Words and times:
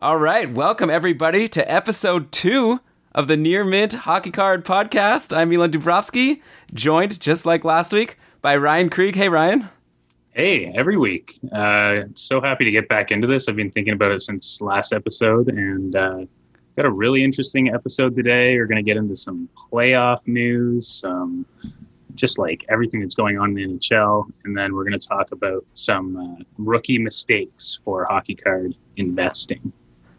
All 0.00 0.16
right, 0.16 0.48
welcome 0.48 0.90
everybody 0.90 1.48
to 1.48 1.68
episode 1.68 2.30
two 2.30 2.78
of 3.12 3.26
the 3.26 3.36
Near 3.36 3.64
Mint 3.64 3.94
Hockey 3.94 4.30
Card 4.30 4.64
Podcast. 4.64 5.36
I'm 5.36 5.48
Milan 5.50 5.72
Dubrovsky, 5.72 6.40
joined 6.72 7.18
just 7.18 7.44
like 7.44 7.64
last 7.64 7.92
week 7.92 8.16
by 8.40 8.56
Ryan 8.58 8.90
Krieg. 8.90 9.16
Hey, 9.16 9.28
Ryan. 9.28 9.68
Hey, 10.30 10.66
every 10.66 10.96
week. 10.96 11.40
Uh, 11.50 12.02
so 12.14 12.40
happy 12.40 12.64
to 12.64 12.70
get 12.70 12.88
back 12.88 13.10
into 13.10 13.26
this. 13.26 13.48
I've 13.48 13.56
been 13.56 13.72
thinking 13.72 13.92
about 13.92 14.12
it 14.12 14.20
since 14.20 14.60
last 14.60 14.92
episode, 14.92 15.48
and 15.48 15.96
uh, 15.96 16.26
got 16.76 16.86
a 16.86 16.92
really 16.92 17.24
interesting 17.24 17.74
episode 17.74 18.14
today. 18.14 18.56
We're 18.56 18.66
going 18.66 18.76
to 18.76 18.88
get 18.88 18.96
into 18.96 19.16
some 19.16 19.48
playoff 19.72 20.28
news, 20.28 20.86
some 20.86 21.44
just 22.14 22.38
like 22.38 22.64
everything 22.68 23.00
that's 23.00 23.16
going 23.16 23.36
on 23.36 23.48
in 23.48 23.54
the 23.56 23.64
NHL, 23.64 24.30
and 24.44 24.56
then 24.56 24.76
we're 24.76 24.84
going 24.84 24.96
to 24.96 25.08
talk 25.08 25.32
about 25.32 25.66
some 25.72 26.16
uh, 26.16 26.44
rookie 26.56 26.98
mistakes 26.98 27.80
for 27.84 28.04
hockey 28.04 28.36
card 28.36 28.76
investing 28.96 29.72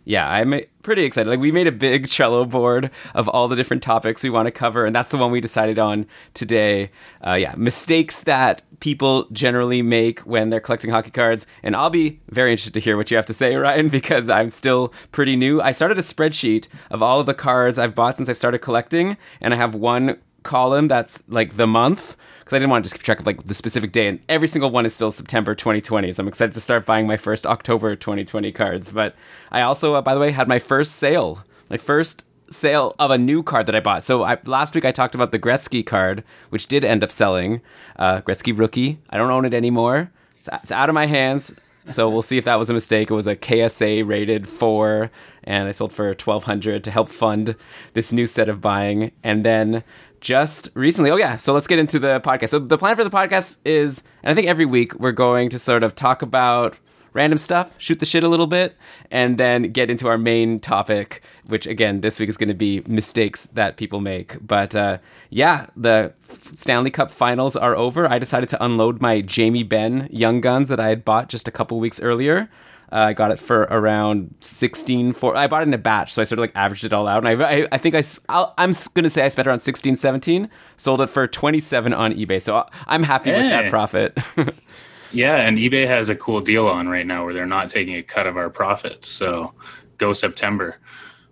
yeah, 0.10 0.28
I'm 0.28 0.60
pretty 0.82 1.04
excited. 1.04 1.30
Like 1.30 1.40
we 1.40 1.52
made 1.52 1.68
a 1.68 1.72
big 1.72 2.08
Trello 2.08 2.50
board 2.50 2.90
of 3.14 3.30
all 3.30 3.48
the 3.48 3.56
different 3.56 3.84
topics 3.84 4.24
we 4.24 4.32
want 4.32 4.48
to 4.48 4.52
cover, 4.52 4.84
and 4.84 4.96
that's 4.96 5.12
the 5.12 5.18
one 5.18 5.30
we 5.30 5.40
decided 5.40 5.78
on 5.78 6.08
today. 6.34 6.90
Uh, 7.26 7.36
yeah, 7.36 7.54
mistakes 7.56 8.24
that 8.24 8.64
people 8.80 9.28
generally 9.32 9.84
make 9.84 10.22
when 10.22 10.50
they're 10.50 10.60
collecting 10.60 10.90
hockey 10.90 11.12
cards, 11.12 11.46
and 11.62 11.76
I'll 11.76 11.92
be 11.92 12.20
very 12.30 12.50
interested 12.50 12.74
to 12.74 12.80
hear 12.80 12.98
what 12.98 13.12
you 13.12 13.18
have 13.18 13.28
to 13.28 13.34
say, 13.34 13.56
Ryan, 13.56 13.88
because 13.88 14.32
I'm 14.32 14.50
still 14.50 14.92
pretty 15.12 15.36
new. 15.36 15.62
I 15.62 15.74
started 15.74 16.00
a 16.00 16.02
spreadsheet 16.02 16.68
of 16.90 17.04
all 17.04 17.20
of 17.20 17.28
the 17.28 17.36
cards 17.36 17.78
I've 17.78 17.94
bought 17.94 18.18
since 18.18 18.30
I've 18.30 18.38
started 18.38 18.60
collecting, 18.60 19.16
and 19.40 19.54
I 19.54 19.58
have 19.58 19.76
one 19.76 20.18
column 20.50 20.88
that's 20.88 21.22
like 21.28 21.54
the 21.54 21.68
month 21.68 22.18
because 22.40 22.56
I 22.56 22.60
didn't 22.60 22.72
want 22.72 22.84
to 22.84 22.90
just 22.90 22.96
keep 22.96 23.04
track 23.04 23.20
of 23.20 23.28
like 23.28 23.46
the 23.46 23.54
specific 23.54 23.92
day, 23.92 24.08
and 24.08 24.20
every 24.28 24.48
single 24.48 24.72
one 24.72 24.84
is 24.84 24.96
still 24.96 25.12
September 25.12 25.54
2020. 25.54 26.12
So 26.12 26.24
I'm 26.24 26.28
excited 26.28 26.56
to 26.56 26.60
start 26.60 26.88
buying 26.88 27.06
my 27.06 27.16
first 27.16 27.46
October 27.46 27.96
2020 27.96 28.52
cards. 28.52 28.92
But 28.92 29.16
I 29.52 29.62
also, 29.62 29.94
uh, 29.94 30.02
by 30.02 30.16
the 30.16 30.20
way, 30.20 30.32
had 30.32 30.48
my 30.48 30.58
first 30.58 30.96
sale, 30.96 31.44
my 31.70 31.78
first 31.78 32.26
sale 32.50 32.96
of 32.98 33.12
a 33.12 33.18
new 33.20 33.44
card 33.44 33.68
that 33.68 33.76
I 33.76 33.80
bought. 33.80 34.04
So 34.04 34.24
I, 34.24 34.40
last 34.46 34.74
week 34.74 34.84
I 34.84 34.92
talked 34.92 35.14
about 35.14 35.32
the 35.32 35.38
Gretzky 35.38 35.86
card, 35.86 36.24
which 36.50 36.66
did 36.66 36.84
end 36.84 37.04
up 37.04 37.12
selling. 37.12 37.62
Uh, 37.98 38.22
Gretzky 38.22 38.58
rookie. 38.58 38.98
I 39.12 39.18
don't 39.18 39.30
own 39.30 39.46
it 39.46 39.54
anymore. 39.54 40.12
It's, 40.38 40.50
it's 40.52 40.72
out 40.72 40.90
of 40.90 40.96
my 40.96 41.06
hands. 41.06 41.54
So 41.88 42.10
we'll 42.10 42.22
see 42.22 42.38
if 42.38 42.46
that 42.46 42.60
was 42.60 42.70
a 42.70 42.74
mistake. 42.74 43.10
It 43.10 43.16
was 43.16 43.28
a 43.28 43.38
PSA 43.40 44.06
rated 44.06 44.48
four, 44.48 45.10
and 45.44 45.68
I 45.68 45.72
sold 45.72 45.92
for 45.92 46.14
twelve 46.14 46.44
hundred 46.44 46.84
to 46.84 46.92
help 46.92 47.10
fund 47.10 47.56
this 47.94 48.14
new 48.14 48.28
set 48.28 48.48
of 48.48 48.62
buying. 48.62 49.12
And 49.24 49.44
then 49.44 49.84
just 50.22 50.70
recently. 50.74 51.12
Oh 51.12 51.18
yeah, 51.18 51.38
so 51.38 51.54
let's 51.54 51.68
get 51.68 51.80
into 51.80 52.00
the 52.00 52.20
podcast. 52.22 52.50
So 52.50 52.60
the 52.60 52.78
plan 52.78 52.96
for 52.96 53.04
the 53.04 53.10
podcast 53.10 53.58
is, 53.66 54.04
and 54.24 54.32
I 54.32 54.36
think 54.36 54.48
every 54.48 54.66
week 54.66 54.96
we're 54.96 55.12
going 55.12 55.50
to 55.50 55.60
sort 55.60 55.84
of 55.84 55.96
talk 55.96 56.22
about 56.22 56.78
random 57.14 57.38
stuff, 57.38 57.76
shoot 57.80 58.00
the 58.00 58.06
shit 58.06 58.24
a 58.24 58.28
little 58.28 58.48
bit, 58.48 58.76
and 59.12 59.38
then 59.38 59.72
get 59.72 59.90
into 59.90 60.08
our 60.08 60.18
main 60.18 60.60
topic, 60.60 61.22
which 61.46 61.66
again 61.66 62.02
this 62.02 62.20
week 62.20 62.30
is 62.30 62.38
going 62.38 62.50
to 62.50 62.54
be 62.54 62.82
mistakes 62.88 63.46
that 63.54 63.78
people 63.78 64.00
make. 64.00 64.38
But 64.46 64.76
uh, 64.76 65.00
yeah, 65.30 65.68
the 65.76 66.14
Stanley 66.54 66.92
Cup 66.92 67.12
Finals 67.12 67.56
are 67.56 67.76
over. 67.76 68.10
I 68.10 68.20
decided 68.20 68.50
to 68.50 68.64
unload 68.64 69.02
my 69.02 69.22
Jamie 69.22 69.64
Benn 69.64 70.08
Young 70.12 70.42
Guns 70.42 70.68
that 70.68 70.80
I 70.80 70.90
had 70.90 71.04
bought 71.06 71.30
just 71.30 71.48
a 71.48 71.52
couple 71.52 71.80
weeks 71.80 72.02
earlier. 72.02 72.50
Uh, 72.92 72.98
I 72.98 73.14
got 73.14 73.32
it 73.32 73.40
for 73.40 73.62
around 73.70 74.34
16 74.40 75.14
for 75.14 75.36
I 75.36 75.48
bought 75.48 75.62
it 75.62 75.68
in 75.68 75.74
a 75.74 75.78
batch, 75.78 76.14
so 76.14 76.22
I 76.22 76.26
sort 76.26 76.40
of 76.40 76.42
like 76.42 76.56
averaged 76.56 76.84
it 76.84 76.94
all 76.94 77.08
out. 77.08 77.24
And 77.24 77.42
I, 77.42 77.60
I, 77.62 77.68
I 77.72 77.78
think 77.78 77.94
I, 77.94 78.04
i 78.30 78.64
am 78.64 78.72
going 78.94 79.04
to 79.04 79.10
say 79.10 79.24
I 79.24 79.28
spent 79.28 79.48
around 79.48 79.60
16, 79.60 79.98
17, 79.98 80.50
sold 80.78 81.02
it 81.02 81.08
for 81.08 81.28
27 81.28 81.94
on 81.94 82.14
eBay. 82.14 82.42
So 82.42 82.66
I'm 82.88 83.04
happy 83.04 83.30
hey. 83.30 83.42
with 83.42 83.52
that 83.52 83.70
profit. 83.70 84.18
yeah, 85.14 85.36
and 85.36 85.60
eBay 85.60 85.88
has 85.88 86.10
a 86.10 86.16
cool 86.16 86.42
deal 86.42 86.68
on 86.68 86.88
right 86.88 87.06
now 87.06 87.24
where 87.26 87.34
they're 87.34 87.46
not 87.46 87.70
taking 87.70 87.96
a 87.96 88.02
cut 88.04 88.26
of 88.26 88.38
our 88.38 88.50
profits. 88.50 89.08
So 89.08 89.52
go 89.98 90.14
September. 90.14 90.78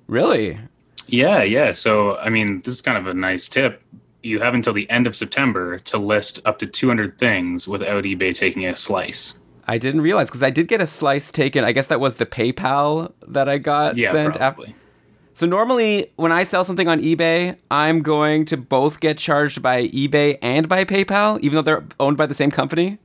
Really? 0.08 0.60
Yeah, 1.08 1.42
yeah. 1.42 1.72
So, 1.72 2.18
I 2.18 2.30
mean, 2.30 2.62
this 2.62 2.76
is 2.76 2.82
kind 2.82 2.98
of 2.98 3.08
a 3.08 3.14
nice 3.14 3.48
tip. 3.48 3.82
You 4.22 4.40
have 4.42 4.54
until 4.54 4.74
the 4.74 4.90
end 4.90 5.08
of 5.08 5.16
September 5.16 5.80
to 5.80 5.98
list 5.98 6.40
up 6.46 6.60
to 6.60 6.68
200 6.68 7.18
things 7.18 7.68
without 7.68 8.04
eBay 8.04 8.36
taking 8.36 8.66
a 8.66 8.76
slice. 8.76 9.40
I 9.68 9.78
didn't 9.78 10.02
realize 10.02 10.30
because 10.30 10.44
I 10.44 10.50
did 10.50 10.68
get 10.68 10.82
a 10.82 10.88
slice 10.88 11.32
taken. 11.32 11.64
I 11.64 11.74
guess 11.74 11.88
that 11.88 12.00
was 12.00 12.16
the 12.16 12.26
PayPal 12.26 13.12
that 13.28 13.50
I 13.50 13.58
got 13.58 13.98
yeah, 13.98 14.12
sent. 14.12 14.36
Probably. 14.36 14.68
After. 14.70 14.80
So 15.34 15.46
normally, 15.46 16.12
when 16.16 16.32
I 16.32 16.46
sell 16.46 16.64
something 16.64 16.88
on 16.88 17.00
eBay, 17.00 17.58
I'm 17.70 18.02
going 18.02 18.46
to 18.46 18.58
both 18.58 19.00
get 19.00 19.18
charged 19.18 19.62
by 19.62 19.84
eBay 19.90 20.40
and 20.42 20.68
by 20.68 20.84
PayPal, 20.84 21.40
even 21.42 21.58
though 21.58 21.62
they're 21.62 21.86
owned 22.00 22.18
by 22.18 22.26
the 22.26 22.34
same 22.34 22.50
company. 22.50 22.98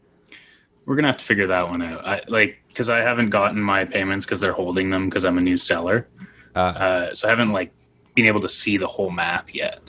We're 0.86 0.96
gonna 0.96 1.08
have 1.08 1.18
to 1.18 1.24
figure 1.24 1.46
that 1.48 1.68
one 1.68 1.82
out. 1.82 2.06
I, 2.06 2.22
like, 2.28 2.62
because 2.68 2.88
I 2.88 3.00
haven't 3.00 3.30
gotten 3.30 3.60
my 3.60 3.84
payments 3.84 4.24
because 4.24 4.40
they're 4.40 4.54
holding 4.54 4.90
them 4.90 5.10
because 5.10 5.24
I'm 5.24 5.36
a 5.36 5.42
new 5.42 5.56
seller. 5.56 6.08
Uh, 6.56 6.58
uh, 6.58 7.14
so 7.14 7.28
I 7.28 7.30
haven't 7.30 7.52
like 7.52 7.72
been 8.14 8.26
able 8.26 8.40
to 8.40 8.48
see 8.48 8.76
the 8.78 8.86
whole 8.86 9.10
math 9.10 9.54
yet. 9.54 9.80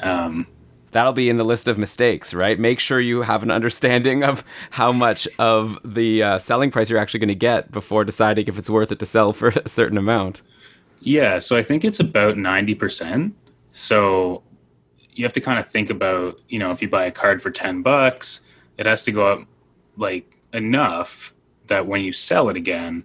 Um, 0.00 0.46
that'll 0.96 1.12
be 1.12 1.28
in 1.28 1.36
the 1.36 1.44
list 1.44 1.68
of 1.68 1.76
mistakes, 1.76 2.32
right? 2.32 2.58
Make 2.58 2.80
sure 2.80 2.98
you 2.98 3.20
have 3.20 3.42
an 3.42 3.50
understanding 3.50 4.24
of 4.24 4.42
how 4.70 4.92
much 4.92 5.28
of 5.38 5.78
the 5.84 6.22
uh, 6.22 6.38
selling 6.38 6.70
price 6.70 6.88
you're 6.88 6.98
actually 6.98 7.20
going 7.20 7.28
to 7.28 7.34
get 7.34 7.70
before 7.70 8.02
deciding 8.02 8.46
if 8.46 8.58
it's 8.58 8.70
worth 8.70 8.90
it 8.90 8.98
to 9.00 9.06
sell 9.06 9.34
for 9.34 9.48
a 9.48 9.68
certain 9.68 9.98
amount. 9.98 10.40
Yeah, 11.00 11.38
so 11.38 11.54
I 11.54 11.62
think 11.62 11.84
it's 11.84 12.00
about 12.00 12.36
90%. 12.36 13.32
So 13.72 14.42
you 15.12 15.22
have 15.22 15.34
to 15.34 15.40
kind 15.42 15.58
of 15.58 15.68
think 15.68 15.90
about, 15.90 16.40
you 16.48 16.58
know, 16.58 16.70
if 16.70 16.80
you 16.80 16.88
buy 16.88 17.04
a 17.04 17.12
card 17.12 17.42
for 17.42 17.50
10 17.50 17.82
bucks, 17.82 18.40
it 18.78 18.86
has 18.86 19.04
to 19.04 19.12
go 19.12 19.30
up 19.30 19.46
like 19.98 20.34
enough 20.54 21.34
that 21.66 21.86
when 21.86 22.00
you 22.00 22.12
sell 22.12 22.48
it 22.48 22.56
again, 22.56 23.04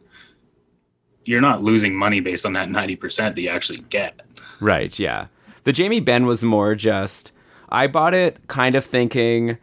you're 1.26 1.42
not 1.42 1.62
losing 1.62 1.94
money 1.94 2.22
based 2.22 2.46
on 2.46 2.54
that 2.54 2.70
90% 2.70 3.36
that 3.36 3.42
you 3.42 3.50
actually 3.50 3.80
get. 3.90 4.22
Right, 4.62 4.98
yeah. 4.98 5.28
The 5.66 5.74
Jamie 5.74 6.00
Benn 6.00 6.26
was 6.26 6.42
more 6.42 6.74
just 6.74 7.34
I 7.72 7.88
bought 7.88 8.14
it 8.14 8.48
kind 8.48 8.76
of 8.76 8.86
thinking 8.86 9.58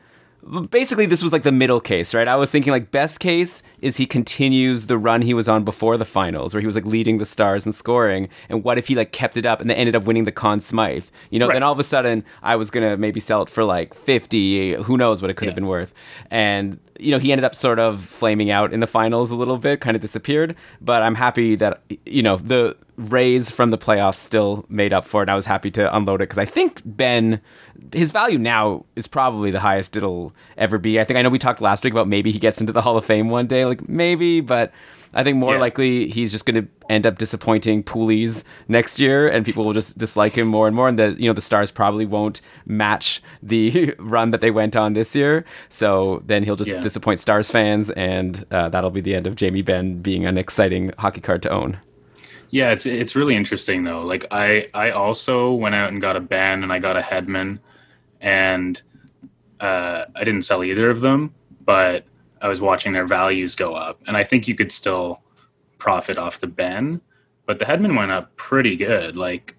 basically 0.70 1.06
this 1.06 1.22
was 1.22 1.32
like 1.32 1.42
the 1.42 1.52
middle 1.52 1.80
case, 1.80 2.14
right? 2.14 2.26
I 2.26 2.36
was 2.36 2.50
thinking 2.50 2.70
like 2.70 2.91
best 2.91 3.20
case 3.20 3.62
is 3.80 3.96
he 3.96 4.06
continues 4.06 4.86
the 4.86 4.96
run 4.96 5.22
he 5.22 5.34
was 5.34 5.48
on 5.48 5.64
before 5.64 5.96
the 5.96 6.04
finals, 6.04 6.54
where 6.54 6.60
he 6.60 6.66
was 6.66 6.74
like 6.74 6.86
leading 6.86 7.19
the 7.19 7.26
Stars 7.26 7.66
and 7.66 7.74
scoring. 7.74 8.28
And 8.48 8.64
what 8.64 8.78
if 8.78 8.88
he 8.88 8.94
like 8.94 9.12
kept 9.12 9.36
it 9.36 9.44
up 9.44 9.60
and 9.60 9.69
then 9.69 9.76
ended 9.76 9.94
up 9.94 10.04
winning 10.04 10.24
the 10.24 10.32
Conn 10.32 10.60
Smythe? 10.60 11.06
You 11.30 11.38
know, 11.38 11.48
right. 11.48 11.54
then 11.54 11.62
all 11.62 11.72
of 11.72 11.78
a 11.78 11.84
sudden 11.84 12.24
I 12.42 12.56
was 12.56 12.70
gonna 12.70 12.96
maybe 12.96 13.20
sell 13.20 13.42
it 13.42 13.48
for 13.48 13.64
like 13.64 13.94
fifty. 13.94 14.75
Who 14.75 14.96
knows 14.96 15.20
what 15.20 15.30
it 15.30 15.34
could 15.34 15.46
yeah. 15.46 15.50
have 15.50 15.56
been 15.56 15.66
worth? 15.66 15.92
And 16.30 16.78
you 16.98 17.12
know, 17.12 17.19
he 17.19 17.30
ended 17.30 17.44
up 17.44 17.54
sort 17.54 17.78
of 17.78 18.02
flaming 18.02 18.50
out 18.50 18.72
in 18.72 18.80
the 18.80 18.86
finals 18.86 19.30
a 19.30 19.36
little 19.36 19.58
bit, 19.58 19.80
kind 19.80 19.94
of 19.96 20.00
disappeared. 20.00 20.56
But 20.80 21.02
I'm 21.02 21.14
happy 21.14 21.56
that 21.56 21.82
you 22.06 22.22
know 22.22 22.36
the 22.36 22.76
raise 22.98 23.50
from 23.50 23.70
the 23.70 23.78
playoffs 23.78 24.16
still 24.16 24.66
made 24.69 24.92
up 24.92 25.04
for 25.04 25.22
it. 25.22 25.28
I 25.28 25.36
was 25.36 25.47
happy 25.47 25.70
to 25.72 25.97
unload 25.97 26.20
it 26.20 26.25
because 26.25 26.38
I 26.38 26.44
think 26.44 26.82
Benn, 26.84 27.41
his 27.92 28.10
value 28.10 28.38
now 28.38 28.84
is 28.97 29.06
probably 29.06 29.53
the 29.53 29.60
highest 29.60 29.97
it'll 29.97 30.34
ever 30.56 30.78
be. 30.78 31.00
I 31.00 31.04
think 31.04 31.16
I 31.16 31.22
know 31.22 31.31
we 31.31 31.38
talked 31.38 31.60
last 31.60 31.84
week 31.84 31.92
about 31.92 32.08
maybe 32.08 32.32
he 32.32 32.41
gets 32.41 32.60
into 32.60 32.72
the 32.72 32.82
Hall 32.82 32.97
of 32.97 33.04
Fame 33.04 33.28
one 33.31 33.47
day, 33.47 33.64
like 33.64 33.88
maybe, 33.88 34.41
but 34.41 34.72
I 35.14 35.22
think 35.22 35.38
more 35.38 35.54
yeah. 35.54 35.60
likely 35.60 36.08
he's 36.08 36.32
just 36.32 36.44
going 36.44 36.62
to 36.62 36.69
end 36.91 37.06
up 37.06 37.19
disappointing 37.19 37.84
Poolies 37.84 38.42
next 38.66 38.98
year, 38.98 39.28
and 39.28 39.47
people 39.47 39.64
will 39.64 39.72
just 39.72 39.97
dislike 39.97 40.37
him 40.37 40.48
more 40.48 40.66
and 40.66 40.75
more. 40.75 40.88
And 40.88 40.98
the 40.98 41.14
you 41.19 41.28
know 41.28 41.32
the 41.32 41.41
Stars 41.41 41.70
probably 41.70 42.04
won't 42.04 42.41
match 42.66 43.22
the 43.42 43.94
run 43.98 44.32
that 44.32 44.41
they 44.41 44.50
went 44.50 44.75
on 44.76 44.92
this 44.94 45.14
year, 45.14 45.44
so 45.69 46.22
then 46.26 46.42
he'll 46.42 46.56
just 46.56 46.72
yeah. 46.72 46.81
disappoint 46.81 47.20
Stars 47.20 47.50
fans, 47.50 47.91
and 47.92 48.44
uh, 48.50 48.69
that'll 48.69 48.91
be 48.91 49.00
the 49.00 49.14
end 49.14 49.28
of 49.28 49.37
Jamie 49.37 49.62
Benn 49.62 50.03
being 50.03 50.26
an 50.26 50.37
exciting 50.37 50.92
hockey 50.98 51.20
card 51.20 51.42
to 51.42 51.50
own. 51.50 51.78
Yeah, 52.50 52.72
it's 52.72 52.86
it's 52.86 53.14
really 53.14 53.36
interesting 53.36 53.84
though. 53.84 54.03
Like 54.03 54.26
I 54.31 54.69
I 54.72 54.91
also 54.91 55.53
went 55.53 55.75
out 55.75 55.91
and 55.92 56.00
got 56.00 56.16
a 56.16 56.20
Benn 56.20 56.62
and 56.62 56.72
I 56.72 56.78
got 56.78 56.97
a 56.97 57.00
Hedman, 57.00 57.59
and 58.20 58.81
uh, 59.60 60.04
I 60.14 60.25
didn't 60.25 60.42
sell 60.42 60.64
either 60.64 60.88
of 60.91 61.00
them, 61.00 61.34
but 61.64 62.04
I 62.41 62.48
was 62.48 62.60
watching 62.60 62.92
their 62.92 63.06
values 63.06 63.54
go 63.54 63.75
up, 63.75 64.00
and 64.06 64.16
I 64.16 64.25
think 64.25 64.48
you 64.48 64.54
could 64.54 64.72
still 64.72 65.20
profit 65.78 66.16
off 66.16 66.41
the 66.41 66.47
Benn, 66.47 67.00
but 67.47 67.58
the 67.58 67.64
Hedman 67.66 67.97
went 67.97 68.12
up 68.12 68.34
pretty 68.37 68.76
good. 68.76 69.17
Like 69.17 69.56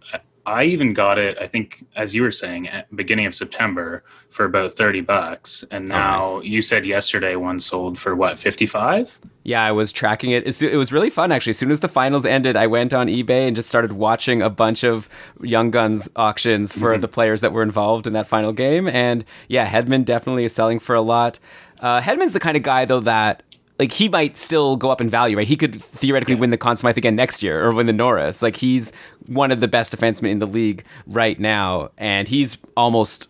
I 0.49 0.63
even 0.65 0.93
got 0.93 1.17
it, 1.17 1.37
I 1.39 1.45
think, 1.45 1.85
as 1.95 2.15
you 2.15 2.23
were 2.23 2.31
saying, 2.31 2.67
at 2.67 2.93
beginning 2.95 3.25
of 3.25 3.35
September 3.35 4.03
for 4.29 4.45
about 4.45 4.71
30 4.73 5.01
bucks. 5.01 5.63
And 5.71 5.87
now 5.87 6.21
oh, 6.23 6.37
nice. 6.37 6.47
you 6.47 6.61
said 6.61 6.85
yesterday 6.85 7.35
one 7.35 7.59
sold 7.59 7.97
for 7.97 8.15
what, 8.15 8.39
55? 8.39 9.19
Yeah, 9.43 9.63
I 9.63 9.71
was 9.71 9.91
tracking 9.91 10.31
it. 10.31 10.61
It 10.61 10.75
was 10.75 10.91
really 10.91 11.09
fun, 11.09 11.31
actually. 11.31 11.51
As 11.51 11.57
soon 11.57 11.71
as 11.71 11.79
the 11.79 11.87
finals 11.87 12.25
ended, 12.25 12.55
I 12.55 12.67
went 12.67 12.93
on 12.93 13.07
eBay 13.07 13.47
and 13.47 13.55
just 13.55 13.69
started 13.69 13.93
watching 13.93 14.41
a 14.41 14.49
bunch 14.49 14.83
of 14.83 15.07
Young 15.41 15.71
Guns 15.71 16.09
auctions 16.15 16.73
for 16.73 16.91
mm-hmm. 16.91 17.01
the 17.01 17.07
players 17.07 17.41
that 17.41 17.53
were 17.53 17.63
involved 17.63 18.07
in 18.07 18.13
that 18.13 18.27
final 18.27 18.51
game. 18.51 18.87
And 18.87 19.23
yeah, 19.47 19.67
Hedman 19.67 20.03
definitely 20.03 20.45
is 20.45 20.53
selling 20.53 20.79
for 20.79 20.95
a 20.95 21.01
lot. 21.01 21.39
Uh, 21.79 22.01
Hedman's 22.01 22.33
the 22.33 22.39
kind 22.39 22.57
of 22.57 22.63
guy, 22.63 22.85
though, 22.85 22.99
that 23.01 23.43
like 23.79 23.93
he 23.93 24.09
might 24.09 24.37
still 24.37 24.75
go 24.75 24.91
up 24.91 24.99
in 24.99 25.09
value, 25.09 25.37
right? 25.37 25.47
He 25.47 25.55
could 25.55 25.81
theoretically 25.81 26.35
yeah. 26.35 26.41
win 26.41 26.49
the 26.49 26.57
Conn 26.57 26.77
Smythe 26.77 26.97
again 26.97 27.15
next 27.15 27.41
year 27.41 27.63
or 27.63 27.73
win 27.73 27.87
the 27.87 27.93
Norris. 27.93 28.41
Like 28.41 28.57
he's 28.57 28.91
one 29.27 29.51
of 29.51 29.61
the 29.61 29.69
best 29.69 29.95
defensemen 29.95 30.29
in 30.29 30.39
the 30.39 30.47
league 30.47 30.83
right 31.07 31.39
now, 31.39 31.89
and 31.97 32.27
he's 32.27 32.57
almost 32.75 33.29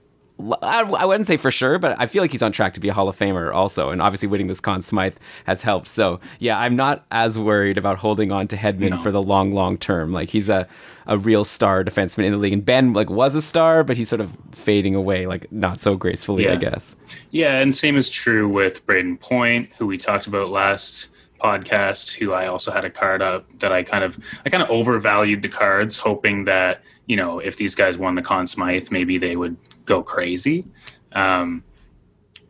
I, 0.63 1.05
wouldn't 1.05 1.27
say 1.27 1.35
for 1.35 1.51
sure, 1.51 1.79
but 1.79 1.99
I 1.99 2.07
feel 2.07 2.23
like 2.23 2.31
he's 2.31 2.41
on 2.41 2.53
track 2.53 2.73
to 2.75 2.79
be 2.79 2.87
a 2.87 2.93
Hall 2.93 3.09
of 3.09 3.17
Famer 3.17 3.53
also. 3.53 3.89
And 3.89 4.01
obviously, 4.01 4.29
winning 4.29 4.47
this 4.47 4.61
Conn 4.61 4.81
Smythe 4.81 5.15
has 5.45 5.61
helped. 5.61 5.87
So, 5.87 6.21
yeah, 6.39 6.57
I'm 6.57 6.77
not 6.77 7.05
as 7.11 7.37
worried 7.37 7.77
about 7.77 7.97
holding 7.97 8.31
on 8.31 8.47
to 8.47 8.55
Hedman 8.55 8.91
No. 8.91 8.97
for 8.97 9.11
the 9.11 9.21
long, 9.21 9.53
long 9.53 9.77
term. 9.77 10.13
Like, 10.13 10.29
he's 10.29 10.47
a, 10.47 10.65
a 11.09 11.17
real 11.17 11.43
star 11.43 11.83
defenseman 11.83 12.25
in 12.25 12.31
the 12.31 12.37
league. 12.37 12.53
And 12.53 12.63
Benn, 12.63 12.93
like, 12.93 13.09
was 13.09 13.33
a 13.33 13.41
star, 13.41 13.83
but 13.83 13.97
he's 13.97 14.07
sort 14.07 14.21
of 14.21 14.31
fading 14.51 14.93
away, 14.93 15.25
like, 15.25 15.51
not 15.51 15.79
so 15.79 15.97
gracefully, 15.97 16.47
I 16.47 16.55
guess. 16.55 16.95
Yeah, 17.31 17.57
and 17.57 17.75
same 17.75 17.97
is 17.97 18.09
true 18.11 18.47
with 18.47 18.85
Brayden 18.85 19.19
Point, 19.19 19.71
who 19.77 19.87
we 19.87 19.97
talked 19.97 20.27
about 20.27 20.49
last 20.49 21.07
podcast, 21.41 22.15
who 22.15 22.33
I 22.33 22.45
also 22.45 22.71
had 22.71 22.85
a 22.85 22.91
card 22.91 23.23
up 23.23 23.45
that 23.57 23.71
I 23.71 23.81
kind 23.81 24.03
of 24.03 24.19
I 24.45 24.49
kind 24.49 24.61
of 24.61 24.69
overvalued 24.69 25.41
the 25.41 25.49
cards, 25.49 25.97
hoping 25.97 26.45
that, 26.45 26.83
you 27.07 27.15
know, 27.15 27.39
if 27.39 27.57
these 27.57 27.73
guys 27.73 27.97
won 27.97 28.13
the 28.13 28.21
Conn 28.21 28.45
Smythe, 28.45 28.91
maybe 28.91 29.17
they 29.17 29.35
would 29.35 29.57
go 29.85 30.03
crazy. 30.03 30.65
Um, 31.13 31.63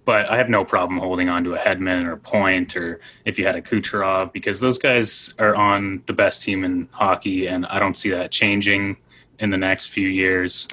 but 0.09 0.27
I 0.27 0.37
have 0.37 0.49
no 0.49 0.65
problem 0.65 0.99
holding 0.99 1.29
on 1.29 1.43
to 1.43 1.53
a 1.53 1.59
Hedman 1.59 2.03
or 2.03 2.13
a 2.13 2.17
Point, 2.17 2.75
or 2.75 2.99
if 3.25 3.37
you 3.37 3.45
had 3.45 3.55
a 3.55 3.61
Kucherov, 3.61 4.33
because 4.33 4.59
those 4.59 4.79
guys 4.79 5.35
are 5.37 5.53
on 5.53 6.01
the 6.07 6.13
best 6.13 6.41
team 6.41 6.63
in 6.63 6.89
hockey, 6.91 7.45
and 7.45 7.63
I 7.67 7.77
don't 7.77 7.93
see 7.93 8.09
that 8.09 8.31
changing 8.31 8.97
in 9.37 9.51
the 9.51 9.57
next 9.59 9.89
few 9.89 10.07
years. 10.07 10.67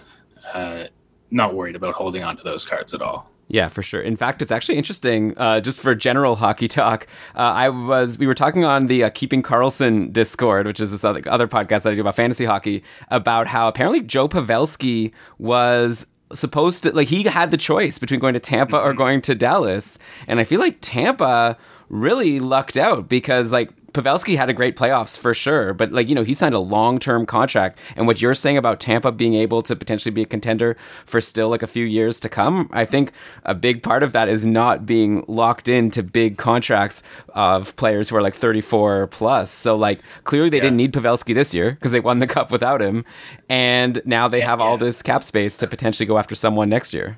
Uh, 0.54 0.84
not 1.30 1.54
worried 1.54 1.76
about 1.76 1.92
holding 1.92 2.22
on 2.22 2.38
to 2.38 2.42
those 2.44 2.64
cards 2.64 2.94
at 2.94 3.02
all. 3.02 3.30
Yeah, 3.48 3.68
for 3.68 3.82
sure. 3.82 4.00
In 4.00 4.16
fact, 4.16 4.40
it's 4.40 4.50
actually 4.50 4.78
interesting. 4.78 5.34
Uh, 5.36 5.60
just 5.60 5.80
for 5.80 5.94
general 5.94 6.36
hockey 6.36 6.66
talk, 6.66 7.06
uh, 7.34 7.40
I 7.40 7.68
was 7.68 8.16
we 8.16 8.26
were 8.26 8.32
talking 8.32 8.64
on 8.64 8.86
the 8.86 9.04
uh, 9.04 9.10
Keeping 9.10 9.42
Carlson 9.42 10.12
Discord, 10.12 10.66
which 10.66 10.80
is 10.80 10.92
this 10.92 11.04
other, 11.04 11.20
other 11.26 11.46
podcast 11.46 11.82
that 11.82 11.88
I 11.92 11.94
do 11.94 12.00
about 12.00 12.16
fantasy 12.16 12.46
hockey, 12.46 12.82
about 13.10 13.48
how 13.48 13.68
apparently 13.68 14.00
Joe 14.00 14.28
Pavelski 14.28 15.12
was 15.36 16.06
supposed 16.32 16.82
to 16.82 16.92
like 16.92 17.08
he 17.08 17.22
had 17.24 17.50
the 17.50 17.56
choice 17.56 17.98
between 17.98 18.20
going 18.20 18.34
to 18.34 18.40
Tampa 18.40 18.76
or 18.76 18.90
mm-hmm. 18.90 18.98
going 18.98 19.22
to 19.22 19.34
Dallas, 19.34 19.98
and 20.26 20.40
I 20.40 20.44
feel 20.44 20.60
like 20.60 20.78
Tampa 20.80 21.56
really 21.88 22.40
lucked 22.40 22.76
out 22.76 23.08
because 23.08 23.52
like 23.52 23.70
Pavelski 23.96 24.36
had 24.36 24.50
a 24.50 24.52
great 24.52 24.76
playoffs 24.76 25.18
for 25.18 25.32
sure, 25.32 25.72
but 25.72 25.90
like 25.90 26.08
you 26.08 26.14
know 26.14 26.22
he 26.22 26.34
signed 26.34 26.54
a 26.54 26.60
long 26.60 26.98
term 26.98 27.24
contract, 27.24 27.78
and 27.96 28.06
what 28.06 28.20
you're 28.20 28.34
saying 28.34 28.58
about 28.58 28.78
Tampa 28.78 29.10
being 29.10 29.32
able 29.34 29.62
to 29.62 29.74
potentially 29.74 30.12
be 30.12 30.22
a 30.22 30.26
contender 30.26 30.76
for 31.06 31.18
still 31.20 31.48
like 31.48 31.62
a 31.62 31.66
few 31.66 31.84
years 31.86 32.20
to 32.20 32.28
come, 32.28 32.68
I 32.72 32.84
think 32.84 33.10
a 33.44 33.54
big 33.54 33.82
part 33.82 34.02
of 34.02 34.12
that 34.12 34.28
is 34.28 34.44
not 34.44 34.84
being 34.84 35.24
locked 35.28 35.66
into 35.68 36.02
big 36.02 36.36
contracts 36.36 37.02
of 37.30 37.74
players 37.76 38.10
who 38.10 38.16
are 38.16 38.22
like 38.22 38.34
34 38.34 39.06
plus. 39.06 39.50
So 39.50 39.76
like 39.76 40.00
clearly 40.24 40.50
they 40.50 40.60
didn't 40.60 40.76
need 40.76 40.92
Pavelski 40.92 41.34
this 41.34 41.54
year 41.54 41.70
because 41.72 41.90
they 41.90 42.00
won 42.00 42.18
the 42.18 42.26
cup 42.26 42.50
without 42.52 42.82
him, 42.82 43.04
and 43.48 44.02
now 44.04 44.28
they 44.28 44.42
have 44.42 44.60
all 44.60 44.76
this 44.76 45.00
cap 45.02 45.24
space 45.24 45.56
to 45.58 45.66
potentially 45.66 46.06
go 46.06 46.18
after 46.18 46.34
someone 46.34 46.68
next 46.68 46.92
year. 46.92 47.16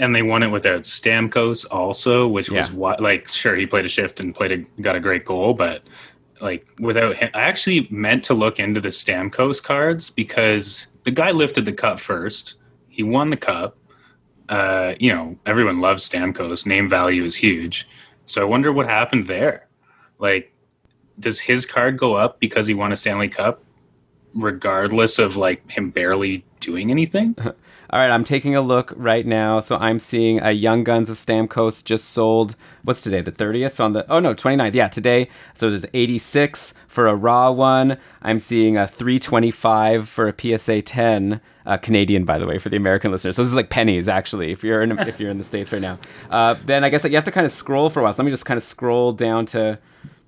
and 0.00 0.14
they 0.14 0.22
won 0.22 0.44
it 0.44 0.46
without 0.52 0.82
Stamkos 0.84 1.66
also, 1.72 2.28
which 2.28 2.52
was 2.52 2.68
Yeah. 2.70 2.76
why, 2.76 2.94
like, 3.00 3.26
sure, 3.26 3.56
he 3.56 3.66
played 3.66 3.84
a 3.84 3.88
shift 3.88 4.20
and 4.20 4.32
played 4.32 4.52
a 4.52 4.58
got 4.80 4.94
a 4.94 5.00
great 5.00 5.24
goal, 5.24 5.54
but 5.54 5.82
like 6.40 6.66
without 6.78 7.16
him, 7.16 7.30
I 7.34 7.42
actually 7.42 7.88
meant 7.90 8.24
to 8.24 8.34
look 8.34 8.58
into 8.58 8.80
the 8.80 8.88
Stamkos 8.88 9.62
cards 9.62 10.10
because 10.10 10.86
the 11.04 11.10
guy 11.10 11.30
lifted 11.30 11.64
the 11.64 11.72
cup 11.72 12.00
first. 12.00 12.54
He 12.88 13.02
won 13.02 13.30
the 13.30 13.36
cup. 13.36 13.76
Uh, 14.48 14.94
you 14.98 15.12
know, 15.12 15.38
everyone 15.46 15.80
loves 15.80 16.08
Stamkos. 16.08 16.66
Name 16.66 16.88
value 16.88 17.24
is 17.24 17.36
huge. 17.36 17.88
So 18.24 18.40
I 18.40 18.44
wonder 18.44 18.72
what 18.72 18.86
happened 18.86 19.26
there. 19.26 19.68
Like, 20.18 20.52
does 21.18 21.40
his 21.40 21.66
card 21.66 21.96
go 21.96 22.14
up 22.14 22.40
because 22.40 22.66
he 22.66 22.74
won 22.74 22.92
a 22.92 22.96
Stanley 22.96 23.28
Cup, 23.28 23.62
regardless 24.34 25.18
of 25.18 25.36
like 25.36 25.70
him 25.70 25.90
barely 25.90 26.44
doing 26.60 26.90
anything? 26.90 27.36
All 27.90 27.98
right, 27.98 28.10
I'm 28.10 28.24
taking 28.24 28.54
a 28.54 28.60
look 28.60 28.92
right 28.96 29.24
now. 29.24 29.60
So 29.60 29.78
I'm 29.78 29.98
seeing 29.98 30.40
a 30.42 30.52
Young 30.52 30.84
Guns 30.84 31.08
of 31.08 31.16
Stamkos 31.16 31.82
just 31.82 32.10
sold. 32.10 32.54
What's 32.82 33.00
today? 33.00 33.22
The 33.22 33.32
30th? 33.32 33.72
So 33.72 33.84
on 33.86 33.94
the 33.94 34.10
oh 34.12 34.20
no, 34.20 34.34
29th. 34.34 34.74
Yeah, 34.74 34.88
today. 34.88 35.30
So 35.54 35.70
there's 35.70 35.86
86 35.94 36.74
for 36.86 37.06
a 37.06 37.14
raw 37.14 37.50
one. 37.50 37.96
I'm 38.20 38.40
seeing 38.40 38.76
a 38.76 38.86
325 38.86 40.06
for 40.06 40.28
a 40.28 40.58
PSA 40.58 40.82
10. 40.82 41.40
Uh, 41.64 41.76
Canadian, 41.78 42.24
by 42.24 42.38
the 42.38 42.46
way, 42.46 42.58
for 42.58 42.68
the 42.68 42.76
American 42.76 43.10
listeners. 43.10 43.36
So 43.36 43.42
this 43.42 43.50
is 43.50 43.56
like 43.56 43.70
pennies, 43.70 44.06
actually. 44.06 44.52
If 44.52 44.62
you're 44.62 44.82
in 44.82 44.98
if 44.98 45.18
you're 45.18 45.30
in 45.30 45.38
the 45.38 45.44
states 45.44 45.72
right 45.72 45.80
now, 45.80 45.98
uh, 46.30 46.56
then 46.66 46.84
I 46.84 46.90
guess 46.90 47.04
like, 47.04 47.10
you 47.10 47.16
have 47.16 47.24
to 47.24 47.30
kind 47.30 47.46
of 47.46 47.52
scroll 47.52 47.88
for 47.88 48.00
a 48.00 48.02
while. 48.02 48.12
So 48.12 48.22
let 48.22 48.26
me 48.26 48.30
just 48.30 48.44
kind 48.44 48.58
of 48.58 48.64
scroll 48.64 49.12
down 49.12 49.46
to, 49.46 49.78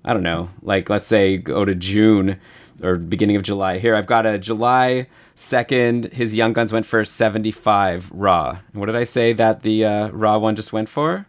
I 0.03 0.13
don't 0.13 0.23
know, 0.23 0.49
like 0.63 0.89
let's 0.89 1.05
say 1.05 1.37
go 1.37 1.63
to 1.63 1.75
June 1.75 2.39
or 2.81 2.95
beginning 2.95 3.35
of 3.35 3.43
July. 3.43 3.77
Here, 3.77 3.95
I've 3.95 4.07
got 4.07 4.25
a 4.25 4.39
July 4.39 5.07
second. 5.41 6.05
His 6.13 6.35
Young 6.35 6.53
Guns 6.53 6.71
went 6.71 6.85
for 6.85 7.03
seventy 7.05 7.51
five 7.51 8.11
raw. 8.11 8.59
And 8.71 8.79
what 8.79 8.85
did 8.87 8.95
I 8.95 9.03
say 9.03 9.33
that 9.33 9.63
the 9.63 9.85
uh, 9.85 10.09
raw 10.09 10.37
one 10.37 10.55
just 10.55 10.71
went 10.73 10.89
for? 10.89 11.25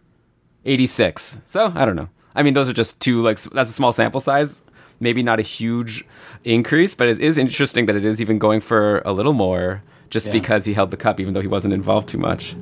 Eighty 0.65 0.87
six. 0.87 1.41
So 1.45 1.71
I 1.75 1.85
don't 1.85 1.95
know. 1.95 2.09
I 2.35 2.43
mean, 2.43 2.53
those 2.53 2.69
are 2.69 2.73
just 2.73 2.99
two 3.01 3.21
like 3.21 3.39
that's 3.41 3.69
a 3.69 3.73
small 3.73 3.91
sample 3.91 4.21
size. 4.21 4.61
Maybe 4.99 5.21
not 5.23 5.39
a 5.39 5.43
huge 5.43 6.05
increase, 6.43 6.95
but 6.95 7.07
it 7.07 7.19
is 7.19 7.37
interesting 7.37 7.85
that 7.87 7.95
it 7.95 8.05
is 8.05 8.21
even 8.21 8.39
going 8.39 8.61
for 8.61 9.01
a 9.05 9.11
little 9.11 9.33
more 9.33 9.83
just 10.09 10.27
Yeah. 10.27 10.33
because 10.33 10.65
he 10.65 10.73
held 10.73 10.91
the 10.91 10.97
cup, 10.97 11.19
even 11.19 11.33
though 11.33 11.41
he 11.41 11.47
wasn't 11.47 11.73
involved 11.73 12.07
too 12.07 12.17
much. 12.19 12.55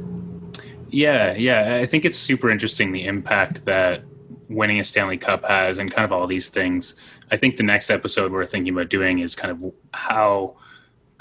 Yeah, 0.89 1.35
yeah. 1.35 1.75
I 1.75 1.85
think 1.85 2.03
it's 2.05 2.17
super 2.17 2.49
interesting 2.49 2.91
the 2.91 3.05
impact 3.05 3.65
that 3.65 4.03
winning 4.49 4.79
a 4.79 4.83
Stanley 4.83 5.17
Cup 5.17 5.45
has 5.45 5.77
and 5.77 5.89
kind 5.91 6.03
of 6.05 6.11
all 6.11 6.27
these 6.27 6.49
things. 6.49 6.95
I 7.31 7.37
think 7.37 7.55
the 7.57 7.63
next 7.63 7.89
episode 7.89 8.31
we're 8.31 8.45
thinking 8.45 8.73
about 8.73 8.89
doing 8.89 9.19
is 9.19 9.35
kind 9.35 9.51
of 9.51 9.71
how 9.93 10.55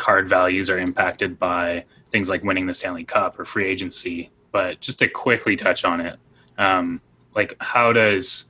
card 0.00 0.28
values 0.28 0.70
are 0.70 0.78
impacted 0.78 1.38
by 1.38 1.84
things 2.10 2.28
like 2.28 2.42
winning 2.42 2.66
the 2.66 2.74
Stanley 2.74 3.04
Cup 3.04 3.38
or 3.38 3.44
free 3.44 3.66
agency. 3.66 4.30
But 4.50 4.80
just 4.80 4.98
to 4.98 5.08
quickly 5.08 5.54
touch 5.54 5.84
on 5.84 6.00
it, 6.00 6.18
um, 6.58 7.00
like 7.36 7.54
how 7.60 7.92
does 7.92 8.46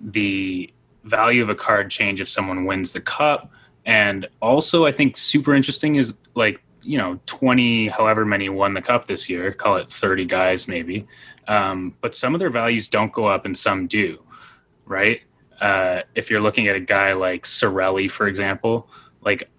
the 0.00 0.72
value 1.04 1.42
of 1.42 1.50
a 1.50 1.54
card 1.54 1.90
change 1.90 2.20
if 2.20 2.28
someone 2.28 2.64
wins 2.64 2.92
the 2.92 3.00
cup? 3.00 3.50
And 3.84 4.26
also, 4.40 4.86
I 4.86 4.92
think 4.92 5.16
super 5.16 5.54
interesting 5.54 5.96
is 5.96 6.16
like 6.34 6.62
you 6.82 6.96
know 6.96 7.18
20 7.26 7.88
however 7.88 8.24
many 8.24 8.48
won 8.48 8.72
the 8.72 8.80
cup 8.80 9.06
this 9.06 9.28
year 9.28 9.52
call 9.52 9.76
it 9.76 9.90
30 9.90 10.24
guys 10.24 10.68
maybe 10.68 11.06
um, 11.48 11.94
but 12.00 12.14
some 12.14 12.34
of 12.34 12.40
their 12.40 12.50
values 12.50 12.88
don't 12.88 13.12
go 13.12 13.26
up 13.26 13.44
and 13.44 13.58
some 13.58 13.88
do 13.88 14.22
right 14.86 15.22
uh, 15.60 16.02
if 16.14 16.30
you're 16.30 16.40
looking 16.40 16.68
at 16.68 16.76
a 16.76 16.80
guy 16.80 17.12
like 17.12 17.42
Cirelli 17.42 18.08
for 18.08 18.28
example 18.28 18.88
like 19.22 19.50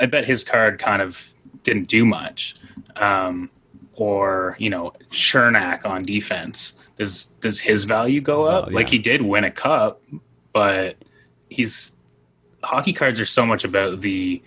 i 0.00 0.06
bet 0.06 0.24
his 0.24 0.42
card 0.44 0.78
kind 0.78 1.02
of 1.02 1.32
didn't 1.62 1.88
do 1.88 2.04
much. 2.04 2.54
Um, 2.96 3.50
or 3.94 4.56
you 4.58 4.70
know 4.70 4.92
Cernak 5.10 5.84
on 5.84 6.02
defense 6.02 6.74
does 6.96 7.26
does 7.40 7.60
his 7.60 7.84
value 7.84 8.20
go 8.20 8.44
up? 8.44 8.66
Well, 8.66 8.74
like 8.74 8.88
he 8.88 8.98
did 8.98 9.22
win 9.22 9.44
a 9.44 9.50
cup 9.50 10.02
but 10.52 10.96
he's 11.48 11.92
hockey 12.62 12.92
cards 12.92 13.18
are 13.20 13.26
so 13.26 13.46
much 13.46 13.64
about 13.64 14.00
the 14.00 14.42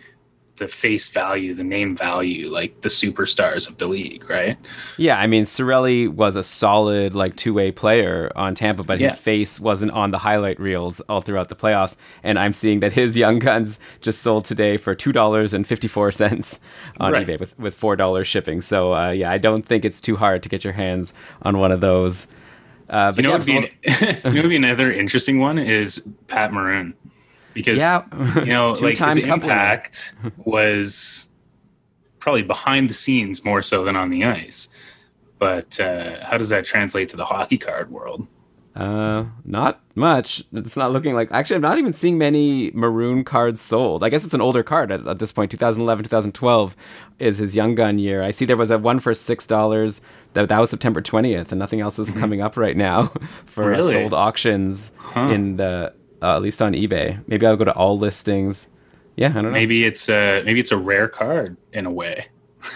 the 0.58 0.68
face 0.68 1.10
value, 1.10 1.56
the 1.56 1.64
name 1.64 1.96
value, 1.98 2.48
like 2.50 2.82
the 2.82 2.90
superstars 2.90 3.68
of 3.68 3.80
the 3.80 3.88
league, 3.88 4.30
right? 4.30 4.56
Yeah, 4.98 5.18
I 5.20 5.26
mean, 5.26 5.46
Cirelli 5.46 6.08
was 6.08 6.36
a 6.36 6.44
solid 6.44 7.16
like 7.16 7.36
two 7.36 7.56
way 7.56 7.72
player 7.72 8.32
on 8.36 8.54
Tampa, 8.54 8.84
but 8.84 9.00
Yeah. 9.00 9.10
his 9.10 9.18
face 9.18 9.60
wasn't 9.60 9.92
on 9.94 10.12
the 10.12 10.20
highlight 10.20 10.60
reels 10.60 11.00
all 11.10 11.22
throughout 11.22 11.50
the 11.50 11.56
playoffs. 11.56 11.98
And 12.22 12.38
I'm 12.38 12.54
seeing 12.54 12.82
that 12.82 12.94
his 12.94 13.18
Young 13.18 13.40
Guns 13.40 13.80
just 14.02 14.22
sold 14.22 14.46
today 14.46 14.78
for 14.78 14.94
two 14.94 15.12
dollars 15.12 15.54
and 15.54 15.66
fifty 15.68 15.88
four 15.88 16.12
cents 16.12 16.60
on 17.00 17.14
Right. 17.14 17.26
eBay 17.26 17.40
with 17.40 17.58
with 17.58 17.74
four 17.74 17.96
dollars 17.96 18.28
shipping. 18.28 18.62
So 18.62 18.94
uh, 18.94 19.10
yeah, 19.10 19.32
I 19.32 19.40
don't 19.40 19.66
think 19.66 19.84
it's 19.84 20.00
too 20.00 20.18
hard 20.18 20.44
to 20.44 20.50
get 20.50 20.64
your 20.64 20.74
hands 20.74 21.14
on 21.42 21.58
one 21.58 21.72
of 21.72 21.82
those. 21.82 22.28
Uh, 22.90 23.12
but 23.12 23.24
You 23.24 23.24
know, 23.24 23.30
yeah, 23.32 23.38
would 23.38 23.46
be, 23.48 23.54
you 23.90 24.08
know 24.08 24.22
what 24.24 24.36
would 24.44 24.50
be 24.50 24.56
another 24.56 24.92
interesting 24.92 25.40
one 25.40 25.58
is 25.58 26.00
Pat 26.28 26.54
Maroon, 26.54 26.94
because 27.54 27.78
Yeah. 27.78 28.04
you 28.40 28.46
know, 28.54 28.72
like 28.82 28.98
his 28.98 29.18
impact 29.18 30.14
was 30.46 31.30
probably 32.20 32.44
behind 32.44 32.90
the 32.90 32.94
scenes 32.94 33.44
more 33.44 33.62
so 33.62 33.84
than 33.84 33.96
on 33.96 34.10
the 34.10 34.24
ice. 34.26 34.68
But 35.40 35.80
uh, 35.80 36.24
how 36.26 36.38
does 36.38 36.50
that 36.50 36.64
translate 36.66 37.10
to 37.10 37.18
the 37.18 37.26
hockey 37.26 37.58
card 37.58 37.92
world? 37.92 38.28
Uh, 38.76 39.26
not 39.46 39.82
much. 39.94 40.42
It's 40.52 40.76
not 40.76 40.92
looking 40.92 41.14
like. 41.14 41.32
Actually, 41.32 41.58
I'm 41.58 41.62
not 41.62 41.78
even 41.78 41.94
seeing 41.94 42.18
many 42.18 42.72
maroon 42.74 43.24
cards 43.24 43.62
sold. 43.62 44.04
I 44.04 44.10
guess 44.10 44.26
it's 44.26 44.34
an 44.34 44.42
older 44.42 44.64
card 44.64 44.92
at, 44.92 45.06
at 45.06 45.20
this 45.20 45.32
point. 45.32 45.52
2011, 45.52 46.06
2012 46.06 46.76
is 47.20 47.38
his 47.38 47.56
Young 47.56 47.76
Gun 47.76 48.00
year. 48.00 48.24
I 48.24 48.32
see 48.32 48.46
there 48.46 48.58
was 48.58 48.72
a 48.72 48.80
one 48.80 49.00
for 49.00 49.14
six 49.14 49.46
dollars. 49.46 50.02
That 50.34 50.50
that 50.50 50.60
was 50.60 50.72
September 50.72 51.04
20th, 51.04 51.52
and 51.52 51.60
nothing 51.60 51.82
else 51.82 52.00
is 52.00 52.12
coming 52.14 52.42
up 52.42 52.58
right 52.58 52.76
now 52.76 53.08
for 53.46 53.66
Mm-hmm. 53.66 53.70
Really? 53.70 53.94
sold 53.94 54.14
auctions 54.16 54.92
in 55.16 55.58
the 55.58 55.94
uh, 56.24 56.38
at 56.38 56.42
least 56.42 56.62
on 56.62 56.74
eBay. 56.74 57.22
Maybe 57.28 57.46
I'll 57.46 57.58
go 57.58 57.66
to 57.66 57.74
all 57.74 57.98
listings. 57.98 58.68
Yeah, 59.18 59.30
I 59.30 59.34
don't 59.34 59.44
know. 59.44 59.52
Maybe 59.52 59.84
it's 59.84 60.10
a 60.10 60.42
maybe 60.44 60.60
it's 60.60 60.72
a 60.72 60.78
rare 60.78 61.08
card 61.08 61.58
in 61.74 61.86
a 61.86 61.92
way. 61.92 62.28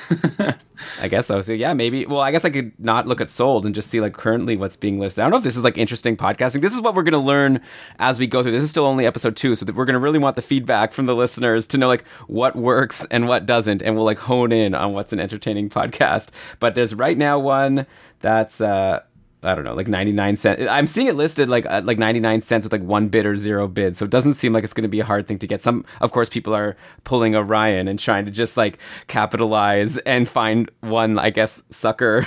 I 1.02 1.08
guess 1.08 1.28
so. 1.28 1.42
So 1.42 1.54
yeah, 1.54 1.74
maybe. 1.74 2.06
Well, 2.06 2.20
I 2.20 2.32
guess 2.32 2.44
I 2.44 2.50
could 2.50 2.78
not 2.78 3.08
look 3.08 3.22
at 3.22 3.30
sold 3.30 3.66
and 3.66 3.74
just 3.74 3.90
see 3.90 4.02
like 4.02 4.14
currently 4.14 4.58
what's 4.58 4.76
being 4.76 5.00
listed. 5.00 5.22
I 5.22 5.26
don't 5.26 5.32
know 5.32 5.38
if 5.38 5.44
this 5.44 5.56
is 5.56 5.64
like 5.64 5.78
interesting 5.78 6.18
podcasting. 6.18 6.62
This 6.62 6.74
is 6.74 6.82
what 6.82 6.94
we're 6.94 7.04
going 7.04 7.14
to 7.14 7.20
learn 7.20 7.62
as 8.00 8.20
we 8.20 8.28
go 8.28 8.44
through. 8.44 8.52
This 8.52 8.64
is 8.64 8.70
still 8.70 8.86
only 8.86 9.06
episode 9.06 9.38
two, 9.38 9.56
so 9.56 9.66
we're 9.74 9.86
going 9.86 9.94
to 9.94 10.00
really 10.00 10.20
want 10.20 10.36
the 10.36 10.42
feedback 10.42 10.92
from 10.92 11.06
the 11.06 11.16
listeners 11.16 11.66
to 11.68 11.78
know 11.78 11.88
like 11.88 12.06
what 12.28 12.56
works 12.56 13.06
and 13.12 13.28
what 13.28 13.46
doesn't, 13.46 13.82
and 13.82 13.96
we'll 13.96 14.06
like 14.06 14.20
hone 14.20 14.52
in 14.52 14.76
on 14.76 14.94
what's 14.94 15.14
an 15.14 15.20
entertaining 15.22 15.70
podcast. 15.78 16.30
But 16.60 16.76
there's 16.76 16.94
right 16.94 17.18
now 17.18 17.40
one 17.40 17.88
that's 18.20 18.60
uh 18.62 19.02
I 19.44 19.54
don't 19.54 19.64
know, 19.64 19.76
like 19.76 19.88
99 19.88 20.36
cents. 20.36 20.64
I'm 20.68 20.88
seeing 20.88 21.06
it 21.06 21.16
listed 21.16 21.48
like 21.48 21.68
uh, 21.68 21.82
like 21.84 22.00
99 22.00 22.42
cents 22.42 22.66
with 22.66 22.74
like 22.74 22.82
one 22.82 23.08
bid 23.08 23.26
or 23.26 23.36
zero 23.36 23.68
bid. 23.68 23.96
So 23.96 24.06
it 24.06 24.12
doesn't 24.12 24.34
seem 24.34 24.52
like 24.52 24.64
it's 24.64 24.74
going 24.74 24.84
to 24.84 24.90
be 24.90 25.00
a 25.00 25.06
hard 25.06 25.28
thing 25.28 25.38
to 25.40 25.48
get. 25.48 25.62
Some, 25.62 25.86
of 26.02 26.12
course, 26.12 26.28
people 26.28 26.56
are 26.56 26.76
pulling 27.04 27.36
Orion 27.36 27.88
and 27.88 28.00
trying 28.00 28.26
to 28.26 28.32
just 28.32 28.58
like 28.58 28.80
capitalize 29.06 30.00
and 30.00 30.28
find 30.28 30.72
one, 30.82 31.20
I 31.20 31.30
guess, 31.30 31.62
sucker 31.70 32.26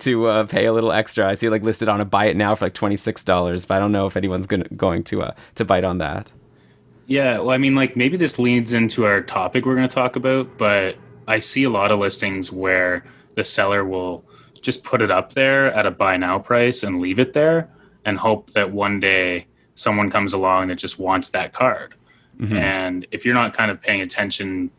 to 0.00 0.26
uh, 0.26 0.46
pay 0.46 0.66
a 0.66 0.72
little 0.72 0.90
extra. 0.90 1.28
I 1.28 1.34
see 1.34 1.48
like 1.48 1.62
listed 1.62 1.88
on 1.88 2.00
a 2.00 2.04
buy 2.04 2.26
it 2.26 2.36
now 2.36 2.56
for 2.56 2.64
like 2.66 2.74
$26, 2.74 3.68
but 3.68 3.74
I 3.74 3.78
don't 3.78 3.92
know 3.92 4.06
if 4.06 4.16
anyone's 4.16 4.48
gonna, 4.48 4.68
going 4.70 5.04
to 5.04 5.22
uh, 5.22 5.34
to 5.54 5.64
bite 5.64 5.84
on 5.84 5.98
that. 5.98 6.32
Yeah, 7.06 7.38
well, 7.38 7.50
I 7.50 7.58
mean, 7.58 7.76
like 7.76 7.96
maybe 7.96 8.16
this 8.16 8.38
leads 8.38 8.72
into 8.72 9.04
our 9.04 9.22
topic 9.22 9.64
we're 9.64 9.76
going 9.76 9.88
to 9.88 9.94
talk 9.94 10.16
about, 10.16 10.58
but 10.58 10.96
I 11.28 11.38
see 11.38 11.62
a 11.62 11.70
lot 11.70 11.92
of 11.92 12.00
listings 12.00 12.50
where 12.50 13.04
the 13.34 13.44
seller 13.44 13.84
will 13.84 14.24
just 14.62 14.84
put 14.84 15.00
it 15.00 15.10
up 15.10 15.32
there 15.32 15.72
at 15.72 15.86
a 15.86 15.90
buy 15.90 16.16
now 16.16 16.38
price 16.38 16.82
and 16.82 17.00
leave 17.00 17.18
it 17.18 17.32
there 17.32 17.70
and 18.04 18.18
hope 18.18 18.50
that 18.50 18.72
one 18.72 19.00
day 19.00 19.46
someone 19.74 20.10
comes 20.10 20.32
along 20.32 20.68
that 20.68 20.76
just 20.76 20.98
wants 20.98 21.30
that 21.30 21.52
card. 21.52 21.94
Mm-hmm. 22.38 22.56
And 22.56 23.06
if 23.10 23.24
you're 23.24 23.34
not 23.34 23.52
kind 23.52 23.70
of 23.70 23.80
paying 23.80 24.00
attention 24.00 24.70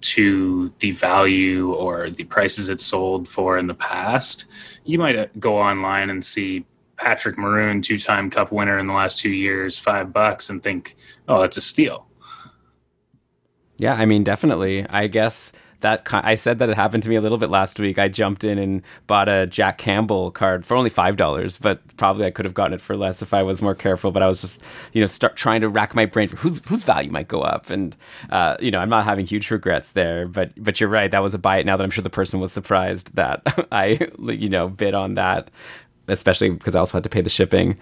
to 0.00 0.72
the 0.80 0.90
value 0.90 1.72
or 1.72 2.10
the 2.10 2.24
prices 2.24 2.68
it's 2.68 2.84
sold 2.84 3.28
for 3.28 3.56
in 3.56 3.66
the 3.66 3.74
past, 3.74 4.46
you 4.84 4.98
might 4.98 5.16
uh, 5.16 5.26
go 5.38 5.58
online 5.58 6.10
and 6.10 6.24
see 6.24 6.64
Patrick 6.96 7.38
Maroon, 7.38 7.82
two 7.82 7.98
time 7.98 8.30
cup 8.30 8.52
winner 8.52 8.78
in 8.78 8.86
the 8.86 8.94
last 8.94 9.20
two 9.20 9.30
years, 9.30 9.78
five 9.78 10.12
bucks, 10.12 10.50
and 10.50 10.62
think, 10.62 10.96
oh, 11.28 11.40
that's 11.40 11.56
a 11.56 11.60
steal. 11.60 12.06
Yeah, 13.78 13.94
I 13.94 14.06
mean, 14.06 14.22
definitely. 14.22 14.86
I 14.88 15.06
guess 15.06 15.52
that 15.82 16.06
I 16.12 16.34
said 16.34 16.58
that 16.58 16.68
it 16.68 16.76
happened 16.76 17.02
to 17.04 17.08
me 17.08 17.16
a 17.16 17.20
little 17.20 17.38
bit 17.38 17.50
last 17.50 17.78
week. 17.78 17.98
I 17.98 18.08
jumped 18.08 18.44
in 18.44 18.58
and 18.58 18.82
bought 19.06 19.28
a 19.28 19.46
Jack 19.46 19.78
Campbell 19.78 20.30
card 20.30 20.64
for 20.64 20.76
only 20.76 20.90
five 20.90 21.16
dollars, 21.16 21.58
but 21.58 21.80
probably 21.96 22.24
I 22.24 22.30
could 22.30 22.44
have 22.44 22.54
gotten 22.54 22.74
it 22.74 22.80
for 22.80 22.96
less 22.96 23.22
if 23.22 23.34
I 23.34 23.42
was 23.42 23.60
more 23.60 23.74
careful. 23.74 24.10
But 24.10 24.22
I 24.22 24.28
was 24.28 24.40
just 24.40 24.62
you 24.92 25.00
know 25.00 25.06
start 25.06 25.36
trying 25.36 25.60
to 25.60 25.68
rack 25.68 25.94
my 25.94 26.06
brain 26.06 26.28
for 26.28 26.36
whose 26.36 26.64
whose 26.66 26.84
value 26.84 27.10
might 27.10 27.28
go 27.28 27.42
up, 27.42 27.70
and 27.70 27.96
uh, 28.30 28.56
you 28.60 28.70
know 28.70 28.78
I'm 28.78 28.88
not 28.88 29.04
having 29.04 29.26
huge 29.26 29.50
regrets 29.50 29.92
there. 29.92 30.26
But 30.26 30.52
but 30.56 30.80
you're 30.80 30.88
right, 30.90 31.10
that 31.10 31.22
was 31.22 31.34
a 31.34 31.38
buy 31.38 31.58
it 31.58 31.66
now 31.66 31.76
that 31.76 31.84
I'm 31.84 31.90
sure 31.90 32.02
the 32.02 32.10
person 32.10 32.40
was 32.40 32.52
surprised 32.52 33.14
that 33.14 33.42
I 33.72 34.08
you 34.18 34.48
know 34.48 34.68
bid 34.68 34.94
on 34.94 35.14
that, 35.14 35.50
especially 36.08 36.50
because 36.50 36.74
I 36.74 36.78
also 36.78 36.96
had 36.96 37.04
to 37.04 37.10
pay 37.10 37.20
the 37.20 37.30
shipping. 37.30 37.78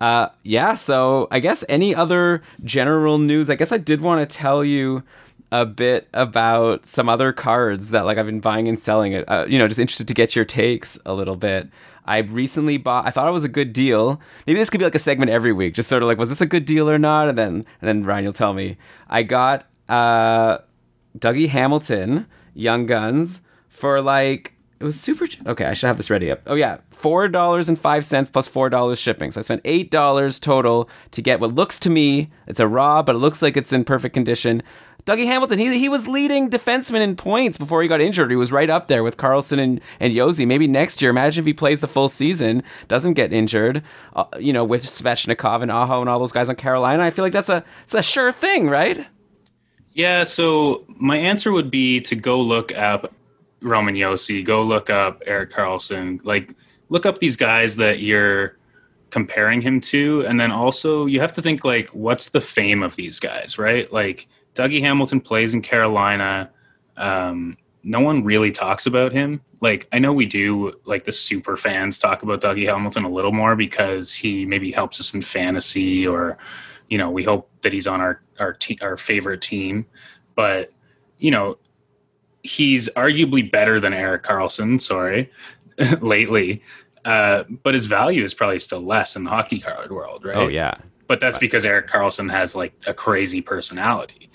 Uh, 0.00 0.28
yeah, 0.44 0.74
so 0.74 1.26
I 1.30 1.40
guess 1.40 1.64
any 1.68 1.94
other 1.94 2.42
general 2.62 3.18
news? 3.18 3.50
I 3.50 3.56
guess 3.56 3.72
I 3.72 3.78
did 3.78 4.00
want 4.00 4.28
to 4.28 4.36
tell 4.36 4.64
you 4.64 5.02
a 5.50 5.64
bit 5.64 6.08
about 6.12 6.84
some 6.84 7.08
other 7.08 7.32
cards 7.32 7.90
that 7.90 8.04
like 8.04 8.18
I've 8.18 8.26
been 8.26 8.40
buying 8.40 8.68
and 8.68 8.78
selling 8.78 9.12
it. 9.12 9.24
Uh, 9.28 9.46
you 9.48 9.58
know, 9.58 9.66
just 9.66 9.80
interested 9.80 10.08
to 10.08 10.14
get 10.14 10.36
your 10.36 10.44
takes 10.44 10.98
a 11.06 11.14
little 11.14 11.36
bit. 11.36 11.68
I 12.04 12.18
recently 12.18 12.78
bought. 12.78 13.06
I 13.06 13.10
thought 13.10 13.28
it 13.28 13.32
was 13.32 13.44
a 13.44 13.48
good 13.48 13.72
deal. 13.72 14.20
Maybe 14.46 14.58
this 14.58 14.70
could 14.70 14.78
be 14.78 14.84
like 14.84 14.94
a 14.94 14.98
segment 14.98 15.30
every 15.30 15.52
week, 15.52 15.74
just 15.74 15.88
sort 15.88 16.02
of 16.02 16.08
like, 16.08 16.18
was 16.18 16.30
this 16.30 16.40
a 16.40 16.46
good 16.46 16.64
deal 16.64 16.88
or 16.88 16.98
not? 16.98 17.28
And 17.28 17.36
then 17.36 17.54
and 17.54 17.88
then 17.88 18.04
Ryan, 18.04 18.24
you'll 18.24 18.32
tell 18.32 18.54
me. 18.54 18.78
I 19.08 19.22
got 19.22 19.66
uh, 19.88 20.58
Dougie 21.18 21.48
Hamilton, 21.48 22.26
Young 22.54 22.86
Guns, 22.86 23.42
for 23.68 24.00
like 24.00 24.54
it 24.80 24.84
was 24.84 24.98
super. 25.00 25.26
Okay, 25.46 25.64
I 25.64 25.74
should 25.74 25.88
have 25.88 25.96
this 25.96 26.08
ready 26.10 26.30
up. 26.30 26.42
Oh 26.46 26.54
yeah, 26.54 26.78
four 26.90 27.26
dollars 27.28 27.68
and 27.68 27.78
five 27.78 28.04
cents 28.04 28.30
plus 28.30 28.46
four 28.46 28.70
dollars 28.70 29.00
shipping. 29.00 29.30
So 29.30 29.40
I 29.40 29.42
spent 29.42 29.62
eight 29.64 29.90
dollars 29.90 30.38
total 30.38 30.88
to 31.10 31.22
get 31.22 31.40
what 31.40 31.54
looks 31.54 31.80
to 31.80 31.90
me 31.90 32.30
it's 32.46 32.60
a 32.60 32.68
raw, 32.68 33.02
but 33.02 33.16
it 33.16 33.18
looks 33.18 33.42
like 33.42 33.56
it's 33.56 33.72
in 33.72 33.84
perfect 33.84 34.14
condition. 34.14 34.62
Dougie 35.08 35.24
Hamilton, 35.24 35.58
he, 35.58 35.78
he 35.78 35.88
was 35.88 36.06
leading 36.06 36.50
defenseman 36.50 37.00
in 37.00 37.16
points 37.16 37.56
before 37.56 37.80
he 37.80 37.88
got 37.88 38.02
injured. 38.02 38.30
He 38.30 38.36
was 38.36 38.52
right 38.52 38.68
up 38.68 38.88
there 38.88 39.02
with 39.02 39.16
Carlson 39.16 39.58
and, 39.58 39.80
and 39.98 40.12
Josi. 40.12 40.46
Maybe 40.46 40.66
next 40.66 41.00
year, 41.00 41.10
imagine 41.10 41.40
if 41.42 41.46
he 41.46 41.54
plays 41.54 41.80
the 41.80 41.88
full 41.88 42.08
season, 42.08 42.62
doesn't 42.88 43.14
get 43.14 43.32
injured, 43.32 43.82
uh, 44.14 44.26
you 44.38 44.52
know, 44.52 44.64
with 44.64 44.84
Svechnikov 44.84 45.62
and 45.62 45.70
Aho 45.70 46.02
and 46.02 46.10
all 46.10 46.18
those 46.18 46.32
guys 46.32 46.50
on 46.50 46.56
Carolina. 46.56 47.02
I 47.02 47.10
feel 47.10 47.24
like 47.24 47.32
that's 47.32 47.48
a, 47.48 47.64
it's 47.84 47.94
a 47.94 48.02
sure 48.02 48.32
thing, 48.32 48.68
right? 48.68 49.06
Yeah, 49.94 50.24
so 50.24 50.84
my 50.88 51.16
answer 51.16 51.52
would 51.52 51.70
be 51.70 52.02
to 52.02 52.14
go 52.14 52.38
look 52.42 52.76
up 52.76 53.14
Roman 53.62 53.94
Josi, 53.94 54.44
go 54.44 54.62
look 54.62 54.90
up 54.90 55.22
Erik 55.26 55.52
Karlsson, 55.52 56.20
like 56.22 56.54
look 56.90 57.06
up 57.06 57.18
these 57.18 57.36
guys 57.36 57.76
that 57.76 58.00
you're 58.00 58.58
comparing 59.10 59.62
him 59.62 59.80
to 59.80 60.22
and 60.26 60.38
then 60.38 60.52
also 60.52 61.06
you 61.06 61.18
have 61.18 61.32
to 61.32 61.40
think 61.40 61.64
like 61.64 61.88
what's 61.94 62.28
the 62.28 62.42
fame 62.42 62.82
of 62.82 62.94
these 62.96 63.18
guys 63.18 63.58
right 63.58 63.90
like 63.90 64.28
Dougie 64.58 64.80
Hamilton 64.80 65.20
plays 65.20 65.54
in 65.54 65.62
Carolina. 65.62 66.50
Um, 66.96 67.56
no 67.84 68.00
one 68.00 68.24
really 68.24 68.50
talks 68.50 68.86
about 68.86 69.12
him. 69.12 69.40
Like 69.60 69.86
I 69.92 70.00
know 70.00 70.12
we 70.12 70.26
do, 70.26 70.72
like 70.84 71.04
the 71.04 71.12
super 71.12 71.56
fans 71.56 71.98
talk 71.98 72.24
about 72.24 72.40
Dougie 72.40 72.66
Hamilton 72.66 73.04
a 73.04 73.08
little 73.08 73.32
more 73.32 73.54
because 73.54 74.12
he 74.12 74.44
maybe 74.44 74.72
helps 74.72 74.98
us 75.00 75.14
in 75.14 75.22
fantasy, 75.22 76.06
or 76.06 76.38
you 76.88 76.98
know, 76.98 77.08
we 77.10 77.22
hope 77.22 77.48
that 77.62 77.72
he's 77.72 77.86
on 77.86 78.00
our 78.00 78.20
our 78.40 78.52
te- 78.52 78.78
our 78.82 78.96
favorite 78.96 79.40
team. 79.40 79.86
But 80.34 80.70
you 81.18 81.30
know, 81.30 81.58
he's 82.42 82.88
arguably 82.90 83.50
better 83.50 83.78
than 83.78 83.92
Erik 83.92 84.24
Karlsson. 84.24 84.80
Sorry, 84.80 85.30
lately, 86.00 86.62
uh, 87.04 87.44
but 87.62 87.74
his 87.74 87.86
value 87.86 88.24
is 88.24 88.34
probably 88.34 88.58
still 88.58 88.80
less 88.80 89.14
in 89.14 89.24
the 89.24 89.30
hockey 89.30 89.60
card 89.60 89.90
world, 89.92 90.24
right? 90.24 90.36
Oh 90.36 90.48
yeah, 90.48 90.74
but 91.06 91.20
that's 91.20 91.38
because 91.38 91.64
Erik 91.64 91.88
Karlsson 91.88 92.30
has 92.30 92.54
like 92.56 92.74
a 92.86 92.94
crazy 92.94 93.40
personality. 93.40 94.27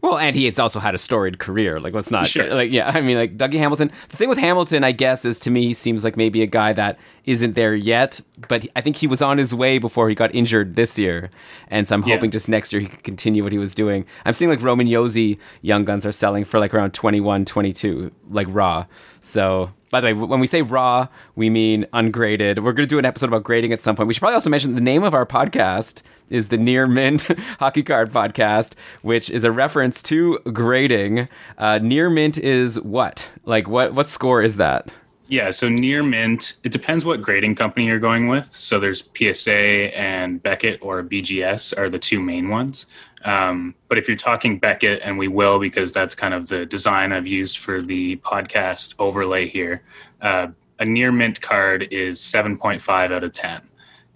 Well, 0.00 0.16
and 0.16 0.36
he 0.36 0.44
has 0.44 0.58
also 0.58 0.78
had 0.78 0.94
a 0.94 0.98
storied 0.98 1.38
career. 1.38 1.80
Like, 1.80 1.92
let's 1.92 2.10
not 2.10 2.26
sure. 2.28 2.52
like, 2.54 2.70
yeah. 2.70 2.90
I 2.94 3.00
mean, 3.00 3.16
like 3.16 3.36
Dougie 3.36 3.58
Hamilton. 3.58 3.90
The 4.08 4.16
thing 4.16 4.28
with 4.28 4.38
Hamilton, 4.38 4.84
I 4.84 4.92
guess, 4.92 5.24
is 5.24 5.40
to 5.40 5.50
me 5.50 5.62
he 5.64 5.74
seems 5.74 6.04
like 6.04 6.16
maybe 6.16 6.42
a 6.42 6.46
guy 6.46 6.72
that 6.72 6.98
isn't 7.24 7.54
there 7.54 7.74
yet, 7.74 8.20
but 8.48 8.66
I 8.76 8.80
think 8.80 8.96
he 8.96 9.06
was 9.06 9.20
on 9.20 9.38
his 9.38 9.54
way 9.54 9.78
before 9.78 10.08
he 10.08 10.14
got 10.14 10.34
injured 10.34 10.76
this 10.76 10.98
year, 10.98 11.30
and 11.68 11.86
so 11.86 11.94
I'm 11.94 12.02
hoping 12.02 12.30
yeah. 12.30 12.32
just 12.32 12.48
next 12.48 12.72
year 12.72 12.80
he 12.80 12.88
could 12.88 13.02
continue 13.02 13.42
what 13.42 13.52
he 13.52 13.58
was 13.58 13.74
doing. 13.74 14.06
I'm 14.24 14.32
seeing 14.32 14.50
like 14.50 14.62
Roman 14.62 14.86
Josi 14.86 15.38
Young 15.60 15.84
Guns 15.84 16.06
are 16.06 16.12
selling 16.12 16.44
for 16.44 16.58
like 16.58 16.72
around 16.72 16.94
21, 16.94 17.44
22, 17.44 18.10
like 18.30 18.46
raw. 18.50 18.86
So 19.20 19.70
by 19.90 20.00
the 20.00 20.06
way, 20.06 20.12
when 20.12 20.40
we 20.40 20.46
say 20.46 20.62
raw, 20.62 21.08
we 21.34 21.50
mean 21.50 21.86
ungraded. 21.92 22.62
We're 22.62 22.72
going 22.72 22.86
to 22.86 22.94
do 22.94 22.98
an 22.98 23.04
episode 23.04 23.28
about 23.28 23.44
grading 23.44 23.72
at 23.72 23.80
some 23.80 23.96
point. 23.96 24.06
We 24.06 24.14
should 24.14 24.20
probably 24.20 24.34
also 24.34 24.50
mention 24.50 24.74
the 24.74 24.80
name 24.80 25.02
of 25.02 25.14
our 25.14 25.26
podcast 25.26 26.02
is 26.30 26.48
the 26.48 26.58
Near 26.58 26.86
Mint 26.86 27.26
Hockey 27.58 27.82
Card 27.82 28.10
Podcast, 28.10 28.74
which 29.02 29.30
is 29.30 29.44
a 29.44 29.52
reference 29.52 30.02
to 30.04 30.38
grading. 30.52 31.28
Uh, 31.56 31.78
near 31.78 32.10
Mint 32.10 32.38
is 32.38 32.80
what? 32.80 33.30
Like 33.44 33.68
what? 33.68 33.94
What 33.94 34.08
score 34.08 34.42
is 34.42 34.56
that? 34.56 34.90
Yeah, 35.30 35.50
so 35.50 35.68
near 35.68 36.02
mint, 36.02 36.54
it 36.64 36.72
depends 36.72 37.04
what 37.04 37.20
grading 37.20 37.54
company 37.54 37.84
you're 37.84 37.98
going 37.98 38.28
with. 38.28 38.50
So 38.50 38.80
there's 38.80 39.04
PSA 39.14 39.94
and 39.94 40.42
Beckett 40.42 40.78
or 40.80 41.02
BGS 41.02 41.76
are 41.76 41.90
the 41.90 41.98
two 41.98 42.18
main 42.18 42.48
ones. 42.48 42.86
Um, 43.26 43.74
but 43.88 43.98
if 43.98 44.08
you're 44.08 44.16
talking 44.16 44.58
Beckett, 44.58 45.02
and 45.04 45.18
we 45.18 45.28
will 45.28 45.58
because 45.58 45.92
that's 45.92 46.14
kind 46.14 46.32
of 46.32 46.48
the 46.48 46.64
design 46.64 47.12
I've 47.12 47.26
used 47.26 47.58
for 47.58 47.82
the 47.82 48.16
podcast 48.16 48.94
overlay 48.98 49.46
here, 49.46 49.82
uh, 50.22 50.48
a 50.78 50.86
near 50.86 51.12
mint 51.12 51.42
card 51.42 51.88
is 51.90 52.20
7.5 52.20 53.12
out 53.12 53.22
of 53.22 53.32
10. 53.32 53.60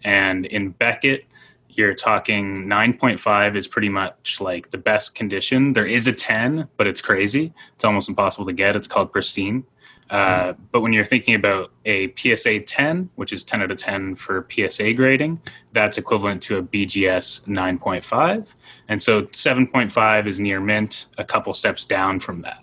And 0.04 0.46
in 0.46 0.70
Beckett, 0.70 1.26
you're 1.76 1.94
talking 1.94 2.66
9.5 2.66 3.56
is 3.56 3.66
pretty 3.66 3.88
much 3.88 4.40
like 4.40 4.70
the 4.70 4.78
best 4.78 5.14
condition. 5.14 5.72
There 5.72 5.86
is 5.86 6.06
a 6.06 6.12
10, 6.12 6.68
but 6.76 6.86
it's 6.86 7.00
crazy. 7.00 7.52
It's 7.74 7.84
almost 7.84 8.08
impossible 8.08 8.46
to 8.46 8.52
get. 8.52 8.76
It's 8.76 8.86
called 8.86 9.12
pristine. 9.12 9.64
Uh, 10.10 10.52
but 10.72 10.82
when 10.82 10.92
you're 10.92 11.06
thinking 11.06 11.34
about 11.34 11.72
a 11.86 12.12
PSA 12.16 12.60
10, 12.60 13.08
which 13.14 13.32
is 13.32 13.44
10 13.44 13.62
out 13.62 13.70
of 13.70 13.78
10 13.78 14.14
for 14.14 14.46
PSA 14.50 14.92
grading, 14.92 15.40
that's 15.72 15.96
equivalent 15.96 16.42
to 16.42 16.58
a 16.58 16.62
BGS 16.62 17.46
9.5. 17.46 18.48
And 18.88 19.02
so 19.02 19.22
7.5 19.22 20.26
is 20.26 20.38
near 20.38 20.60
mint, 20.60 21.06
a 21.16 21.24
couple 21.24 21.54
steps 21.54 21.86
down 21.86 22.20
from 22.20 22.42
that. 22.42 22.61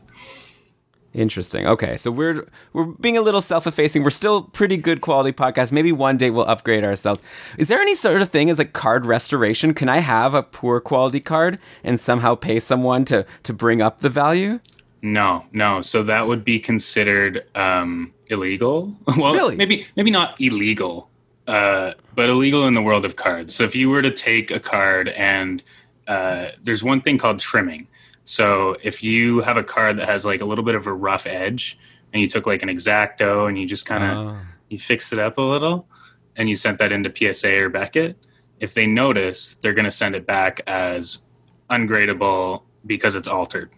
Interesting. 1.20 1.68
Okay, 1.68 1.98
so 1.98 2.12
we're 2.12 2.48
we're 2.72 2.86
being 2.86 3.18
a 3.18 3.22
little 3.22 3.42
self-effacing. 3.42 4.04
We're 4.04 4.10
still 4.10 4.42
pretty 4.42 4.78
good 4.78 5.02
quality 5.02 5.34
podcast. 5.34 5.74
Maybe 5.74 5.92
one 5.92 6.16
day 6.16 6.30
we'll 6.30 6.48
upgrade 6.48 6.86
ourselves. 6.86 7.22
Is 7.58 7.68
there 7.68 7.82
any 7.82 7.94
sort 7.94 8.22
of 8.22 8.30
thing 8.30 8.50
as 8.50 8.58
a 8.58 8.64
card 8.64 9.06
restoration? 9.06 9.74
Can 9.74 9.90
I 9.90 9.98
have 9.98 10.34
a 10.34 10.42
poor 10.42 10.80
quality 10.80 11.20
card 11.20 11.60
and 11.84 12.00
somehow 12.00 12.36
pay 12.36 12.58
someone 12.58 13.04
to 13.06 13.26
to 13.44 13.52
bring 13.52 13.82
up 13.82 14.00
the 14.00 14.08
value? 14.08 14.62
No, 15.02 15.44
no. 15.52 15.82
So 15.82 16.04
that 16.04 16.26
would 16.26 16.46
be 16.46 16.58
considered 16.58 17.46
um, 17.54 18.14
illegal. 18.28 18.96
well, 19.18 19.34
really? 19.34 19.58
maybe 19.58 19.88
maybe 19.98 20.12
not 20.12 20.40
illegal, 20.40 21.10
uh, 21.48 21.96
but 22.16 22.30
illegal 22.30 22.66
in 22.66 22.72
the 22.72 22.82
world 22.82 23.04
of 23.04 23.18
cards. 23.18 23.54
So 23.54 23.66
if 23.66 23.76
you 23.76 23.90
were 23.90 24.02
to 24.02 24.12
take 24.12 24.52
a 24.52 24.60
card 24.62 25.10
and 25.10 25.62
uh, 26.08 26.52
there's 26.64 26.82
one 26.82 27.02
thing 27.02 27.18
called 27.18 27.42
trimming. 27.42 27.90
So 28.30 28.78
if 28.84 29.02
you 29.02 29.42
have 29.42 29.58
a 29.58 29.64
card 29.64 29.98
that 29.98 30.08
has 30.08 30.24
like 30.24 30.42
a 30.42 30.46
little 30.46 30.64
bit 30.64 30.76
of 30.76 30.86
a 30.86 30.94
rough 30.94 31.26
edge, 31.26 31.80
and 32.14 32.22
you 32.22 32.28
took 32.28 32.46
like 32.46 32.62
an 32.62 32.70
exacto 32.70 33.50
and 33.50 33.58
you 33.58 33.66
just 33.66 33.88
kind 33.88 34.04
of 34.04 34.18
Oh. 34.36 34.38
you 34.70 34.78
fixed 34.78 35.12
it 35.12 35.18
up 35.18 35.40
a 35.40 35.42
little 35.42 35.88
and 36.36 36.48
you 36.48 36.56
sent 36.56 36.78
that 36.78 36.92
into 36.92 37.12
PSA 37.12 37.64
or 37.64 37.70
Beckett, 37.70 38.16
if 38.60 38.76
they 38.76 38.86
notice, 38.86 39.56
they're 39.56 39.74
going 39.74 39.86
to 39.86 39.92
send 39.92 40.14
it 40.14 40.28
back 40.28 40.62
as 40.68 41.24
ungradable 41.72 42.62
because 42.86 43.16
it's 43.16 43.28
altered. 43.28 43.72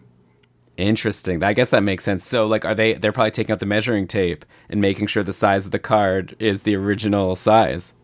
Interesting. 0.76 1.42
I 1.42 1.54
guess 1.54 1.70
that 1.70 1.82
makes 1.82 2.04
sense. 2.04 2.26
So, 2.26 2.46
like, 2.46 2.66
are 2.66 2.74
they? 2.74 2.92
They're 2.94 3.12
probably 3.12 3.30
taking 3.30 3.52
out 3.52 3.60
the 3.60 3.66
measuring 3.66 4.06
tape 4.06 4.44
and 4.68 4.82
making 4.82 5.06
sure 5.06 5.22
the 5.22 5.32
size 5.32 5.64
of 5.64 5.72
the 5.72 5.78
card 5.78 6.36
is 6.38 6.62
the 6.62 6.74
original 6.76 7.36
size. 7.36 7.94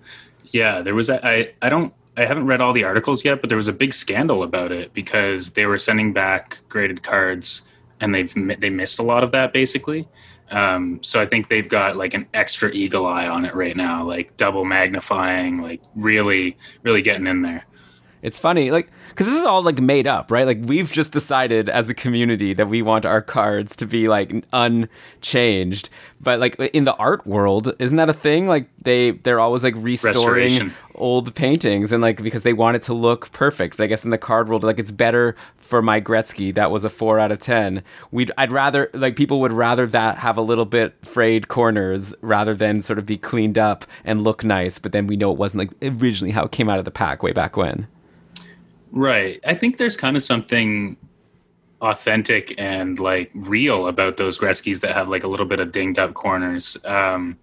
Yeah, 0.46 0.80
there 0.80 0.94
was 0.94 1.10
a, 1.10 1.26
I 1.26 1.52
I 1.60 1.68
don't 1.68 1.92
I 2.18 2.26
haven't 2.26 2.46
read 2.46 2.60
all 2.60 2.72
the 2.72 2.82
articles 2.82 3.24
yet, 3.24 3.40
but 3.40 3.48
there 3.48 3.56
was 3.56 3.68
a 3.68 3.72
big 3.72 3.94
scandal 3.94 4.42
about 4.42 4.72
it 4.72 4.92
because 4.92 5.50
they 5.50 5.66
were 5.66 5.78
sending 5.78 6.12
back 6.12 6.58
graded 6.68 7.04
cards 7.04 7.62
and 8.00 8.12
they've 8.12 8.32
they 8.60 8.70
missed 8.70 8.98
a 8.98 9.04
lot 9.04 9.22
of 9.22 9.30
that 9.32 9.52
basically. 9.52 10.08
Um, 10.50 11.00
so 11.00 11.20
I 11.20 11.26
think 11.26 11.46
they've 11.46 11.68
got 11.68 11.96
like 11.96 12.14
an 12.14 12.26
extra 12.34 12.70
eagle 12.70 13.06
eye 13.06 13.28
on 13.28 13.44
it 13.44 13.54
right 13.54 13.76
now, 13.76 14.04
like 14.04 14.36
double 14.36 14.64
magnifying, 14.64 15.62
like 15.62 15.80
really 15.94 16.56
really 16.82 17.02
getting 17.02 17.28
in 17.28 17.42
there. 17.42 17.64
It's 18.22 18.38
funny, 18.38 18.70
like, 18.70 18.90
because 19.10 19.26
this 19.26 19.36
is 19.36 19.44
all 19.44 19.62
like 19.62 19.80
made 19.80 20.06
up, 20.06 20.30
right? 20.30 20.46
Like, 20.46 20.60
we've 20.64 20.90
just 20.90 21.12
decided 21.12 21.68
as 21.68 21.88
a 21.88 21.94
community 21.94 22.54
that 22.54 22.68
we 22.68 22.82
want 22.82 23.04
our 23.04 23.22
cards 23.22 23.76
to 23.76 23.86
be 23.86 24.08
like 24.08 24.44
unchanged. 24.52 25.90
But 26.20 26.40
like 26.40 26.58
in 26.58 26.84
the 26.84 26.96
art 26.96 27.26
world, 27.26 27.74
isn't 27.78 27.96
that 27.96 28.10
a 28.10 28.14
thing? 28.14 28.48
Like 28.48 28.68
they 28.82 29.12
they're 29.12 29.40
always 29.40 29.62
like 29.62 29.74
restoring 29.76 30.72
old 30.94 31.32
paintings 31.36 31.92
and 31.92 32.02
like 32.02 32.22
because 32.22 32.42
they 32.42 32.52
want 32.52 32.76
it 32.76 32.82
to 32.82 32.94
look 32.94 33.30
perfect. 33.30 33.76
But 33.76 33.84
I 33.84 33.86
guess 33.86 34.04
in 34.04 34.10
the 34.10 34.18
card 34.18 34.48
world, 34.48 34.64
like 34.64 34.78
it's 34.78 34.90
better 34.90 35.36
for 35.58 35.80
my 35.80 36.00
Gretzky 36.00 36.52
that 36.54 36.70
was 36.70 36.84
a 36.84 36.90
four 36.90 37.18
out 37.18 37.30
of 37.30 37.38
ten. 37.38 37.82
We'd 38.10 38.32
I'd 38.36 38.50
rather 38.50 38.90
like 38.94 39.16
people 39.16 39.40
would 39.40 39.52
rather 39.52 39.86
that 39.86 40.18
have 40.18 40.36
a 40.36 40.42
little 40.42 40.64
bit 40.64 40.94
frayed 41.06 41.48
corners 41.48 42.14
rather 42.20 42.54
than 42.54 42.80
sort 42.82 42.98
of 42.98 43.06
be 43.06 43.16
cleaned 43.16 43.58
up 43.58 43.84
and 44.04 44.24
look 44.24 44.42
nice. 44.42 44.78
But 44.78 44.92
then 44.92 45.06
we 45.06 45.16
know 45.16 45.30
it 45.30 45.38
wasn't 45.38 45.70
like 45.70 45.94
originally 46.02 46.32
how 46.32 46.44
it 46.44 46.52
came 46.52 46.68
out 46.68 46.80
of 46.80 46.84
the 46.84 46.90
pack 46.90 47.22
way 47.22 47.32
back 47.32 47.56
when. 47.56 47.86
Right. 48.90 49.40
I 49.46 49.54
think 49.54 49.76
there's 49.78 49.96
kind 49.96 50.16
of 50.16 50.22
something 50.22 50.96
authentic 51.80 52.54
and 52.58 52.98
like 52.98 53.30
real 53.34 53.86
about 53.88 54.16
those 54.16 54.38
Gretzky's 54.38 54.80
that 54.80 54.94
have 54.94 55.08
like 55.08 55.24
a 55.24 55.28
little 55.28 55.46
bit 55.46 55.60
of 55.60 55.70
dinged 55.72 55.98
up 55.98 56.14
corners. 56.14 56.76
Um, 56.84 57.38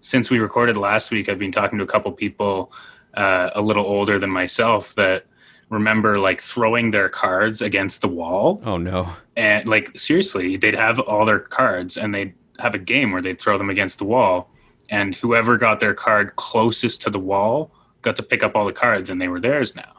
since 0.00 0.30
we 0.30 0.38
recorded 0.38 0.76
last 0.76 1.10
week, 1.10 1.28
I've 1.28 1.38
been 1.38 1.52
talking 1.52 1.78
to 1.78 1.84
a 1.84 1.88
couple 1.88 2.12
people 2.12 2.72
uh, 3.14 3.50
a 3.54 3.60
little 3.60 3.84
older 3.84 4.18
than 4.18 4.30
myself 4.30 4.94
that 4.94 5.26
remember 5.68 6.18
like 6.18 6.40
throwing 6.40 6.90
their 6.90 7.08
cards 7.08 7.62
against 7.62 8.02
the 8.02 8.08
wall 8.08 8.60
Oh 8.66 8.76
no. 8.76 9.08
and 9.36 9.66
like 9.66 9.98
seriously 9.98 10.56
they'd 10.58 10.74
have 10.74 10.98
all 11.00 11.24
their 11.24 11.38
cards 11.40 11.96
and 11.96 12.14
they'd 12.14 12.34
have 12.58 12.74
a 12.74 12.78
game 12.78 13.10
where 13.10 13.22
they'd 13.22 13.40
throw 13.40 13.56
them 13.56 13.70
against 13.70 13.98
the 13.98 14.04
wall 14.04 14.50
and 14.90 15.14
whoever 15.14 15.56
got 15.56 15.80
their 15.80 15.94
card 15.94 16.36
closest 16.36 17.00
to 17.02 17.10
the 17.10 17.18
wall 17.18 17.70
got 18.02 18.16
to 18.16 18.22
pick 18.22 18.42
up 18.42 18.54
all 18.54 18.66
the 18.66 18.72
cards 18.72 19.08
and 19.08 19.20
they 19.20 19.28
were 19.28 19.40
theirs 19.40 19.74
now 19.74 19.92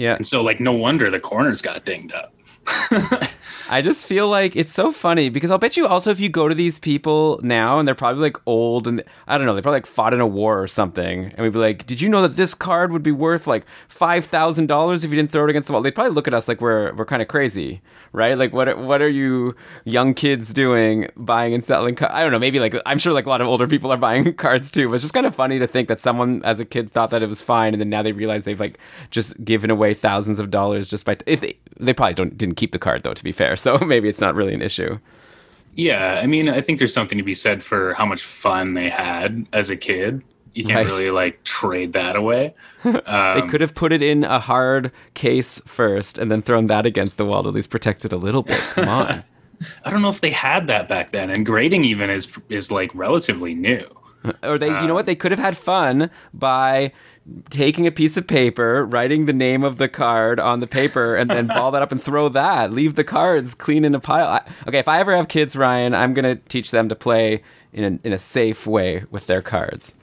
Yeah. 0.00 0.14
and 0.14 0.26
so, 0.26 0.40
like, 0.40 0.60
no 0.60 0.72
wonder 0.72 1.10
the 1.10 1.20
corners 1.20 1.60
got 1.60 1.84
dinged 1.84 2.14
up. 2.14 2.32
I 3.72 3.82
just 3.82 4.06
feel 4.06 4.28
like 4.28 4.56
it's 4.56 4.72
so 4.72 4.90
funny 4.90 5.28
because 5.28 5.50
I'll 5.52 5.58
bet 5.58 5.76
you 5.76 5.86
also 5.86 6.10
if 6.10 6.18
you 6.18 6.28
go 6.28 6.48
to 6.48 6.56
these 6.56 6.80
people 6.80 7.38
now 7.42 7.78
and 7.78 7.86
they're 7.86 7.94
probably 7.94 8.20
like 8.20 8.36
old 8.44 8.88
and 8.88 9.04
I 9.28 9.38
don't 9.38 9.46
know, 9.46 9.54
they 9.54 9.62
probably 9.62 9.76
like 9.76 9.86
fought 9.86 10.12
in 10.12 10.20
a 10.20 10.26
war 10.26 10.60
or 10.60 10.66
something. 10.66 11.26
And 11.26 11.38
we'd 11.38 11.52
be 11.52 11.60
like, 11.60 11.86
Did 11.86 12.00
you 12.00 12.08
know 12.08 12.22
that 12.22 12.34
this 12.34 12.52
card 12.52 12.90
would 12.90 13.04
be 13.04 13.12
worth 13.12 13.46
like 13.46 13.64
five 13.86 14.24
thousand 14.24 14.66
dollars 14.66 15.04
if 15.04 15.10
you 15.10 15.16
didn't 15.16 15.30
throw 15.30 15.44
it 15.44 15.50
against 15.50 15.68
the 15.68 15.72
wall? 15.72 15.82
They'd 15.82 15.94
probably 15.94 16.14
look 16.14 16.26
at 16.26 16.34
us 16.34 16.48
like 16.48 16.60
we're 16.60 16.92
we're 16.94 17.04
kind 17.04 17.22
of 17.22 17.28
crazy, 17.28 17.80
right? 18.12 18.36
Like 18.36 18.52
what 18.52 18.76
what 18.78 19.02
are 19.02 19.08
you 19.08 19.54
young 19.84 20.14
kids 20.14 20.52
doing 20.52 21.08
buying 21.16 21.54
and 21.54 21.64
selling 21.64 21.96
I 22.02 22.22
don't 22.22 22.32
know, 22.32 22.40
maybe 22.40 22.58
like 22.58 22.74
I'm 22.86 22.98
sure 22.98 23.12
like 23.12 23.26
a 23.26 23.30
lot 23.30 23.40
of 23.40 23.46
older 23.46 23.68
people 23.68 23.92
are 23.92 23.96
buying 23.96 24.34
cards 24.34 24.72
too, 24.72 24.88
but 24.88 24.94
it's 24.94 25.04
just 25.04 25.14
kind 25.14 25.26
of 25.26 25.34
funny 25.34 25.60
to 25.60 25.68
think 25.68 25.86
that 25.86 26.00
someone 26.00 26.42
as 26.44 26.58
a 26.58 26.64
kid 26.64 26.90
thought 26.90 27.10
that 27.10 27.22
it 27.22 27.28
was 27.28 27.40
fine 27.40 27.72
and 27.72 27.80
then 27.80 27.88
now 27.88 28.02
they 28.02 28.10
realize 28.10 28.42
they've 28.42 28.58
like 28.58 28.80
just 29.12 29.44
given 29.44 29.70
away 29.70 29.94
thousands 29.94 30.40
of 30.40 30.50
dollars 30.50 30.90
just 30.90 31.06
by 31.06 31.16
if 31.26 31.40
they 31.40 31.56
they 31.78 31.94
probably 31.94 32.14
don't 32.14 32.36
didn't 32.36 32.49
keep 32.54 32.72
the 32.72 32.78
card 32.78 33.02
though 33.02 33.14
to 33.14 33.24
be 33.24 33.32
fair 33.32 33.56
so 33.64 33.78
maybe 33.78 34.08
it's 34.08 34.20
not 34.20 34.34
really 34.34 34.54
an 34.54 34.62
issue 34.62 34.98
Yeah, 35.74 36.20
I 36.22 36.26
mean, 36.26 36.48
I 36.48 36.60
think 36.60 36.78
there's 36.78 36.92
something 36.92 37.16
to 37.18 37.24
be 37.24 37.34
said 37.34 37.62
for 37.62 37.94
how 37.94 38.04
much 38.04 38.22
fun 38.24 38.74
they 38.74 38.88
had 38.90 39.46
as 39.52 39.70
a 39.70 39.76
kid. 39.76 40.24
You 40.52 40.64
can't 40.64 40.84
Right. 40.84 40.86
really 40.86 41.10
like 41.10 41.44
trade 41.44 41.92
that 41.92 42.16
away. 42.16 42.54
they 42.82 42.90
Um, 43.06 43.48
could 43.48 43.60
have 43.60 43.74
put 43.74 43.92
it 43.92 44.02
in 44.02 44.24
a 44.24 44.40
hard 44.40 44.90
case 45.14 45.60
first 45.66 46.18
and 46.18 46.30
then 46.30 46.42
thrown 46.42 46.66
that 46.66 46.86
against 46.86 47.18
the 47.18 47.24
wall 47.24 47.42
to 47.44 47.48
at 47.50 47.54
least 47.54 47.70
protect 47.70 48.04
it 48.04 48.12
a 48.12 48.16
little 48.16 48.42
bit 48.42 48.68
come 48.70 48.88
on 49.00 49.24
I 49.84 49.90
don't 49.90 50.02
know 50.02 50.08
if 50.10 50.20
they 50.22 50.30
had 50.30 50.66
that 50.68 50.88
back 50.88 51.10
then, 51.10 51.28
and 51.30 51.44
grading 51.44 51.84
even 51.84 52.08
is 52.10 52.28
is 52.48 52.70
like 52.70 52.90
relatively 52.94 53.54
new. 53.54 53.86
or 54.42 54.58
they 54.58 54.68
you 54.80 54.86
know 54.86 54.94
what 54.94 55.06
they 55.06 55.14
could 55.14 55.30
have 55.32 55.38
had 55.38 55.56
fun 55.56 56.10
by 56.34 56.92
taking 57.50 57.86
a 57.86 57.92
piece 57.92 58.16
of 58.16 58.26
paper 58.26 58.84
writing 58.84 59.26
the 59.26 59.32
name 59.32 59.62
of 59.62 59.76
the 59.76 59.88
card 59.88 60.40
on 60.40 60.60
the 60.60 60.66
paper 60.66 61.14
and 61.14 61.30
then 61.30 61.46
ball 61.48 61.70
that 61.70 61.82
up 61.82 61.92
and 61.92 62.02
throw 62.02 62.28
that. 62.28 62.72
Leave 62.72 62.94
the 62.94 63.04
cards 63.04 63.54
clean 63.54 63.84
in 63.84 63.94
a 63.94 64.00
pile. 64.00 64.26
I, 64.26 64.42
okay 64.66 64.78
if 64.78 64.88
i 64.88 64.98
ever 65.00 65.14
have 65.14 65.28
kids 65.28 65.54
ryan 65.54 65.94
i'm 65.94 66.14
going 66.14 66.24
to 66.24 66.42
teach 66.48 66.70
them 66.70 66.88
to 66.88 66.94
play 66.94 67.42
in 67.72 67.84
a, 67.84 68.06
in 68.06 68.12
a 68.12 68.18
safe 68.18 68.66
way 68.66 69.04
with 69.10 69.26
their 69.26 69.42
cards. 69.42 69.94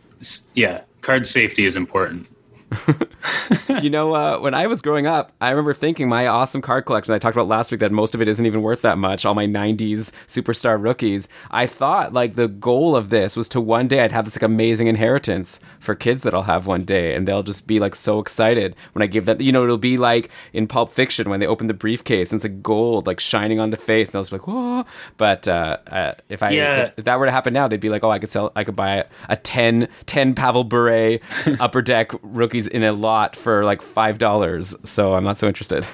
Yeah, 0.55 0.81
card 1.01 1.27
safety 1.27 1.65
is 1.65 1.75
important. 1.75 2.27
you 3.81 3.89
know, 3.89 4.13
uh, 4.13 4.39
when 4.39 4.53
I 4.53 4.67
was 4.67 4.81
growing 4.81 5.07
up, 5.07 5.31
I 5.39 5.49
remember 5.51 5.73
thinking 5.73 6.09
my 6.09 6.27
awesome 6.27 6.61
card 6.61 6.85
collection. 6.85 7.13
I 7.13 7.19
talked 7.19 7.35
about 7.35 7.47
last 7.47 7.71
week 7.71 7.79
that 7.79 7.91
most 7.91 8.13
of 8.13 8.21
it 8.21 8.27
isn't 8.27 8.45
even 8.45 8.61
worth 8.61 8.81
that 8.81 8.97
much. 8.97 9.25
All 9.25 9.33
my 9.35 9.45
'90s 9.45 10.11
superstar 10.27 10.81
rookies. 10.81 11.27
I 11.49 11.65
thought 11.65 12.13
like 12.13 12.35
the 12.35 12.47
goal 12.47 12.95
of 12.95 13.09
this 13.09 13.37
was 13.37 13.47
to 13.49 13.61
one 13.61 13.87
day 13.87 14.01
I'd 14.01 14.11
have 14.11 14.25
this 14.25 14.35
like 14.35 14.43
amazing 14.43 14.87
inheritance 14.87 15.59
for 15.79 15.95
kids 15.95 16.23
that 16.23 16.33
I'll 16.33 16.43
have 16.43 16.67
one 16.67 16.83
day, 16.83 17.15
and 17.15 17.27
they'll 17.27 17.43
just 17.43 17.67
be 17.67 17.79
like 17.79 17.95
so 17.95 18.19
excited 18.19 18.75
when 18.93 19.01
I 19.03 19.07
give 19.07 19.25
that. 19.25 19.39
You 19.41 19.51
know, 19.51 19.63
it'll 19.63 19.77
be 19.77 19.97
like 19.97 20.29
in 20.53 20.67
Pulp 20.67 20.91
Fiction 20.91 21.29
when 21.29 21.39
they 21.39 21.47
open 21.47 21.67
the 21.67 21.73
briefcase 21.73 22.31
and 22.31 22.37
it's 22.39 22.45
like 22.45 22.61
gold 22.61 23.07
like 23.07 23.19
shining 23.19 23.59
on 23.59 23.69
the 23.69 23.77
face, 23.77 24.09
and 24.09 24.13
they'll 24.13 24.21
just 24.23 24.31
be 24.31 24.37
like, 24.37 24.47
"Whoa!" 24.47 24.85
But 25.17 25.47
uh, 25.47 25.77
uh, 25.87 26.13
if 26.29 26.43
I 26.43 26.51
Yeah. 26.51 26.91
if, 26.97 27.05
that 27.05 27.17
were 27.19 27.25
to 27.25 27.31
happen 27.31 27.53
now, 27.53 27.67
they'd 27.67 27.79
be 27.79 27.89
like, 27.89 28.03
"Oh, 28.03 28.09
I 28.11 28.19
could 28.19 28.29
sell, 28.29 28.51
I 28.55 28.63
could 28.63 28.75
buy 28.75 29.05
a 29.29 29.35
10, 29.37 29.87
10 30.05 30.35
Pavel 30.35 30.63
Bure 30.65 31.19
upper 31.59 31.81
deck 31.81 32.11
rookies 32.57 32.67
in 32.67 32.83
a 32.83 32.91
lot 32.91 33.35
for 33.35 33.63
like 33.63 33.81
five 33.81 34.17
dollars." 34.17 34.75
So 34.83 35.15
I'm 35.15 35.23
not 35.23 35.37
so 35.39 35.47
interested. 35.47 35.85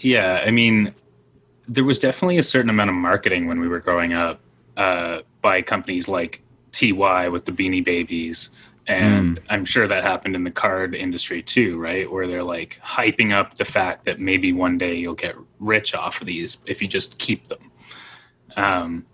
Yeah, 0.00 0.42
I 0.44 0.50
mean, 0.50 0.94
there 1.68 1.84
was 1.84 1.98
definitely 1.98 2.38
a 2.38 2.42
certain 2.42 2.70
amount 2.70 2.90
of 2.90 2.96
marketing 2.96 3.48
when 3.48 3.60
we 3.60 3.68
were 3.68 3.80
growing 3.80 4.12
up 4.12 4.40
uh, 4.76 5.20
by 5.40 5.62
companies 5.62 6.08
like 6.08 6.42
TY 6.72 7.28
with 7.28 7.44
the 7.44 7.52
Beanie 7.52 7.84
Babies. 7.84 8.50
And 8.86 9.40
I'm 9.48 9.64
sure 9.64 9.88
that 9.88 10.02
happened 10.02 10.36
in 10.36 10.44
the 10.44 10.50
card 10.50 10.94
industry 10.94 11.42
too, 11.42 11.78
right? 11.78 12.10
Where 12.10 12.26
they're 12.26 12.42
like 12.42 12.78
hyping 12.84 13.32
up 13.32 13.56
the 13.56 13.64
fact 13.64 14.04
that 14.04 14.20
maybe 14.20 14.52
one 14.52 14.76
day 14.76 14.94
you'll 14.94 15.14
get 15.14 15.36
rich 15.58 15.94
off 15.94 16.20
of 16.20 16.26
these 16.26 16.58
if 16.66 16.82
you 16.82 16.88
just 16.88 17.18
keep 17.18 17.48
them. 17.48 17.70
Um, 18.56 19.06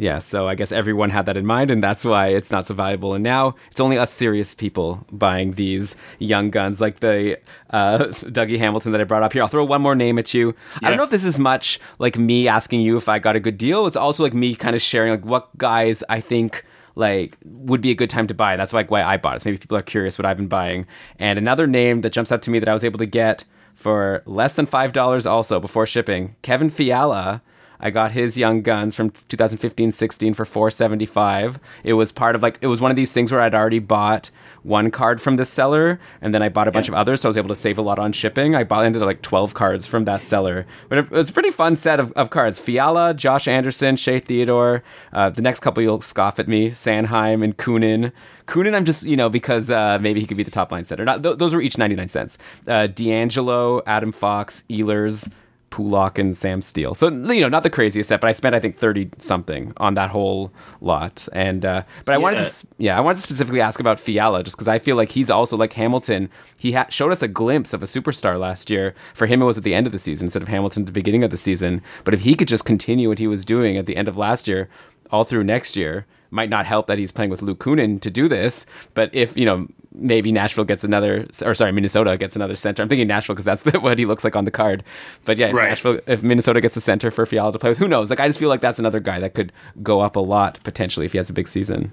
Yeah, 0.00 0.18
so 0.18 0.48
I 0.48 0.54
guess 0.54 0.72
everyone 0.72 1.10
had 1.10 1.26
that 1.26 1.36
in 1.36 1.44
mind, 1.44 1.70
and 1.70 1.82
that's 1.84 2.06
why 2.06 2.28
it's 2.28 2.50
not 2.50 2.66
so 2.66 2.72
valuable. 2.72 3.12
And 3.12 3.22
now 3.22 3.54
it's 3.70 3.80
only 3.80 3.98
us 3.98 4.10
serious 4.10 4.54
people 4.54 5.04
buying 5.12 5.52
these 5.52 5.94
young 6.18 6.48
guns, 6.48 6.80
like 6.80 7.00
the 7.00 7.38
uh, 7.68 7.98
Dougie 8.22 8.56
Hamilton 8.56 8.92
that 8.92 9.02
I 9.02 9.04
brought 9.04 9.22
up 9.22 9.34
here. 9.34 9.42
I'll 9.42 9.48
throw 9.48 9.62
one 9.62 9.82
more 9.82 9.94
name 9.94 10.18
at 10.18 10.32
you. 10.32 10.54
I 10.82 10.88
don't 10.88 10.96
know 10.96 11.04
if 11.04 11.10
this 11.10 11.22
is 11.22 11.38
much 11.38 11.78
like 11.98 12.16
me 12.16 12.48
asking 12.48 12.80
you 12.80 12.96
if 12.96 13.10
I 13.10 13.18
got 13.18 13.36
a 13.36 13.40
good 13.40 13.58
deal. 13.58 13.86
It's 13.86 13.94
also 13.94 14.22
like 14.22 14.32
me 14.32 14.54
kind 14.54 14.74
of 14.74 14.80
sharing 14.80 15.10
like 15.10 15.26
what 15.26 15.56
guys 15.58 16.02
I 16.08 16.20
think 16.20 16.64
like 16.94 17.36
would 17.44 17.82
be 17.82 17.90
a 17.90 17.94
good 17.94 18.08
time 18.08 18.26
to 18.28 18.34
buy. 18.34 18.56
That's 18.56 18.72
like 18.72 18.90
why 18.90 19.02
I 19.02 19.18
bought 19.18 19.36
it. 19.36 19.42
So 19.42 19.50
maybe 19.50 19.58
people 19.58 19.76
are 19.76 19.82
curious 19.82 20.18
what 20.18 20.24
I've 20.24 20.38
been 20.38 20.48
buying. 20.48 20.86
And 21.18 21.38
another 21.38 21.66
name 21.66 22.00
that 22.00 22.14
jumps 22.14 22.32
out 22.32 22.40
to 22.42 22.50
me 22.50 22.58
that 22.58 22.70
I 22.70 22.72
was 22.72 22.84
able 22.84 22.98
to 23.00 23.06
get 23.06 23.44
for 23.74 24.22
less 24.24 24.54
than 24.54 24.64
five 24.64 24.94
dollars 24.94 25.26
also 25.26 25.60
before 25.60 25.86
shipping. 25.86 26.36
Kevin 26.40 26.70
Fiala. 26.70 27.42
I 27.80 27.90
got 27.90 28.12
his 28.12 28.36
Young 28.36 28.62
Guns 28.62 28.94
from 28.94 29.10
2015-16 29.10 30.36
for 30.36 30.44
475. 30.44 31.58
It 31.84 31.94
was 31.94 32.12
part 32.12 32.34
of 32.34 32.42
like 32.42 32.58
it 32.60 32.66
was 32.66 32.80
one 32.80 32.90
of 32.90 32.96
these 32.96 33.12
things 33.12 33.32
where 33.32 33.40
I'd 33.40 33.54
already 33.54 33.78
bought 33.78 34.30
one 34.62 34.90
card 34.90 35.20
from 35.20 35.36
this 35.36 35.48
seller 35.48 35.98
and 36.20 36.34
then 36.34 36.42
I 36.42 36.48
bought 36.48 36.68
a 36.68 36.72
bunch 36.72 36.88
of 36.88 36.94
others, 36.94 37.20
so 37.20 37.28
I 37.28 37.30
was 37.30 37.36
able 37.36 37.48
to 37.48 37.54
save 37.54 37.78
a 37.78 37.82
lot 37.82 37.98
on 37.98 38.12
shipping. 38.12 38.54
I 38.54 38.64
bought 38.64 38.84
ended 38.84 39.02
up 39.02 39.06
like 39.06 39.22
12 39.22 39.54
cards 39.54 39.86
from 39.86 40.04
that 40.04 40.22
seller. 40.22 40.66
But 40.88 40.98
it 40.98 41.10
was 41.10 41.30
a 41.30 41.32
pretty 41.32 41.50
fun 41.50 41.76
set 41.76 42.00
of, 42.00 42.12
of 42.12 42.30
cards. 42.30 42.60
Fiala, 42.60 43.14
Josh 43.14 43.48
Anderson, 43.48 43.96
Shea 43.96 44.20
Theodore. 44.20 44.82
Uh, 45.12 45.30
the 45.30 45.42
next 45.42 45.60
couple 45.60 45.82
you'll 45.82 46.00
scoff 46.00 46.38
at 46.38 46.48
me, 46.48 46.70
Sanheim 46.70 47.42
and 47.42 47.56
Kunin. 47.56 48.12
Kunin, 48.46 48.74
I'm 48.74 48.84
just, 48.84 49.06
you 49.06 49.16
know, 49.16 49.28
because 49.28 49.70
uh, 49.70 49.98
maybe 50.00 50.20
he 50.20 50.26
could 50.26 50.36
be 50.36 50.42
the 50.42 50.50
top 50.50 50.72
line 50.72 50.84
setter. 50.84 51.04
Not, 51.04 51.22
th- 51.22 51.38
those 51.38 51.54
were 51.54 51.60
each 51.60 51.78
99 51.78 52.08
cents. 52.08 52.38
Uh, 52.66 52.88
DeAngelo, 52.88 53.82
Adam 53.86 54.12
Fox, 54.12 54.64
Ehlers, 54.68 55.30
Kulak 55.70 56.18
and 56.18 56.36
Sam 56.36 56.62
Steel. 56.62 56.94
So 56.94 57.08
you 57.08 57.40
know, 57.40 57.48
not 57.48 57.62
the 57.62 57.70
craziest 57.70 58.08
set, 58.08 58.20
but 58.20 58.28
I 58.28 58.32
spent 58.32 58.54
I 58.54 58.60
think 58.60 58.76
thirty 58.76 59.10
something 59.18 59.72
on 59.78 59.94
that 59.94 60.10
whole 60.10 60.52
lot. 60.80 61.28
And 61.32 61.64
uh, 61.64 61.84
but 62.04 62.12
I 62.12 62.16
yeah. 62.16 62.22
wanted 62.22 62.44
to 62.44 62.66
yeah 62.78 62.96
I 62.96 63.00
wanted 63.00 63.16
to 63.16 63.22
specifically 63.22 63.60
ask 63.60 63.80
about 63.80 64.00
Fiala 64.00 64.42
just 64.42 64.56
because 64.56 64.68
I 64.68 64.78
feel 64.78 64.96
like 64.96 65.10
he's 65.10 65.30
also 65.30 65.56
like 65.56 65.72
Hamilton. 65.72 66.28
He 66.58 66.72
ha- 66.72 66.86
showed 66.90 67.12
us 67.12 67.22
a 67.22 67.28
glimpse 67.28 67.72
of 67.72 67.82
a 67.82 67.86
superstar 67.86 68.38
last 68.38 68.70
year. 68.70 68.94
For 69.14 69.26
him, 69.26 69.40
it 69.40 69.46
was 69.46 69.58
at 69.58 69.64
the 69.64 69.74
end 69.74 69.86
of 69.86 69.92
the 69.92 69.98
season 69.98 70.26
instead 70.26 70.42
of 70.42 70.48
Hamilton 70.48 70.82
at 70.82 70.86
the 70.86 70.92
beginning 70.92 71.24
of 71.24 71.30
the 71.30 71.36
season. 71.36 71.82
But 72.04 72.14
if 72.14 72.20
he 72.20 72.34
could 72.34 72.48
just 72.48 72.64
continue 72.64 73.08
what 73.08 73.18
he 73.18 73.26
was 73.26 73.44
doing 73.44 73.76
at 73.76 73.86
the 73.86 73.96
end 73.96 74.08
of 74.08 74.16
last 74.16 74.48
year, 74.48 74.68
all 75.10 75.24
through 75.24 75.44
next 75.44 75.76
year 75.76 76.06
might 76.30 76.48
not 76.48 76.66
help 76.66 76.86
that 76.86 76.98
he's 76.98 77.12
playing 77.12 77.30
with 77.30 77.42
Luke 77.42 77.58
Kunin 77.58 78.00
to 78.00 78.10
do 78.10 78.28
this, 78.28 78.66
but 78.94 79.12
if 79.12 79.36
you 79.36 79.44
know 79.44 79.66
maybe 79.92 80.32
Nashville 80.32 80.64
gets 80.64 80.84
another, 80.84 81.26
or 81.44 81.54
sorry, 81.54 81.72
Minnesota 81.72 82.16
gets 82.16 82.36
another 82.36 82.54
center. 82.54 82.82
I'm 82.82 82.88
thinking 82.88 83.08
Nashville 83.08 83.34
because 83.34 83.44
that's 83.44 83.62
the, 83.62 83.78
what 83.80 83.98
he 83.98 84.06
looks 84.06 84.24
like 84.24 84.36
on 84.36 84.44
the 84.44 84.50
card. 84.50 84.84
But 85.24 85.38
yeah, 85.38 85.48
if 85.48 85.54
right. 85.54 85.68
Nashville, 85.68 86.00
if 86.06 86.22
Minnesota 86.22 86.60
gets 86.60 86.76
a 86.76 86.80
center 86.80 87.10
for 87.10 87.26
Fiala 87.26 87.52
to 87.52 87.58
play 87.58 87.70
with, 87.70 87.78
who 87.78 87.88
knows? 87.88 88.10
Like 88.10 88.20
I 88.20 88.28
just 88.28 88.38
feel 88.38 88.48
like 88.48 88.60
that's 88.60 88.78
another 88.78 89.00
guy 89.00 89.18
that 89.20 89.34
could 89.34 89.52
go 89.82 90.00
up 90.00 90.16
a 90.16 90.20
lot 90.20 90.58
potentially 90.62 91.06
if 91.06 91.12
he 91.12 91.18
has 91.18 91.30
a 91.30 91.32
big 91.32 91.48
season. 91.48 91.92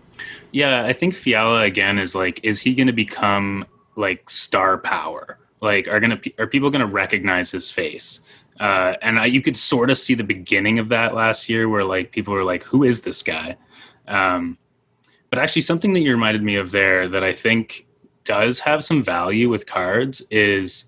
Yeah, 0.52 0.84
I 0.84 0.94
think 0.94 1.16
Fiala 1.16 1.64
again 1.64 1.98
is 1.98 2.16
like, 2.16 2.40
is 2.44 2.62
he 2.62 2.76
going 2.76 2.88
to 2.88 2.94
become 2.94 3.66
like 3.96 4.30
star 4.30 4.78
power? 4.78 5.40
Like, 5.62 5.88
are 5.88 6.00
gonna 6.00 6.22
are 6.38 6.48
people 6.48 6.70
going 6.70 6.86
to 6.86 6.92
recognize 6.92 7.52
his 7.52 7.72
face? 7.72 8.22
Uh, 8.60 8.96
and 9.02 9.20
I, 9.20 9.26
you 9.26 9.42
could 9.42 9.58
sort 9.58 9.90
of 9.90 9.98
see 9.98 10.16
the 10.16 10.24
beginning 10.24 10.80
of 10.80 10.90
that 10.90 11.14
last 11.14 11.50
year, 11.50 11.68
where 11.70 11.84
like 11.84 12.12
people 12.12 12.34
were 12.34 12.44
like, 12.44 12.64
"Who 12.64 12.84
is 12.84 13.02
this 13.02 13.24
guy?" 13.24 13.58
Um, 14.08 14.58
but 15.30 15.40
actually, 15.40 15.64
something 15.64 15.94
that 15.94 16.02
you 16.02 16.12
reminded 16.12 16.44
me 16.44 16.56
of 16.56 16.72
there 16.72 17.08
that 17.08 17.24
I 17.24 17.34
think 17.34 17.87
does 18.28 18.60
have 18.60 18.84
some 18.84 19.02
value 19.02 19.48
with 19.48 19.66
cards 19.66 20.22
is 20.30 20.86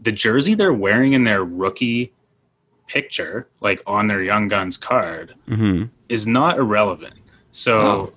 the 0.00 0.10
jersey 0.10 0.54
they're 0.54 0.72
wearing 0.72 1.12
in 1.12 1.22
their 1.22 1.44
rookie 1.44 2.12
picture, 2.88 3.48
like 3.60 3.80
on 3.86 4.08
their 4.08 4.20
Young 4.20 4.48
Guns 4.48 4.76
card, 4.76 5.36
mm-hmm. 5.48 5.84
is 6.08 6.26
not 6.26 6.58
irrelevant. 6.58 7.14
So, 7.52 7.80
oh. 7.80 8.12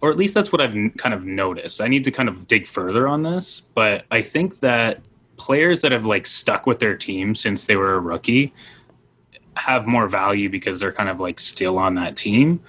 or 0.00 0.12
at 0.12 0.16
least 0.16 0.32
that's 0.32 0.52
what 0.52 0.60
I've 0.60 0.76
kind 0.96 1.12
of 1.12 1.24
noticed. 1.24 1.80
I 1.80 1.88
need 1.88 2.04
to 2.04 2.12
kind 2.12 2.28
of 2.28 2.46
dig 2.46 2.68
further 2.68 3.08
on 3.08 3.24
this, 3.24 3.62
but 3.74 4.04
I 4.12 4.22
think 4.22 4.60
that 4.60 5.00
players 5.36 5.80
that 5.80 5.90
have 5.90 6.06
like 6.06 6.26
stuck 6.28 6.66
with 6.66 6.78
their 6.78 6.96
team 6.96 7.34
since 7.34 7.64
they 7.64 7.74
were 7.74 7.94
a 7.94 8.00
rookie 8.00 8.54
have 9.56 9.88
more 9.88 10.06
value 10.06 10.48
because 10.48 10.78
they're 10.78 10.92
kind 10.92 11.08
of 11.08 11.18
like 11.18 11.40
still 11.40 11.78
on 11.78 11.96
that 11.96 12.16
team 12.16 12.60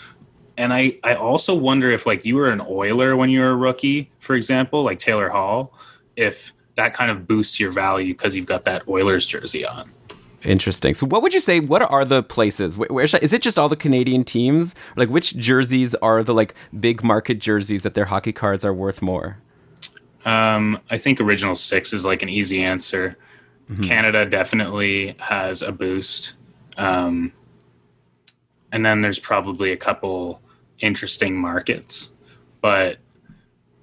and 0.62 0.72
I, 0.72 1.00
I 1.04 1.16
also 1.16 1.56
wonder 1.56 1.90
if 1.90 2.06
like 2.06 2.24
you 2.24 2.36
were 2.36 2.48
an 2.48 2.62
Oiler 2.62 3.16
when 3.16 3.32
you 3.32 3.40
were 3.40 3.50
a 3.50 3.56
rookie, 3.56 4.12
for 4.20 4.36
example, 4.36 4.84
like 4.84 5.00
Taylor 5.00 5.28
Hall, 5.28 5.74
if 6.16 6.54
that 6.76 6.94
kind 6.94 7.10
of 7.10 7.28
boosts 7.28 7.60
your 7.60 7.72
value 7.72 8.14
because 8.14 8.36
you've 8.36 8.46
got 8.46 8.64
that 8.66 8.88
Oilers 8.88 9.26
jersey 9.26 9.66
on. 9.66 9.92
Interesting. 10.44 10.94
So, 10.94 11.08
what 11.08 11.24
would 11.24 11.34
you 11.34 11.40
say? 11.40 11.62
What 11.62 11.82
are 11.82 12.06
the 12.06 12.22
places? 12.22 12.78
Where, 12.78 13.08
should, 13.08 13.24
is 13.24 13.34
it 13.34 13.42
just 13.42 13.58
all 13.58 13.70
the 13.70 13.76
Canadian 13.76 14.24
teams? 14.24 14.76
Like, 14.96 15.10
which 15.10 15.36
jerseys 15.36 15.96
are 15.96 16.24
the 16.24 16.34
like 16.34 16.54
big 16.80 17.04
market 17.04 17.40
jerseys 17.40 17.82
that 17.82 17.96
their 17.96 18.06
hockey 18.06 18.32
cards 18.32 18.64
are 18.64 18.74
worth 18.74 19.02
more? 19.02 19.38
Um, 20.26 20.80
I 20.92 21.00
think 21.00 21.20
Original 21.20 21.56
Six 21.56 21.92
is 21.92 22.06
like 22.06 22.22
an 22.22 22.30
easy 22.30 22.64
answer. 22.64 23.18
Mm-hmm. 23.68 23.84
Canada 23.84 24.28
definitely 24.28 25.16
has 25.20 25.64
a 25.64 25.72
boost. 25.72 26.34
Um, 26.78 27.34
and 28.72 28.86
then 28.86 29.02
there's 29.02 29.20
probably 29.20 29.72
a 29.72 29.78
couple 29.78 30.40
interesting 30.82 31.38
markets, 31.38 32.12
but 32.62 32.98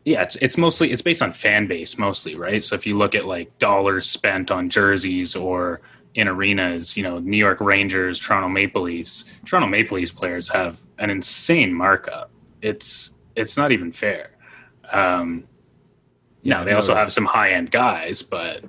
yeah, 0.04 0.22
it's 0.22 0.36
it's 0.36 0.56
mostly 0.56 0.90
it's 0.90 1.02
based 1.02 1.22
on 1.22 1.32
fan 1.32 1.66
base 1.66 1.98
mostly, 1.98 2.34
right? 2.34 2.64
So 2.64 2.74
if 2.74 2.86
you 2.86 2.96
look 2.96 3.14
at 3.14 3.26
like 3.26 3.58
dollars 3.58 4.08
spent 4.08 4.50
on 4.50 4.70
jerseys 4.70 5.36
or 5.36 5.80
in 6.14 6.28
arenas, 6.28 6.96
you 6.96 7.02
know, 7.02 7.18
New 7.18 7.36
York 7.36 7.60
Rangers, 7.60 8.18
Toronto 8.18 8.48
Maple 8.48 8.82
Leafs, 8.82 9.24
Toronto 9.44 9.68
Maple 9.68 9.98
Leafs 9.98 10.10
players 10.10 10.48
have 10.48 10.80
an 10.98 11.10
insane 11.10 11.72
markup. 11.72 12.30
It's 12.62 13.14
it's 13.36 13.56
not 13.56 13.70
even 13.70 13.92
fair. 13.92 14.30
Um, 14.90 15.44
yeah, 16.42 16.64
they 16.64 16.72
also 16.72 16.94
have 16.94 17.12
some 17.12 17.26
high 17.26 17.50
end 17.50 17.70
guys, 17.70 18.22
but 18.22 18.64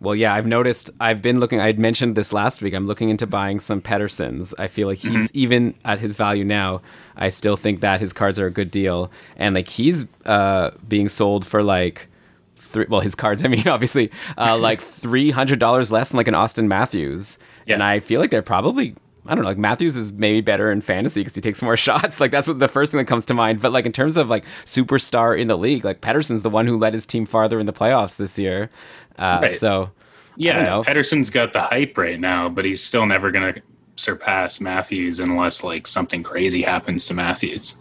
well, 0.00 0.14
yeah, 0.14 0.32
I've 0.32 0.46
noticed. 0.46 0.88
I've 0.98 1.20
been 1.20 1.40
looking. 1.40 1.60
I 1.60 1.66
had 1.66 1.78
mentioned 1.78 2.16
this 2.16 2.32
last 2.32 2.62
week. 2.62 2.72
I'm 2.72 2.86
looking 2.86 3.10
into 3.10 3.26
buying 3.26 3.60
some 3.60 3.82
Petterssons. 3.82 4.54
I 4.58 4.66
feel 4.66 4.88
like 4.88 4.98
he's 4.98 5.28
mm-hmm. 5.28 5.38
even 5.38 5.74
at 5.84 5.98
his 5.98 6.16
value 6.16 6.44
now. 6.44 6.80
I 7.20 7.28
still 7.28 7.56
think 7.56 7.80
that 7.80 8.00
his 8.00 8.12
cards 8.12 8.38
are 8.38 8.46
a 8.46 8.50
good 8.50 8.70
deal, 8.70 9.12
and 9.36 9.54
like 9.54 9.68
he's 9.68 10.06
uh, 10.24 10.70
being 10.88 11.08
sold 11.08 11.46
for 11.46 11.62
like 11.62 12.08
three. 12.56 12.86
Well, 12.88 13.00
his 13.00 13.14
cards. 13.14 13.44
I 13.44 13.48
mean, 13.48 13.68
obviously, 13.68 14.10
uh, 14.38 14.58
like 14.58 14.80
three 14.80 15.30
hundred 15.30 15.58
dollars 15.58 15.92
less 15.92 16.10
than 16.10 16.16
like 16.16 16.28
an 16.28 16.34
Auston 16.34 16.66
Matthews, 16.66 17.38
yeah. 17.66 17.74
and 17.74 17.82
I 17.82 18.00
feel 18.00 18.20
like 18.20 18.30
they're 18.30 18.42
probably 18.42 18.96
I 19.26 19.34
don't 19.34 19.44
know, 19.44 19.50
like 19.50 19.58
Matthews 19.58 19.96
is 19.96 20.12
maybe 20.12 20.40
better 20.40 20.72
in 20.72 20.80
fantasy 20.80 21.20
because 21.20 21.34
he 21.34 21.40
takes 21.40 21.62
more 21.62 21.76
shots. 21.76 22.20
Like 22.20 22.30
that's 22.30 22.48
what 22.48 22.58
the 22.58 22.68
first 22.68 22.92
thing 22.92 22.98
that 22.98 23.06
comes 23.06 23.26
to 23.26 23.34
mind. 23.34 23.60
But 23.60 23.72
like 23.72 23.86
in 23.86 23.92
terms 23.92 24.16
of 24.16 24.30
like 24.30 24.44
superstar 24.64 25.38
in 25.38 25.46
the 25.46 25.58
league, 25.58 25.84
like 25.84 26.00
Pettersson's 26.00 26.42
the 26.42 26.50
one 26.50 26.66
who 26.66 26.76
led 26.76 26.94
his 26.94 27.06
team 27.06 27.26
farther 27.26 27.60
in 27.60 27.66
the 27.66 27.72
playoffs 27.72 28.16
this 28.16 28.38
year. 28.38 28.70
Uh, 29.18 29.40
right. 29.42 29.52
So 29.52 29.90
yeah, 30.36 30.82
Pettersson's 30.86 31.28
got 31.28 31.52
the 31.52 31.60
hype 31.60 31.98
right 31.98 32.18
now, 32.18 32.48
but 32.48 32.64
he's 32.64 32.82
still 32.82 33.04
never 33.04 33.30
going 33.30 33.54
to 33.54 33.62
surpass 34.00 34.60
Matthews 34.60 35.20
unless 35.20 35.62
like 35.62 35.86
something 35.86 36.22
crazy 36.22 36.62
happens 36.62 37.06
to 37.06 37.14
Matthews. 37.14 37.76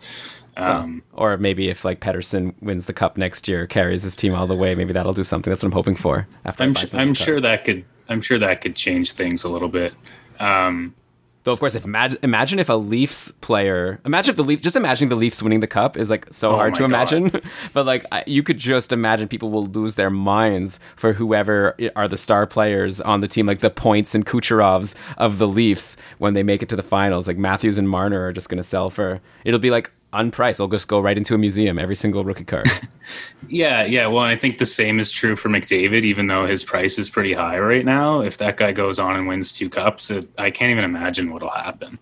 Um, 0.57 1.03
or 1.13 1.37
maybe 1.37 1.69
if 1.69 1.85
like 1.85 2.01
Pettersson 2.01 2.53
wins 2.61 2.85
the 2.85 2.93
cup 2.93 3.17
next 3.17 3.47
year, 3.47 3.65
carries 3.65 4.03
his 4.03 4.15
team 4.15 4.33
all 4.33 4.45
the 4.45 4.55
way, 4.55 4.75
maybe 4.75 4.93
that'll 4.93 5.13
do 5.13 5.23
something. 5.23 5.49
That's 5.49 5.63
what 5.63 5.69
I'm 5.69 5.73
hoping 5.73 5.95
for. 5.95 6.27
After 6.43 6.63
I'm, 6.63 6.73
sh- 6.73 6.93
I'm 6.93 7.13
sure 7.13 7.39
that 7.39 7.63
could 7.63 7.85
I'm 8.09 8.21
sure 8.21 8.39
that 8.39 8.61
could 8.61 8.75
change 8.75 9.13
things 9.13 9.43
a 9.43 9.49
little 9.49 9.69
bit. 9.69 9.93
Um, 10.39 10.93
Though, 11.43 11.53
of 11.53 11.59
course, 11.59 11.73
if 11.73 11.85
imagine, 11.85 12.19
imagine 12.21 12.59
if 12.59 12.69
a 12.69 12.73
Leafs 12.73 13.31
player, 13.31 14.01
imagine 14.05 14.31
if 14.31 14.35
the 14.35 14.43
Leaf, 14.43 14.61
just 14.61 14.75
imagining 14.75 15.09
the 15.09 15.15
Leafs 15.15 15.41
winning 15.41 15.61
the 15.61 15.67
cup 15.67 15.95
is 15.95 16.09
like 16.09 16.27
so 16.31 16.51
oh 16.51 16.55
hard 16.55 16.75
to 16.75 16.83
imagine. 16.83 17.31
but 17.73 17.85
like, 17.85 18.05
you 18.27 18.43
could 18.43 18.57
just 18.57 18.91
imagine 18.91 19.27
people 19.27 19.49
will 19.49 19.65
lose 19.65 19.95
their 19.95 20.09
minds 20.09 20.79
for 20.95 21.13
whoever 21.13 21.75
are 21.95 22.07
the 22.07 22.17
star 22.17 22.45
players 22.45 22.99
on 22.99 23.21
the 23.21 23.27
team, 23.27 23.45
like 23.45 23.59
the 23.59 23.69
points 23.69 24.13
and 24.13 24.25
Kucherovs 24.25 24.95
of 25.17 25.37
the 25.37 25.47
Leafs 25.47 25.95
when 26.17 26.33
they 26.33 26.43
make 26.43 26.61
it 26.61 26.69
to 26.69 26.75
the 26.75 26.83
finals. 26.83 27.27
Like 27.27 27.37
Matthews 27.37 27.77
and 27.77 27.89
Marner 27.89 28.27
are 28.27 28.33
just 28.33 28.49
going 28.49 28.57
to 28.57 28.63
sell 28.63 28.89
for. 28.89 29.21
It'll 29.45 29.59
be 29.59 29.71
like 29.71 29.91
unpriced. 30.13 30.57
They'll 30.57 30.67
just 30.67 30.87
go 30.87 30.99
right 30.99 31.17
into 31.17 31.35
a 31.35 31.37
museum, 31.37 31.77
every 31.77 31.95
single 31.95 32.23
rookie 32.23 32.43
card. 32.43 32.67
yeah, 33.47 33.83
yeah. 33.85 34.07
Well, 34.07 34.23
I 34.23 34.35
think 34.35 34.57
the 34.57 34.65
same 34.65 34.99
is 34.99 35.11
true 35.11 35.35
for 35.35 35.49
McDavid, 35.49 36.03
even 36.03 36.27
though 36.27 36.45
his 36.45 36.63
price 36.63 36.97
is 36.97 37.09
pretty 37.09 37.33
high 37.33 37.59
right 37.59 37.85
now. 37.85 38.21
If 38.21 38.37
that 38.37 38.57
guy 38.57 38.71
goes 38.71 38.99
on 38.99 39.15
and 39.15 39.27
wins 39.27 39.53
two 39.53 39.69
cups, 39.69 40.09
it, 40.09 40.27
I 40.37 40.51
can't 40.51 40.71
even 40.71 40.83
imagine 40.83 41.31
what'll 41.31 41.49
happen. 41.49 41.99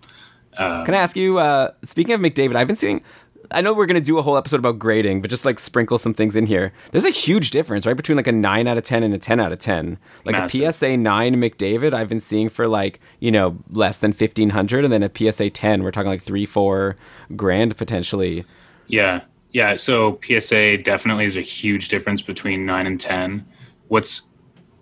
Um, 0.58 0.86
Can 0.86 0.96
I 0.96 1.00
ask 1.00 1.16
you, 1.16 1.38
uh, 1.38 1.72
speaking 1.84 2.16
of 2.16 2.22
McDavid, 2.22 2.56
I've 2.56 2.68
been 2.68 2.76
seeing 2.76 3.04
I 3.52 3.62
know 3.62 3.74
we're 3.74 3.86
going 3.86 4.00
to 4.00 4.06
do 4.06 4.18
a 4.18 4.22
whole 4.22 4.38
episode 4.38 4.60
about 4.60 4.80
grading, 4.80 5.22
but 5.22 5.30
just 5.30 5.46
like 5.46 5.60
sprinkle 5.60 5.98
some 5.98 6.14
things 6.14 6.36
in 6.36 6.46
here. 6.46 6.74
There's 6.92 7.06
a 7.06 7.10
huge 7.10 7.52
difference, 7.52 7.86
right, 7.86 7.96
between 7.96 8.16
like 8.16 8.28
a 8.28 8.32
9 8.32 8.68
out 8.68 8.78
of 8.78 8.84
10 8.84 9.04
and 9.04 9.14
a 9.14 9.18
10 9.18 9.40
out 9.40 9.52
of 9.52 9.60
10. 9.60 9.98
Like 10.26 10.36
Massive. 10.36 10.62
a 10.62 10.74
PSA 10.74 10.98
9 10.98 11.36
McDavid, 11.36 11.94
I've 11.94 12.10
been 12.10 12.20
seeing 12.20 12.50
for 12.50 12.68
like, 12.68 13.00
you 13.20 13.32
know, 13.32 13.58
less 13.70 14.00
than 14.00 14.12
1500 14.12 14.84
and 14.84 14.92
then 14.92 15.04
a 15.04 15.12
PSA 15.14 15.50
10, 15.50 15.84
we're 15.84 15.92
talking 15.92 16.10
like 16.10 16.22
3 16.22 16.46
4 16.46 16.96
grand 17.36 17.78
potentially. 17.78 18.46
Yeah. 18.88 19.22
Yeah, 19.52 19.76
so 19.78 20.20
PSA 20.24 20.80
definitely 20.80 21.26
is 21.26 21.38
a 21.38 21.42
huge 21.42 21.88
difference 21.88 22.22
between 22.22 22.66
9 22.66 22.86
and 22.86 23.00
10. 23.00 23.46
What's 23.88 24.24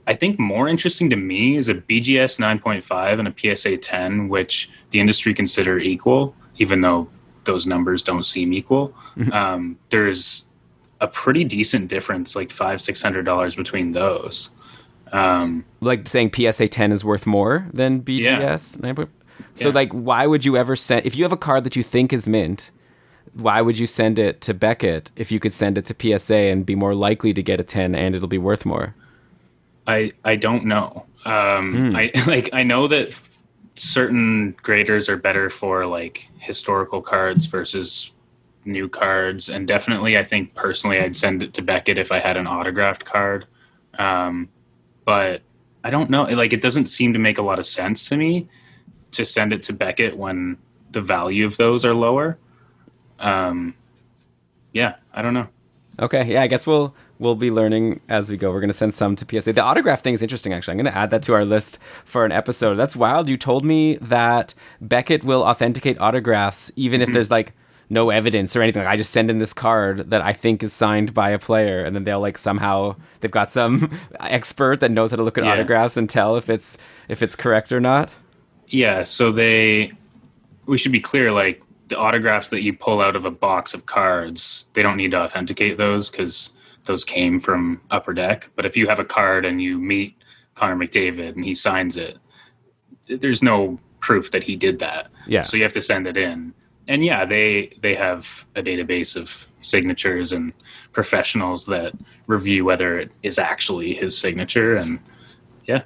I 0.07 0.13
think 0.13 0.37
more 0.37 0.67
interesting 0.67 1.09
to 1.09 1.15
me 1.15 1.57
is 1.57 1.67
a 1.67 1.75
BGS 1.75 2.39
9.5 2.39 3.19
and 3.19 3.27
a 3.27 3.55
PSA 3.55 3.77
10, 3.77 4.29
which 4.29 4.69
the 4.91 4.99
industry 4.99 5.33
consider 5.33 5.79
equal, 5.79 6.35
even 6.57 6.81
though 6.81 7.07
those 7.45 7.65
numbers 7.65 8.03
don't 8.03 8.25
seem 8.25 8.53
equal. 8.53 8.89
Mm-hmm. 9.17 9.31
Um, 9.31 9.77
there's 9.89 10.47
a 11.01 11.07
pretty 11.07 11.43
decent 11.43 11.87
difference, 11.87 12.35
like 12.35 12.51
five 12.51 12.81
six 12.81 13.01
hundred 13.01 13.23
dollars 13.23 13.55
between 13.55 13.91
those. 13.91 14.49
Um, 15.11 15.65
like 15.81 16.07
saying 16.07 16.31
PSA 16.33 16.67
ten 16.67 16.91
is 16.91 17.03
worth 17.03 17.25
more 17.25 17.67
than 17.73 18.01
BGS. 18.01 18.83
Yeah. 18.83 19.05
So 19.53 19.69
yeah. 19.69 19.73
like, 19.73 19.91
why 19.91 20.27
would 20.27 20.45
you 20.45 20.57
ever 20.57 20.75
send 20.75 21.05
if 21.05 21.15
you 21.15 21.23
have 21.23 21.31
a 21.31 21.37
card 21.37 21.63
that 21.63 21.75
you 21.75 21.83
think 21.83 22.11
is 22.13 22.27
mint? 22.27 22.71
Why 23.33 23.61
would 23.61 23.77
you 23.77 23.85
send 23.85 24.17
it 24.17 24.39
to 24.41 24.53
Beckett 24.53 25.11
if 25.17 25.31
you 25.31 25.39
could 25.39 25.51
send 25.51 25.77
it 25.77 25.85
to 25.87 26.19
PSA 26.19 26.35
and 26.35 26.65
be 26.65 26.75
more 26.75 26.95
likely 26.95 27.33
to 27.33 27.43
get 27.43 27.59
a 27.59 27.63
ten 27.63 27.93
and 27.93 28.15
it'll 28.15 28.27
be 28.27 28.37
worth 28.37 28.65
more? 28.65 28.95
I 29.87 30.11
I 30.23 30.35
don't 30.35 30.65
know. 30.65 31.05
Um, 31.25 31.91
hmm. 31.91 31.95
I 31.95 32.11
like 32.27 32.49
I 32.53 32.63
know 32.63 32.87
that 32.87 33.13
certain 33.75 34.55
graders 34.63 35.09
are 35.09 35.17
better 35.17 35.49
for 35.49 35.85
like 35.85 36.29
historical 36.37 37.01
cards 37.01 37.45
versus 37.45 38.13
new 38.63 38.89
cards 38.89 39.49
and 39.49 39.67
definitely 39.67 40.17
i 40.17 40.23
think 40.23 40.55
personally 40.55 40.99
i'd 40.99 41.15
send 41.15 41.43
it 41.43 41.53
to 41.53 41.61
beckett 41.61 41.97
if 41.97 42.11
i 42.11 42.19
had 42.19 42.37
an 42.37 42.47
autographed 42.47 43.05
card. 43.05 43.45
Um, 43.99 44.49
but 45.05 45.41
i 45.83 45.89
don't 45.89 46.09
know 46.09 46.23
like 46.23 46.53
it 46.53 46.61
doesn't 46.61 46.87
seem 46.87 47.13
to 47.13 47.19
make 47.19 47.37
a 47.37 47.41
lot 47.41 47.59
of 47.59 47.65
sense 47.65 48.09
to 48.09 48.17
me 48.17 48.47
to 49.11 49.25
send 49.25 49.53
it 49.53 49.63
to 49.63 49.73
beckett 49.73 50.17
when 50.17 50.57
the 50.91 51.01
value 51.01 51.45
of 51.45 51.57
those 51.57 51.85
are 51.85 51.93
lower. 51.93 52.37
Um, 53.19 53.75
yeah 54.73 54.95
i 55.13 55.21
don't 55.21 55.33
know. 55.33 55.47
Okay, 55.97 56.33
yeah, 56.33 56.41
I 56.41 56.47
guess 56.47 56.67
we'll 56.67 56.93
we'll 57.19 57.35
be 57.35 57.51
learning 57.51 58.01
as 58.09 58.29
we 58.29 58.37
go. 58.37 58.51
We're 58.51 58.59
going 58.59 58.69
to 58.69 58.73
send 58.73 58.93
some 58.93 59.15
to 59.15 59.41
PSA. 59.41 59.53
The 59.53 59.63
autograph 59.63 60.01
thing 60.01 60.13
is 60.13 60.21
interesting, 60.21 60.53
actually. 60.53 60.73
I'm 60.73 60.77
going 60.77 60.93
to 60.93 60.97
add 60.97 61.11
that 61.11 61.23
to 61.23 61.33
our 61.33 61.45
list 61.45 61.79
for 62.03 62.25
an 62.25 62.31
episode. 62.31 62.75
That's 62.75 62.95
wild. 62.95 63.29
You 63.29 63.37
told 63.37 63.63
me 63.63 63.97
that 63.97 64.53
Beckett 64.81 65.23
will 65.23 65.43
authenticate 65.43 65.99
autographs 65.99 66.71
even 66.75 67.01
if 67.01 67.07
mm-hmm. 67.07 67.13
there's 67.13 67.31
like 67.31 67.53
no 67.89 68.09
evidence 68.09 68.55
or 68.55 68.61
anything. 68.61 68.83
Like, 68.83 68.91
I 68.91 68.97
just 68.97 69.11
send 69.11 69.29
in 69.29 69.37
this 69.37 69.53
card 69.53 70.09
that 70.09 70.21
I 70.21 70.33
think 70.33 70.63
is 70.63 70.73
signed 70.73 71.13
by 71.13 71.29
a 71.29 71.39
player, 71.39 71.83
and 71.83 71.95
then 71.95 72.03
they'll 72.03 72.19
like 72.19 72.37
somehow 72.37 72.95
they've 73.21 73.31
got 73.31 73.51
some 73.51 73.97
expert 74.19 74.79
that 74.79 74.91
knows 74.91 75.11
how 75.11 75.17
to 75.17 75.23
look 75.23 75.37
at 75.37 75.43
Yeah. 75.43 75.53
autographs 75.53 75.97
and 75.97 76.09
tell 76.09 76.35
if 76.35 76.49
it's 76.49 76.77
if 77.07 77.21
it's 77.21 77.35
correct 77.35 77.71
or 77.71 77.79
not. 77.79 78.11
Yeah, 78.67 79.03
so 79.03 79.31
they 79.31 79.93
we 80.65 80.77
should 80.77 80.91
be 80.91 80.99
clear 80.99 81.31
like 81.31 81.61
the 81.87 81.97
autographs 81.97 82.49
that 82.49 82.63
you 82.63 82.73
pull 82.73 82.99
out 82.99 83.15
of 83.15 83.25
a 83.25 83.31
box 83.31 83.75
of 83.75 83.85
cards, 83.85 84.65
they 84.73 84.81
don't 84.81 84.97
need 84.97 85.11
to 85.11 85.17
authenticate 85.17 85.77
those 85.77 86.09
cuz 86.09 86.49
those 86.85 87.03
came 87.03 87.39
from 87.39 87.81
Upper 87.91 88.13
Deck, 88.13 88.49
but 88.55 88.65
if 88.65 88.77
you 88.77 88.87
have 88.87 88.99
a 88.99 89.05
card 89.05 89.45
and 89.45 89.61
you 89.61 89.79
meet 89.79 90.15
Connor 90.53 90.75
McDavid 90.75 91.35
and 91.35 91.43
he 91.43 91.55
signs 91.55 91.97
it, 91.97 92.17
there's 93.07 93.43
no 93.43 93.79
proof 93.99 94.31
that 94.31 94.43
he 94.43 94.55
did 94.55 94.79
that. 94.79 95.09
Yeah. 95.27 95.41
So 95.41 95.57
you 95.57 95.63
have 95.63 95.73
to 95.73 95.81
send 95.81 96.07
it 96.07 96.17
in. 96.17 96.53
And 96.87 97.03
yeah, 97.03 97.25
they 97.25 97.75
they 97.81 97.95
have 97.95 98.45
a 98.55 98.61
database 98.61 99.15
of 99.15 99.47
signatures 99.61 100.31
and 100.31 100.53
professionals 100.91 101.65
that 101.65 101.93
review 102.27 102.63
whether 102.65 102.99
it 102.99 103.11
is 103.23 103.39
actually 103.39 103.95
his 103.95 104.15
signature 104.15 104.77
and 104.77 104.99
yeah. 105.65 105.81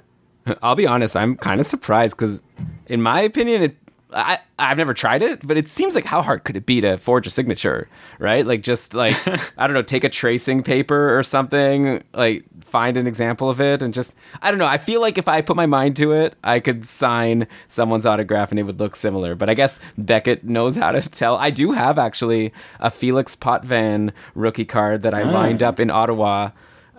I'll 0.62 0.74
be 0.74 0.86
honest, 0.86 1.16
I'm 1.16 1.36
kind 1.36 1.60
of 1.60 1.66
surprised 1.66 2.16
because, 2.16 2.42
in 2.86 3.02
my 3.02 3.20
opinion, 3.22 3.62
it. 3.62 3.76
I, 4.12 4.38
I've 4.58 4.76
never 4.76 4.94
tried 4.94 5.22
it, 5.22 5.46
but 5.46 5.56
it 5.56 5.68
seems 5.68 5.94
like 5.94 6.04
how 6.04 6.22
hard 6.22 6.44
could 6.44 6.56
it 6.56 6.66
be 6.66 6.80
to 6.80 6.96
forge 6.96 7.26
a 7.26 7.30
signature, 7.30 7.88
right? 8.18 8.46
Like 8.46 8.62
just 8.62 8.94
like 8.94 9.14
I 9.58 9.66
don't 9.66 9.74
know, 9.74 9.82
take 9.82 10.04
a 10.04 10.08
tracing 10.08 10.62
paper 10.62 11.18
or 11.18 11.22
something, 11.22 12.02
like 12.12 12.44
find 12.60 12.96
an 12.96 13.06
example 13.06 13.48
of 13.48 13.60
it, 13.60 13.82
and 13.82 13.94
just 13.94 14.14
I 14.42 14.50
don't 14.50 14.58
know. 14.58 14.66
I 14.66 14.78
feel 14.78 15.00
like 15.00 15.18
if 15.18 15.28
I 15.28 15.40
put 15.42 15.56
my 15.56 15.66
mind 15.66 15.96
to 15.96 16.12
it, 16.12 16.34
I 16.44 16.60
could 16.60 16.84
sign 16.84 17.46
someone's 17.68 18.06
autograph 18.06 18.50
and 18.50 18.58
it 18.58 18.64
would 18.64 18.80
look 18.80 18.96
similar. 18.96 19.34
But 19.34 19.48
I 19.48 19.54
guess 19.54 19.80
Beckett 19.96 20.44
knows 20.44 20.76
how 20.76 20.92
to 20.92 21.00
tell. 21.08 21.36
I 21.36 21.50
do 21.50 21.72
have 21.72 21.98
actually 21.98 22.52
a 22.80 22.90
Felix 22.90 23.36
Potvin 23.36 24.12
rookie 24.34 24.64
card 24.64 25.02
that 25.02 25.14
I 25.14 25.22
ah. 25.22 25.30
lined 25.30 25.62
up 25.62 25.80
in 25.80 25.90
Ottawa. 25.90 26.50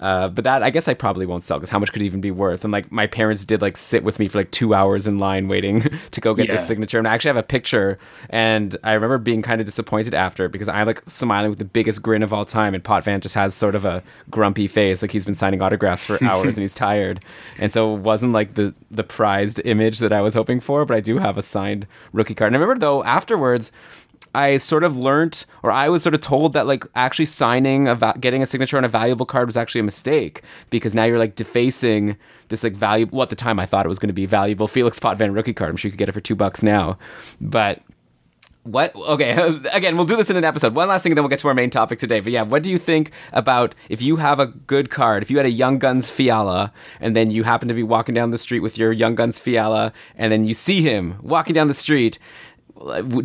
Uh, 0.02 0.28
but 0.30 0.44
that 0.44 0.64
I 0.64 0.72
guess 0.72 0.88
I 0.88 0.96
probably 0.96 1.26
won't 1.28 1.44
sell 1.44 1.58
because 1.58 1.70
how 1.70 1.78
much 1.78 1.92
could 1.94 2.02
it 2.02 2.06
even 2.06 2.22
be 2.22 2.32
worth? 2.32 2.64
And 2.64 2.74
like 2.74 2.92
my 2.92 3.06
parents 3.06 3.46
did 3.46 3.62
like 3.62 3.78
sit 3.78 4.04
with 4.04 4.18
me 4.18 4.28
for 4.28 4.40
like 4.40 4.50
two 4.52 4.74
hours 4.74 5.06
in 5.06 5.20
line 5.20 5.48
waiting 5.48 5.82
to 6.12 6.22
go 6.22 6.34
get 6.34 6.50
this 6.50 6.66
signature. 6.66 6.98
And 6.98 7.08
I 7.08 7.14
actually 7.14 7.30
have 7.30 7.38
a 7.38 7.44
picture, 7.44 8.00
and 8.30 8.76
I 8.84 8.94
remember 8.94 9.18
being 9.20 9.42
kind 9.42 9.62
of 9.62 9.66
disappointed 9.66 10.14
after 10.14 10.50
because 10.50 10.68
I'm 10.68 10.88
like 10.88 11.04
smiling 11.08 11.50
with 11.50 11.60
the 11.60 11.66
biggest 11.66 12.02
grin 12.02 12.24
of 12.24 12.34
all 12.34 12.46
time, 12.46 12.74
and 12.74 12.84
Pot 12.84 13.04
Potvin 13.04 13.22
just 13.22 13.36
has 13.36 13.54
sort 13.54 13.76
of 13.76 13.86
a 13.86 14.04
grumpy 14.30 14.68
face, 14.68 15.02
like 15.02 15.12
he's 15.12 15.26
been 15.26 15.36
signing 15.36 15.62
autographs 15.62 16.06
for 16.06 16.24
hours 16.24 16.58
and 16.58 16.64
he's 16.64 16.76
tired, 16.76 17.24
and 17.60 17.72
so 17.72 17.96
it 17.96 18.00
wasn't 18.00 18.34
like 18.34 18.56
the 18.56 18.74
the 18.90 19.04
prized 19.04 19.62
image 19.66 20.00
that 20.00 20.12
I 20.12 20.22
was 20.22 20.34
hoping 20.34 20.60
for. 20.60 20.86
But 20.86 20.98
I 20.98 21.02
do 21.02 21.20
have 21.20 21.38
a 21.38 21.42
signed 21.42 21.86
rookie 22.12 22.36
card. 22.36 22.50
And 22.50 22.58
I 22.58 22.60
remember 22.60 22.80
though 22.80 23.04
afterwards. 23.04 23.72
I 24.34 24.58
sort 24.58 24.84
of 24.84 24.96
learned, 24.98 25.46
or 25.64 25.72
I 25.72 25.90
was 25.90 26.04
sort 26.04 26.16
of 26.16 26.22
told 26.22 26.54
that 26.54 26.68
like 26.68 26.86
actually 26.96 27.26
signing 27.26 27.88
a 27.88 27.96
va- 27.96 28.16
getting 28.20 28.42
a 28.42 28.46
signature 28.46 28.78
on 28.78 28.86
a 28.86 28.90
valuable 28.90 29.26
card 29.26 29.48
was 29.48 29.58
actually 29.58 29.82
a 29.82 29.84
mistake 29.86 30.42
because 30.70 30.96
now 30.96 31.04
you're 31.04 31.20
like 31.20 31.36
defacing 31.36 32.18
this 32.48 32.64
like 32.64 32.74
valuable. 32.74 33.18
Well, 33.18 33.24
at 33.24 33.30
the 33.30 33.36
time 33.36 33.60
I 33.60 33.66
thought 33.66 33.86
it 33.86 33.90
was 33.90 34.00
going 34.00 34.10
to 34.10 34.14
be 34.14 34.26
valuable 34.26 34.68
Felix 34.68 35.00
Potvin 35.00 35.34
rookie 35.34 35.54
card. 35.54 35.70
I'm 35.70 35.78
sure 35.78 35.90
you 35.90 35.92
could 35.92 36.00
get 36.00 36.10
it 36.10 36.14
for 36.14 36.22
two 36.22 36.36
bucks 36.36 36.64
now, 36.64 36.98
but 37.40 37.82
what? 38.64 38.96
Okay, 38.96 39.32
again, 39.74 39.98
we'll 39.98 40.06
do 40.06 40.16
this 40.16 40.30
in 40.30 40.38
an 40.38 40.44
episode. 40.44 40.76
One 40.76 40.88
last 40.88 41.04
thing, 41.04 41.12
and 41.12 41.18
then 41.18 41.24
we'll 41.24 41.30
get 41.30 41.40
to 41.40 41.48
our 41.48 41.54
main 41.54 41.70
topic 41.70 42.00
today. 42.00 42.20
But 42.20 42.32
yeah, 42.32 42.44
what 42.44 42.64
do 42.64 42.70
you 42.70 42.78
think 42.78 43.12
about 43.34 43.74
if 43.90 44.02
you 44.02 44.18
have 44.18 44.40
a 44.40 44.48
good 44.48 44.90
card? 44.90 45.24
If 45.24 45.32
you 45.32 45.38
had 45.38 45.46
a 45.46 45.52
Young 45.52 45.80
Guns 45.80 46.10
Fiala, 46.10 46.72
and 47.00 47.16
then 47.16 47.32
you 47.32 47.44
happen 47.44 47.68
to 47.68 47.74
be 47.74 47.84
walking 47.84 48.14
down 48.14 48.30
the 48.30 48.38
street 48.38 48.60
with 48.60 48.78
your 48.78 48.92
Young 48.92 49.16
Guns 49.16 49.40
Fiala, 49.40 49.94
and 50.16 50.32
then 50.32 50.46
you 50.46 50.54
see 50.54 50.82
him 50.82 51.18
walking 51.22 51.54
down 51.54 51.68
the 51.68 51.74
street. 51.74 52.20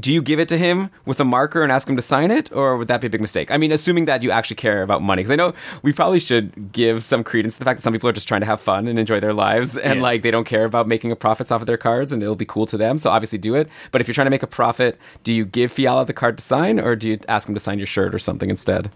Do 0.01 0.13
you 0.13 0.21
give 0.23 0.39
it 0.39 0.49
to 0.49 0.59
him 0.59 0.91
with 1.05 1.19
a 1.21 1.25
marker 1.25 1.63
and 1.63 1.73
ask 1.73 1.89
him 1.89 1.97
to 1.97 2.03
sign 2.03 2.31
it, 2.31 2.53
or 2.53 2.77
would 2.77 2.89
that 2.89 3.01
be 3.01 3.07
a 3.07 3.11
big 3.11 3.21
mistake? 3.21 3.51
I 3.51 3.57
mean, 3.57 3.73
assuming 3.73 4.05
that 4.05 4.23
you 4.23 4.31
actually 4.31 4.57
care 4.57 4.83
about 4.83 5.03
money, 5.03 5.21
because 5.21 5.31
I 5.31 5.37
know 5.37 5.55
we 5.83 5.93
probably 5.93 6.21
should 6.21 6.73
give 6.73 7.03
some 7.03 7.25
credence 7.25 7.55
to 7.55 7.61
the 7.61 7.65
fact 7.65 7.79
that 7.79 7.83
some 7.83 7.93
people 7.93 8.09
are 8.09 8.13
just 8.13 8.29
trying 8.29 8.43
to 8.43 8.47
have 8.47 8.61
fun 8.61 8.87
and 8.89 8.99
enjoy 8.99 9.21
their 9.21 9.33
lives, 9.33 9.77
and 9.77 9.97
Yeah. 9.97 10.03
like 10.03 10.23
they 10.23 10.31
don't 10.31 10.45
care 10.45 10.65
about 10.65 10.87
making 10.87 11.11
a 11.13 11.17
profits 11.17 11.51
off 11.51 11.63
of 11.63 11.67
their 11.67 11.77
cards, 11.77 12.13
and 12.13 12.23
it'll 12.23 12.37
be 12.37 12.45
cool 12.45 12.67
to 12.67 12.77
them. 12.77 12.99
So 12.99 13.11
obviously, 13.11 13.39
do 13.39 13.55
it. 13.55 13.69
But 13.93 14.01
if 14.01 14.09
you're 14.09 14.15
trying 14.15 14.27
to 14.27 14.31
make 14.31 14.43
a 14.43 14.47
profit, 14.49 14.99
do 15.23 15.33
you 15.33 15.45
give 15.45 15.73
Fiala 15.73 16.05
the 16.05 16.13
card 16.13 16.39
to 16.39 16.45
sign, 16.45 16.79
or 16.79 16.97
do 16.97 17.11
you 17.11 17.19
ask 17.29 17.49
him 17.49 17.55
to 17.55 17.61
sign 17.61 17.79
your 17.79 17.87
shirt 17.87 18.15
or 18.15 18.19
something 18.19 18.51
instead? 18.51 18.91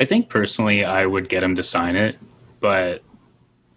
I 0.00 0.04
think 0.04 0.28
personally, 0.28 0.84
I 0.84 1.06
would 1.06 1.28
get 1.28 1.42
him 1.42 1.56
to 1.56 1.62
sign 1.62 1.96
it, 1.96 2.18
but 2.60 3.02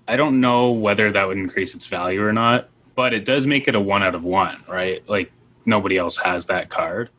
I 0.08 0.16
don't 0.16 0.40
know 0.40 0.72
whether 0.72 1.12
that 1.12 1.28
would 1.28 1.38
increase 1.38 1.76
its 1.76 1.88
value 1.88 2.24
or 2.24 2.34
not. 2.34 2.70
But 2.96 3.14
it 3.14 3.24
does 3.24 3.48
make 3.48 3.70
it 3.70 3.76
a 3.76 3.80
one 3.80 4.04
out 4.04 4.14
of 4.16 4.26
one, 4.26 4.58
right? 4.68 5.02
Like 5.08 5.32
nobody 5.70 5.98
else 5.98 6.18
has 6.18 6.48
that 6.48 6.70
card. 6.70 7.10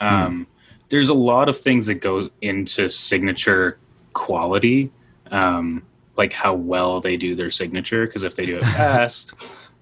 Um, 0.00 0.46
There's 0.88 1.08
a 1.08 1.14
lot 1.14 1.48
of 1.48 1.58
things 1.58 1.86
that 1.86 1.96
go 1.96 2.28
into 2.40 2.88
signature 2.88 3.78
quality, 4.12 4.90
um, 5.30 5.82
like 6.16 6.32
how 6.32 6.54
well 6.54 7.00
they 7.00 7.16
do 7.16 7.34
their 7.34 7.50
signature. 7.50 8.06
Because 8.06 8.24
if 8.24 8.34
they 8.34 8.46
do 8.46 8.58
it 8.58 8.64
fast, 8.76 9.34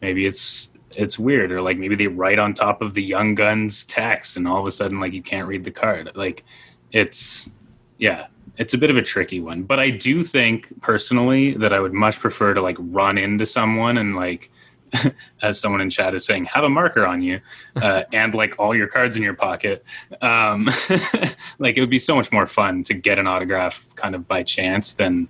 maybe 0.02 0.26
it's 0.26 0.72
it's 0.96 1.18
weird, 1.18 1.52
or 1.52 1.62
like 1.62 1.78
maybe 1.78 1.94
they 1.94 2.08
write 2.08 2.38
on 2.38 2.52
top 2.52 2.82
of 2.82 2.94
the 2.94 3.02
Young 3.02 3.34
Guns 3.34 3.84
text, 3.84 4.36
and 4.36 4.46
all 4.46 4.60
of 4.60 4.66
a 4.66 4.70
sudden, 4.70 5.00
like 5.00 5.12
you 5.12 5.22
can't 5.22 5.48
read 5.48 5.64
the 5.64 5.70
card. 5.70 6.12
Like 6.14 6.44
it's 6.92 7.54
yeah 7.98 8.26
it's 8.56 8.74
a 8.74 8.78
bit 8.78 8.90
of 8.90 8.96
a 8.96 9.02
tricky 9.02 9.40
one 9.40 9.62
but 9.62 9.78
i 9.78 9.90
do 9.90 10.22
think 10.22 10.72
personally 10.80 11.54
that 11.54 11.72
i 11.72 11.80
would 11.80 11.92
much 11.92 12.18
prefer 12.18 12.52
to 12.52 12.60
like 12.60 12.76
run 12.80 13.16
into 13.16 13.46
someone 13.46 13.98
and 13.98 14.16
like 14.16 14.50
as 15.42 15.60
someone 15.60 15.80
in 15.80 15.90
chat 15.90 16.14
is 16.14 16.24
saying 16.24 16.44
have 16.44 16.64
a 16.64 16.68
marker 16.68 17.06
on 17.06 17.22
you 17.22 17.40
uh, 17.76 18.02
and 18.12 18.34
like 18.34 18.54
all 18.58 18.74
your 18.74 18.86
cards 18.86 19.16
in 19.16 19.22
your 19.22 19.34
pocket 19.34 19.84
um, 20.22 20.64
like 21.58 21.76
it 21.76 21.80
would 21.80 21.90
be 21.90 21.98
so 21.98 22.14
much 22.16 22.32
more 22.32 22.46
fun 22.46 22.82
to 22.82 22.94
get 22.94 23.18
an 23.18 23.26
autograph 23.26 23.86
kind 23.96 24.14
of 24.14 24.26
by 24.26 24.42
chance 24.42 24.92
than 24.94 25.28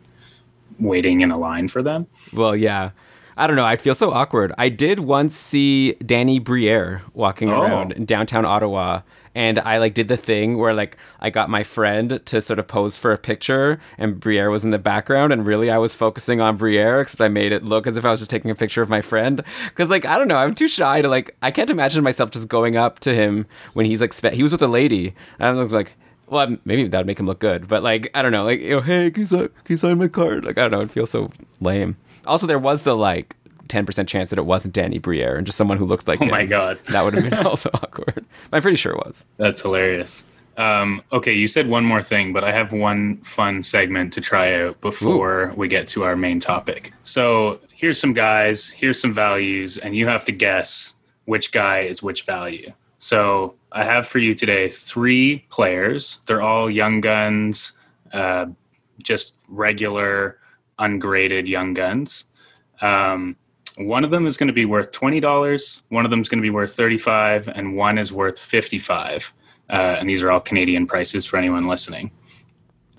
waiting 0.78 1.20
in 1.20 1.30
a 1.30 1.38
line 1.38 1.68
for 1.68 1.82
them 1.82 2.06
Well, 2.32 2.56
yeah. 2.56 2.90
I 3.36 3.46
don't 3.46 3.56
know. 3.56 3.64
I'd 3.64 3.80
feel 3.80 3.94
so 3.94 4.10
awkward. 4.10 4.52
I 4.58 4.68
did 4.68 5.00
once 5.00 5.34
see 5.34 5.92
Danny 6.04 6.38
Briere 6.38 7.00
walking 7.14 7.50
Oh. 7.50 7.62
around 7.62 7.92
in 7.92 8.04
downtown 8.04 8.44
Ottawa, 8.44 9.00
and 9.34 9.58
I 9.60 9.78
like 9.78 9.94
did 9.94 10.08
the 10.08 10.16
thing 10.16 10.58
where 10.58 10.74
like 10.74 10.96
I 11.20 11.30
got 11.30 11.50
my 11.50 11.62
friend 11.62 12.20
to 12.24 12.40
sort 12.40 12.58
of 12.58 12.66
pose 12.66 12.96
for 12.96 13.12
a 13.12 13.18
picture, 13.18 13.78
and 13.98 14.18
Briere 14.18 14.50
was 14.50 14.64
in 14.64 14.70
the 14.70 14.78
background, 14.78 15.32
and 15.32 15.46
really 15.46 15.70
I 15.70 15.78
was 15.78 15.94
focusing 15.94 16.40
on 16.40 16.56
Briere, 16.56 17.00
except 17.00 17.20
I 17.20 17.28
made 17.28 17.52
it 17.52 17.64
look 17.64 17.86
as 17.86 17.96
if 17.96 18.04
I 18.04 18.10
was 18.10 18.20
just 18.20 18.30
taking 18.30 18.50
a 18.50 18.54
picture 18.54 18.82
of 18.82 18.88
my 18.88 19.00
friend. 19.00 19.42
Because 19.68 19.90
like 19.90 20.04
I 20.04 20.18
don't 20.18 20.28
know, 20.28 20.36
I'm 20.36 20.54
too 20.54 20.68
shy 20.68 21.02
to 21.02 21.08
like 21.08 21.36
I 21.42 21.50
can't 21.50 21.70
imagine 21.70 22.02
myself 22.02 22.30
just 22.30 22.48
going 22.48 22.76
up 22.76 22.98
to 23.00 23.14
him 23.14 23.46
when 23.74 23.86
he's 23.86 24.00
like 24.00 24.12
spe- 24.12 24.32
he 24.32 24.42
was 24.42 24.52
with 24.52 24.62
a 24.62 24.68
lady, 24.68 25.14
and 25.38 25.48
I 25.48 25.52
was 25.52 25.72
like. 25.72 25.94
Well, 26.26 26.58
maybe 26.64 26.86
that 26.86 26.96
would 26.96 27.08
make 27.08 27.18
him 27.18 27.26
look 27.26 27.40
good, 27.40 27.66
but 27.66 27.82
like 27.82 28.08
I 28.14 28.22
don't 28.22 28.30
know, 28.30 28.44
like 28.44 28.60
you 28.60 28.76
know, 28.76 28.80
hey, 28.80 29.10
can 29.10 29.22
you, 29.22 29.26
sign, 29.26 29.48
can 29.48 29.66
you 29.66 29.76
sign 29.76 29.98
my 29.98 30.06
card? 30.06 30.44
Like 30.44 30.58
I 30.58 30.62
don't 30.62 30.70
know, 30.70 30.80
it 30.80 30.92
feels 30.92 31.10
so 31.10 31.32
lame. 31.60 31.96
Also, 32.24 32.46
there 32.46 32.56
was 32.56 32.84
the 32.84 32.94
like 32.94 33.34
ten 33.70 33.86
percent 33.86 34.08
chance 34.08 34.30
that 34.30 34.38
it 34.38 34.46
wasn't 34.46 34.74
Danny 34.74 34.98
Briere 34.98 35.36
and 35.36 35.46
just 35.46 35.56
someone 35.56 35.78
who 35.78 35.86
looked 35.86 36.06
like 36.08 36.20
oh 36.20 36.24
him. 36.24 36.30
my 36.30 36.44
god 36.46 36.78
that 36.88 37.02
would 37.02 37.14
have 37.14 37.24
been 37.30 37.46
also 37.46 37.70
awkward. 37.74 38.24
I'm 38.52 38.62
pretty 38.62 38.76
sure 38.76 38.92
it 38.92 38.98
was. 38.98 39.24
That's 39.38 39.62
hilarious. 39.62 40.24
Um, 40.56 41.02
okay, 41.10 41.32
you 41.32 41.48
said 41.48 41.68
one 41.68 41.84
more 41.84 42.02
thing, 42.02 42.34
but 42.34 42.44
I 42.44 42.52
have 42.52 42.72
one 42.72 43.16
fun 43.18 43.62
segment 43.62 44.12
to 44.12 44.20
try 44.20 44.60
out 44.60 44.78
before 44.82 45.54
we 45.56 45.68
get 45.68 45.88
to 45.88 46.02
our 46.04 46.16
main 46.16 46.38
topic. 46.38 46.92
So 47.02 47.60
here's 47.72 47.98
some 47.98 48.12
guys, 48.12 48.68
here's 48.68 49.00
some 49.00 49.14
values, 49.14 49.78
and 49.78 49.96
you 49.96 50.06
have 50.06 50.24
to 50.26 50.32
guess 50.32 50.94
which 51.24 51.52
guy 51.52 51.80
is 51.80 52.02
which 52.02 52.24
value. 52.24 52.72
So 52.98 53.54
I 53.72 53.84
have 53.84 54.06
for 54.06 54.18
you 54.18 54.34
today 54.34 54.68
three 54.68 55.46
players. 55.48 56.18
They're 56.26 56.42
all 56.42 56.68
young 56.68 57.00
guns, 57.00 57.72
uh, 58.12 58.46
just 59.02 59.42
regular, 59.48 60.38
ungraded 60.78 61.48
young 61.48 61.72
guns. 61.72 62.26
Um, 62.82 63.36
one 63.86 64.04
of 64.04 64.10
them 64.10 64.26
is 64.26 64.36
going 64.36 64.48
to 64.48 64.52
be 64.52 64.64
worth 64.64 64.90
twenty 64.92 65.20
dollars. 65.20 65.82
One 65.88 66.04
of 66.04 66.10
them 66.10 66.20
is 66.20 66.28
going 66.28 66.38
to 66.38 66.42
be 66.42 66.50
worth 66.50 66.74
thirty-five, 66.74 67.48
and 67.48 67.76
one 67.76 67.98
is 67.98 68.12
worth 68.12 68.38
fifty-five. 68.38 69.32
Uh, 69.68 69.96
and 69.98 70.08
these 70.08 70.22
are 70.22 70.30
all 70.30 70.40
Canadian 70.40 70.86
prices 70.86 71.24
for 71.26 71.36
anyone 71.36 71.66
listening. 71.68 72.10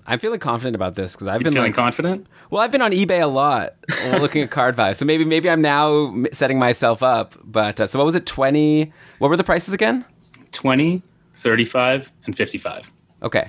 I'm 0.06 0.18
feeling 0.18 0.40
confident 0.40 0.74
about 0.74 0.96
this 0.96 1.14
because 1.14 1.28
I've 1.28 1.40
You 1.40 1.44
been 1.44 1.52
feeling 1.52 1.68
like, 1.70 1.76
confident? 1.76 2.26
well, 2.50 2.60
I've 2.60 2.72
been 2.72 2.82
on 2.82 2.90
eBay 2.90 3.22
a 3.22 3.26
lot 3.26 3.74
looking 4.20 4.42
at 4.42 4.50
card 4.50 4.74
value. 4.74 4.94
So 4.94 5.04
maybe 5.04 5.24
maybe 5.24 5.48
I'm 5.48 5.62
now 5.62 6.14
setting 6.32 6.58
myself 6.58 7.02
up. 7.02 7.36
But 7.44 7.80
uh, 7.80 7.86
so 7.86 7.98
what 7.98 8.04
was 8.04 8.14
it? 8.16 8.26
Twenty? 8.26 8.92
What 9.18 9.28
were 9.28 9.36
the 9.36 9.44
prices 9.44 9.72
again? 9.74 10.04
20, 10.52 11.02
35, 11.34 12.12
and 12.26 12.36
55. 12.36 12.92
Okay, 13.22 13.48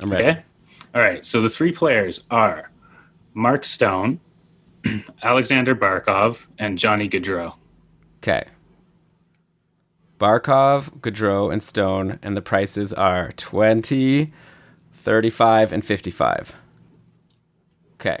I'm 0.00 0.10
ready. 0.10 0.24
Okay? 0.24 0.42
All 0.94 1.00
right. 1.00 1.24
So 1.24 1.40
the 1.42 1.48
three 1.50 1.70
players 1.72 2.24
are 2.30 2.70
Mark 3.34 3.64
Stone, 3.64 4.20
Alexander 5.22 5.74
Barkov, 5.74 6.46
and 6.58 6.78
Johnny 6.78 7.08
Gaudreau. 7.08 7.54
Okay. 8.18 8.44
Barkov, 10.18 11.00
Gaudreau, 11.00 11.50
and 11.50 11.62
Stone, 11.62 12.18
and 12.22 12.36
the 12.36 12.42
prices 12.42 12.92
are 12.92 13.32
20, 13.32 14.30
35 14.92 15.72
and 15.72 15.84
55. 15.84 16.54
Okay. 17.94 18.20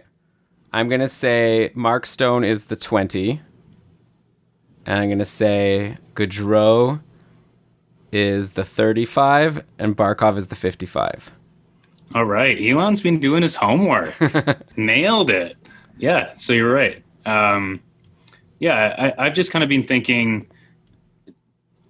I'm 0.72 0.88
going 0.88 1.00
to 1.00 1.08
say 1.08 1.70
Mark 1.74 2.06
Stone 2.06 2.44
is 2.44 2.66
the 2.66 2.76
20. 2.76 3.40
And 4.86 4.98
I'm 4.98 5.08
going 5.08 5.18
to 5.18 5.24
say 5.24 5.98
Gaudreau 6.14 7.00
is 8.12 8.52
the 8.52 8.64
35 8.64 9.64
and 9.78 9.96
Barkov 9.96 10.36
is 10.36 10.48
the 10.48 10.54
55. 10.54 11.32
All 12.14 12.24
right. 12.24 12.60
Elon's 12.60 13.00
been 13.00 13.20
doing 13.20 13.42
his 13.42 13.56
homework. 13.56 14.16
Nailed 14.76 15.30
it. 15.30 15.56
Yeah. 16.00 16.34
So 16.34 16.52
you're 16.52 16.72
right. 16.72 17.02
Um, 17.26 17.80
yeah. 18.58 19.12
I, 19.18 19.26
I've 19.26 19.34
just 19.34 19.52
kind 19.52 19.62
of 19.62 19.68
been 19.68 19.82
thinking 19.82 20.46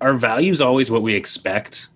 our 0.00 0.14
value 0.14 0.52
is 0.52 0.60
always 0.60 0.90
what 0.90 1.02
we 1.02 1.14
expect. 1.14 1.88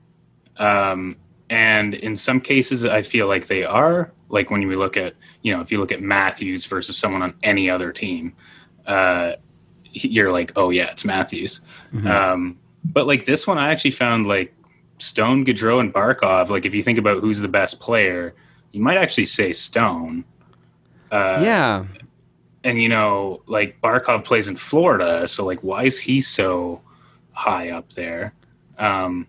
Um, 0.56 1.16
and 1.50 1.94
in 1.94 2.16
some 2.16 2.40
cases, 2.40 2.84
I 2.84 3.02
feel 3.02 3.26
like 3.26 3.46
they 3.46 3.64
are. 3.64 4.12
Like 4.28 4.50
when 4.50 4.66
we 4.66 4.76
look 4.76 4.96
at, 4.96 5.14
you 5.42 5.54
know, 5.54 5.60
if 5.60 5.70
you 5.70 5.78
look 5.78 5.92
at 5.92 6.00
Matthews 6.00 6.66
versus 6.66 6.96
someone 6.96 7.22
on 7.22 7.34
any 7.42 7.68
other 7.70 7.92
team, 7.92 8.34
uh, 8.86 9.34
you're 9.92 10.32
like, 10.32 10.52
oh 10.56 10.70
yeah, 10.70 10.90
it's 10.90 11.04
Matthews. 11.04 11.60
Mm-hmm. 11.92 12.06
Um, 12.06 12.58
but 12.84 13.06
like 13.06 13.26
this 13.26 13.46
one, 13.46 13.58
I 13.58 13.70
actually 13.70 13.92
found 13.92 14.26
like 14.26 14.54
Stone, 14.98 15.44
Gaudreau, 15.44 15.80
and 15.80 15.92
Barkov. 15.92 16.48
Like 16.48 16.66
if 16.66 16.74
you 16.74 16.82
think 16.82 16.98
about 16.98 17.20
who's 17.20 17.40
the 17.40 17.48
best 17.48 17.80
player, 17.80 18.34
you 18.72 18.80
might 18.80 18.96
actually 18.96 19.26
say 19.26 19.52
Stone. 19.52 20.24
Uh, 21.10 21.40
yeah. 21.42 21.84
And 22.64 22.82
you 22.82 22.88
know, 22.88 23.42
like 23.46 23.80
Barkov 23.82 24.24
plays 24.24 24.48
in 24.48 24.56
Florida, 24.56 25.28
so 25.28 25.44
like, 25.44 25.60
why 25.60 25.84
is 25.84 25.98
he 25.98 26.20
so 26.20 26.80
high 27.32 27.70
up 27.70 27.92
there? 27.92 28.32
Um, 28.78 29.26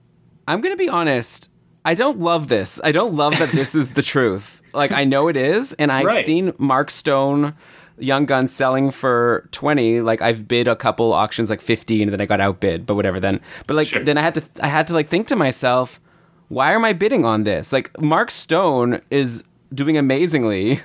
I'm 0.48 0.62
gonna 0.62 0.76
be 0.76 0.90
honest. 0.90 1.52
I 1.84 1.94
don't 1.94 2.20
love 2.20 2.48
this. 2.48 2.82
I 2.84 2.92
don't 2.92 3.14
love 3.14 3.38
that 3.38 3.50
this 3.50 3.76
is 3.76 3.92
the 3.92 4.02
truth. 4.14 4.62
Like 4.74 4.92
I 4.92 5.04
know 5.04 5.28
it 5.28 5.38
is, 5.38 5.74
and 5.74 5.92
I've 5.92 6.06
right. 6.06 6.26
seen 6.26 6.54
Mark 6.58 6.90
Stone 6.90 7.54
young 7.98 8.26
guns 8.26 8.52
selling 8.52 8.92
for 8.92 9.48
20 9.52 10.02
like 10.02 10.22
i've 10.22 10.48
bid 10.48 10.68
a 10.68 10.76
couple 10.76 11.14
auctions 11.14 11.50
like 11.50 11.62
15 11.62 12.04
and 12.04 12.12
then 12.12 12.20
i 12.20 12.26
got 12.26 12.42
outbid 12.42 12.86
but 12.86 12.96
whatever 12.96 13.20
then 13.20 13.40
but 13.68 13.76
like 13.76 13.88
sure. 13.88 14.04
then 14.04 14.18
i 14.18 14.22
had 14.22 14.36
to 14.36 14.44
i 14.62 14.68
had 14.68 14.86
to 14.88 14.94
like 14.94 15.08
think 15.08 15.28
to 15.28 15.36
myself 15.36 16.02
why 16.50 16.74
am 16.74 16.84
i 16.84 16.92
bidding 16.92 17.24
on 17.24 17.44
this 17.44 17.72
like 17.72 17.98
mark 18.02 18.32
stone 18.32 19.02
is 19.10 19.46
doing 19.76 19.98
amazingly 19.98 20.80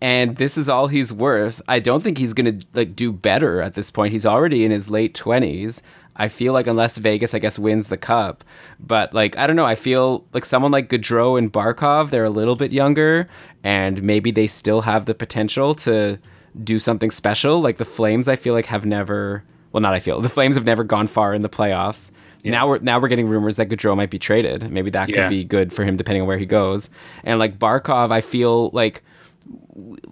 and 0.00 0.36
this 0.36 0.58
is 0.58 0.68
all 0.68 0.88
he's 0.88 1.12
worth 1.12 1.62
i 1.68 1.78
don't 1.78 2.02
think 2.02 2.18
he's 2.18 2.34
gonna 2.34 2.58
like 2.74 2.96
do 2.96 3.12
better 3.12 3.62
at 3.62 3.74
this 3.74 3.90
point 3.90 4.12
he's 4.12 4.26
already 4.26 4.64
in 4.64 4.70
his 4.70 4.90
late 4.90 5.14
20s 5.14 5.82
I 6.14 6.28
feel 6.28 6.52
like 6.52 6.66
unless 6.66 6.98
Vegas, 6.98 7.34
I 7.34 7.38
guess, 7.38 7.58
wins 7.58 7.88
the 7.88 7.96
cup, 7.96 8.44
but 8.78 9.14
like 9.14 9.36
I 9.38 9.46
don't 9.46 9.56
know, 9.56 9.64
I 9.64 9.74
feel 9.74 10.26
like 10.32 10.44
someone 10.44 10.70
like 10.70 10.90
Gaudreau 10.90 11.38
and 11.38 11.52
Barkov, 11.52 12.10
they're 12.10 12.24
a 12.24 12.30
little 12.30 12.56
bit 12.56 12.72
younger, 12.72 13.28
and 13.64 14.02
maybe 14.02 14.30
they 14.30 14.46
still 14.46 14.82
have 14.82 15.06
the 15.06 15.14
potential 15.14 15.74
to 15.74 16.18
do 16.62 16.78
something 16.78 17.10
special. 17.10 17.60
Like 17.60 17.78
the 17.78 17.84
Flames, 17.84 18.28
I 18.28 18.36
feel 18.36 18.54
like 18.54 18.66
have 18.66 18.84
never. 18.84 19.42
Well, 19.72 19.80
not 19.80 19.94
I 19.94 20.00
feel 20.00 20.20
the 20.20 20.28
Flames 20.28 20.56
have 20.56 20.66
never 20.66 20.84
gone 20.84 21.06
far 21.06 21.32
in 21.32 21.40
the 21.40 21.48
playoffs. 21.48 22.10
Yeah. 22.42 22.52
Now 22.52 22.68
we're 22.68 22.78
now 22.80 22.98
we're 23.00 23.08
getting 23.08 23.28
rumors 23.28 23.56
that 23.56 23.68
Gaudreau 23.68 23.96
might 23.96 24.10
be 24.10 24.18
traded. 24.18 24.70
Maybe 24.70 24.90
that 24.90 25.08
yeah. 25.08 25.16
could 25.16 25.28
be 25.30 25.44
good 25.44 25.72
for 25.72 25.84
him 25.84 25.96
depending 25.96 26.22
on 26.22 26.28
where 26.28 26.38
he 26.38 26.46
goes. 26.46 26.90
And 27.24 27.38
like 27.38 27.58
Barkov, 27.58 28.10
I 28.10 28.20
feel 28.20 28.70
like 28.70 29.02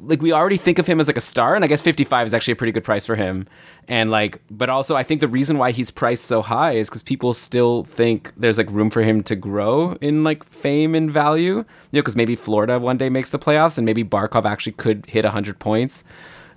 like 0.03 0.23
we 0.23 0.33
already 0.33 0.57
think 0.57 0.79
of 0.79 0.87
him 0.87 1.01
as 1.01 1.07
like 1.07 1.17
a 1.17 1.23
star 1.23 1.55
and 1.55 1.65
i 1.65 1.69
guess 1.69 1.81
55 1.81 2.27
is 2.27 2.35
actually 2.35 2.53
a 2.53 2.57
pretty 2.57 2.73
good 2.73 2.85
price 2.85 3.07
for 3.07 3.15
him 3.15 3.47
and 3.89 4.11
like 4.11 4.41
but 4.51 4.69
also 4.69 4.97
i 4.97 5.03
think 5.03 5.21
the 5.21 5.29
reason 5.29 5.59
why 5.59 5.71
he's 5.71 5.91
priced 5.91 6.25
so 6.25 6.43
high 6.43 6.73
is 6.73 6.89
because 6.89 7.03
people 7.03 7.33
still 7.33 7.85
think 7.85 8.33
there's 8.37 8.59
like 8.59 8.71
room 8.71 8.91
for 8.91 9.03
him 9.03 9.21
to 9.23 9.37
grow 9.37 9.93
in 10.01 10.25
like 10.25 10.45
fame 10.45 10.95
and 10.95 11.13
value 11.13 11.57
you 11.57 11.65
know 11.93 12.01
because 12.01 12.17
maybe 12.17 12.35
florida 12.35 12.79
one 12.79 12.97
day 12.97 13.09
makes 13.09 13.31
the 13.31 13.39
playoffs 13.39 13.79
and 13.79 13.85
maybe 13.85 14.03
barkov 14.03 14.45
actually 14.45 14.73
could 14.73 15.07
hit 15.07 15.25
100 15.25 15.59
points 15.59 16.05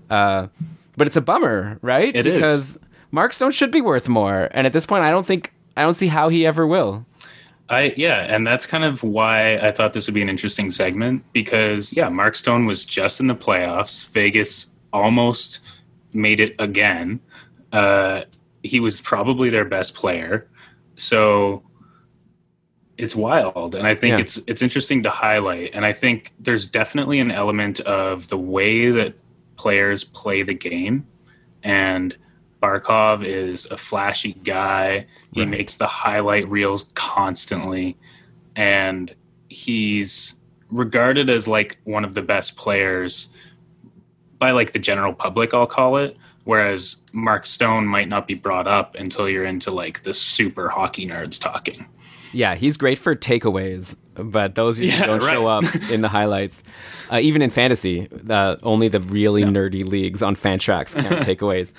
uh, 0.09 0.47
but 0.97 1.07
it's 1.07 1.15
a 1.15 1.21
bummer 1.21 1.77
right 1.81 2.15
it 2.15 2.23
because 2.23 2.77
is. 2.77 2.79
mark 3.11 3.33
stone 3.33 3.51
should 3.51 3.71
be 3.71 3.81
worth 3.81 4.09
more 4.09 4.47
and 4.51 4.65
at 4.65 4.73
this 4.73 4.85
point 4.85 5.03
i 5.03 5.11
don't 5.11 5.25
think 5.25 5.52
i 5.75 5.81
don't 5.81 5.95
see 5.95 6.07
how 6.07 6.29
he 6.29 6.45
ever 6.45 6.65
will 6.65 7.05
I 7.69 7.93
yeah, 7.95 8.21
and 8.21 8.45
that's 8.45 8.65
kind 8.65 8.83
of 8.83 9.03
why 9.03 9.57
I 9.57 9.71
thought 9.71 9.93
this 9.93 10.05
would 10.07 10.13
be 10.13 10.21
an 10.21 10.29
interesting 10.29 10.69
segment 10.69 11.23
because 11.31 11.93
yeah, 11.93 12.09
Mark 12.09 12.35
Stone 12.35 12.65
was 12.65 12.85
just 12.85 13.19
in 13.19 13.27
the 13.27 13.35
playoffs. 13.35 14.07
Vegas 14.09 14.67
almost 14.91 15.59
made 16.11 16.39
it 16.39 16.55
again. 16.59 17.19
Uh, 17.71 18.23
he 18.63 18.79
was 18.79 19.01
probably 19.01 19.49
their 19.49 19.65
best 19.65 19.95
player, 19.95 20.47
so 20.95 21.63
it's 22.97 23.15
wild, 23.15 23.75
and 23.75 23.87
I 23.87 23.95
think 23.95 24.17
yeah. 24.17 24.21
it's 24.21 24.39
it's 24.45 24.61
interesting 24.61 25.03
to 25.03 25.09
highlight. 25.09 25.73
And 25.73 25.85
I 25.85 25.93
think 25.93 26.33
there's 26.39 26.67
definitely 26.67 27.19
an 27.19 27.31
element 27.31 27.79
of 27.81 28.27
the 28.27 28.37
way 28.37 28.91
that 28.91 29.15
players 29.55 30.03
play 30.03 30.43
the 30.43 30.53
game, 30.53 31.07
and 31.63 32.15
Barkov 32.63 33.25
is 33.25 33.65
a 33.65 33.75
flashy 33.75 34.33
guy. 34.45 35.05
He 35.33 35.41
right. 35.41 35.49
makes 35.49 35.75
the 35.75 35.85
highlight 35.85 36.47
reels 36.47 36.89
constantly, 36.95 37.97
and 38.55 39.13
he's 39.49 40.39
regarded 40.69 41.29
as 41.29 41.45
like 41.45 41.77
one 41.83 42.05
of 42.05 42.13
the 42.13 42.21
best 42.21 42.55
players 42.55 43.29
by 44.39 44.51
like 44.51 44.71
the 44.71 44.79
general 44.79 45.13
public. 45.13 45.53
I'll 45.53 45.67
call 45.67 45.97
it. 45.97 46.17
Whereas 46.45 46.97
Mark 47.11 47.45
Stone 47.45 47.85
might 47.85 48.07
not 48.07 48.27
be 48.27 48.33
brought 48.33 48.67
up 48.67 48.95
until 48.95 49.27
you're 49.27 49.45
into 49.45 49.71
like 49.71 50.03
the 50.03 50.13
super 50.13 50.69
hockey 50.69 51.05
nerds 51.05 51.39
talking. 51.39 51.85
Yeah, 52.31 52.55
he's 52.55 52.77
great 52.77 52.97
for 52.97 53.15
takeaways, 53.15 53.95
but 54.15 54.55
those 54.55 54.79
yeah, 54.79 55.05
don't 55.05 55.21
right. 55.21 55.31
show 55.31 55.47
up 55.47 55.63
in 55.89 56.01
the 56.01 56.09
highlights. 56.09 56.63
Uh, 57.11 57.19
even 57.19 57.41
in 57.41 57.49
fantasy, 57.49 58.07
uh, 58.29 58.55
only 58.63 58.87
the 58.87 59.01
really 59.01 59.41
yeah. 59.41 59.47
nerdy 59.47 59.85
leagues 59.85 60.23
on 60.23 60.35
Fantrax 60.35 60.95
count 60.95 61.23
takeaways. 61.25 61.73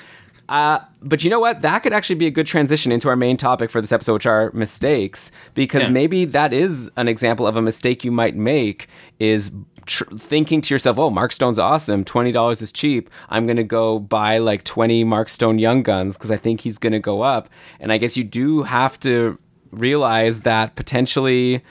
Uh, 0.49 0.81
but 1.01 1.25
you 1.25 1.31
know 1.31 1.41
what? 1.41 1.63
That 1.63 1.81
could 1.81 1.93
actually 1.93 2.17
be 2.17 2.27
a 2.27 2.31
good 2.31 2.47
transition 2.47 2.93
into 2.93 3.09
our 3.09 3.17
main 3.17 3.37
topic 3.37 3.71
for 3.71 3.81
this 3.81 3.93
episode, 3.93 4.15
which 4.15 4.27
are 4.27 4.51
mistakes, 4.53 5.31
because 5.55 5.85
yeah. 5.85 5.91
maybe 5.91 6.25
that 6.27 6.53
is 6.53 6.91
an 6.97 7.09
example 7.09 7.47
of 7.47 7.57
a 7.57 7.63
mistake 7.63 8.05
you 8.05 8.13
might 8.13 8.37
make 8.37 8.89
is 9.19 9.51
tr- 9.87 10.05
thinking 10.17 10.61
to 10.61 10.75
yourself, 10.75 10.99
oh, 10.99 11.11
Mark 11.11 11.33
Stone's 11.33 11.59
awesome. 11.59 12.05
$20 12.05 12.63
is 12.63 12.73
cheap. 12.73 13.11
I'm 13.31 13.47
going 13.47 13.57
to 13.57 13.65
go 13.65 13.99
buy 13.99 14.39
like 14.39 14.65
20 14.65 15.05
Mark 15.05 15.29
Stone 15.29 15.59
Young 15.59 15.83
Guns 15.83 16.17
because 16.17 16.31
I 16.31 16.37
think 16.37 16.61
he's 16.61 16.79
going 16.79 16.93
to 16.93 17.01
go 17.01 17.23
up. 17.23 17.49
And 17.81 17.93
I 17.93 17.99
guess 17.99 18.17
you 18.17 18.25
do 18.25 18.63
have 18.63 18.99
to 19.01 19.39
realize 19.71 20.41
that 20.41 20.75
potentially 20.75 21.63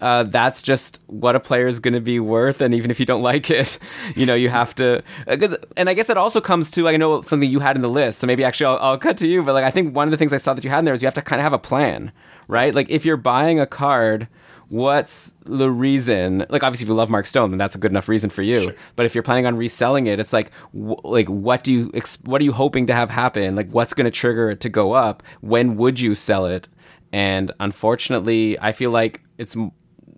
uh, 0.00 0.24
that's 0.24 0.62
just 0.62 1.02
what 1.06 1.36
a 1.36 1.40
player 1.40 1.66
is 1.66 1.80
going 1.80 1.94
to 1.94 2.00
be 2.00 2.20
worth. 2.20 2.60
And 2.60 2.74
even 2.74 2.90
if 2.90 3.00
you 3.00 3.06
don't 3.06 3.22
like 3.32 3.50
it, 3.50 3.78
you 4.14 4.26
know, 4.26 4.34
you 4.34 4.48
have 4.48 4.74
to. 4.76 5.02
Uh, 5.26 5.56
and 5.76 5.88
I 5.88 5.94
guess 5.94 6.06
that 6.08 6.16
also 6.16 6.40
comes 6.40 6.70
to, 6.72 6.88
I 6.88 6.96
know 6.96 7.22
something 7.22 7.48
you 7.48 7.60
had 7.60 7.76
in 7.76 7.82
the 7.82 7.88
list. 7.88 8.18
So 8.18 8.26
maybe 8.26 8.44
actually 8.44 8.66
I'll, 8.66 8.78
I'll 8.78 8.98
cut 8.98 9.16
to 9.18 9.26
you. 9.26 9.42
But 9.42 9.54
like, 9.54 9.64
I 9.64 9.70
think 9.70 9.94
one 9.94 10.06
of 10.08 10.10
the 10.10 10.16
things 10.16 10.32
I 10.32 10.38
saw 10.38 10.54
that 10.54 10.64
you 10.64 10.70
had 10.70 10.80
in 10.80 10.84
there 10.84 10.94
is 10.94 11.02
you 11.02 11.06
have 11.06 11.14
to 11.14 11.22
kind 11.22 11.40
of 11.40 11.44
have 11.44 11.52
a 11.52 11.58
plan, 11.58 12.12
right? 12.48 12.74
Like, 12.74 12.90
if 12.90 13.04
you're 13.04 13.16
buying 13.16 13.60
a 13.60 13.66
card, 13.66 14.28
what's 14.68 15.34
the 15.44 15.70
reason 15.70 16.44
like 16.48 16.62
obviously 16.62 16.84
if 16.84 16.88
you 16.88 16.94
love 16.94 17.10
mark 17.10 17.26
stone 17.26 17.50
then 17.50 17.58
that's 17.58 17.74
a 17.74 17.78
good 17.78 17.90
enough 17.90 18.08
reason 18.08 18.30
for 18.30 18.42
you 18.42 18.62
sure. 18.62 18.74
but 18.96 19.04
if 19.04 19.14
you're 19.14 19.22
planning 19.22 19.46
on 19.46 19.56
reselling 19.56 20.06
it 20.06 20.18
it's 20.18 20.32
like 20.32 20.50
w- 20.72 20.96
like 21.04 21.28
what 21.28 21.62
do 21.62 21.70
you 21.72 21.90
ex- 21.94 22.18
what 22.24 22.40
are 22.40 22.44
you 22.44 22.52
hoping 22.52 22.86
to 22.86 22.94
have 22.94 23.10
happen 23.10 23.54
like 23.54 23.68
what's 23.70 23.92
going 23.94 24.06
to 24.06 24.10
trigger 24.10 24.50
it 24.50 24.60
to 24.60 24.68
go 24.68 24.92
up 24.92 25.22
when 25.42 25.76
would 25.76 26.00
you 26.00 26.14
sell 26.14 26.46
it 26.46 26.68
and 27.12 27.52
unfortunately 27.60 28.58
i 28.58 28.72
feel 28.72 28.90
like 28.90 29.22
it's 29.38 29.54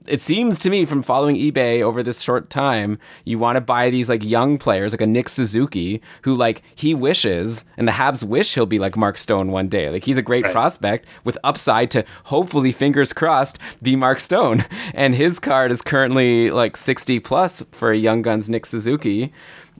it 0.09 0.23
seems 0.23 0.59
to 0.61 0.71
me 0.71 0.85
from 0.85 1.03
following 1.03 1.37
eBay 1.37 1.83
over 1.83 2.03
this 2.03 2.21
short 2.21 2.51
time, 2.51 2.99
you 3.25 3.39
want 3.39 3.57
to 3.57 3.61
buy 3.61 3.91
these 3.91 4.09
like 4.09 4.23
young 4.23 4.59
players, 4.59 4.93
like 4.93 5.01
a 5.01 5.07
Nick 5.07 5.29
Suzuki, 5.29 6.01
who 6.23 6.35
like 6.35 6.63
he 6.75 6.95
wishes, 6.95 7.65
and 7.77 7.87
the 7.87 7.93
Habs 7.93 8.25
wish 8.25 8.55
he'll 8.55 8.67
be 8.67 8.79
like 8.79 8.97
Mark 8.97 9.19
Stone 9.19 9.51
one 9.51 9.69
day. 9.69 9.91
Like 9.91 10.05
he's 10.05 10.19
a 10.19 10.23
great 10.23 10.45
right. 10.45 10.53
prospect 10.53 11.07
with 11.25 11.39
upside 11.45 11.91
to 11.93 12.05
hopefully, 12.25 12.73
fingers 12.73 13.13
crossed, 13.13 13.59
be 13.83 13.97
Mark 13.97 14.21
Stone. 14.21 14.65
And 14.95 15.15
his 15.15 15.41
card 15.41 15.73
is 15.73 15.83
currently 15.83 16.51
like 16.51 16.77
60 16.77 17.21
plus 17.21 17.63
for 17.73 17.91
a 17.91 17.97
Young 17.97 18.23
Guns 18.23 18.49
Nick 18.49 18.65
Suzuki. 18.65 19.33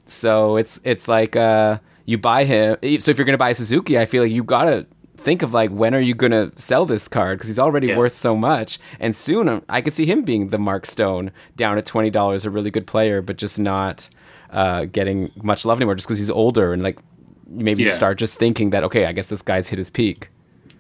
So 0.05 0.57
it's 0.57 0.81
it's 0.85 1.09
like 1.09 1.37
uh, 1.37 1.79
you 2.05 2.19
buy 2.19 2.45
him. 2.45 2.77
So 3.01 3.11
if 3.11 3.19
you're 3.19 3.25
gonna 3.25 3.39
buy 3.39 3.53
Suzuki, 3.53 3.99
I 3.99 4.05
feel 4.05 4.23
like 4.23 4.33
you 4.33 4.45
gotta 4.45 4.87
think 5.17 5.43
of 5.43 5.53
like 5.53 5.71
when 5.71 5.95
are 5.95 6.01
you 6.01 6.15
going 6.15 6.31
to 6.31 6.53
sell 6.61 6.85
this 6.85 7.09
card 7.09 7.39
because 7.39 7.49
he's 7.49 7.59
already 7.59 7.89
yeah. 7.89 7.97
worth 7.97 8.15
so 8.15 8.37
much 8.37 8.79
and 9.01 9.17
soon 9.17 9.49
um, 9.49 9.63
i 9.69 9.81
could 9.81 9.95
see 9.95 10.07
him 10.07 10.23
being 10.23 10.49
the 10.49 10.59
mark 10.59 10.87
stone 10.87 11.31
down 11.57 11.79
at 11.79 11.87
$20 11.87 12.45
a 12.45 12.51
really 12.51 12.71
good 12.71 12.87
player 12.87 13.23
but 13.23 13.37
just 13.37 13.59
not 13.59 14.09
uh, 14.51 14.85
getting 14.85 15.33
much 15.43 15.65
love 15.65 15.79
anymore 15.79 15.95
just 15.95 16.07
because 16.07 16.19
he's 16.19 16.31
older 16.31 16.73
and 16.73 16.83
like 16.83 16.99
maybe 17.49 17.83
yeah. 17.83 17.89
you 17.89 17.93
start 17.93 18.19
just 18.19 18.39
thinking 18.39 18.71
that 18.71 18.85
okay 18.85 19.07
i 19.07 19.13
guess 19.13 19.29
this 19.29 19.43
guy's 19.43 19.69
hit 19.69 19.79
his 19.79 19.91
peak 19.91 20.31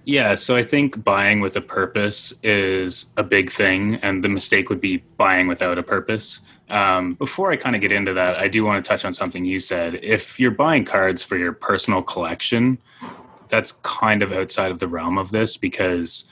yeah, 0.07 0.37
so 0.37 0.55
I 0.55 0.62
think 0.62 1.03
buying 1.03 1.40
with 1.40 1.57
a 1.57 1.61
purpose 1.61 2.33
is 2.44 3.07
a 3.16 3.25
big 3.25 3.51
thing, 3.51 3.96
and 3.96 4.22
the 4.22 4.29
mistake 4.29 4.70
would 4.70 4.81
be 4.81 4.99
buying 5.16 5.49
without 5.49 5.79
a 5.79 5.83
purpose. 5.83 6.42
Um, 6.70 7.14
before 7.14 7.51
I 7.51 7.57
kind 7.57 7.75
of 7.75 7.83
get 7.83 7.90
into 7.90 8.12
that, 8.12 8.37
I 8.37 8.46
do 8.46 8.64
want 8.64 8.85
to 8.85 8.88
touch 8.88 9.05
on 9.05 9.12
something 9.12 9.44
you 9.44 9.59
said. 9.59 9.99
If 10.05 10.38
you're 10.38 10.53
buying 10.53 10.85
cards 10.85 11.25
for 11.25 11.37
your 11.37 11.53
personal 11.53 12.03
collection, 12.03 12.79
that's 13.49 13.73
kind 13.83 14.23
of 14.23 14.33
outside 14.33 14.71
of 14.71 14.81
the 14.81 14.89
realm 14.89 15.19
of 15.19 15.31
this 15.31 15.57
because 15.57 16.25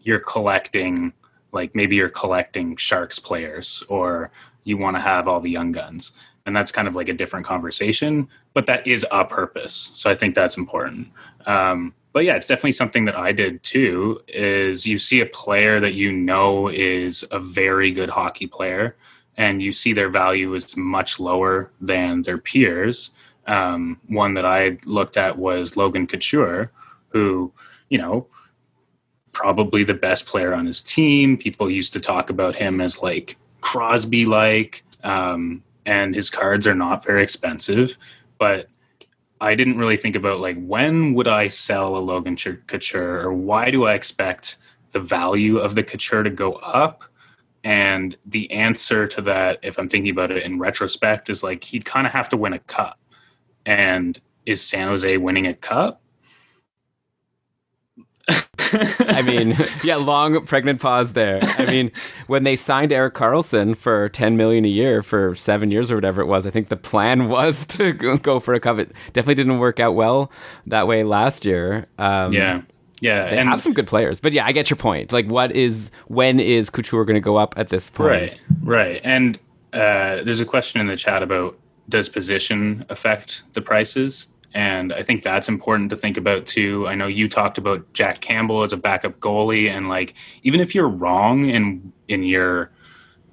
you're 0.00 0.20
collecting 0.20 1.12
Like 1.52 1.74
maybe 1.74 1.96
you're 1.96 2.08
collecting 2.08 2.76
Sharks 2.76 3.18
players 3.18 3.82
or 3.88 4.30
you 4.64 4.76
want 4.78 4.96
to 4.96 5.00
have 5.00 5.28
all 5.28 5.40
the 5.40 5.50
young 5.50 5.72
guns. 5.72 6.12
And 6.46 6.56
that's 6.56 6.72
kind 6.72 6.88
of 6.88 6.96
like 6.96 7.08
a 7.08 7.14
different 7.14 7.46
conversation, 7.46 8.28
but 8.54 8.66
that 8.66 8.86
is 8.86 9.06
a 9.12 9.24
purpose. 9.24 9.90
So 9.94 10.10
I 10.10 10.14
think 10.14 10.34
that's 10.34 10.56
important. 10.56 11.08
Um, 11.46 11.94
but 12.12 12.24
yeah, 12.24 12.36
it's 12.36 12.48
definitely 12.48 12.72
something 12.72 13.04
that 13.06 13.16
I 13.16 13.32
did 13.32 13.62
too. 13.62 14.20
Is 14.28 14.86
you 14.86 14.98
see 14.98 15.20
a 15.20 15.26
player 15.26 15.80
that 15.80 15.94
you 15.94 16.12
know 16.12 16.68
is 16.68 17.24
a 17.30 17.38
very 17.38 17.90
good 17.92 18.10
hockey 18.10 18.46
player, 18.46 18.96
and 19.36 19.62
you 19.62 19.72
see 19.72 19.92
their 19.92 20.10
value 20.10 20.52
is 20.54 20.76
much 20.76 21.18
lower 21.20 21.70
than 21.80 22.22
their 22.22 22.38
peers. 22.38 23.10
Um, 23.46 24.00
one 24.06 24.34
that 24.34 24.46
I 24.46 24.78
looked 24.84 25.16
at 25.16 25.38
was 25.38 25.76
Logan 25.76 26.06
Couture, 26.06 26.70
who 27.08 27.52
you 27.88 27.98
know 27.98 28.26
probably 29.32 29.82
the 29.82 29.94
best 29.94 30.26
player 30.26 30.54
on 30.54 30.66
his 30.66 30.82
team. 30.82 31.36
People 31.36 31.70
used 31.70 31.92
to 31.94 32.00
talk 32.00 32.30
about 32.30 32.54
him 32.54 32.80
as 32.80 33.02
like 33.02 33.36
Crosby 33.60 34.24
like, 34.24 34.84
um, 35.02 35.62
and 35.86 36.14
his 36.14 36.30
cards 36.30 36.66
are 36.66 36.74
not 36.74 37.04
very 37.04 37.22
expensive, 37.22 37.96
but 38.38 38.68
I 39.40 39.56
didn't 39.56 39.78
really 39.78 39.96
think 39.96 40.14
about 40.14 40.38
like 40.38 40.62
when 40.62 41.14
would 41.14 41.26
I 41.26 41.48
sell 41.48 41.96
a 41.96 41.98
Logan 41.98 42.36
Couture 42.36 43.20
or 43.20 43.32
why 43.32 43.70
do 43.70 43.86
I 43.86 43.94
expect 43.94 44.58
the 44.92 45.00
value 45.00 45.58
of 45.58 45.74
the 45.74 45.82
Couture 45.82 46.22
to 46.22 46.30
go 46.30 46.52
up? 46.54 47.04
And 47.64 48.16
the 48.26 48.50
answer 48.52 49.06
to 49.06 49.22
that, 49.22 49.58
if 49.62 49.78
I'm 49.78 49.88
thinking 49.88 50.12
about 50.12 50.30
it 50.30 50.42
in 50.44 50.58
retrospect, 50.58 51.30
is 51.30 51.42
like 51.42 51.64
he'd 51.64 51.84
kind 51.84 52.06
of 52.06 52.12
have 52.12 52.28
to 52.30 52.36
win 52.36 52.52
a 52.52 52.58
cup. 52.60 52.98
And 53.64 54.20
is 54.46 54.62
San 54.62 54.88
Jose 54.88 55.16
winning 55.18 55.46
a 55.46 55.54
cup? 55.54 56.02
I 58.72 59.22
mean, 59.22 59.56
yeah, 59.84 59.96
long 59.96 60.44
pregnant 60.46 60.80
pause 60.80 61.12
there. 61.12 61.40
I 61.58 61.66
mean, 61.66 61.92
when 62.26 62.44
they 62.44 62.56
signed 62.56 62.92
Erik 62.92 63.14
Karlsson 63.14 63.76
for 63.76 64.08
10 64.08 64.36
million 64.36 64.64
a 64.64 64.68
year 64.68 65.02
for 65.02 65.34
7 65.34 65.70
years 65.70 65.90
or 65.90 65.94
whatever 65.94 66.22
it 66.22 66.26
was, 66.26 66.46
I 66.46 66.50
think 66.50 66.68
the 66.68 66.76
plan 66.76 67.28
was 67.28 67.66
to 67.66 67.92
go 67.92 68.40
for 68.40 68.54
a 68.54 68.60
cup. 68.60 68.78
It 68.78 68.92
definitely 69.12 69.34
didn't 69.34 69.58
work 69.58 69.80
out 69.80 69.94
well 69.94 70.30
that 70.66 70.86
way 70.86 71.04
last 71.04 71.44
year. 71.44 71.86
Um, 71.98 72.32
yeah. 72.32 72.62
Yeah, 73.00 73.28
they 73.30 73.38
and 73.38 73.48
have 73.48 73.60
some 73.60 73.72
good 73.72 73.88
players, 73.88 74.20
but 74.20 74.32
yeah, 74.32 74.46
I 74.46 74.52
get 74.52 74.70
your 74.70 74.76
point. 74.76 75.12
Like, 75.12 75.26
what 75.26 75.50
is 75.50 75.90
when 76.06 76.38
is 76.38 76.70
Couture 76.70 77.04
going 77.04 77.16
to 77.16 77.20
go 77.20 77.34
up 77.34 77.52
at 77.56 77.68
this 77.68 77.90
point? 77.90 78.08
Right, 78.08 78.40
right. 78.62 79.00
And 79.02 79.40
uh, 79.72 80.22
there's 80.22 80.38
a 80.38 80.44
question 80.44 80.80
in 80.80 80.86
the 80.86 80.96
chat 80.96 81.20
about 81.20 81.58
does 81.92 82.08
position 82.08 82.84
affect 82.88 83.44
the 83.52 83.62
prices? 83.62 84.26
And 84.54 84.92
I 84.92 85.02
think 85.02 85.22
that's 85.22 85.48
important 85.48 85.90
to 85.90 85.96
think 85.96 86.16
about 86.16 86.44
too. 86.44 86.88
I 86.88 86.94
know 86.94 87.06
you 87.06 87.28
talked 87.28 87.56
about 87.56 87.90
Jack 87.92 88.20
Campbell 88.20 88.62
as 88.62 88.72
a 88.72 88.76
backup 88.76 89.20
goalie, 89.20 89.70
and 89.70 89.88
like 89.88 90.14
even 90.42 90.60
if 90.60 90.74
you're 90.74 90.88
wrong 90.88 91.48
in 91.48 91.92
in 92.08 92.24
your 92.24 92.70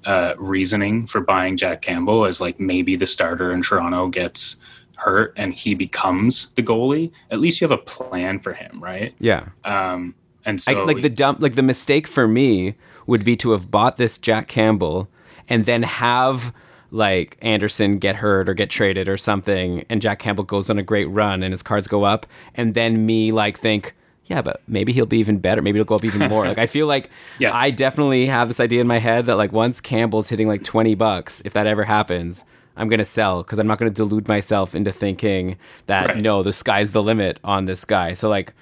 uh, 0.04 0.34
reasoning 0.38 1.06
for 1.06 1.20
buying 1.20 1.56
Jack 1.56 1.82
Campbell 1.82 2.24
as 2.24 2.40
like 2.40 2.60
maybe 2.60 2.96
the 2.96 3.06
starter 3.06 3.52
in 3.52 3.62
Toronto 3.62 4.08
gets 4.08 4.56
hurt 4.96 5.32
and 5.36 5.52
he 5.52 5.74
becomes 5.74 6.50
the 6.50 6.62
goalie, 6.62 7.10
at 7.30 7.40
least 7.40 7.60
you 7.60 7.66
have 7.66 7.78
a 7.78 7.82
plan 7.82 8.38
for 8.38 8.52
him, 8.52 8.82
right? 8.82 9.14
Yeah. 9.18 9.48
Um, 9.64 10.14
and 10.44 10.60
so 10.62 10.72
I, 10.72 10.84
like 10.84 11.02
the 11.02 11.10
dump, 11.10 11.40
like 11.40 11.54
the 11.54 11.62
mistake 11.62 12.06
for 12.06 12.26
me 12.26 12.76
would 13.06 13.24
be 13.24 13.36
to 13.36 13.50
have 13.50 13.70
bought 13.70 13.96
this 13.98 14.16
Jack 14.16 14.48
Campbell 14.48 15.08
and 15.48 15.66
then 15.66 15.82
have 15.82 16.54
like 16.90 17.36
Andersen 17.40 17.98
get 17.98 18.16
hurt 18.16 18.48
or 18.48 18.54
get 18.54 18.70
traded 18.70 19.08
or 19.08 19.16
something, 19.16 19.84
and 19.88 20.02
Jack 20.02 20.18
Campbell 20.18 20.44
goes 20.44 20.70
on 20.70 20.78
a 20.78 20.82
great 20.82 21.06
run 21.06 21.42
and 21.42 21.52
his 21.52 21.62
cards 21.62 21.86
go 21.86 22.04
up, 22.04 22.26
and 22.54 22.74
then 22.74 23.06
me 23.06 23.32
like 23.32 23.58
think, 23.58 23.94
yeah, 24.26 24.42
but 24.42 24.62
maybe 24.68 24.92
he'll 24.92 25.06
be 25.06 25.18
even 25.18 25.38
better. 25.38 25.62
Maybe 25.62 25.78
he'll 25.78 25.84
go 25.84 25.96
up 25.96 26.04
even 26.04 26.28
more. 26.28 26.46
like 26.46 26.58
I 26.58 26.66
feel 26.66 26.86
like 26.86 27.10
yeah. 27.38 27.54
I 27.54 27.70
definitely 27.70 28.26
have 28.26 28.48
this 28.48 28.60
idea 28.60 28.80
in 28.80 28.86
my 28.86 28.98
head 28.98 29.26
that 29.26 29.36
like 29.36 29.52
once 29.52 29.80
Campbell's 29.80 30.28
hitting 30.28 30.46
like 30.46 30.64
twenty 30.64 30.94
bucks, 30.94 31.42
if 31.44 31.52
that 31.52 31.66
ever 31.66 31.84
happens, 31.84 32.44
I'm 32.76 32.88
gonna 32.88 33.04
sell 33.04 33.42
because 33.42 33.58
I'm 33.58 33.66
not 33.66 33.78
gonna 33.78 33.90
delude 33.90 34.28
myself 34.28 34.74
into 34.74 34.92
thinking 34.92 35.58
that 35.86 36.08
right. 36.08 36.16
no, 36.16 36.42
the 36.42 36.52
sky's 36.52 36.92
the 36.92 37.02
limit 37.02 37.40
on 37.44 37.64
this 37.64 37.84
guy. 37.84 38.14
So 38.14 38.28
like 38.28 38.52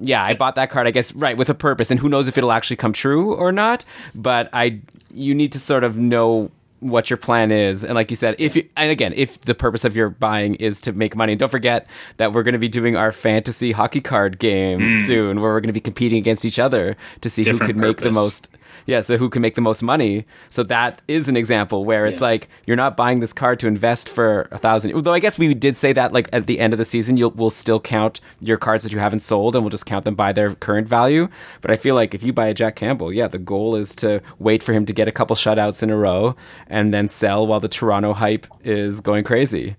yeah, 0.00 0.22
I 0.22 0.34
bought 0.34 0.56
that 0.56 0.70
card, 0.70 0.86
I 0.86 0.90
guess, 0.90 1.12
right, 1.14 1.36
with 1.36 1.48
a 1.48 1.54
purpose, 1.54 1.90
and 1.90 2.00
who 2.00 2.08
knows 2.08 2.28
if 2.28 2.36
it'll 2.36 2.52
actually 2.52 2.76
come 2.76 2.92
true 2.92 3.34
or 3.34 3.52
not. 3.52 3.84
But 4.14 4.50
I, 4.52 4.80
you 5.12 5.34
need 5.34 5.52
to 5.52 5.60
sort 5.60 5.84
of 5.84 5.96
know 5.96 6.50
what 6.84 7.08
your 7.08 7.16
plan 7.16 7.50
is. 7.50 7.82
And 7.82 7.94
like 7.94 8.10
you 8.10 8.16
said 8.16 8.36
if 8.38 8.54
you 8.56 8.68
and 8.76 8.90
again 8.90 9.14
if 9.16 9.40
the 9.40 9.54
purpose 9.54 9.84
of 9.86 9.96
your 9.96 10.10
buying 10.10 10.54
is 10.56 10.82
to 10.82 10.92
make 10.92 11.16
money 11.16 11.34
don't 11.34 11.48
forget 11.48 11.86
that 12.18 12.32
we're 12.32 12.42
going 12.42 12.52
to 12.52 12.58
be 12.58 12.68
doing 12.68 12.94
our 12.94 13.10
fantasy 13.10 13.72
hockey 13.72 14.02
card 14.02 14.38
game 14.38 14.80
mm. 14.80 15.06
soon 15.06 15.40
where 15.40 15.50
we're 15.50 15.60
going 15.60 15.68
to 15.68 15.72
be 15.72 15.80
competing 15.80 16.18
against 16.18 16.44
each 16.44 16.58
other 16.58 16.94
to 17.22 17.30
see 17.30 17.42
Different 17.42 17.62
who 17.62 17.66
could 17.68 17.76
make 17.76 17.96
the 17.98 18.12
most 18.12 18.50
yeah, 18.86 19.00
so 19.00 19.16
who 19.16 19.30
can 19.30 19.42
make 19.42 19.54
the 19.54 19.60
most 19.60 19.82
money? 19.82 20.26
So 20.50 20.62
that 20.64 21.00
is 21.08 21.28
an 21.28 21.36
example 21.36 21.84
where 21.84 22.06
it's 22.06 22.20
yeah. 22.20 22.26
like 22.26 22.48
you're 22.66 22.76
not 22.76 22.96
buying 22.96 23.20
this 23.20 23.32
card 23.32 23.58
to 23.60 23.66
invest 23.66 24.08
for 24.08 24.48
a 24.50 24.58
thousand. 24.58 25.02
Though 25.02 25.12
I 25.12 25.18
guess 25.18 25.38
we 25.38 25.54
did 25.54 25.76
say 25.76 25.92
that 25.92 26.12
like 26.12 26.28
at 26.32 26.46
the 26.46 26.60
end 26.60 26.72
of 26.72 26.78
the 26.78 26.84
season, 26.84 27.16
you'll 27.16 27.30
we'll 27.30 27.50
still 27.50 27.80
count 27.80 28.20
your 28.40 28.58
cards 28.58 28.84
that 28.84 28.92
you 28.92 28.98
haven't 28.98 29.20
sold, 29.20 29.54
and 29.54 29.64
we'll 29.64 29.70
just 29.70 29.86
count 29.86 30.04
them 30.04 30.14
by 30.14 30.32
their 30.32 30.54
current 30.54 30.88
value. 30.88 31.28
But 31.60 31.70
I 31.70 31.76
feel 31.76 31.94
like 31.94 32.14
if 32.14 32.22
you 32.22 32.32
buy 32.32 32.46
a 32.46 32.54
Jack 32.54 32.76
Campbell, 32.76 33.12
yeah, 33.12 33.28
the 33.28 33.38
goal 33.38 33.76
is 33.76 33.94
to 33.96 34.22
wait 34.38 34.62
for 34.62 34.72
him 34.72 34.84
to 34.86 34.92
get 34.92 35.08
a 35.08 35.12
couple 35.12 35.36
shutouts 35.36 35.82
in 35.82 35.90
a 35.90 35.96
row 35.96 36.36
and 36.66 36.92
then 36.92 37.08
sell 37.08 37.46
while 37.46 37.60
the 37.60 37.68
Toronto 37.68 38.12
hype 38.12 38.46
is 38.62 39.00
going 39.00 39.24
crazy 39.24 39.76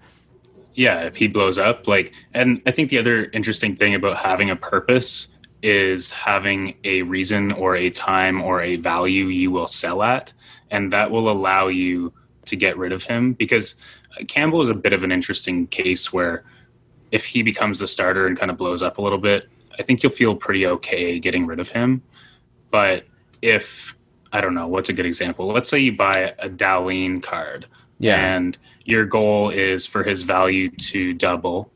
yeah 0.76 1.02
if 1.02 1.16
he 1.16 1.28
blows 1.28 1.58
up 1.58 1.88
like 1.88 2.14
and 2.34 2.62
i 2.66 2.72
think 2.72 2.90
the 2.90 2.98
other 2.98 3.30
interesting 3.32 3.76
thing 3.76 3.96
about 3.96 4.18
having 4.18 4.50
a 4.50 4.56
purpose 4.56 5.28
is 5.66 6.12
having 6.12 6.76
a 6.84 7.02
reason 7.02 7.52
or 7.54 7.76
a 7.76 7.90
time 7.90 8.40
or 8.40 8.62
a 8.62 8.76
value 8.76 9.26
you 9.26 9.50
will 9.50 9.66
sell 9.66 10.04
at, 10.04 10.32
and 10.70 10.94
that 10.94 11.10
will 11.10 11.28
allow 11.28 11.66
you 11.66 12.14
to 12.46 12.56
get 12.56 12.78
rid 12.78 12.92
of 12.92 13.02
him 13.02 13.34
because 13.34 13.74
Campbell 14.28 14.62
is 14.62 14.70
a 14.70 14.76
bit 14.76 14.94
of 14.94 15.02
an 15.02 15.12
interesting 15.12 15.66
case 15.66 16.14
where 16.14 16.44
if 17.12 17.26
he 17.26 17.42
becomes 17.42 17.80
the 17.80 17.88
starter 17.88 18.28
and 18.28 18.38
kind 18.38 18.52
of 18.52 18.60
blows 18.60 18.84
up 18.84 19.00
a 19.00 19.02
little 19.02 19.18
bit, 19.18 19.50
I 19.80 19.82
think 19.82 20.04
you'll 20.04 20.12
feel 20.12 20.36
pretty 20.36 20.68
okay 20.68 21.18
getting 21.18 21.48
rid 21.48 21.60
of 21.60 21.70
him. 21.70 22.04
But 22.70 23.06
if 23.42 23.96
I 24.32 24.42
don't 24.42 24.54
know, 24.54 24.68
what's 24.68 24.90
a 24.90 24.94
good 24.94 25.08
example? 25.08 25.48
Let's 25.48 25.68
say 25.68 25.80
you 25.80 25.98
buy 25.98 26.36
a 26.38 26.48
Dahlin 26.48 27.24
card, 27.24 27.66
yeah. 27.98 28.36
and 28.36 28.56
your 28.84 29.08
goal 29.08 29.50
is 29.50 29.88
for 29.88 30.04
his 30.04 30.22
value 30.22 30.70
to 30.70 31.14
double, 31.16 31.72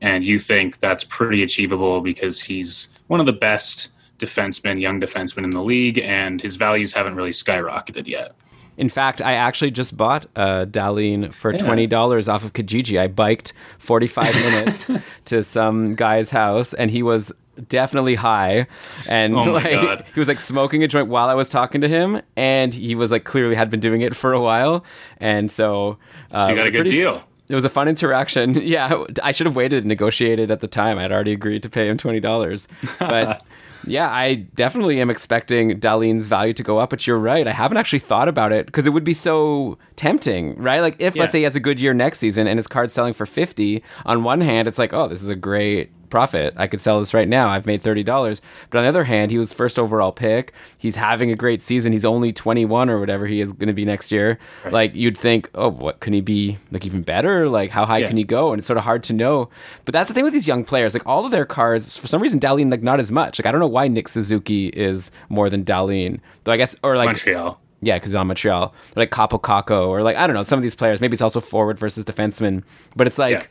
and 0.00 0.22
you 0.22 0.38
think 0.38 0.78
that's 0.78 1.02
pretty 1.02 1.42
achievable 1.42 2.00
because 2.00 2.40
he's 2.40 2.90
one 3.14 3.20
of 3.20 3.26
the 3.26 3.32
best 3.32 3.90
defensemen, 4.18 4.80
young 4.80 5.00
defensemen 5.00 5.44
in 5.44 5.50
the 5.50 5.62
league, 5.62 6.00
and 6.00 6.40
his 6.40 6.56
values 6.56 6.92
haven't 6.94 7.14
really 7.14 7.30
skyrocketed 7.30 8.08
yet. 8.08 8.34
In 8.76 8.88
fact, 8.88 9.22
I 9.22 9.34
actually 9.34 9.70
just 9.70 9.96
bought 9.96 10.26
Dahlin 10.34 11.32
for 11.32 11.52
yeah. 11.52 11.58
twenty 11.58 11.86
dollars 11.86 12.28
off 12.28 12.44
of 12.44 12.54
Kijiji. 12.54 12.98
I 12.98 13.06
biked 13.06 13.52
forty 13.78 14.08
five 14.08 14.34
minutes 14.50 14.90
to 15.26 15.44
some 15.44 15.92
guy's 15.92 16.32
house, 16.32 16.74
and 16.74 16.90
he 16.90 17.04
was 17.04 17.32
definitely 17.68 18.16
high, 18.16 18.66
and 19.08 19.36
oh 19.36 19.52
like 19.52 20.08
he 20.12 20.18
was 20.18 20.26
like 20.26 20.40
smoking 20.40 20.82
a 20.82 20.88
joint 20.88 21.06
while 21.06 21.28
I 21.28 21.34
was 21.34 21.48
talking 21.48 21.82
to 21.82 21.88
him, 21.88 22.20
and 22.34 22.74
he 22.74 22.96
was 22.96 23.12
like 23.12 23.22
clearly 23.22 23.54
had 23.54 23.70
been 23.70 23.78
doing 23.78 24.00
it 24.00 24.16
for 24.16 24.32
a 24.32 24.40
while, 24.40 24.84
and 25.18 25.52
so, 25.52 25.98
uh, 26.32 26.46
so 26.46 26.50
you 26.50 26.56
got 26.56 26.66
a 26.66 26.72
good 26.72 26.80
pretty, 26.80 26.96
deal 26.96 27.22
it 27.48 27.54
was 27.54 27.64
a 27.64 27.68
fun 27.68 27.88
interaction. 27.88 28.54
Yeah, 28.64 29.04
I 29.22 29.32
should 29.32 29.46
have 29.46 29.56
waited 29.56 29.80
and 29.80 29.86
negotiated 29.86 30.50
at 30.50 30.60
the 30.60 30.68
time. 30.68 30.98
I'd 30.98 31.12
already 31.12 31.32
agreed 31.32 31.62
to 31.64 31.70
pay 31.70 31.88
him 31.88 31.96
twenty 31.96 32.20
dollars, 32.20 32.68
but. 32.98 33.42
yeah, 33.86 34.10
I 34.10 34.34
definitely 34.54 35.00
am 35.00 35.10
expecting 35.10 35.78
Dahlin's 35.78 36.26
value 36.26 36.54
to 36.54 36.62
go 36.62 36.78
up, 36.78 36.90
but 36.90 37.06
you're 37.06 37.18
right. 37.18 37.46
I 37.46 37.52
haven't 37.52 37.76
actually 37.76 37.98
thought 37.98 38.28
about 38.28 38.52
it 38.52 38.64
because 38.66 38.86
it 38.86 38.90
would 38.90 39.04
be 39.04 39.12
so 39.12 39.78
tempting, 39.96 40.56
right? 40.56 40.80
Like 40.80 40.96
if 40.98 41.14
yeah. 41.14 41.22
let's 41.22 41.32
say 41.32 41.40
he 41.40 41.44
has 41.44 41.56
a 41.56 41.60
good 41.60 41.80
year 41.80 41.92
next 41.92 42.18
season 42.18 42.46
and 42.46 42.58
his 42.58 42.66
card's 42.66 42.94
selling 42.94 43.12
for 43.12 43.26
50, 43.26 43.82
on 44.06 44.24
one 44.24 44.40
hand 44.40 44.66
it's 44.68 44.78
like, 44.78 44.92
"Oh, 44.92 45.08
this 45.08 45.22
is 45.22 45.28
a 45.28 45.36
great 45.36 45.90
profit. 46.14 46.54
I 46.56 46.68
could 46.68 46.78
sell 46.78 47.00
this 47.00 47.12
right 47.12 47.26
now. 47.26 47.48
I've 47.48 47.66
made 47.66 47.82
$30. 47.82 48.40
But 48.70 48.78
on 48.78 48.84
the 48.84 48.88
other 48.88 49.02
hand, 49.02 49.32
he 49.32 49.38
was 49.38 49.52
first 49.52 49.80
overall 49.80 50.12
pick. 50.12 50.52
He's 50.78 50.94
having 50.94 51.32
a 51.32 51.34
great 51.34 51.60
season. 51.60 51.92
He's 51.92 52.04
only 52.04 52.32
21 52.32 52.88
or 52.88 53.00
whatever 53.00 53.26
he 53.26 53.40
is 53.40 53.52
going 53.52 53.66
to 53.66 53.74
be 53.74 53.84
next 53.84 54.12
year. 54.12 54.38
Right. 54.62 54.72
Like 54.72 54.94
you'd 54.94 55.18
think, 55.18 55.50
oh, 55.56 55.70
what 55.70 55.98
can 55.98 56.12
he 56.12 56.20
be 56.20 56.56
like 56.70 56.86
even 56.86 57.02
better? 57.02 57.48
Like 57.48 57.70
how 57.70 57.84
high 57.84 57.98
yeah. 57.98 58.06
can 58.06 58.16
he 58.16 58.22
go? 58.22 58.52
And 58.52 58.60
it's 58.60 58.66
sort 58.68 58.76
of 58.76 58.84
hard 58.84 59.02
to 59.04 59.12
know. 59.12 59.50
But 59.84 59.92
that's 59.92 60.06
the 60.08 60.14
thing 60.14 60.22
with 60.22 60.32
these 60.32 60.46
young 60.46 60.62
players. 60.62 60.94
Like 60.94 61.04
all 61.04 61.24
of 61.24 61.32
their 61.32 61.44
cards, 61.44 61.98
for 61.98 62.06
some 62.06 62.22
reason, 62.22 62.38
Dahlin 62.38 62.70
like 62.70 62.84
not 62.84 63.00
as 63.00 63.10
much. 63.10 63.40
Like 63.40 63.46
I 63.46 63.50
don't 63.50 63.60
know 63.60 63.66
why 63.66 63.88
Nick 63.88 64.06
Suzuki 64.06 64.68
is 64.68 65.10
more 65.28 65.50
than 65.50 65.64
Dahlin. 65.64 66.20
Though 66.44 66.52
I 66.52 66.56
guess 66.58 66.76
or 66.84 66.96
like 66.96 67.06
Montreal. 67.06 67.60
Yeah, 67.80 67.96
because 67.96 68.14
on 68.14 68.28
Montreal, 68.28 68.66
or 68.66 69.00
like 69.00 69.10
Kaapo 69.10 69.40
Kakko, 69.40 69.88
or 69.88 70.04
like 70.04 70.16
I 70.16 70.28
don't 70.28 70.34
know, 70.34 70.44
some 70.44 70.60
of 70.60 70.62
these 70.62 70.76
players. 70.76 71.00
Maybe 71.00 71.14
it's 71.14 71.22
also 71.22 71.40
forward 71.40 71.76
versus 71.76 72.04
defenseman, 72.04 72.62
but 72.94 73.08
it's 73.08 73.18
like, 73.18 73.50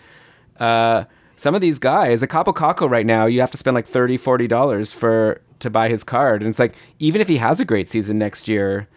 yeah. 0.61 0.65
uh, 0.65 1.03
some 1.43 1.55
of 1.55 1.61
these 1.61 1.77
guys, 1.77 2.23
a 2.23 2.27
Kaapo 2.27 2.53
Kakko 2.53 2.89
right 2.89 3.05
now, 3.05 3.25
you 3.25 3.41
have 3.41 3.51
to 3.51 3.57
spend 3.57 3.75
like 3.75 3.85
30 3.85 4.17
$40 4.17 4.95
for 4.95 5.41
to 5.59 5.69
buy 5.69 5.89
his 5.89 6.01
card. 6.01 6.41
And 6.41 6.49
it's 6.49 6.57
like, 6.57 6.73
even 6.99 7.19
if 7.19 7.27
he 7.27 7.35
has 7.35 7.59
a 7.59 7.65
great 7.65 7.89
season 7.89 8.17
next 8.17 8.47
year, 8.47 8.87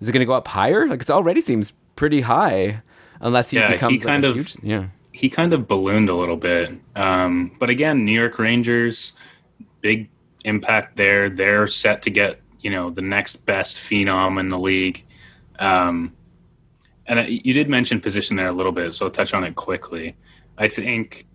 is 0.00 0.08
it 0.08 0.12
going 0.12 0.20
to 0.20 0.26
go 0.26 0.32
up 0.32 0.46
higher? 0.46 0.86
Like, 0.86 1.02
it 1.02 1.10
already 1.10 1.40
seems 1.40 1.72
pretty 1.96 2.20
high, 2.20 2.82
unless 3.20 3.50
he 3.50 3.56
yeah, 3.58 3.72
becomes 3.72 4.02
he 4.02 4.06
kind 4.06 4.22
like 4.22 4.30
of, 4.30 4.36
huge, 4.36 4.56
yeah. 4.62 4.86
He 5.10 5.28
kind 5.28 5.52
of 5.52 5.66
ballooned 5.66 6.08
a 6.08 6.14
little 6.14 6.36
bit. 6.36 6.72
Um, 6.94 7.50
but 7.58 7.68
again, 7.68 8.04
New 8.04 8.12
York 8.12 8.38
Rangers, 8.38 9.14
big 9.80 10.08
impact 10.44 10.96
there. 10.96 11.28
They're 11.28 11.66
set 11.66 12.02
to 12.02 12.10
get 12.10 12.40
you 12.60 12.70
know 12.70 12.90
the 12.90 13.02
next 13.02 13.44
best 13.44 13.78
phenom 13.78 14.38
in 14.38 14.50
the 14.50 14.58
league. 14.58 15.04
Um, 15.58 16.12
and 17.06 17.28
you 17.28 17.52
did 17.52 17.68
mention 17.68 18.00
position 18.00 18.36
there 18.36 18.46
a 18.46 18.52
little 18.52 18.70
bit, 18.70 18.94
so 18.94 19.06
I'll 19.06 19.10
touch 19.10 19.34
on 19.34 19.42
it 19.42 19.56
quickly. 19.56 20.14
I 20.58 20.68
think, 20.68 21.26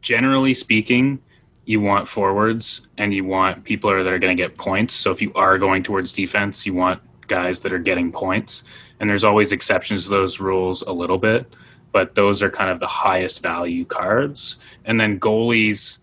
generally 0.00 0.54
speaking, 0.54 1.20
you 1.64 1.80
want 1.80 2.08
forwards 2.08 2.82
and 2.96 3.12
you 3.12 3.24
want 3.24 3.64
people 3.64 3.90
that 3.90 4.12
are 4.12 4.18
going 4.18 4.36
to 4.36 4.40
get 4.40 4.56
points. 4.56 4.94
So 4.94 5.10
if 5.10 5.20
you 5.20 5.32
are 5.34 5.58
going 5.58 5.82
towards 5.82 6.12
defense, 6.12 6.64
you 6.64 6.74
want 6.74 7.02
guys 7.26 7.60
that 7.60 7.72
are 7.72 7.78
getting 7.78 8.12
points. 8.12 8.62
And 9.00 9.10
there's 9.10 9.24
always 9.24 9.52
exceptions 9.52 10.04
to 10.04 10.10
those 10.10 10.40
rules 10.40 10.82
a 10.82 10.92
little 10.92 11.18
bit, 11.18 11.52
but 11.92 12.14
those 12.14 12.42
are 12.42 12.50
kind 12.50 12.70
of 12.70 12.80
the 12.80 12.86
highest 12.86 13.42
value 13.42 13.84
cards. 13.84 14.56
And 14.84 14.98
then 15.00 15.18
goalies, 15.18 15.98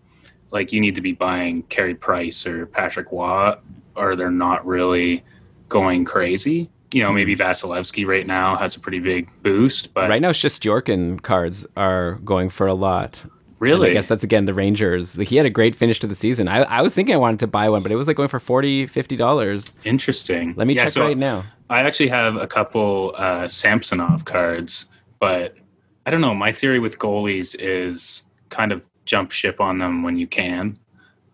like 0.50 0.72
you 0.72 0.80
need 0.80 0.94
to 0.94 1.00
be 1.00 1.12
buying 1.12 1.62
Carey 1.64 1.94
Price 1.94 2.46
or 2.46 2.66
Patrick 2.66 3.10
Watt, 3.10 3.62
or 3.96 4.16
they're 4.16 4.30
not 4.30 4.64
really 4.66 5.24
going 5.68 6.04
crazy. 6.04 6.70
You 6.92 7.02
know, 7.02 7.12
maybe 7.12 7.34
Vasilevskiy 7.34 8.06
right 8.06 8.26
now 8.26 8.54
has 8.56 8.76
a 8.76 8.80
pretty 8.80 9.00
big 9.00 9.28
boost, 9.42 9.94
but 9.94 10.08
right 10.08 10.22
now 10.22 10.30
Shesterkin 10.30 11.22
cards 11.22 11.66
are 11.76 12.20
going 12.24 12.50
for 12.50 12.68
a 12.68 12.74
lot. 12.74 13.24
Really? 13.58 13.88
And 13.88 13.92
I 13.92 13.94
guess 13.94 14.08
that's 14.08 14.24
again 14.24 14.44
the 14.44 14.54
Rangers. 14.54 15.14
He 15.14 15.36
had 15.36 15.46
a 15.46 15.50
great 15.50 15.74
finish 15.74 15.98
to 16.00 16.06
the 16.06 16.14
season. 16.14 16.48
I, 16.48 16.62
I 16.62 16.82
was 16.82 16.94
thinking 16.94 17.14
I 17.14 17.18
wanted 17.18 17.40
to 17.40 17.46
buy 17.46 17.68
one, 17.68 17.82
but 17.82 17.92
it 17.92 17.96
was 17.96 18.08
like 18.08 18.16
going 18.16 18.28
for 18.28 18.40
40 18.40 18.86
$50. 18.86 19.74
Interesting. 19.84 20.54
Let 20.56 20.66
me 20.66 20.74
yeah, 20.74 20.84
check 20.84 20.92
so 20.92 21.02
right 21.02 21.16
now. 21.16 21.44
I 21.70 21.80
actually 21.82 22.08
have 22.08 22.36
a 22.36 22.46
couple 22.46 23.14
uh, 23.16 23.48
Samsonov 23.48 24.24
cards, 24.24 24.86
but 25.18 25.56
I 26.04 26.10
don't 26.10 26.20
know. 26.20 26.34
My 26.34 26.52
theory 26.52 26.78
with 26.78 26.98
goalies 26.98 27.56
is 27.58 28.24
kind 28.50 28.72
of 28.72 28.86
jump 29.04 29.30
ship 29.30 29.60
on 29.60 29.78
them 29.78 30.02
when 30.02 30.18
you 30.18 30.26
can 30.26 30.78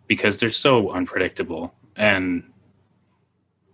because 0.07 0.39
they're 0.39 0.51
so 0.51 0.91
unpredictable. 0.91 1.75
And 1.97 2.45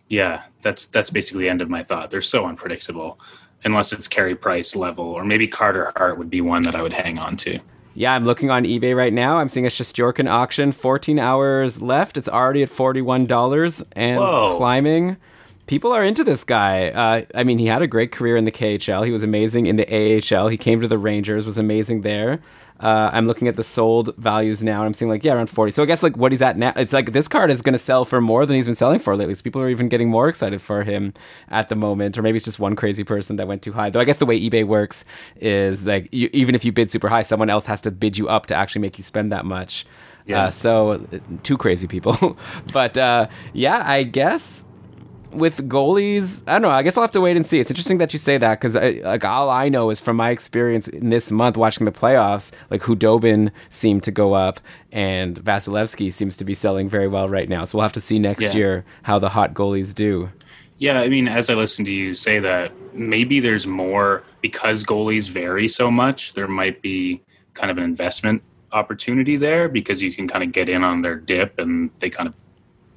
yeah, 0.08 0.44
that's 0.62 0.86
that's 0.86 1.10
basically 1.10 1.44
the 1.44 1.50
end 1.50 1.62
of 1.62 1.68
my 1.68 1.82
thought. 1.82 2.10
They're 2.10 2.20
so 2.20 2.46
unpredictable 2.46 3.18
unless 3.64 3.92
it's 3.92 4.06
Carey 4.08 4.34
Price 4.34 4.76
level, 4.76 5.04
or 5.04 5.24
maybe 5.24 5.46
Carter 5.46 5.92
Hart 5.96 6.18
would 6.18 6.30
be 6.30 6.40
one 6.40 6.62
that 6.62 6.74
I 6.74 6.82
would 6.82 6.92
hang 6.92 7.18
on 7.18 7.36
to. 7.38 7.58
Yeah, 7.96 8.12
I'm 8.12 8.24
looking 8.24 8.50
on 8.50 8.64
eBay 8.64 8.94
right 8.94 9.12
now. 9.12 9.38
I'm 9.38 9.48
seeing 9.48 9.64
a 9.64 9.70
Shesterkin 9.70 10.28
auction. 10.30 10.70
14 10.70 11.18
hours 11.18 11.80
left. 11.80 12.18
It's 12.18 12.28
already 12.28 12.62
at 12.62 12.68
$41 12.68 13.84
and 13.92 14.20
Whoa. 14.20 14.58
climbing. 14.58 15.16
People 15.66 15.92
are 15.92 16.04
into 16.04 16.22
this 16.22 16.44
guy. 16.44 16.90
Uh, 16.90 17.22
I 17.34 17.42
mean, 17.42 17.58
he 17.58 17.66
had 17.66 17.80
a 17.80 17.86
great 17.86 18.12
career 18.12 18.36
in 18.36 18.44
the 18.44 18.52
KHL. 18.52 19.04
He 19.06 19.10
was 19.10 19.22
amazing 19.22 19.64
in 19.64 19.76
the 19.76 19.86
AHL. 19.88 20.48
He 20.48 20.58
came 20.58 20.82
to 20.82 20.88
the 20.88 20.98
Rangers, 20.98 21.46
was 21.46 21.56
amazing 21.56 22.02
there. 22.02 22.40
Uh, 22.78 23.10
I'm 23.12 23.26
looking 23.26 23.48
at 23.48 23.56
the 23.56 23.62
sold 23.62 24.14
values 24.16 24.62
now, 24.62 24.80
and 24.80 24.86
I'm 24.86 24.94
seeing 24.94 25.08
like 25.08 25.24
yeah, 25.24 25.32
around 25.32 25.48
40. 25.48 25.72
So 25.72 25.82
I 25.82 25.86
guess 25.86 26.02
like 26.02 26.16
what 26.16 26.32
he's 26.32 26.42
at 26.42 26.58
now, 26.58 26.72
it's 26.76 26.92
like 26.92 27.12
this 27.12 27.26
card 27.26 27.50
is 27.50 27.62
going 27.62 27.72
to 27.72 27.78
sell 27.78 28.04
for 28.04 28.20
more 28.20 28.44
than 28.44 28.56
he's 28.56 28.66
been 28.66 28.74
selling 28.74 28.98
for 28.98 29.16
lately. 29.16 29.34
So 29.34 29.42
people 29.42 29.62
are 29.62 29.70
even 29.70 29.88
getting 29.88 30.10
more 30.10 30.28
excited 30.28 30.60
for 30.60 30.82
him 30.82 31.14
at 31.48 31.70
the 31.70 31.74
moment, 31.74 32.18
or 32.18 32.22
maybe 32.22 32.36
it's 32.36 32.44
just 32.44 32.58
one 32.58 32.76
crazy 32.76 33.02
person 33.02 33.36
that 33.36 33.48
went 33.48 33.62
too 33.62 33.72
high. 33.72 33.88
Though 33.88 34.00
I 34.00 34.04
guess 34.04 34.18
the 34.18 34.26
way 34.26 34.38
eBay 34.38 34.66
works 34.66 35.04
is 35.36 35.86
like 35.86 36.12
you, 36.12 36.28
even 36.32 36.54
if 36.54 36.64
you 36.64 36.72
bid 36.72 36.90
super 36.90 37.08
high, 37.08 37.22
someone 37.22 37.48
else 37.48 37.66
has 37.66 37.80
to 37.82 37.90
bid 37.90 38.18
you 38.18 38.28
up 38.28 38.44
to 38.46 38.54
actually 38.54 38.82
make 38.82 38.98
you 38.98 39.04
spend 39.04 39.32
that 39.32 39.46
much. 39.46 39.86
Yeah. 40.26 40.44
Uh, 40.44 40.50
so 40.50 41.06
two 41.44 41.56
crazy 41.56 41.86
people, 41.86 42.36
but 42.72 42.98
uh, 42.98 43.28
yeah, 43.54 43.82
I 43.86 44.02
guess 44.02 44.65
with 45.36 45.68
goalies, 45.68 46.42
I 46.46 46.52
don't 46.52 46.62
know. 46.62 46.70
I 46.70 46.82
guess 46.82 46.96
I'll 46.96 47.02
have 47.02 47.12
to 47.12 47.20
wait 47.20 47.36
and 47.36 47.46
see. 47.46 47.60
It's 47.60 47.70
interesting 47.70 47.98
that 47.98 48.12
you 48.12 48.18
say 48.18 48.38
that 48.38 48.60
because 48.60 48.74
like 48.74 49.24
all 49.24 49.50
I 49.50 49.68
know 49.68 49.90
is 49.90 50.00
from 50.00 50.16
my 50.16 50.30
experience 50.30 50.88
in 50.88 51.10
this 51.10 51.30
month 51.30 51.56
watching 51.56 51.84
the 51.84 51.92
playoffs, 51.92 52.52
like 52.70 52.82
Khudobin 52.82 53.50
seemed 53.68 54.02
to 54.04 54.10
go 54.10 54.34
up 54.34 54.60
and 54.92 55.36
Vasilevskiy 55.42 56.12
seems 56.12 56.36
to 56.38 56.44
be 56.44 56.54
selling 56.54 56.88
very 56.88 57.08
well 57.08 57.28
right 57.28 57.48
now. 57.48 57.64
So 57.64 57.78
we'll 57.78 57.82
have 57.82 57.92
to 57.94 58.00
see 58.00 58.18
next 58.18 58.54
yeah. 58.54 58.58
year 58.58 58.84
how 59.02 59.18
the 59.18 59.30
hot 59.30 59.54
goalies 59.54 59.94
do. 59.94 60.30
Yeah, 60.78 61.00
I 61.00 61.08
mean, 61.08 61.26
as 61.26 61.48
I 61.48 61.54
listen 61.54 61.84
to 61.86 61.92
you 61.92 62.14
say 62.14 62.38
that, 62.38 62.72
maybe 62.92 63.40
there's 63.40 63.66
more 63.66 64.24
because 64.42 64.84
goalies 64.84 65.30
vary 65.30 65.68
so 65.68 65.90
much. 65.90 66.34
There 66.34 66.48
might 66.48 66.82
be 66.82 67.22
kind 67.54 67.70
of 67.70 67.78
an 67.78 67.84
investment 67.84 68.42
opportunity 68.72 69.36
there 69.36 69.68
because 69.68 70.02
you 70.02 70.12
can 70.12 70.28
kind 70.28 70.44
of 70.44 70.52
get 70.52 70.68
in 70.68 70.84
on 70.84 71.00
their 71.00 71.16
dip 71.16 71.58
and 71.58 71.90
they 72.00 72.10
kind 72.10 72.28
of 72.28 72.38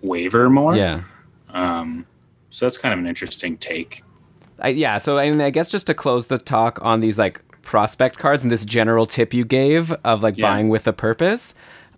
waver 0.02 0.50
more. 0.50 0.76
Yeah. 0.76 1.04
Um, 1.50 2.06
so 2.50 2.66
that's 2.66 2.78
kind 2.78 2.94
of 2.94 3.00
an 3.00 3.08
interesting 3.08 3.58
take. 3.58 4.04
I, 4.60 4.70
yeah. 4.70 4.98
So 4.98 5.18
and 5.18 5.42
I 5.42 5.50
guess 5.50 5.70
just 5.70 5.88
to 5.88 5.94
close 5.94 6.28
the 6.28 6.38
talk 6.38 6.80
on 6.82 7.00
these 7.00 7.18
like 7.18 7.42
prospect 7.62 8.18
cards 8.18 8.44
and 8.44 8.52
this 8.52 8.66
general 8.66 9.06
tip 9.06 9.34
you 9.34 9.46
gave 9.46 9.92
of 10.04 10.24
like 10.24 10.38
yeah. 10.38 10.48
buying 10.48 10.70
with 10.70 10.88
a 10.88 10.94
purpose, 10.94 11.54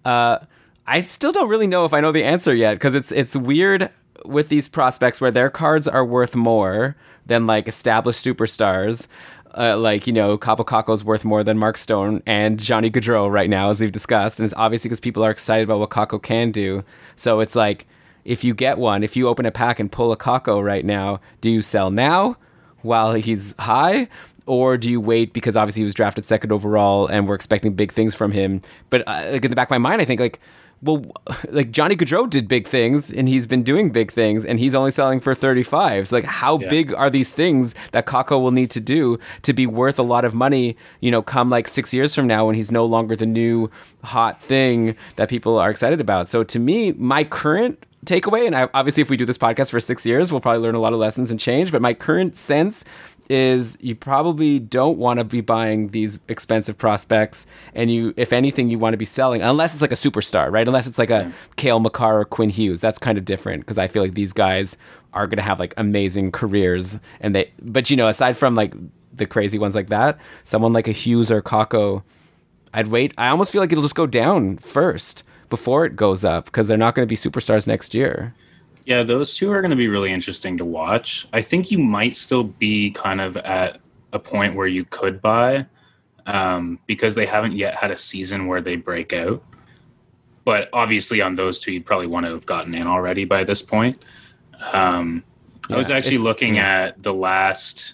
uh, 0.06 0.39
I 0.88 1.02
still 1.02 1.32
don't 1.32 1.49
really 1.49 1.68
know 1.68 1.86
if 1.86 1.93
I 1.93 2.02
know 2.02 2.12
the 2.12 2.24
answer 2.24 2.54
yet 2.54 2.76
because 2.76 2.95
it's 2.95 3.12
it's 3.12 3.36
weird 3.36 3.89
with 4.26 4.49
these 4.49 4.68
prospects 4.68 5.20
where 5.20 5.32
their 5.32 5.49
cards 5.49 5.88
are 5.88 6.06
worth 6.06 6.36
more 6.36 6.95
than 7.26 7.47
like 7.47 7.68
established 7.68 8.24
superstars. 8.26 9.08
Uh, 9.54 9.78
like 9.78 10.08
you 10.08 10.14
know, 10.14 10.39
is 10.89 11.04
worth 11.04 11.26
more 11.26 11.43
than 11.43 11.58
Mark 11.58 11.78
Stone 11.78 12.24
and 12.26 12.58
Johnny 12.58 12.89
Gaudreau 12.89 13.30
right 13.30 13.49
now, 13.49 13.70
as 13.70 13.82
we've 13.82 13.91
discussed, 13.91 14.39
and 14.39 14.45
it's 14.45 14.54
obviously 14.56 14.88
because 14.88 15.02
people 15.02 15.26
are 15.26 15.30
excited 15.30 15.64
about 15.64 15.80
what 15.80 15.89
Kakko 15.89 16.24
can 16.24 16.52
do. 16.52 16.86
So 17.18 17.41
it's 17.41 17.54
like 17.54 17.86
if 18.26 18.43
you 18.43 18.53
get 18.53 18.78
one, 18.78 19.03
if 19.03 19.15
you 19.15 19.28
open 19.28 19.45
a 19.45 19.51
pack 19.51 19.80
and 19.80 19.91
pull 19.91 20.11
a 20.11 20.17
Kakko 20.17 20.63
right 20.63 20.86
now, 20.86 21.19
do 21.41 21.49
you 21.49 21.61
sell 21.61 21.91
now 21.91 22.38
while 22.82 23.13
he's 23.13 23.55
high? 23.59 24.07
Or 24.45 24.78
do 24.78 24.89
you 24.89 24.99
wait 24.99 25.34
because 25.34 25.55
obviously 25.55 25.82
he 25.82 25.84
was 25.86 25.93
drafted 25.93 26.26
second 26.26 26.51
overall 26.51 27.07
and 27.07 27.28
we're 27.28 27.36
expecting 27.36 27.74
big 27.74 27.91
things 27.91 28.15
from 28.15 28.32
him? 28.32 28.61
But 28.89 29.07
uh, 29.07 29.30
like 29.32 29.45
in 29.45 29.51
the 29.51 29.55
back 29.55 29.67
of 29.67 29.72
my 29.72 29.78
mind, 29.78 30.01
I 30.01 30.05
think 30.05 30.19
like, 30.19 30.39
well, 30.82 31.05
like 31.49 31.72
Johnny 31.72 31.95
Gaudreau 31.95 32.30
did 32.30 32.47
big 32.47 32.67
things 32.67 33.13
and 33.13 33.30
he's 33.30 33.45
been 33.45 33.61
doing 33.63 33.91
big 33.91 34.11
things 34.11 34.43
and 34.43 34.59
he's 34.59 34.74
only 34.74 34.91
selling 34.91 35.19
for 35.19 35.36
35. 35.36 36.07
So 36.07 36.17
like 36.17 36.26
how 36.26 36.59
yeah. 36.59 36.69
big 36.69 36.93
are 36.93 37.09
these 37.09 37.34
things 37.34 37.76
that 37.91 38.07
Kakko 38.07 38.41
will 38.41 38.51
need 38.51 38.72
to 38.72 38.80
do 38.80 39.19
to 39.43 39.53
be 39.53 39.67
worth 39.67 39.99
a 39.99 40.03
lot 40.03 40.26
of 40.26 40.34
money, 40.34 40.76
you 41.01 41.11
know, 41.11 41.22
come 41.22 41.49
like 41.49 41.67
six 41.67 41.93
years 41.93 42.15
from 42.15 42.26
now 42.26 42.47
when 42.47 42.55
he's 42.55 42.72
no 42.72 42.84
longer 42.84 43.15
the 43.15 43.28
new 43.28 43.69
hot 44.03 44.41
thing 44.41 44.95
that 45.17 45.30
people 45.30 45.59
are 45.59 45.69
excited 45.69 46.01
about. 46.01 46.30
So 46.30 46.43
to 46.43 46.59
me, 46.59 46.93
my 46.93 47.24
current 47.24 47.86
takeaway, 48.06 48.45
and 48.45 48.56
I, 48.56 48.70
obviously, 48.74 49.02
if 49.02 49.10
we 49.10 49.18
do 49.18 49.26
this 49.26 49.38
podcast 49.38 49.72
for 49.72 49.80
six 49.80 50.06
years, 50.06 50.32
we'll 50.32 50.41
probably 50.41 50.62
learn 50.62 50.76
a 50.76 50.80
lot 50.80 50.93
of 50.93 50.99
lessons 50.99 51.32
and 51.32 51.39
change. 51.39 51.72
But 51.72 51.82
my 51.82 51.93
current 51.93 52.36
sense 52.36 52.86
is 53.30 53.78
you 53.80 53.95
probably 53.95 54.60
don't 54.60 54.97
want 54.97 55.20
to 55.20 55.24
be 55.24 55.41
buying 55.41 55.89
these 55.89 56.20
expensive 56.28 56.78
prospects, 56.78 57.47
and 57.74 57.91
you, 57.91 58.14
if 58.18 58.34
anything, 58.34 58.70
you 58.70 58.80
want 58.80 58.93
to 58.93 58.97
be 58.97 59.06
selling 59.06 59.41
unless 59.41 59.74
it's 59.74 59.82
like 59.82 59.91
a 59.91 59.95
superstar, 59.95 60.52
right? 60.52 60.68
Unless 60.68 60.88
it's 60.88 60.99
like 60.99 61.10
a 61.10 61.24
yeah. 61.26 61.32
Cale 61.56 61.80
Makar 61.80 62.22
or 62.22 62.26
Quinn 62.26 62.49
Hughes. 62.49 62.82
That's 62.82 62.97
kind 62.97 63.18
of 63.18 63.26
different 63.26 63.62
because 63.62 63.78
I 63.78 63.88
feel 63.88 64.04
like 64.04 64.14
these 64.14 64.34
guys 64.34 64.78
are 65.14 65.28
going 65.28 65.38
to 65.38 65.43
have 65.43 65.60
like 65.60 65.74
amazing 65.78 66.32
careers, 66.32 66.99
and 67.20 67.36
they. 67.36 67.52
But 67.62 67.89
you 67.89 67.97
know, 67.97 68.08
aside 68.08 68.38
from 68.38 68.56
like 68.56 68.74
the 69.14 69.26
crazy 69.26 69.60
ones 69.60 69.76
like 69.76 69.89
that, 69.89 70.18
someone 70.43 70.74
like 70.74 70.88
a 70.88 70.93
Hughes 70.93 71.30
or 71.30 71.41
Kakko, 71.41 72.04
I'd 72.74 72.88
wait. 72.88 73.14
I 73.18 73.28
almost 73.28 73.52
feel 73.52 73.62
like 73.62 73.72
it'll 73.72 73.84
just 73.84 73.95
go 73.95 74.08
down 74.08 74.58
first 74.58 75.24
before 75.52 75.86
it 75.86 75.95
goes 75.95 76.26
up 76.26 76.45
because 76.45 76.68
they're 76.68 76.78
not 76.78 76.95
going 76.95 77.08
to 77.08 77.10
be 77.10 77.16
superstars 77.16 77.68
next 77.68 77.93
year. 77.93 78.34
Yeah, 78.86 79.04
those 79.04 79.36
two 79.36 79.52
are 79.52 79.62
going 79.62 79.70
to 79.70 79.78
be 79.78 79.88
really 79.88 80.12
interesting 80.12 80.58
to 80.58 80.66
watch. 80.66 81.28
I 81.32 81.43
think 81.43 81.70
you 81.70 81.78
might 81.78 82.16
still 82.16 82.45
be 82.45 82.89
kind 82.89 83.22
of 83.22 83.38
at 83.38 83.80
a 84.12 84.18
point 84.18 84.56
where 84.56 84.66
you 84.66 84.86
could 84.86 85.22
buy 85.22 85.68
um, 86.26 86.80
because 86.88 87.14
they 87.14 87.28
haven't 87.28 87.52
yet 87.52 87.76
had 87.76 87.91
a 87.91 87.97
season 87.97 88.47
where 88.47 88.62
they 88.62 88.76
break 88.76 89.14
out. 89.14 89.43
But 90.43 90.70
obviously, 90.74 91.22
on 91.22 91.36
those 91.36 91.60
two, 91.60 91.72
you'd 91.72 91.86
probably 91.86 92.08
want 92.08 92.26
to 92.26 92.32
have 92.32 92.47
gotten 92.47 92.74
in 92.74 92.88
already 92.88 93.26
by 93.26 93.43
this 93.43 93.62
point. 93.62 94.02
Um, 94.74 95.24
yeah, 95.70 95.76
I 95.76 95.78
was 95.78 95.91
actually 95.91 96.18
looking 96.18 96.56
yeah. 96.56 96.86
at 96.86 97.04
the 97.04 97.14
last 97.14 97.93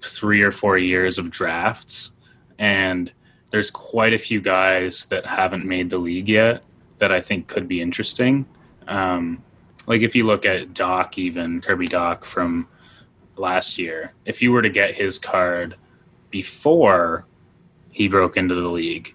three 0.00 0.42
or 0.42 0.50
four 0.50 0.76
years 0.76 1.18
of 1.18 1.30
drafts, 1.30 2.10
and 2.58 3.12
there's 3.52 3.70
quite 3.70 4.12
a 4.12 4.18
few 4.18 4.40
guys 4.40 5.06
that 5.06 5.24
haven't 5.24 5.64
made 5.64 5.90
the 5.90 5.98
league 5.98 6.28
yet 6.28 6.64
that 6.98 7.12
I 7.12 7.20
think 7.20 7.48
could 7.48 7.68
be 7.68 7.80
interesting. 7.80 8.46
Um, 8.86 9.42
like 9.86 10.02
if 10.02 10.14
you 10.14 10.26
look 10.26 10.44
at 10.44 10.74
Dach, 10.74 11.18
even 11.18 11.60
Kirby 11.60 11.88
Dach 11.88 12.24
from 12.24 12.68
last 13.36 13.78
year, 13.78 14.12
if 14.24 14.42
you 14.42 14.52
were 14.52 14.62
to 14.62 14.70
get 14.70 14.94
his 14.94 15.18
card 15.18 15.76
before 16.30 17.26
he 17.90 18.08
broke 18.08 18.36
into 18.36 18.54
the 18.54 18.68
league, 18.68 19.14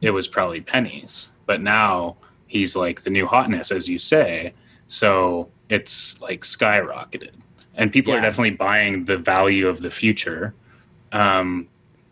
it 0.00 0.10
was 0.10 0.28
probably 0.28 0.60
pennies. 0.60 1.30
But 1.46 1.60
now 1.60 2.16
he's 2.46 2.74
like 2.76 3.02
the 3.02 3.10
new 3.10 3.26
hotness, 3.26 3.70
as 3.70 3.88
you 3.88 3.98
say. 3.98 4.54
So 4.86 5.50
it's 5.68 6.20
like 6.20 6.42
skyrocketed. 6.42 7.32
And 7.74 7.92
people 7.92 8.12
yeah. 8.12 8.18
are 8.18 8.22
definitely 8.22 8.56
buying 8.56 9.04
the 9.04 9.18
value 9.18 9.68
of 9.68 9.80
the 9.80 9.90
future. 9.90 10.54
Um, 11.12 11.68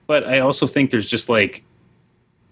but 0.06 0.28
I 0.28 0.38
also 0.38 0.66
think 0.66 0.90
there's 0.90 1.10
just 1.10 1.28
like, 1.28 1.64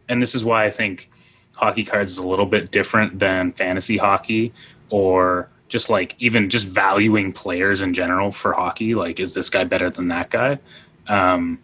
and 0.08 0.20
this 0.20 0.34
is 0.34 0.44
why 0.44 0.64
I 0.64 0.70
think 0.70 1.10
hockey 1.54 1.84
cards 1.84 2.12
is 2.12 2.18
a 2.18 2.26
little 2.26 2.46
bit 2.46 2.70
different 2.70 3.18
than 3.18 3.52
fantasy 3.52 3.96
hockey 3.96 4.52
or 4.90 5.48
just 5.68 5.88
like 5.88 6.14
even 6.18 6.50
just 6.50 6.68
valuing 6.68 7.32
players 7.32 7.80
in 7.82 7.94
general 7.94 8.30
for 8.30 8.52
hockey 8.52 8.94
like 8.94 9.18
is 9.18 9.34
this 9.34 9.48
guy 9.48 9.64
better 9.64 9.90
than 9.90 10.08
that 10.08 10.30
guy 10.30 10.58
um, 11.08 11.58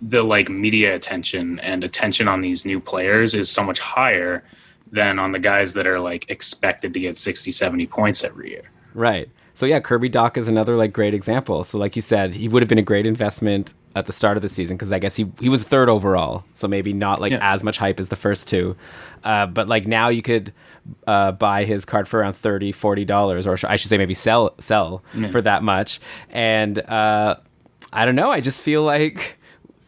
the 0.00 0.22
like 0.22 0.48
media 0.48 0.94
attention 0.94 1.58
and 1.60 1.84
attention 1.84 2.28
on 2.28 2.40
these 2.40 2.64
new 2.64 2.80
players 2.80 3.34
is 3.34 3.50
so 3.50 3.62
much 3.62 3.80
higher 3.80 4.44
than 4.90 5.18
on 5.18 5.32
the 5.32 5.38
guys 5.38 5.74
that 5.74 5.86
are 5.86 6.00
like 6.00 6.30
expected 6.30 6.94
to 6.94 7.00
get 7.00 7.16
60 7.16 7.52
70 7.52 7.86
points 7.86 8.24
every 8.24 8.50
year 8.50 8.70
Right. 8.94 9.28
So 9.58 9.66
yeah, 9.66 9.80
Kirby 9.80 10.08
Dach 10.08 10.36
is 10.36 10.46
another 10.46 10.76
like 10.76 10.92
great 10.92 11.14
example. 11.14 11.64
So 11.64 11.78
like 11.78 11.96
you 11.96 12.02
said, 12.02 12.32
he 12.32 12.46
would 12.46 12.62
have 12.62 12.68
been 12.68 12.78
a 12.78 12.82
great 12.82 13.06
investment 13.06 13.74
at 13.96 14.06
the 14.06 14.12
start 14.12 14.36
of 14.36 14.42
the 14.42 14.48
season 14.48 14.76
because 14.76 14.92
I 14.92 15.00
guess 15.00 15.16
he 15.16 15.26
he 15.40 15.48
was 15.48 15.64
third 15.64 15.88
overall, 15.88 16.44
so 16.54 16.68
maybe 16.68 16.92
not 16.92 17.20
like 17.20 17.32
Yeah. 17.32 17.40
as 17.42 17.64
much 17.64 17.76
hype 17.76 17.98
as 17.98 18.08
the 18.08 18.14
first 18.14 18.46
two. 18.46 18.76
Uh, 19.24 19.46
but 19.48 19.66
like 19.66 19.84
now 19.84 20.10
you 20.10 20.22
could 20.22 20.52
uh, 21.08 21.32
buy 21.32 21.64
his 21.64 21.84
card 21.84 22.06
for 22.06 22.20
around 22.20 22.34
30 22.34 22.70
40 22.70 23.04
dollars, 23.04 23.48
or 23.48 23.56
I 23.68 23.74
should 23.74 23.88
say 23.88 23.98
maybe 23.98 24.14
sell 24.14 24.54
sell 24.60 25.02
for 25.32 25.42
that 25.42 25.64
much. 25.64 25.98
And 26.30 26.78
uh, 26.78 27.34
I 27.92 28.06
don't 28.06 28.14
know. 28.14 28.30
I 28.30 28.40
just 28.40 28.62
feel 28.62 28.84
like. 28.84 29.37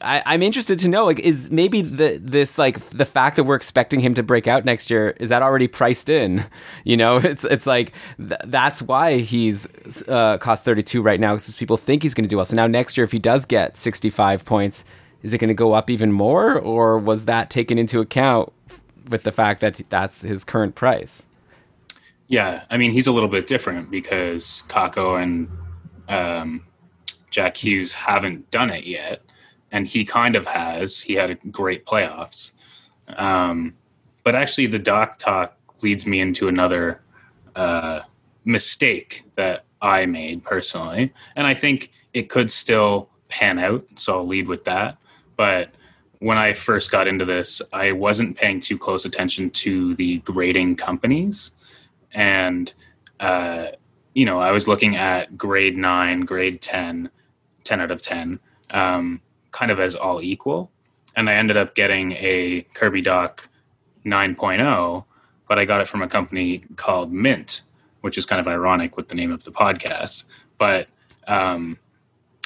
I, 0.01 0.23
I'm 0.27 0.43
interested 0.43 0.79
to 0.81 0.89
know, 0.89 1.05
like, 1.05 1.21
is 1.21 1.51
maybe 1.51 1.83
the 1.83 2.19
this 2.23 2.59
like 2.59 2.81
the 2.91 3.05
fact 3.05 3.37
that 3.37 3.45
we're 3.45 3.57
expecting 3.57 4.01
him 4.01 4.15
to 4.15 4.23
break 4.23 4.47
out 4.47 4.65
next 4.65 4.91
year 4.91 5.11
is 5.21 5.29
that 5.29 5.43
already 5.43 5.69
priced 5.69 6.09
in? 6.09 6.45
You 6.85 6.97
know, 6.97 7.19
it's 7.19 7.45
it's 7.45 7.67
like 7.67 7.93
th- 8.17 8.41
that's 8.47 8.81
why 8.81 9.19
he's 9.19 9.69
uh, 10.09 10.39
cost 10.39 10.65
32 10.65 11.03
right 11.03 11.21
now 11.21 11.35
because 11.35 11.55
people 11.57 11.77
think 11.77 12.03
he's 12.03 12.15
going 12.15 12.25
to 12.25 12.29
do 12.29 12.37
well. 12.37 12.47
So 12.47 12.57
now 12.57 12.67
next 12.67 12.97
year, 12.97 13.05
if 13.05 13.13
he 13.13 13.19
does 13.19 13.45
get 13.45 13.77
65 13.77 14.45
points, 14.45 14.85
is 15.23 15.35
it 15.35 15.39
going 15.39 15.49
to 15.49 15.55
go 15.55 15.75
up 15.75 15.91
even 15.91 16.11
more, 16.11 16.59
or 16.59 16.99
was 16.99 17.27
that 17.27 17.51
taken 17.51 17.79
into 17.79 18.01
account 18.01 18.53
with 19.09 19.25
the 19.25 19.33
fact 19.33 19.61
that 19.61 19.81
that's 19.91 20.23
his 20.23 20.43
current 20.43 20.75
price? 20.75 21.27
Yeah, 22.29 22.65
I 22.71 22.77
mean 22.77 22.93
he's 22.93 23.07
a 23.07 23.13
little 23.13 23.29
bit 23.29 23.47
different 23.47 23.91
because 23.91 24.65
Kakko 24.69 25.23
and 25.23 25.49
um, 26.09 26.65
Jack 27.31 27.57
Hughes 27.57 27.93
haven't 27.93 28.51
done 28.51 28.71
it 28.71 28.85
yet, 28.85 29.23
and 29.73 29.87
he 29.87 30.05
kind 30.05 30.37
of 30.37 30.47
has. 30.47 30.99
He 31.01 31.15
had 31.15 31.31
a 31.31 31.35
great 31.35 31.87
playoffs, 31.87 32.53
um, 33.17 33.75
but 34.25 34.35
actually 34.35 34.67
the 34.67 34.81
Dach 34.81 35.17
talk 35.17 35.57
leads 35.83 36.07
me 36.07 36.21
into 36.21 36.49
another 36.49 37.01
uh, 37.57 38.01
mistake 38.45 39.25
that 39.37 39.65
I 39.81 40.07
made 40.07 40.43
personally, 40.45 41.13
and 41.37 41.47
I 41.47 41.55
think 41.55 41.91
it 42.13 42.29
could 42.29 42.51
still 42.51 43.09
pan 43.29 43.59
out. 43.59 43.87
So 43.97 44.19
I'll 44.19 44.27
lead 44.27 44.49
with 44.49 44.65
that, 44.65 44.97
but. 45.37 45.71
When 46.23 46.37
I 46.37 46.53
first 46.53 46.91
got 46.91 47.09
into 47.09 47.25
this, 47.25 47.63
I 47.73 47.93
wasn't 47.93 48.37
paying 48.37 48.61
too 48.61 48.77
close 48.77 49.07
attention 49.07 49.49
to 49.53 49.95
the 49.95 50.19
grading 50.19 50.77
companies 50.77 51.53
and 52.13 52.73
uh, 53.21 53.67
you 54.15 54.25
know 54.25 54.41
i 54.41 54.51
was 54.51 54.67
looking 54.67 54.97
at 54.97 55.37
grade 55.37 55.77
9 55.77 56.21
grade 56.21 56.61
10 56.61 57.11
10 57.65 57.81
out 57.81 57.91
of 57.91 58.03
10 58.03 58.41
um, 58.71 59.21
kind 59.51 59.71
of 59.71 59.81
as 59.81 59.95
all 59.95 60.23
equal. 60.23 60.71
And 61.17 61.29
i 61.29 61.35
ended 61.35 61.57
up 61.57 61.75
getting 61.75 62.13
a 62.13 62.63
kirby 62.75 63.03
dach 63.03 63.47
9.0 64.07 65.05
but 65.49 65.59
i 65.59 65.65
got 65.65 65.81
it 65.81 65.89
from 65.89 66.03
a 66.03 66.09
company 66.09 66.63
called 66.77 67.13
mint 67.13 67.63
which 68.01 68.17
is 68.17 68.25
kind 68.25 68.41
of 68.41 68.49
ironic 68.49 68.97
with 68.97 69.09
the 69.09 69.15
name 69.15 69.31
of 69.31 69.45
the 69.45 69.51
podcast. 69.51 70.25
But 70.57 70.89
um, 71.27 71.79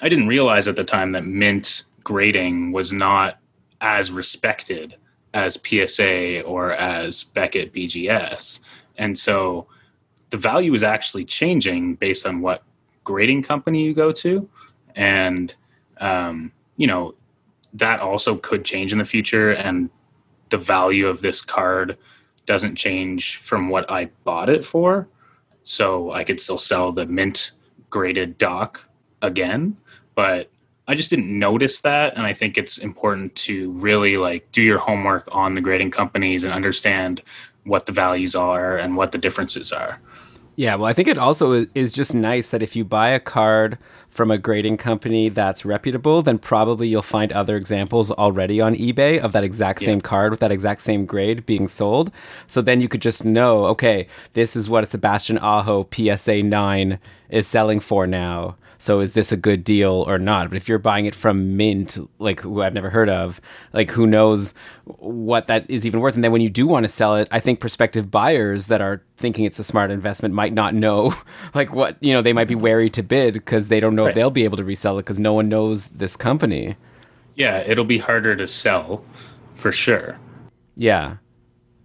i 0.03 0.09
didn't 0.09 0.29
realize 0.29 0.67
at 0.67 0.77
the 0.77 0.85
time 0.85 1.13
that 1.13 1.25
mint 1.25 1.85
grading 2.03 2.73
was 2.73 2.93
not 2.93 3.39
as 3.81 4.11
respected 4.11 4.97
as 5.35 5.59
psa 5.63 6.41
or 6.43 6.73
as 6.73 7.25
beckett 7.25 7.73
bgs 7.73 8.61
and 8.97 9.19
so 9.19 9.67
the 10.35 10.37
value 10.37 10.75
is 10.75 10.83
actually 10.83 11.25
changing 11.25 11.95
based 11.95 12.27
on 12.27 12.41
what 12.41 12.65
grading 13.05 13.43
company 13.43 13.85
you 13.85 13.95
go 13.95 14.11
to. 14.11 14.49
And, 14.97 15.55
um, 15.99 16.51
you 16.77 16.87
know, 16.87 17.15
that 17.73 18.01
also 18.01 18.37
could 18.37 18.65
change 18.65 18.93
in 18.93 18.99
the 18.99 19.05
future. 19.05 19.53
And 19.53 19.91
the 20.51 20.59
value 20.59 21.09
of 21.09 21.21
this 21.21 21.41
card 21.41 21.99
doesn't 22.47 22.77
change 22.77 23.39
from 23.39 23.69
what 23.69 23.91
I 23.91 24.07
bought 24.25 24.49
it 24.49 24.65
for. 24.65 25.09
So 25.65 26.13
I 26.13 26.25
could 26.25 26.41
still 26.41 26.59
sell 26.59 26.93
the 26.93 27.07
mint 27.07 27.53
graded 27.91 28.39
Dach 28.39 28.85
again. 29.23 29.77
But 30.15 30.51
I 30.87 30.95
just 30.95 31.11
didn't 31.11 31.37
notice 31.37 31.81
that. 31.81 32.15
And 32.17 32.27
I 32.27 32.33
think 32.33 32.59
it's 32.59 32.79
important 32.79 33.35
to 33.37 33.71
really 33.73 34.17
like 34.17 34.51
do 34.53 34.63
your 34.63 34.79
homework 34.79 35.29
on 35.33 35.55
the 35.55 35.61
grading 35.61 35.91
companies 35.91 36.45
and 36.45 36.53
understand 36.53 37.23
what 37.65 37.87
the 37.87 37.93
values 37.93 38.35
are 38.35 38.77
and 38.77 38.97
what 38.97 39.13
the 39.13 39.19
differences 39.19 39.73
are. 39.73 40.01
Yeah, 40.57 40.77
well, 40.77 40.87
I 40.87 40.93
think 40.93 41.09
it 41.09 41.19
also 41.19 41.67
is 41.75 41.93
just 41.93 42.15
nice 42.15 42.53
that 42.53 42.63
if 42.63 42.77
you 42.77 42.85
buy 42.85 43.09
a 43.09 43.19
card 43.19 43.77
from 44.07 44.31
a 44.31 44.39
grading 44.39 44.77
company 44.77 45.29
that's 45.29 45.65
reputable, 45.65 46.23
then 46.23 46.39
probably 46.39 46.87
you'll 46.87 47.03
find 47.03 47.33
other 47.33 47.57
examples 47.57 48.13
already 48.13 48.61
on 48.61 48.77
eBay 48.77 49.19
of 49.19 49.33
that 49.33 49.43
exact 49.43 49.83
same 49.83 50.01
card 50.01 50.31
with 50.31 50.39
that 50.39 50.53
exact 50.53 50.83
same 50.83 51.07
grade 51.07 51.45
being 51.45 51.67
sold. 51.67 52.13
So 52.47 52.63
then 52.63 52.81
you 52.81 52.89
could 52.89 53.03
just 53.03 53.25
know, 53.25 53.67
okay, 53.67 54.07
this 54.35 54.55
is 54.55 54.71
what 54.71 54.85
a 54.85 54.87
Sebastian 54.87 55.39
Aho 55.39 55.89
PSA 55.93 56.45
9 56.45 57.01
is 57.31 57.49
selling 57.49 57.81
for 57.81 58.07
now. 58.07 58.55
So 58.85 59.01
is 59.01 59.15
this 59.15 59.33
a 59.33 59.39
good 59.39 59.65
deal 59.65 60.05
or 60.07 60.19
not? 60.19 60.51
But 60.51 60.59
if 60.59 60.69
you're 60.69 60.79
buying 60.79 61.07
it 61.07 61.15
from 61.15 61.57
Mint, 61.57 61.97
like 62.19 62.41
who 62.41 62.61
I've 62.61 62.75
never 62.75 62.91
heard 62.91 63.09
of, 63.09 63.41
like 63.73 63.91
who 63.91 64.07
knows 64.07 64.53
what 64.85 65.47
that 65.47 65.65
is 65.71 65.87
even 65.87 66.01
worth? 66.01 66.17
And 66.17 66.23
then 66.23 66.33
when 66.33 66.43
you 66.43 66.51
do 66.51 66.67
want 66.67 66.85
to 66.85 66.91
sell 66.91 67.17
it, 67.17 67.27
I 67.31 67.41
think 67.41 67.61
prospective 67.61 68.11
buyers 68.11 68.67
that 68.67 68.83
are 68.83 69.03
thinking 69.17 69.47
it's 69.47 69.59
a 69.59 69.65
smart 69.65 69.91
investment 69.91 70.35
might 70.35 70.53
not 70.53 70.75
know, 70.75 71.15
like 71.55 71.73
what 71.73 71.97
you 72.03 72.13
know, 72.13 72.21
they 72.21 72.35
might 72.35 72.47
be 72.47 72.55
wary 72.55 72.91
to 72.91 73.03
bid 73.03 73.33
because 73.33 73.69
they 73.69 73.81
don't 73.81 73.97
know 73.97 74.05
if 74.05 74.15
they'll 74.15 74.31
be 74.31 74.45
able 74.45 74.59
to 74.59 74.65
resell 74.65 74.99
it 74.99 75.05
because 75.05 75.19
no 75.19 75.33
one 75.33 75.49
knows 75.49 75.89
this 75.89 76.15
company. 76.15 76.77
Yeah, 77.37 77.61
it'll 77.67 77.87
be 77.87 77.97
harder 77.97 78.37
to 78.37 78.47
sell 78.47 79.03
for 79.55 79.73
sure. 79.73 80.19
Yeah. 80.77 81.17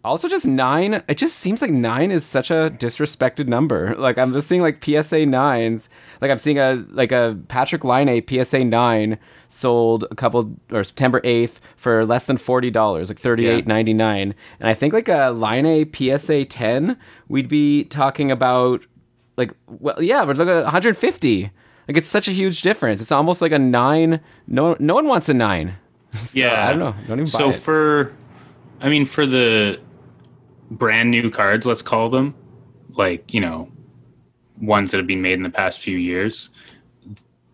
Also, 0.03 0.29
just 0.29 0.47
nine. 0.47 1.03
It 1.09 1.17
just 1.17 1.37
seems 1.37 1.61
like 1.61 1.71
nine 1.71 2.09
is 2.09 2.25
such 2.25 2.49
a 2.51 2.71
disrespected 2.77 3.47
number. 3.47 3.95
Like 3.97 4.17
I'm 4.17 4.31
just 4.31 4.47
seeing 4.47 4.61
like 4.61 4.83
PSA 4.83 5.25
nines. 5.25 5.89
Like 6.21 6.31
I'm 6.31 6.37
seeing 6.37 6.57
a 6.57 6.85
like 6.89 7.11
a 7.11 7.37
Patrik 7.47 7.83
Laine 7.83 8.23
PSA 8.25 8.63
nine 8.63 9.19
sold 9.49 10.05
a 10.09 10.15
couple 10.15 10.55
or 10.71 10.83
September 10.83 11.19
eighth 11.23 11.59
for 11.75 12.05
less 12.05 12.25
than 12.25 12.37
forty 12.37 12.71
dollars, 12.71 13.09
like 13.09 13.19
thirty 13.19 13.47
eight 13.47 13.67
ninety 13.67 13.93
nine. 13.93 14.35
And 14.61 14.69
I 14.69 14.73
think 14.73 14.93
like 14.93 15.09
a 15.09 15.31
Laine 15.31 15.91
PSA 15.91 16.45
ten, 16.45 16.97
we'd 17.27 17.49
be 17.49 17.83
talking 17.83 18.31
about 18.31 18.85
like 19.35 19.51
well, 19.67 20.01
yeah, 20.01 20.23
but 20.23 20.37
look 20.37 20.47
at 20.47 20.63
one 20.63 20.71
hundred 20.71 20.95
fifty. 20.95 21.51
Like 21.89 21.97
it's 21.97 22.07
such 22.07 22.27
a 22.27 22.31
huge 22.31 22.61
difference. 22.61 23.01
It's 23.01 23.11
almost 23.11 23.41
like 23.41 23.51
a 23.51 23.59
nine. 23.59 24.21
No, 24.47 24.77
no 24.79 24.93
one 24.93 25.07
wants 25.07 25.27
a 25.27 25.33
nine. 25.33 25.75
So, 26.15 26.39
Yeah, 26.39 26.65
I 26.65 26.69
don't 26.71 26.79
know. 26.79 26.95
Don't 27.07 27.19
even 27.19 27.25
buy 27.25 27.27
so 27.27 27.51
for, 27.51 28.11
I 28.81 28.89
mean, 28.89 29.05
for 29.05 29.27
the 29.27 29.79
brand 30.71 31.11
new 31.11 31.29
cards, 31.29 31.65
let's 31.65 31.81
call 31.81 32.09
them, 32.09 32.35
like 32.89 33.33
you 33.33 33.41
know, 33.41 33.69
ones 34.61 34.91
that 34.91 34.97
have 34.97 35.07
been 35.07 35.21
made 35.21 35.33
in 35.33 35.43
the 35.43 35.49
past 35.49 35.79
few 35.79 35.97
years, 35.97 36.49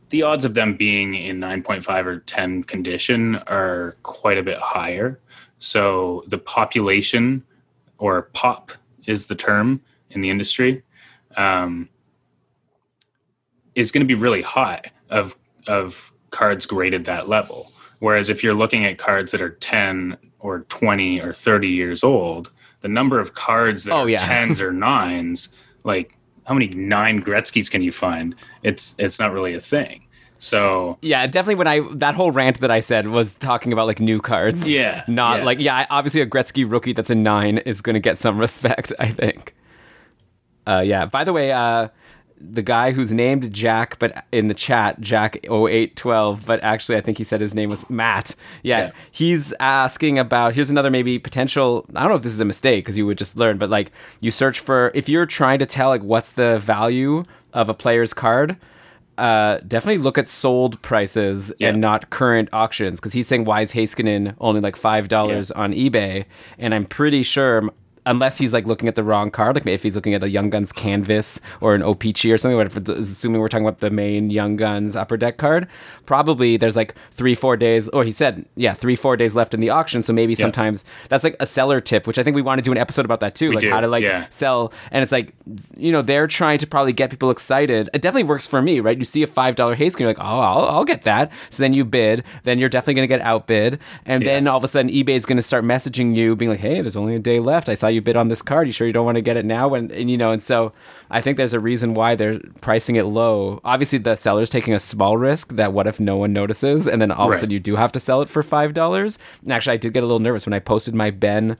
the 0.09 0.23
odds 0.23 0.45
of 0.45 0.53
them 0.53 0.75
being 0.75 1.15
in 1.15 1.39
9.5 1.39 2.05
or 2.05 2.19
10 2.19 2.63
condition 2.63 3.35
are 3.47 3.97
quite 4.03 4.37
a 4.37 4.43
bit 4.43 4.57
higher. 4.57 5.19
So 5.59 6.23
the 6.27 6.37
population, 6.37 7.43
or 7.97 8.23
pop, 8.33 8.71
is 9.05 9.27
the 9.27 9.35
term 9.35 9.81
in 10.11 10.21
the 10.21 10.29
industry. 10.29 10.83
Um, 11.37 11.89
is 13.73 13.91
going 13.91 14.01
to 14.01 14.07
be 14.07 14.19
really 14.19 14.41
high 14.41 14.81
of 15.09 15.35
of 15.67 16.13
cards 16.31 16.65
graded 16.65 17.05
that 17.05 17.27
level. 17.27 17.71
Whereas 17.99 18.29
if 18.29 18.43
you're 18.43 18.53
looking 18.53 18.85
at 18.85 18.97
cards 18.97 19.31
that 19.31 19.41
are 19.41 19.51
10 19.51 20.17
or 20.39 20.61
20 20.61 21.21
or 21.21 21.33
30 21.33 21.67
years 21.67 22.03
old, 22.03 22.51
the 22.85 22.89
number 22.89 23.19
of 23.19 23.33
cards 23.33 23.85
that 23.85 23.93
Oh, 23.93 24.03
are 24.03 24.09
yeah. 24.09 24.19
tens 24.31 24.61
or 24.61 24.71
nines, 24.71 25.49
like 25.83 26.15
how 26.45 26.53
many 26.53 26.67
nine 26.67 27.19
Gretzky's 27.23 27.67
can 27.67 27.81
you 27.81 27.91
find? 27.91 28.35
It's 28.61 28.93
it's 28.99 29.17
not 29.19 29.33
really 29.33 29.55
a 29.55 29.59
thing. 29.59 30.03
So 30.37 30.99
Yeah, 31.01 31.25
definitely. 31.25 31.55
When 31.55 31.67
I 31.67 31.79
that 31.95 32.13
whole 32.13 32.29
rant 32.31 32.59
that 32.59 32.69
I 32.69 32.81
said 32.81 33.07
was 33.07 33.35
talking 33.35 33.73
about 33.73 33.87
like 33.87 33.99
new 33.99 34.19
cards. 34.21 34.69
Yeah, 34.69 35.03
not 35.07 35.39
yeah. 35.39 35.45
like 35.45 35.59
yeah. 35.59 35.87
Obviously, 35.89 36.21
a 36.21 36.27
Gretzky 36.27 36.71
rookie 36.71 36.93
that's 36.93 37.09
a 37.09 37.15
nine 37.15 37.57
is 37.57 37.81
going 37.81 37.95
to 37.95 37.99
get 37.99 38.19
some 38.19 38.37
respect. 38.45 38.93
I 38.99 39.07
think. 39.09 39.55
Uh, 40.67 40.83
yeah. 40.85 41.05
By 41.07 41.23
the 41.23 41.33
way, 41.33 41.51
uh, 41.51 41.87
the 42.39 42.61
guy 42.61 42.91
who's 42.91 43.13
named 43.13 43.51
Jack, 43.53 43.97
but 43.97 44.25
in 44.31 44.47
the 44.47 44.53
chat, 44.53 44.99
Jack 44.99 45.37
0812, 45.45 46.45
but 46.45 46.61
actually 46.63 46.97
I 46.97 47.01
think 47.01 47.17
he 47.17 47.23
said 47.23 47.41
his 47.41 47.55
name 47.55 47.69
was 47.69 47.89
Matt. 47.89 48.35
Yeah, 48.61 48.79
Yeah. 48.85 48.91
he's 49.11 49.53
asking 49.59 50.19
about 50.19 50.53
here's 50.55 50.69
another 50.71 50.91
maybe 50.91 51.17
potential 51.19 51.85
I 51.95 52.01
don't 52.01 52.09
know 52.09 52.15
if 52.15 52.23
this 52.23 52.33
is 52.33 52.39
a 52.39 52.45
mistake 52.45 52.83
because 52.83 52.97
you 52.97 53.05
would 53.05 53.17
just 53.17 53.37
learn, 53.37 53.57
but 53.57 53.69
like 53.69 53.91
you 54.19 54.31
search 54.31 54.59
for 54.59 54.91
if 54.93 55.07
you're 55.09 55.25
trying 55.25 55.59
to 55.59 55.65
tell 55.65 55.89
like 55.89 56.03
what's 56.03 56.33
the 56.33 56.59
value 56.59 57.23
of 57.53 57.69
a 57.69 57.73
player's 57.73 58.13
card, 58.13 58.57
uh, 59.17 59.59
definitely 59.65 59.97
look 60.03 60.17
at 60.17 60.27
sold 60.27 60.81
prices 60.81 61.53
Yeah. 61.57 61.69
and 61.69 61.79
not 61.79 62.09
current 62.09 62.49
auctions 62.51 62.99
because 62.99 63.13
he's 63.13 63.27
saying 63.27 63.45
why 63.45 63.61
is 63.61 63.71
Heiskanen 63.73 64.35
only 64.41 64.59
like 64.59 64.75
five 64.75 65.07
dollars 65.07 65.51
on 65.51 65.71
eBay, 65.73 66.25
and 66.59 66.75
I'm 66.75 66.85
pretty 66.85 67.23
sure 67.23 67.69
unless 68.05 68.37
he's 68.37 68.53
like 68.53 68.65
looking 68.65 68.87
at 68.87 68.95
the 68.95 69.03
wrong 69.03 69.31
card, 69.31 69.55
like 69.55 69.65
if 69.67 69.83
he's 69.83 69.95
looking 69.95 70.13
at 70.13 70.23
a 70.23 70.29
Young 70.29 70.49
Guns 70.49 70.71
canvas 70.71 71.41
or 71.61 71.73
an 71.75 71.81
O-Pee-Chee 71.83 72.31
or 72.31 72.37
something, 72.37 72.57
whatever, 72.57 72.91
assuming 72.93 73.41
we're 73.41 73.47
talking 73.47 73.65
about 73.65 73.79
the 73.79 73.89
main 73.89 74.29
Young 74.29 74.55
Guns 74.55 74.95
upper 74.95 75.17
deck 75.17 75.37
card, 75.37 75.67
probably 76.05 76.57
there's 76.57 76.75
like 76.75 76.93
three, 77.11 77.35
four 77.35 77.57
days, 77.57 77.87
or 77.89 78.03
he 78.03 78.11
said, 78.11 78.45
yeah, 78.55 78.73
three, 78.73 78.95
four 78.95 79.17
days 79.17 79.35
left 79.35 79.53
in 79.53 79.59
the 79.59 79.69
auction. 79.69 80.03
So 80.03 80.13
maybe 80.13 80.35
sometimes 80.35 80.85
that's 81.09 81.23
like 81.23 81.35
a 81.39 81.45
seller 81.45 81.81
tip, 81.81 82.05
which 82.07 82.19
I 82.19 82.23
think 82.23 82.35
we 82.35 82.41
want 82.41 82.59
to 82.59 82.63
do 82.63 82.71
an 82.71 82.77
episode 82.77 83.05
about 83.05 83.19
that 83.21 83.35
too, 83.35 83.51
like 83.51 83.61
do, 83.61 83.69
how 83.69 83.81
to 83.81 83.87
like 83.87 84.03
yeah. 84.03 84.27
sell. 84.29 84.71
And 84.91 85.01
it's 85.01 85.11
like, 85.11 85.33
you 85.77 85.91
know, 85.91 86.01
they're 86.01 86.27
trying 86.27 86.59
to 86.59 86.67
probably 86.67 86.93
get 86.93 87.09
people 87.09 87.31
excited. 87.31 87.89
It 87.93 88.01
definitely 88.01 88.23
works 88.29 88.45
for 88.45 88.61
me, 88.61 88.79
right? 88.79 88.97
You 88.97 89.05
see 89.05 89.23
a 89.23 89.27
$5 89.27 89.75
haze, 89.75 89.93
and 89.95 89.99
you're 90.01 90.09
like, 90.09 90.19
oh, 90.19 90.39
I'll, 90.39 90.65
I'll 90.65 90.85
get 90.85 91.01
that. 91.03 91.31
So 91.49 91.63
then 91.63 91.73
you 91.73 91.85
bid, 91.85 92.23
then 92.43 92.59
you're 92.59 92.69
definitely 92.69 92.95
going 92.95 93.07
to 93.07 93.13
get 93.15 93.21
outbid. 93.21 93.79
And 94.05 94.21
Yeah. 94.23 94.33
then 94.33 94.47
all 94.47 94.57
of 94.57 94.63
a 94.63 94.67
sudden 94.67 94.91
eBay 94.91 95.09
is 95.09 95.25
going 95.25 95.37
to 95.37 95.41
start 95.41 95.63
messaging 95.63 96.15
you 96.15 96.35
being 96.35 96.51
like, 96.51 96.59
"Hey, 96.59 96.81
there's 96.81 96.95
only 96.95 97.15
a 97.15 97.19
day 97.19 97.39
left. 97.39 97.69
I 97.69 97.73
saw 97.73 97.87
you 97.87 97.94
bid 98.01 98.15
on 98.15 98.27
this 98.27 98.41
card. 98.41 98.67
You 98.67 98.73
sure 98.73 98.87
you 98.87 98.93
don't 98.93 99.05
want 99.05 99.15
to 99.15 99.21
get 99.21 99.37
it 99.37 99.45
now?" 99.45 99.73
And, 99.73 99.91
and 99.91 100.09
you 100.09 100.17
know, 100.17 100.31
and 100.31 100.41
so 100.41 100.73
I 101.09 101.21
think 101.21 101.37
there's 101.37 101.53
a 101.53 101.59
reason 101.59 101.93
why 101.93 102.15
they're 102.15 102.39
pricing 102.61 102.95
it 102.95 103.03
low. 103.03 103.59
Obviously, 103.63 103.99
the 103.99 104.15
seller's 104.15 104.49
taking 104.49 104.73
a 104.73 104.79
small 104.79 105.17
risk 105.17 105.55
that 105.55 105.73
what 105.73 105.87
if 105.87 105.99
no 105.99 106.17
one 106.17 106.33
notices, 106.33 106.87
and 106.87 107.01
then 107.01 107.11
all 107.11 107.27
of 107.29 107.33
a 107.35 107.39
sudden 107.39 107.51
you 107.51 107.59
do 107.59 107.75
have 107.75 107.91
to 107.93 107.99
sell 107.99 108.21
it 108.21 108.29
for 108.29 108.43
five 108.43 108.73
dollars. 108.73 109.19
And 109.43 109.51
actually, 109.53 109.73
I 109.73 109.77
did 109.77 109.93
get 109.93 110.03
a 110.03 110.05
little 110.07 110.19
nervous 110.19 110.45
when 110.45 110.53
I 110.53 110.59
posted 110.59 110.95
my 110.95 111.11
Benn. 111.11 111.57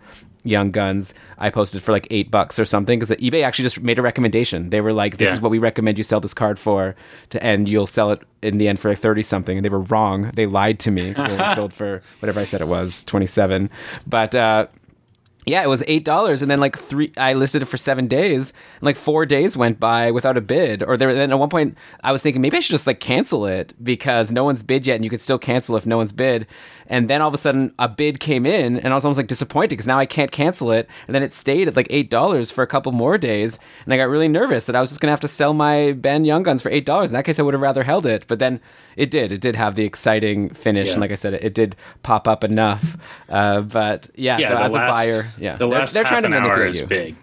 Young 0.48 0.70
Guns, 0.70 1.16
I 1.40 1.50
posted 1.50 1.82
for 1.82 1.92
like 1.92 2.06
eight 2.12 2.30
bucks 2.30 2.60
or 2.60 2.66
something 2.66 3.00
because 3.00 3.10
eBay 3.18 3.44
actually 3.44 3.64
just 3.64 3.82
made 3.82 3.98
a 3.98 4.04
recommendation. 4.04 4.70
They 4.70 4.80
were 4.80 4.94
like, 4.94 5.18
"This 5.18 5.30
Yeah. 5.30 5.34
is 5.34 5.42
what 5.42 5.50
we 5.50 5.58
recommend 5.58 5.98
you 5.98 6.04
sell 6.04 6.20
this 6.20 6.36
card 6.36 6.60
for," 6.60 6.96
to 7.32 7.44
and 7.44 7.68
you'll 7.68 7.88
sell 7.88 8.12
it 8.12 8.22
in 8.44 8.60
the 8.60 8.68
end 8.68 8.80
for 8.80 8.90
like 8.90 9.00
thirty 9.00 9.24
something. 9.24 9.58
And 9.58 9.66
they 9.66 9.70
were 9.70 9.82
wrong. 9.82 10.30
They 10.36 10.46
lied 10.46 10.78
to 10.82 10.92
me. 10.92 11.10
It 11.10 11.18
was 11.18 11.56
sold 11.56 11.74
for 11.74 12.04
whatever 12.20 12.40
I 12.40 12.44
said 12.44 12.62
it 12.62 12.68
was, 12.68 13.04
twenty 13.06 13.26
seven. 13.26 13.72
But 14.06 14.36
uh, 14.36 14.68
yeah, 15.46 15.64
it 15.64 15.70
was 15.70 15.84
eight 15.88 16.04
dollars, 16.04 16.42
and 16.42 16.50
then 16.50 16.60
like 16.60 16.78
three, 16.78 17.12
I 17.18 17.34
listed 17.34 17.62
it 17.62 17.66
for 17.66 17.78
seven 17.78 18.08
days, 18.08 18.52
and 18.80 18.84
like 18.84 18.96
four 18.96 19.26
days 19.26 19.56
went 19.56 19.80
by 19.80 20.10
without 20.12 20.38
a 20.38 20.42
bid. 20.42 20.82
Or 20.82 20.98
there, 20.98 21.14
then 21.14 21.32
at 21.32 21.40
one 21.40 21.50
point, 21.50 21.78
I 22.04 22.12
was 22.12 22.24
thinking 22.24 22.42
maybe 22.42 22.58
I 22.58 22.62
should 22.62 22.72
just 22.72 22.88
like 22.88 23.00
cancel 23.00 23.46
it 23.46 23.74
because 23.84 24.32
no 24.32 24.44
one's 24.44 24.64
bid 24.64 24.88
yet, 24.88 24.96
and 24.96 25.04
you 25.04 25.10
could 25.10 25.22
still 25.22 25.38
cancel 25.38 25.76
if 25.76 25.86
no 25.86 25.98
one's 25.98 26.12
bid. 26.12 26.48
And 26.88 27.10
then 27.10 27.22
all 27.22 27.28
of 27.28 27.34
a 27.34 27.38
sudden, 27.38 27.74
a 27.80 27.90
bid 27.90 28.20
came 28.20 28.46
in, 28.46 28.78
and 28.78 28.88
I 28.94 28.96
was 28.96 29.06
almost 29.06 29.18
like 29.18 29.28
disappointed 29.28 29.70
because 29.72 29.88
now 29.88 29.98
I 29.98 30.06
can't 30.06 30.32
cancel 30.32 30.72
it. 30.72 30.88
And 31.08 31.16
then 31.16 31.24
it 31.24 31.34
stayed 31.34 31.68
at 31.68 31.76
like 31.76 31.88
eight 31.90 32.10
dollars 32.12 32.52
for 32.52 32.64
a 32.64 32.68
couple 32.68 32.92
more 32.92 33.18
days, 33.18 33.58
and 33.86 33.94
I 33.94 33.98
got 33.98 34.10
really 34.10 34.28
nervous 34.28 34.66
that 34.66 34.76
I 34.76 34.82
was 34.82 34.90
just 34.92 35.02
gonna 35.02 35.12
have 35.12 35.20
to 35.22 35.28
sell 35.28 35.54
my 35.54 35.94
Benn 35.94 36.26
Young 36.26 36.44
Guns 36.44 36.62
for 36.62 36.70
eight 36.70 36.86
dollars. 36.86 37.12
In 37.12 37.16
that 37.16 37.26
case, 37.26 37.40
I 37.40 37.42
would 37.42 37.54
have 37.56 37.62
rather 37.62 37.84
held 37.84 38.06
it, 38.06 38.26
but 38.28 38.40
then 38.40 38.60
it 38.96 39.10
did. 39.10 39.32
It 39.32 39.42
did 39.42 39.56
have 39.56 39.76
the 39.76 39.84
exciting 39.84 40.50
finish, 40.50 40.88
Yeah. 40.88 40.94
and 40.94 41.02
like 41.02 41.12
I 41.12 41.16
said, 41.16 41.34
it, 41.34 41.44
it 41.44 41.54
did 41.56 41.76
pop 42.04 42.28
up 42.28 42.44
enough. 42.44 42.98
Uh, 43.30 43.62
but 43.62 44.10
yeah, 44.16 44.38
Yeah, 44.38 44.50
so 44.50 44.58
as 44.58 44.74
last, 44.74 44.90
a 44.90 44.92
buyer, 44.92 45.30
yeah, 45.40 45.56
the 45.56 45.68
they're, 45.68 45.86
they're 45.88 46.04
trying 46.04 46.22
to 46.22 46.28
an 46.28 46.34
manipulate 46.44 46.80
you. 46.82 46.86
big. 46.88 47.16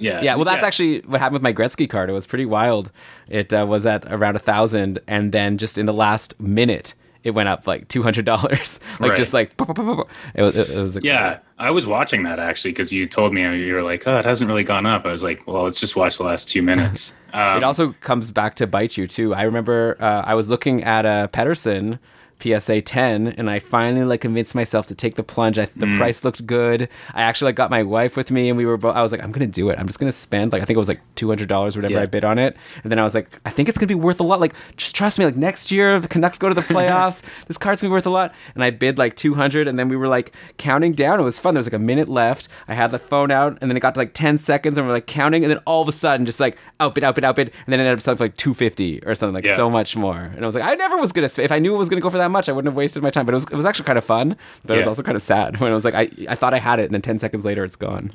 Yeah, 0.00 0.22
Yeah, 0.22 0.36
well, 0.36 0.44
that's 0.44 0.62
actually 0.62 1.00
what 1.00 1.18
happened 1.20 1.32
with 1.34 1.42
my 1.42 1.52
Gretzky 1.52 1.90
card. 1.90 2.08
It 2.08 2.12
was 2.12 2.24
pretty 2.24 2.46
wild. 2.46 2.92
It 3.28 3.52
uh, 3.52 3.66
was 3.68 3.84
at 3.84 4.04
around 4.12 4.36
a 4.36 4.38
thousand, 4.38 5.00
and 5.08 5.32
then 5.32 5.58
just 5.58 5.76
in 5.76 5.86
the 5.86 5.92
last 5.92 6.38
minute, 6.40 6.94
it 7.24 7.32
went 7.32 7.48
up 7.48 7.66
like 7.66 7.88
two 7.88 8.02
hundred 8.02 8.24
dollars. 8.24 8.80
like 9.00 9.10
Right. 9.10 9.16
just 9.16 9.32
like 9.32 9.56
pop, 9.56 9.68
pop, 9.74 9.76
pop. 9.76 10.08
it 10.34 10.42
was. 10.42 10.56
It, 10.56 10.76
was. 10.80 10.98
Yeah, 11.02 11.38
I 11.58 11.70
was 11.70 11.86
watching 11.86 12.22
that 12.24 12.38
actually 12.38 12.70
because 12.72 12.92
you 12.92 13.06
told 13.06 13.32
me 13.34 13.42
you 13.64 13.74
were 13.74 13.82
like, 13.82 14.06
"Oh, 14.06 14.18
it 14.18 14.24
hasn't 14.24 14.48
really 14.48 14.64
gone 14.64 14.86
up." 14.86 15.04
I 15.06 15.12
was 15.12 15.22
like, 15.22 15.46
"Well, 15.46 15.64
let's 15.64 15.80
just 15.80 15.96
watch 15.96 16.18
the 16.18 16.24
last 16.24 16.48
two 16.48 16.62
minutes." 16.62 17.14
Um, 17.32 17.56
It 17.58 17.62
also 17.64 17.92
comes 18.00 18.30
back 18.30 18.54
to 18.56 18.66
bite 18.66 18.96
you 18.96 19.06
too. 19.06 19.34
I 19.34 19.42
remember 19.42 19.96
uh, 20.00 20.22
I 20.24 20.34
was 20.34 20.48
looking 20.48 20.84
at 20.84 21.04
a 21.04 21.28
Pettersson 21.32 21.98
PSA 22.40 22.80
10 22.82 23.34
and 23.36 23.50
I 23.50 23.58
finally 23.58 24.04
like 24.04 24.20
convinced 24.20 24.54
myself 24.54 24.86
to 24.86 24.94
take 24.94 25.16
the 25.16 25.24
plunge. 25.24 25.58
I, 25.58 25.64
the 25.76 25.86
Mm. 25.86 25.96
price 25.98 26.24
looked 26.24 26.46
good. 26.46 26.88
I 27.12 27.22
actually 27.22 27.46
like 27.48 27.56
got 27.56 27.68
my 27.68 27.82
wife 27.82 28.16
with 28.16 28.30
me 28.30 28.48
and 28.48 28.56
we 28.56 28.64
were 28.64 28.76
both 28.76 28.94
I 28.94 29.02
was 29.02 29.10
like 29.10 29.22
I'm 29.24 29.32
going 29.32 29.44
to 29.44 29.52
do 29.52 29.70
it. 29.70 29.78
I'm 29.78 29.88
just 29.88 29.98
going 29.98 30.10
to 30.10 30.16
spend 30.16 30.52
like 30.52 30.62
I 30.62 30.64
think 30.64 30.76
it 30.76 30.78
was 30.78 30.86
like 30.88 31.00
$200 31.18 31.48
whatever 31.76 31.88
Yeah. 31.94 32.00
I 32.02 32.06
bid 32.06 32.24
on 32.24 32.38
it. 32.38 32.56
And 32.82 32.92
then 32.92 32.98
I 32.98 33.04
was 33.04 33.14
like 33.14 33.28
I 33.44 33.50
think 33.50 33.68
it's 33.68 33.78
going 33.78 33.88
to 33.88 33.94
be 33.94 34.00
worth 34.00 34.20
a 34.20 34.22
lot. 34.22 34.40
Like 34.40 34.54
just 34.76 34.94
trust 34.94 35.18
me 35.18 35.24
like 35.24 35.36
next 35.36 35.72
year 35.72 35.98
the 35.98 36.08
Canucks 36.08 36.38
go 36.38 36.48
to 36.48 36.54
the 36.54 36.60
playoffs, 36.74 37.22
this 37.46 37.58
card's 37.58 37.82
going 37.82 37.88
to 37.88 37.92
be 37.92 37.96
worth 37.96 38.06
a 38.06 38.10
lot. 38.10 38.34
And 38.54 38.62
I 38.62 38.70
bid 38.70 38.98
like 38.98 39.16
200 39.16 39.66
and 39.66 39.78
then 39.78 39.88
we 39.88 39.96
were 39.96 40.08
like 40.08 40.32
counting 40.58 40.92
down. 40.92 41.20
It 41.20 41.24
was 41.24 41.40
fun. 41.40 41.54
There 41.54 41.58
was 41.60 41.66
like 41.66 41.72
a 41.74 41.78
minute 41.78 42.08
left. 42.08 42.48
I 42.68 42.74
had 42.74 42.90
the 42.90 42.98
phone 42.98 43.30
out 43.30 43.58
and 43.60 43.70
then 43.70 43.76
it 43.76 43.80
got 43.80 43.94
to 43.94 44.00
like 44.00 44.14
10 44.14 44.38
seconds 44.38 44.78
and 44.78 44.86
we're 44.86 44.92
like 44.92 45.06
counting 45.06 45.44
and 45.44 45.50
then 45.50 45.58
all 45.66 45.82
of 45.82 45.88
a 45.88 45.92
sudden 45.92 46.26
just 46.26 46.40
like 46.40 46.56
outbid 46.80 47.04
outbid 47.04 47.24
outbid 47.24 47.48
and 47.66 47.72
then 47.72 47.80
it 47.80 47.82
ended 47.84 47.94
up 47.98 48.00
selling 48.02 48.18
for 48.18 48.24
like 48.24 48.36
250 48.36 49.02
or 49.04 49.14
something 49.14 49.34
like 49.34 49.44
Yeah. 49.44 49.56
so 49.56 49.68
much 49.68 49.96
more. 49.96 50.16
And 50.18 50.42
I 50.42 50.46
was 50.46 50.54
like 50.54 50.64
I 50.64 50.74
never 50.74 50.96
was 50.98 51.12
going 51.12 51.28
to 51.28 51.42
if 51.42 51.50
I 51.52 51.58
knew 51.58 51.74
it 51.74 51.78
was 51.78 51.88
going 51.88 52.00
to 52.00 52.02
go 52.02 52.10
for 52.10 52.18
that 52.18 52.30
much 52.30 52.48
I 52.48 52.52
wouldn't 52.52 52.70
have 52.70 52.76
wasted 52.76 53.02
my 53.02 53.10
time. 53.10 53.26
But 53.26 53.32
it 53.32 53.36
was 53.36 53.44
it 53.44 53.54
was 53.54 53.66
actually 53.66 53.86
kind 53.86 53.98
of 53.98 54.04
fun, 54.04 54.36
but 54.64 54.74
it 54.74 54.76
was 54.78 54.86
also 54.86 55.02
kind 55.02 55.16
of 55.16 55.22
sad 55.22 55.56
when 55.60 55.70
I 55.70 55.74
was 55.74 55.84
like 55.84 55.94
I 55.94 56.08
I 56.28 56.34
thought 56.34 56.54
I 56.54 56.58
had 56.58 56.78
it 56.78 56.84
and 56.84 56.94
then 56.94 57.02
10 57.02 57.18
seconds 57.18 57.44
later 57.44 57.64
it's 57.64 57.76
gone. 57.76 58.10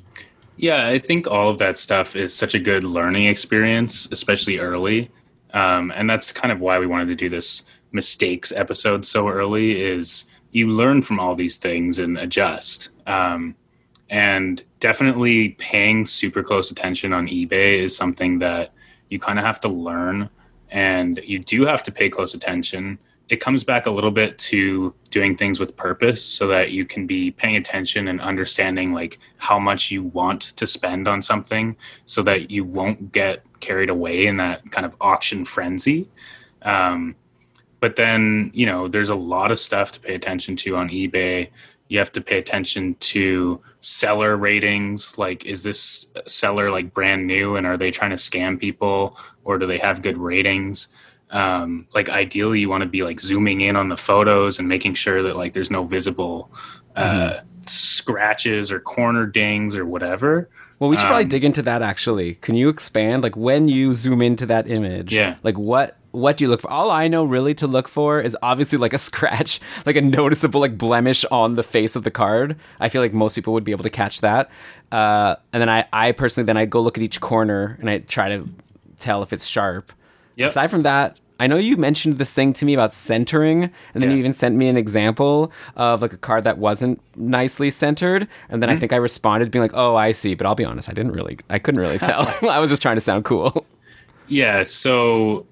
Yeah, 0.55 0.87
I 0.87 0.99
think 0.99 1.27
all 1.27 1.49
of 1.49 1.57
that 1.57 1.77
stuff 1.77 2.15
is 2.15 2.33
such 2.33 2.53
a 2.53 2.59
good 2.59 2.83
learning 2.83 3.25
experience, 3.27 4.07
especially 4.11 4.59
early. 4.59 5.09
Um, 5.53 5.91
and 5.95 6.09
that's 6.09 6.31
kind 6.31 6.51
of 6.51 6.59
why 6.59 6.79
we 6.79 6.87
wanted 6.87 7.07
to 7.07 7.15
do 7.15 7.29
this 7.29 7.63
mistakes 7.91 8.51
episode 8.51 9.05
so 9.05 9.29
early 9.29 9.79
is 9.79 10.25
you 10.51 10.67
learn 10.67 11.01
from 11.01 11.19
all 11.19 11.35
these 11.35 11.57
things 11.57 11.99
and 11.99 12.17
adjust. 12.17 12.89
Um, 13.07 13.55
and 14.09 14.63
definitely 14.79 15.49
paying 15.49 16.05
super 16.05 16.43
close 16.43 16.69
attention 16.71 17.13
on 17.13 17.27
eBay 17.27 17.79
is 17.79 17.95
something 17.95 18.39
that 18.39 18.73
you 19.09 19.19
kind 19.19 19.39
of 19.39 19.45
have 19.45 19.59
to 19.61 19.69
learn 19.69 20.29
and 20.69 21.19
you 21.23 21.39
do 21.39 21.65
have 21.65 21.83
to 21.83 21.91
pay 21.91 22.09
close 22.09 22.33
attention. 22.33 22.99
It 23.29 23.37
comes 23.37 23.63
back 23.63 23.85
a 23.85 23.91
little 23.91 24.11
bit 24.11 24.37
to 24.39 24.93
doing 25.09 25.35
things 25.35 25.59
with 25.59 25.75
purpose 25.75 26.23
so 26.23 26.47
that 26.47 26.71
you 26.71 26.85
can 26.85 27.07
be 27.07 27.31
paying 27.31 27.55
attention 27.55 28.07
and 28.07 28.19
understanding 28.19 28.93
like 28.93 29.17
how 29.37 29.57
much 29.57 29.91
you 29.91 30.03
want 30.03 30.41
to 30.41 30.67
spend 30.67 31.07
on 31.07 31.21
something 31.21 31.75
so 32.05 32.21
that 32.23 32.51
you 32.51 32.63
won't 32.63 33.11
get 33.11 33.43
carried 33.59 33.89
away 33.89 34.27
in 34.27 34.37
that 34.37 34.69
kind 34.71 34.85
of 34.85 34.95
auction 34.99 35.45
frenzy. 35.45 36.09
Um, 36.63 37.15
but 37.79 37.95
then, 37.95 38.51
you 38.53 38.65
know, 38.65 38.87
there's 38.87 39.09
a 39.09 39.15
lot 39.15 39.51
of 39.51 39.59
stuff 39.59 39.91
to 39.93 39.99
pay 39.99 40.15
attention 40.15 40.55
to 40.57 40.75
on 40.77 40.89
eBay. 40.89 41.49
You 41.89 41.99
have 41.99 42.11
to 42.13 42.21
pay 42.21 42.37
attention 42.37 42.95
to 42.95 43.61
seller 43.81 44.37
ratings. 44.37 45.17
Like, 45.17 45.45
is 45.45 45.63
this 45.63 46.07
seller 46.25 46.71
like 46.71 46.93
brand 46.93 47.27
new 47.27 47.57
and 47.57 47.67
are 47.67 47.77
they 47.77 47.91
trying 47.91 48.11
to 48.11 48.15
scam 48.15 48.59
people 48.59 49.17
or 49.43 49.57
do 49.57 49.65
they 49.65 49.79
have 49.79 50.01
good 50.01 50.17
ratings? 50.17 50.87
Um, 51.33 51.87
like, 51.93 52.09
ideally, 52.09 52.59
you 52.61 52.69
want 52.69 52.83
to 52.83 52.89
be 52.89 53.03
like 53.03 53.19
zooming 53.19 53.59
in 53.61 53.75
on 53.75 53.89
the 53.89 53.97
photos 53.97 54.59
and 54.59 54.67
making 54.69 54.93
sure 54.93 55.21
that 55.23 55.35
like 55.35 55.51
there's 55.53 55.71
no 55.71 55.83
visible 55.83 56.49
uh, 56.95 57.39
scratches 57.65 58.71
or 58.71 58.79
corner 58.79 59.25
dings 59.25 59.75
or 59.75 59.85
whatever. 59.85 60.49
Well, 60.79 60.89
we 60.89 60.95
should 60.97 61.05
probably 61.07 61.23
Um, 61.23 61.29
dig 61.29 61.43
into 61.43 61.61
that 61.63 61.81
actually. 61.81 62.35
Can 62.35 62.55
you 62.55 62.69
expand 62.69 63.23
like 63.23 63.35
when 63.37 63.67
you 63.67 63.93
zoom 63.93 64.21
into 64.21 64.45
that 64.47 64.69
image? 64.69 65.13
Yeah. 65.13 65.35
Like 65.43 65.57
what 65.57 65.97
what 66.11 66.37
do 66.37 66.43
you 66.43 66.49
look 66.49 66.61
for? 66.61 66.69
All 66.71 66.91
I 66.91 67.07
know 67.07 67.23
really 67.23 67.55
to 67.55 67.65
look 67.65 67.87
for 67.87 68.21
is 68.21 68.37
obviously 68.43 68.77
like 68.77 68.93
a 68.93 68.99
scratch, 68.99 69.59
like 69.85 69.95
a 69.95 70.01
noticeable 70.01 70.61
like 70.61 70.77
blemish 70.77 71.25
on 71.31 71.55
the 71.55 71.63
face 71.63 71.95
of 71.95 72.03
the 72.03 72.11
card. 72.11 72.55
I 72.79 72.89
feel 72.89 73.01
like 73.01 73.13
most 73.13 73.33
people 73.33 73.53
would 73.53 73.63
be 73.63 73.71
able 73.71 73.83
to 73.83 73.89
catch 73.89 74.21
that. 74.21 74.51
Uh, 74.91 75.35
and 75.53 75.61
then 75.61 75.69
I 75.69 75.85
I 75.93 76.11
personally 76.11 76.45
then 76.45 76.57
I 76.57 76.65
go 76.65 76.81
look 76.81 76.97
at 76.97 77.03
each 77.03 77.21
corner 77.21 77.77
and 77.79 77.89
I 77.89 77.99
try 77.99 78.29
to 78.29 78.47
tell 78.99 79.23
if 79.23 79.31
it's 79.33 79.45
sharp. 79.47 79.91
Yep. 80.35 80.49
Aside 80.49 80.71
from 80.71 80.83
that, 80.83 81.19
I 81.39 81.47
know 81.47 81.57
you 81.57 81.77
mentioned 81.77 82.17
this 82.19 82.31
thing 82.31 82.53
to 82.53 82.65
me 82.65 82.73
about 82.73 82.93
centering, 82.93 83.63
and 83.93 84.01
then 84.01 84.09
Yeah. 84.09 84.15
you 84.15 84.19
even 84.19 84.33
sent 84.33 84.55
me 84.55 84.67
an 84.67 84.77
example 84.77 85.51
of 85.75 86.01
like 86.01 86.13
a 86.13 86.17
card 86.17 86.43
that 86.43 86.57
wasn't 86.57 87.01
nicely 87.15 87.69
centered, 87.69 88.27
and 88.49 88.61
then 88.61 88.69
I 88.69 88.73
mm-hmm. 88.73 88.81
think 88.81 88.93
I 88.93 88.97
responded 88.97 89.51
being 89.51 89.61
like, 89.61 89.73
"Oh, 89.73 89.95
I 89.95 90.11
see," 90.11 90.35
but 90.35 90.45
I'll 90.45 90.55
be 90.55 90.65
honest, 90.65 90.89
I 90.89 90.93
didn't 90.93 91.13
really, 91.13 91.37
I 91.49 91.59
couldn't 91.59 91.81
really 91.81 91.99
tell. 91.99 92.31
I 92.49 92.59
was 92.59 92.69
just 92.69 92.81
trying 92.81 92.95
to 92.95 93.01
sound 93.01 93.25
cool. 93.25 93.65
Yeah, 94.27 94.63
so 94.63 95.45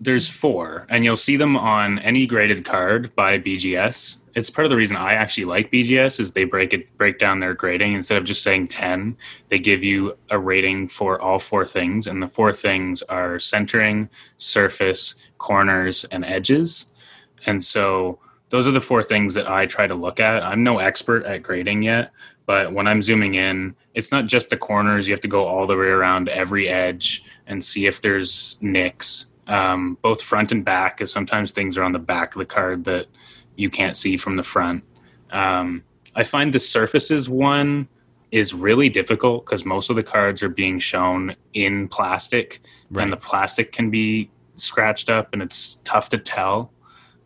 there's 0.00 0.28
four, 0.28 0.86
and 0.90 1.04
you'll 1.04 1.16
see 1.16 1.36
them 1.36 1.56
on 1.56 1.98
any 2.00 2.26
graded 2.26 2.64
card 2.64 3.14
by 3.14 3.38
BGS. 3.38 4.16
It's 4.34 4.50
part 4.50 4.64
of 4.64 4.70
the 4.70 4.76
reason 4.76 4.96
I 4.96 5.12
actually 5.12 5.44
like 5.44 5.70
BGS 5.70 6.18
is 6.18 6.32
they 6.32 6.44
break 6.44 6.72
it 6.72 6.96
break 6.96 7.18
down 7.18 7.40
their 7.40 7.54
grading 7.54 7.92
instead 7.92 8.16
of 8.18 8.24
just 8.24 8.42
saying 8.42 8.68
ten. 8.68 9.16
They 9.48 9.58
give 9.58 9.84
you 9.84 10.16
a 10.30 10.38
rating 10.38 10.88
for 10.88 11.20
all 11.20 11.38
four 11.38 11.66
things, 11.66 12.06
and 12.06 12.22
the 12.22 12.28
four 12.28 12.52
things 12.52 13.02
are 13.02 13.38
centering, 13.38 14.08
surface, 14.38 15.14
corners, 15.38 16.04
and 16.04 16.24
edges. 16.24 16.86
And 17.44 17.64
so 17.64 18.18
those 18.48 18.68
are 18.68 18.72
the 18.72 18.80
four 18.80 19.02
things 19.02 19.34
that 19.34 19.50
I 19.50 19.66
try 19.66 19.86
to 19.86 19.94
look 19.94 20.20
at. 20.20 20.42
I'm 20.42 20.62
no 20.62 20.78
expert 20.78 21.24
at 21.24 21.42
grading 21.42 21.82
yet, 21.82 22.12
but 22.46 22.72
when 22.72 22.86
I'm 22.86 23.02
zooming 23.02 23.34
in, 23.34 23.74
it's 23.94 24.12
not 24.12 24.26
just 24.26 24.50
the 24.50 24.56
corners. 24.56 25.08
You 25.08 25.14
have 25.14 25.22
to 25.22 25.28
go 25.28 25.46
all 25.46 25.66
the 25.66 25.76
way 25.76 25.86
around 25.86 26.28
every 26.28 26.68
edge 26.68 27.24
and 27.46 27.62
see 27.62 27.86
if 27.86 28.00
there's 28.00 28.56
nicks, 28.60 29.26
um, 29.46 29.98
both 30.02 30.22
front 30.22 30.52
and 30.52 30.64
back, 30.64 30.96
because 30.96 31.12
sometimes 31.12 31.50
things 31.50 31.76
are 31.76 31.82
on 31.82 31.92
the 31.92 31.98
back 31.98 32.34
of 32.34 32.38
the 32.38 32.46
card 32.46 32.84
that 32.84 33.06
you 33.56 33.70
can't 33.70 33.96
see 33.96 34.16
from 34.16 34.36
the 34.36 34.42
front. 34.42 34.84
Um, 35.30 35.84
I 36.14 36.24
find 36.24 36.52
the 36.52 36.60
surfaces 36.60 37.28
one 37.28 37.88
is 38.30 38.54
really 38.54 38.88
difficult 38.88 39.44
because 39.44 39.64
most 39.64 39.90
of 39.90 39.96
the 39.96 40.02
cards 40.02 40.42
are 40.42 40.48
being 40.48 40.78
shown 40.78 41.36
in 41.54 41.88
plastic, 41.88 42.60
Right. 42.90 43.04
and 43.04 43.12
the 43.12 43.16
plastic 43.16 43.72
can 43.72 43.90
be 43.90 44.30
scratched 44.54 45.10
up, 45.10 45.32
and 45.32 45.42
it's 45.42 45.80
tough 45.84 46.08
to 46.10 46.18
tell. 46.18 46.72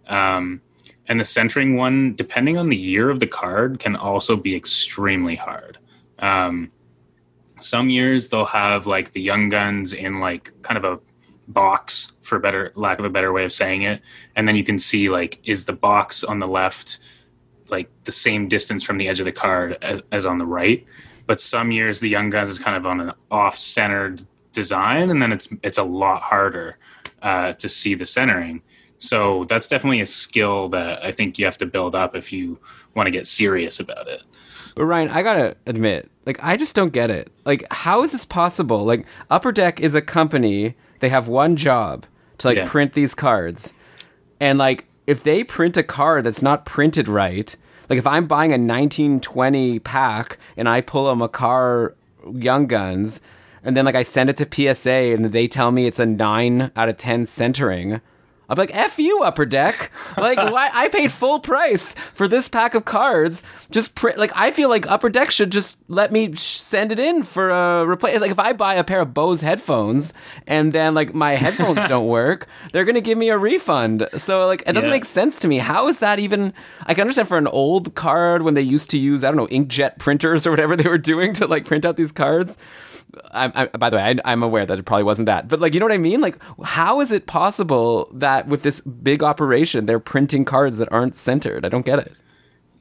Um, 0.09 0.61
and 1.09 1.21
the 1.21 1.25
centering 1.25 1.77
one, 1.77 2.15
depending 2.17 2.57
on 2.59 2.69
the 2.69 2.77
year 2.77 3.11
of 3.11 3.21
the 3.21 3.27
card, 3.27 3.79
can 3.79 3.95
also 3.97 4.37
be 4.37 4.55
extremely 4.57 5.37
hard. 5.37 5.79
Um, 6.19 6.73
some 7.61 7.89
years 7.89 8.29
they'll 8.29 8.45
have 8.45 8.87
like 8.87 9.13
the 9.13 9.21
young 9.21 9.49
guns 9.49 9.93
in 9.93 10.21
like 10.21 10.53
kind 10.63 10.77
of 10.77 10.85
a 10.85 11.01
box 11.49 12.13
for 12.21 12.39
better 12.39 12.73
lack 12.75 12.99
of 12.99 13.05
a 13.05 13.11
better 13.11 13.33
way 13.33 13.45
of 13.45 13.53
saying 13.53 13.83
it 13.83 14.01
and 14.35 14.49
then 14.49 14.57
you 14.57 14.65
can 14.65 14.79
see 14.79 15.09
like 15.09 15.39
is 15.45 15.65
the 15.65 15.73
box 15.73 16.25
on 16.25 16.39
the 16.41 16.49
left 16.49 16.99
like 17.69 17.89
the 18.05 18.13
same 18.13 18.49
distance 18.49 18.83
from 18.83 18.99
the 18.99 19.09
edge 19.09 19.21
of 19.21 19.27
the 19.27 19.33
card 19.33 19.79
as, 19.83 20.03
as 20.11 20.27
on 20.27 20.39
the 20.39 20.47
right 20.47 20.85
but 21.27 21.41
some 21.41 21.71
years 21.71 22.01
the 22.01 22.09
young 22.09 22.31
guns 22.31 22.49
is 22.49 22.59
kind 22.59 22.77
of 22.77 22.87
on 22.87 23.01
an 23.01 23.13
off-centered 23.31 24.23
design 24.53 25.11
and 25.11 25.23
then 25.23 25.33
it's 25.33 25.49
it's 25.63 25.79
a 25.79 25.85
lot 25.85 26.21
harder 26.23 26.79
uh, 27.23 27.53
to 27.53 27.69
see 27.69 27.95
the 27.95 28.07
centering 28.07 28.61
so 28.99 29.45
that's 29.45 29.69
definitely 29.69 30.01
a 30.01 30.07
skill 30.07 30.69
that 30.69 31.05
i 31.05 31.11
think 31.13 31.39
you 31.39 31.45
have 31.45 31.59
to 31.59 31.67
build 31.67 31.95
up 31.95 32.17
if 32.17 32.33
you 32.33 32.59
want 32.95 33.07
to 33.07 33.11
get 33.11 33.27
serious 33.27 33.79
about 33.79 34.09
it 34.09 34.23
But 34.75 34.85
Ryan, 34.87 35.09
I 35.09 35.23
gotta 35.23 35.57
admit, 35.67 36.11
like, 36.27 36.39
I 36.43 36.57
just 36.57 36.75
don't 36.75 36.93
get 36.93 37.09
it. 37.09 37.33
Like, 37.47 37.65
how 37.71 38.03
is 38.03 38.13
this 38.13 38.27
possible? 38.27 38.85
Like, 38.85 39.07
Upper 39.31 39.53
Deck 39.53 39.81
is 39.81 39.95
a 39.95 40.03
company. 40.03 40.75
They 41.01 41.09
have 41.11 41.29
one 41.29 41.57
job 41.57 42.07
to 42.39 42.49
like 42.49 42.57
Yeah. 42.59 42.65
print 42.67 42.93
these 42.93 43.15
cards, 43.15 43.73
and 44.41 44.59
like, 44.59 44.85
if 45.07 45.23
they 45.23 45.45
print 45.45 45.77
a 45.77 45.83
card 45.83 46.25
that's 46.25 46.43
not 46.43 46.67
printed 46.67 47.09
right, 47.09 47.55
like 47.89 47.99
if 47.99 48.07
I'm 48.07 48.27
buying 48.27 48.51
a 48.53 48.59
1920 48.59 49.79
pack 49.79 50.39
and 50.57 50.69
I 50.69 50.81
pull 50.81 51.09
a 51.09 51.15
Makar 51.17 51.95
Young 52.33 52.67
Guns, 52.67 53.21
and 53.63 53.77
then 53.77 53.85
like 53.85 53.95
I 53.95 54.03
send 54.03 54.31
it 54.31 54.37
to 54.39 54.47
PSA 54.75 55.13
and 55.15 55.27
they 55.27 55.47
tell 55.49 55.71
me 55.73 55.87
it's 55.87 55.99
a 56.01 56.07
nine 56.07 56.71
out 56.77 56.89
of 56.89 56.97
ten 56.97 57.27
centering. 57.27 58.01
I'm 58.49 58.57
like, 58.57 58.75
F 58.75 58.99
you, 58.99 59.23
Upper 59.23 59.45
Deck. 59.47 59.91
Like, 60.17 60.37
why? 60.53 60.71
I 60.73 60.89
paid 60.89 61.11
full 61.13 61.41
price 61.41 61.95
for 62.15 62.29
this 62.29 62.49
pack 62.49 62.75
of 62.75 62.85
cards. 62.85 63.43
Just 63.71 63.95
print. 63.95 64.19
Like, 64.19 64.33
I 64.37 64.51
feel 64.51 64.69
like 64.69 64.89
Upper 64.91 65.09
Deck 65.09 65.31
should 65.31 65.51
just 65.51 65.79
let 65.89 66.13
me 66.13 66.33
sh- 66.33 66.39
send 66.39 66.93
it 66.93 66.99
in 66.99 67.23
for 67.25 67.51
a 67.51 67.87
replace. 67.89 68.21
Like, 68.21 68.31
if 68.31 68.39
I 68.39 68.53
buy 68.53 68.75
a 68.75 68.85
pair 68.85 69.01
of 69.01 69.13
Bose 69.15 69.41
headphones 69.43 70.15
and 70.47 70.73
then 70.73 70.95
like 70.95 71.15
my 71.15 71.33
headphones 71.33 71.81
don't 71.89 72.07
work, 72.07 72.47
they're 72.73 72.85
gonna 72.85 73.01
give 73.01 73.19
me 73.19 73.31
a 73.31 73.39
refund. 73.39 74.07
So 74.17 74.47
like, 74.47 74.63
it 74.67 74.73
doesn't 74.73 74.89
Yeah. 74.91 74.95
make 74.97 75.05
sense 75.05 75.39
to 75.41 75.49
me. 75.49 75.59
How 75.59 75.89
is 75.89 75.99
that 75.99 76.19
even? 76.19 76.53
I 76.87 76.95
can 76.95 77.03
understand 77.03 77.29
for 77.29 77.39
an 77.39 77.49
old 77.49 77.95
card 77.95 78.43
when 78.43 78.55
they 78.55 78.63
used 78.63 78.91
to 78.91 78.99
use 78.99 79.25
I 79.25 79.29
don't 79.33 79.37
know 79.37 79.47
inkjet 79.49 79.99
printers 79.99 80.47
or 80.47 80.51
whatever 80.51 80.77
they 80.77 80.89
were 80.89 80.99
doing 80.99 81.33
to 81.35 81.47
like 81.47 81.65
print 81.65 81.85
out 81.85 81.97
these 81.97 82.13
cards. 82.13 82.59
I, 83.33 83.53
I, 83.55 83.67
by 83.77 83.91
the 83.91 83.97
way, 83.97 84.03
I, 84.03 84.33
I'm 84.33 84.43
aware 84.43 84.67
that 84.67 84.79
it 84.79 84.85
probably 84.85 85.05
wasn't 85.05 85.27
that, 85.27 85.49
but 85.49 85.61
like, 85.61 85.75
you 85.75 85.81
know 85.81 85.87
what 85.87 85.93
I 85.93 85.99
mean? 85.99 86.21
Like, 86.21 86.39
how 86.63 87.01
is 87.01 87.13
it 87.13 87.27
possible 87.27 88.09
that 88.13 88.47
with 88.49 88.63
this 88.63 88.81
big 88.81 89.23
operation, 89.23 89.87
they're 89.87 90.01
printing 90.01 90.45
cards 90.45 90.79
that 90.79 90.91
aren't 90.93 91.17
centered? 91.17 91.65
I 91.65 91.69
don't 91.69 91.87
get 91.87 91.99
it. 91.99 92.13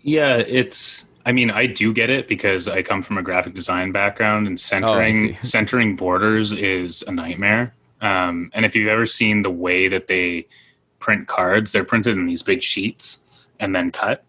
Yeah, 0.02 0.38
it's. 0.38 1.06
I 1.28 1.32
mean, 1.32 1.50
I 1.50 1.66
do 1.66 1.92
get 1.92 2.12
it 2.12 2.28
because 2.28 2.68
I 2.68 2.84
come 2.84 3.02
from 3.02 3.18
a 3.18 3.24
graphic 3.24 3.56
design 3.56 3.92
background, 3.92 4.46
and 4.46 4.60
centering 4.60 5.16
see. 5.16 5.38
centering 5.44 5.96
borders 5.96 6.52
is 6.52 7.04
a 7.08 7.12
nightmare. 7.12 7.74
Um, 8.02 8.52
and 8.54 8.66
if 8.66 8.76
you've 8.76 8.90
ever 8.90 9.06
seen 9.06 9.42
the 9.42 9.50
way 9.50 9.88
that 9.88 10.08
they 10.08 10.48
print 11.00 11.28
cards, 11.28 11.72
they're 11.72 11.84
printed 11.84 12.18
in 12.18 12.28
these 12.28 12.44
big 12.44 12.62
sheets 12.62 13.22
and 13.60 13.76
then 13.76 13.90
cut, 13.92 14.24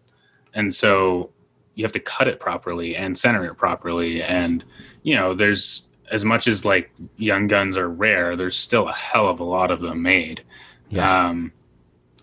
and 0.53 0.73
so 0.73 1.29
you 1.75 1.83
have 1.83 1.91
to 1.91 1.99
cut 1.99 2.27
it 2.27 2.39
properly 2.39 2.95
and 2.95 3.15
center 3.15 3.45
it 3.45 3.53
properly. 3.53 4.23
And 4.23 4.63
you 5.03 5.15
know, 5.15 5.35
there's 5.35 5.86
as 6.09 6.23
much 6.23 6.47
as 6.47 6.65
like 6.65 6.91
young 7.17 7.47
guns 7.47 7.77
are 7.77 7.89
rare, 7.89 8.35
there's 8.35 8.55
still 8.55 8.87
a 8.87 8.93
hell 8.93 9.27
of 9.27 9.39
a 9.39 9.43
lot 9.43 9.71
of 9.71 9.81
them 9.81 10.01
made. 10.01 10.43
Yeah. 10.89 11.27
Um, 11.27 11.51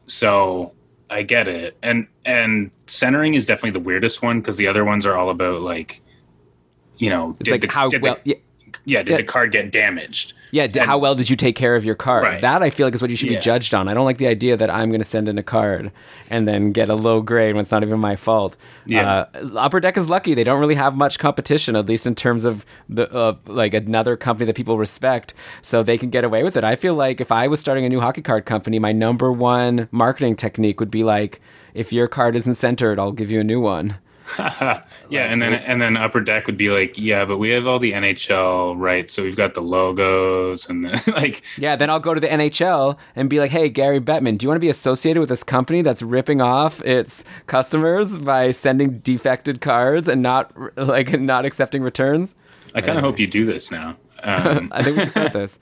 so 0.07 0.73
I 1.11 1.23
get 1.23 1.49
it, 1.49 1.77
and 1.83 2.07
and 2.25 2.71
centering 2.87 3.35
is 3.35 3.47
definitely 3.47 3.73
the 3.73 3.85
weirdest 3.85 4.23
one 4.23 4.41
because 4.41 4.57
the 4.57 4.67
other 4.67 4.85
ones 4.85 5.07
are 5.07 5.15
all 5.15 5.31
about 5.31 5.61
like, 5.61 6.01
you 6.99 7.11
know, 7.11 7.37
It's 7.41 7.51
like 7.51 7.61
the, 7.61 7.69
how 7.69 7.89
well, 8.01 8.19
the, 8.25 8.31
yeah, 8.31 8.37
yeah, 8.85 9.03
did 9.03 9.13
yeah. 9.13 9.17
the 9.19 9.25
card 9.25 9.53
get 9.53 9.71
damaged? 9.71 10.35
yeah. 10.51 10.67
d- 10.67 10.81
how 10.81 10.99
well 10.99 11.15
did 11.15 11.29
you 11.29 11.37
take 11.37 11.57
care 11.57 11.77
of 11.77 11.85
your 11.85 11.95
card? 11.95 12.25
Right. 12.25 12.41
That 12.41 12.63
I 12.63 12.71
feel 12.71 12.87
like 12.87 12.95
is 12.95 13.03
what 13.03 13.11
you 13.11 13.17
should 13.17 13.29
be 13.29 13.39
judged 13.39 13.75
on. 13.75 13.89
I 13.89 13.95
don't 13.95 14.05
like 14.05 14.19
the 14.19 14.27
idea 14.27 14.57
that 14.57 14.71
I'm 14.71 14.89
going 14.91 15.01
to 15.01 15.05
send 15.05 15.29
in 15.29 15.37
a 15.39 15.43
card 15.43 15.91
and 16.31 16.47
then 16.47 16.73
get 16.73 16.89
a 16.89 16.95
low 16.95 17.21
grade 17.21 17.55
when 17.55 17.63
it's 17.63 17.71
not 17.71 17.83
even 17.83 17.99
my 17.99 18.17
fault. 18.17 18.57
Yeah. 18.87 19.27
Uh, 19.35 19.51
Upper 19.57 19.81
Deck 19.81 19.97
is 19.97 20.09
lucky; 20.09 20.35
they 20.35 20.45
don't 20.45 20.61
really 20.61 20.75
have 20.75 20.97
much 20.97 21.19
competition, 21.19 21.77
at 21.77 21.87
least 21.87 22.07
in 22.07 22.15
terms 22.15 22.45
of 22.45 22.65
the 22.89 23.13
uh, 23.13 23.37
like 23.47 23.75
another 23.75 24.17
company 24.17 24.47
that 24.47 24.57
people 24.57 24.79
respect, 24.79 25.35
so 25.63 25.83
they 25.83 25.99
can 25.99 26.11
get 26.11 26.25
away 26.25 26.43
with 26.43 26.57
it. 26.57 26.65
I 26.65 26.77
feel 26.77 26.95
like 26.95 27.21
if 27.21 27.33
I 27.33 27.49
was 27.49 27.61
starting 27.61 27.85
a 27.85 27.89
new 27.89 28.01
hockey 28.01 28.23
card 28.23 28.47
company, 28.47 28.79
my 28.79 28.93
number 28.93 29.33
one 29.33 29.89
marketing 29.91 30.37
technique 30.37 30.81
would 30.81 30.91
be 30.91 31.05
like, 31.05 31.41
if 31.75 31.93
your 31.93 32.07
card 32.09 32.37
isn't 32.37 32.55
centered, 32.55 32.99
I'll 32.99 33.13
give 33.13 33.31
you 33.31 33.41
a 33.41 33.45
new 33.45 33.61
one. 33.61 33.97
Yeah, 35.11 35.27
and 35.31 35.41
then 35.41 35.53
and 35.53 35.83
then 35.83 35.97
upper 35.97 36.21
deck 36.21 36.47
would 36.47 36.57
be 36.57 36.71
like, 36.71 36.97
yeah, 36.97 37.25
but 37.25 37.37
we 37.37 37.51
have 37.51 37.67
all 37.67 37.79
the 37.79 37.93
NHL 37.93 38.75
rights, 38.77 39.13
so 39.13 39.23
we've 39.23 39.37
got 39.37 39.55
the 39.55 39.61
logos 39.61 40.69
and 40.69 40.85
the, 40.85 41.13
like, 41.17 41.43
Yeah, 41.59 41.77
then 41.77 41.91
I'll 41.91 42.01
go 42.01 42.15
to 42.15 42.21
the 42.21 42.29
NHL 42.29 42.97
and 43.15 43.29
be 43.29 43.39
like, 43.39 43.51
"Hey, 43.51 43.69
Gary 43.69 44.01
Bettman, 44.01 44.39
do 44.39 44.45
you 44.45 44.49
want 44.49 44.57
to 44.57 44.61
be 44.61 44.71
associated 44.71 45.21
with 45.21 45.29
this 45.29 45.45
company 45.45 45.83
that's 45.83 46.03
ripping 46.03 46.41
off 46.41 46.81
its 46.83 47.25
customers 47.47 48.17
by 48.17 48.51
sending 48.51 48.99
defected 48.99 49.61
cards 49.61 50.09
and 50.09 50.23
not 50.23 50.53
like 50.77 51.19
not 51.21 51.45
accepting 51.45 51.83
returns?" 51.83 52.35
I 52.75 52.81
kind 52.81 52.99
of 52.99 53.05
hope 53.05 53.21
you 53.21 53.27
do 53.27 53.45
this 53.45 53.71
now. 53.71 53.97
Um, 54.23 54.71
I 54.73 54.83
think 54.83 54.97
we 54.97 55.03
should 55.03 55.13
start 55.13 55.33
this. 55.35 55.59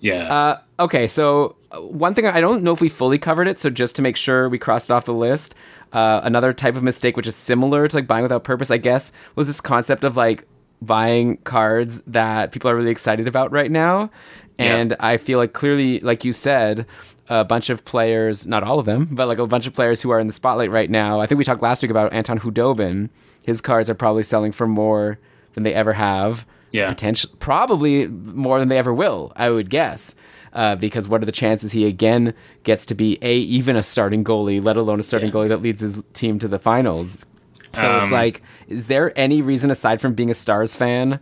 Yeah, 0.00 0.32
Uh, 0.34 0.84
okay, 0.84 1.06
so 1.06 1.56
uh, 1.70 1.80
one 1.80 2.14
thing 2.14 2.26
I 2.26 2.40
don't 2.40 2.62
know 2.62 2.72
if 2.72 2.80
we 2.80 2.88
fully 2.88 3.18
covered 3.18 3.48
it, 3.48 3.58
so 3.58 3.68
just 3.70 3.96
to 3.96 4.02
make 4.02 4.16
sure 4.16 4.48
we 4.48 4.58
crossed 4.58 4.90
it 4.90 4.92
off 4.94 5.04
the 5.04 5.12
list, 5.14 5.54
uh, 5.92 6.20
another 6.24 6.52
type 6.52 6.74
of 6.76 6.82
mistake 6.82 7.16
which 7.16 7.26
is 7.26 7.36
similar 7.36 7.86
to 7.86 7.96
like 7.96 8.06
buying 8.06 8.22
without 8.22 8.44
purpose, 8.44 8.70
I 8.70 8.78
guess, 8.78 9.12
was 9.34 9.46
this 9.46 9.60
concept 9.60 10.04
of 10.04 10.16
like 10.16 10.46
buying 10.82 11.36
cards 11.38 12.00
that 12.06 12.52
people 12.52 12.70
are 12.70 12.76
really 12.76 12.90
excited 12.90 13.28
about 13.28 13.52
right 13.52 13.70
now. 13.70 14.10
Yeah. 14.58 14.76
And 14.76 14.96
I 15.00 15.16
feel 15.16 15.38
like 15.38 15.52
clearly, 15.52 16.00
like 16.00 16.24
you 16.24 16.32
said, 16.32 16.86
a 17.28 17.44
bunch 17.44 17.70
of 17.70 17.84
players, 17.84 18.46
not 18.46 18.62
all 18.62 18.78
of 18.78 18.86
them, 18.86 19.08
but 19.10 19.28
like 19.28 19.38
a 19.38 19.46
bunch 19.46 19.66
of 19.66 19.74
players 19.74 20.02
who 20.02 20.10
are 20.10 20.18
in 20.18 20.26
the 20.26 20.32
spotlight 20.32 20.70
right 20.70 20.90
now. 20.90 21.20
I 21.20 21.26
think 21.26 21.38
we 21.38 21.44
talked 21.44 21.62
last 21.62 21.82
week 21.82 21.90
about 21.90 22.12
Anton 22.12 22.38
Khudobin. 22.38 23.08
His 23.44 23.60
cards 23.60 23.88
are 23.88 23.94
probably 23.94 24.22
selling 24.22 24.52
for 24.52 24.66
more 24.66 25.18
than 25.54 25.62
they 25.62 25.74
ever 25.74 25.92
have 25.94 26.46
Yeah. 26.72 26.88
potential 26.88 27.30
probably 27.38 28.06
more 28.08 28.58
than 28.58 28.68
they 28.68 28.78
ever 28.78 28.92
will 28.94 29.32
i 29.36 29.50
would 29.50 29.70
guess 29.70 30.14
uh, 30.52 30.74
because 30.76 31.08
what 31.08 31.22
are 31.22 31.26
the 31.26 31.32
chances 31.32 31.72
he 31.72 31.86
again 31.86 32.34
gets 32.64 32.84
to 32.86 32.94
be 32.94 33.18
a 33.22 33.36
even 33.38 33.76
a 33.76 33.82
starting 33.82 34.24
goalie 34.24 34.62
let 34.62 34.76
alone 34.76 34.98
a 35.00 35.02
starting 35.02 35.28
Yeah. 35.28 35.34
goalie 35.34 35.48
that 35.48 35.62
leads 35.62 35.80
his 35.80 36.02
team 36.12 36.38
to 36.40 36.48
the 36.48 36.58
finals 36.58 37.24
so 37.74 37.98
it's 37.98 38.06
Um, 38.08 38.12
like 38.12 38.42
is 38.68 38.86
there 38.88 39.12
any 39.18 39.42
reason 39.42 39.70
aside 39.70 40.00
from 40.00 40.14
being 40.14 40.30
a 40.30 40.34
stars 40.34 40.74
fan 40.76 41.20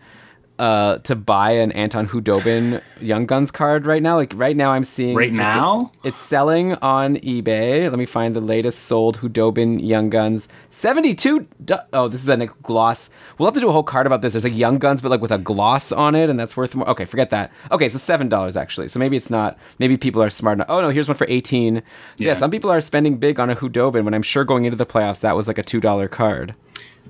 uh, 0.59 0.99
to 0.99 1.15
buy 1.17 1.53
an 1.53 1.71
Anton 1.73 2.09
Khudobin 2.09 2.83
Young 3.01 3.27
Guns 3.27 3.51
card 3.51 3.87
right 3.87 4.03
now. 4.03 4.17
Like 4.17 4.33
right 4.37 4.57
now, 4.57 4.73
I'm 4.73 4.85
seeing 4.85 5.15
Right 5.17 5.33
just 5.33 5.51
a- 5.51 5.55
now? 5.55 5.93
it's 6.05 6.19
selling 6.19 6.75
on 6.77 7.17
eBay. 7.17 7.89
Let 7.89 7.99
me 7.99 8.07
find 8.07 8.35
the 8.35 8.41
latest 8.41 8.81
sold 8.85 9.19
Khudobin 9.19 9.87
Young 9.87 10.11
Guns. 10.11 10.49
Seventy-two. 10.71 11.47
Oh, 11.93 12.09
this 12.09 12.23
is 12.23 12.29
a 12.29 12.47
gloss. 12.63 13.11
We'll 13.39 13.47
have 13.47 13.55
to 13.55 13.61
do 13.61 13.69
a 13.69 13.73
whole 13.73 13.83
card 13.83 14.07
about 14.07 14.23
this. 14.23 14.33
There's 14.33 14.45
like 14.45 14.57
Young 14.57 14.79
Guns, 14.79 15.01
but 15.03 15.11
like 15.11 15.21
with 15.21 15.33
a 15.33 15.39
gloss 15.39 15.93
on 15.93 16.15
it, 16.15 16.29
and 16.31 16.39
that's 16.41 16.57
worth 16.57 16.75
more. 16.75 16.89
Okay, 16.91 17.05
forget 17.05 17.31
that. 17.31 17.53
Okay, 17.71 17.89
so 17.89 17.99
seven 17.99 18.29
dollars 18.29 18.57
actually. 18.57 18.89
So 18.89 18.99
maybe 18.99 19.17
it's 19.17 19.31
not. 19.31 19.59
Maybe 19.79 19.97
people 19.97 20.23
are 20.23 20.31
smart 20.31 20.57
enough. 20.57 20.69
Oh 20.71 20.81
no, 20.81 20.91
here's 20.91 21.09
one 21.09 21.17
for 21.17 21.27
eighteen. 21.29 21.79
So 22.17 22.25
yeah, 22.25 22.29
Yeah. 22.29 22.35
some 22.35 22.51
people 22.51 22.71
are 22.71 22.81
spending 22.81 23.17
big 23.19 23.39
on 23.39 23.51
a 23.51 23.55
Khudobin. 23.57 24.05
When 24.05 24.15
I'm 24.15 24.23
sure 24.23 24.45
going 24.45 24.65
into 24.65 24.77
the 24.77 24.87
playoffs, 24.87 25.21
that 25.21 25.37
was 25.37 25.47
like 25.47 25.59
a 25.59 25.63
two 25.63 25.81
dollar 25.81 26.09
card. 26.09 26.55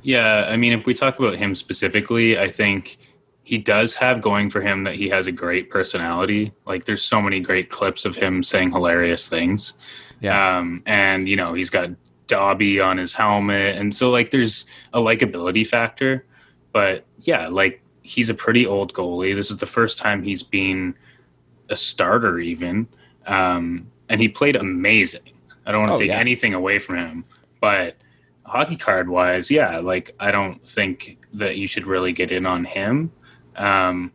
Yeah, 0.03 0.47
I 0.49 0.57
mean, 0.57 0.73
if 0.73 0.87
we 0.87 0.95
talk 0.95 1.19
about 1.19 1.37
him 1.37 1.55
specifically, 1.57 2.39
I 2.39 2.49
think 2.49 2.99
he 3.49 3.57
does 3.57 3.95
have 3.95 4.21
going 4.21 4.51
for 4.51 4.61
him 4.61 4.85
that 4.85 4.95
he 4.95 5.09
has 5.09 5.27
a 5.27 5.33
great 5.33 5.71
personality. 5.71 6.53
Like, 6.67 6.85
there's 6.85 7.01
so 7.01 7.23
many 7.23 7.41
great 7.41 7.71
clips 7.71 8.05
of 8.05 8.15
him 8.15 8.43
saying 8.43 8.73
hilarious 8.73 9.27
things. 9.27 9.73
Yeah. 10.21 10.59
Um, 10.59 10.83
and, 10.85 11.27
you 11.27 11.35
know, 11.35 11.55
he's 11.55 11.71
got 11.71 11.89
Dobby 12.27 12.79
on 12.79 12.99
his 12.99 13.15
helmet. 13.15 13.77
And 13.77 13.97
so, 13.97 14.11
like, 14.11 14.33
there's 14.33 14.67
a 14.93 14.99
likability 15.01 15.67
factor. 15.67 16.27
But 16.73 17.07
yeah, 17.21 17.49
like, 17.49 17.81
he's 18.03 18.29
a 18.29 18.35
pretty 18.35 18.67
old 18.67 18.93
goalie. 18.93 19.35
This 19.35 19.51
is 19.51 19.57
the 19.57 19.65
first 19.65 19.97
time 19.97 20.23
he's 20.23 20.43
been 20.43 20.95
a 21.71 21.77
starter, 21.77 22.39
even. 22.39 22.87
Um, 23.27 23.91
and 24.11 24.21
he 24.21 24.29
played 24.29 24.57
amazing. 24.57 25.33
I 25.65 25.73
don't 25.73 25.81
want 25.87 25.93
to 25.93 25.95
Oh, 25.95 25.99
take 26.01 26.11
yeah. 26.11 26.19
anything 26.19 26.53
away 26.53 26.79
from 26.79 26.97
him. 26.99 27.25
But 27.63 27.97
hockey 28.45 28.77
card 28.77 29.09
wise, 29.09 29.51
yeah, 29.51 29.79
like 29.79 30.15
I 30.21 30.33
don't 30.33 30.63
think 30.69 31.17
that 31.33 31.57
you 31.57 31.67
should 31.67 31.87
really 31.87 32.13
get 32.13 32.31
in 32.31 32.45
on 32.45 32.67
him. 32.67 33.11
Um, 33.59 34.13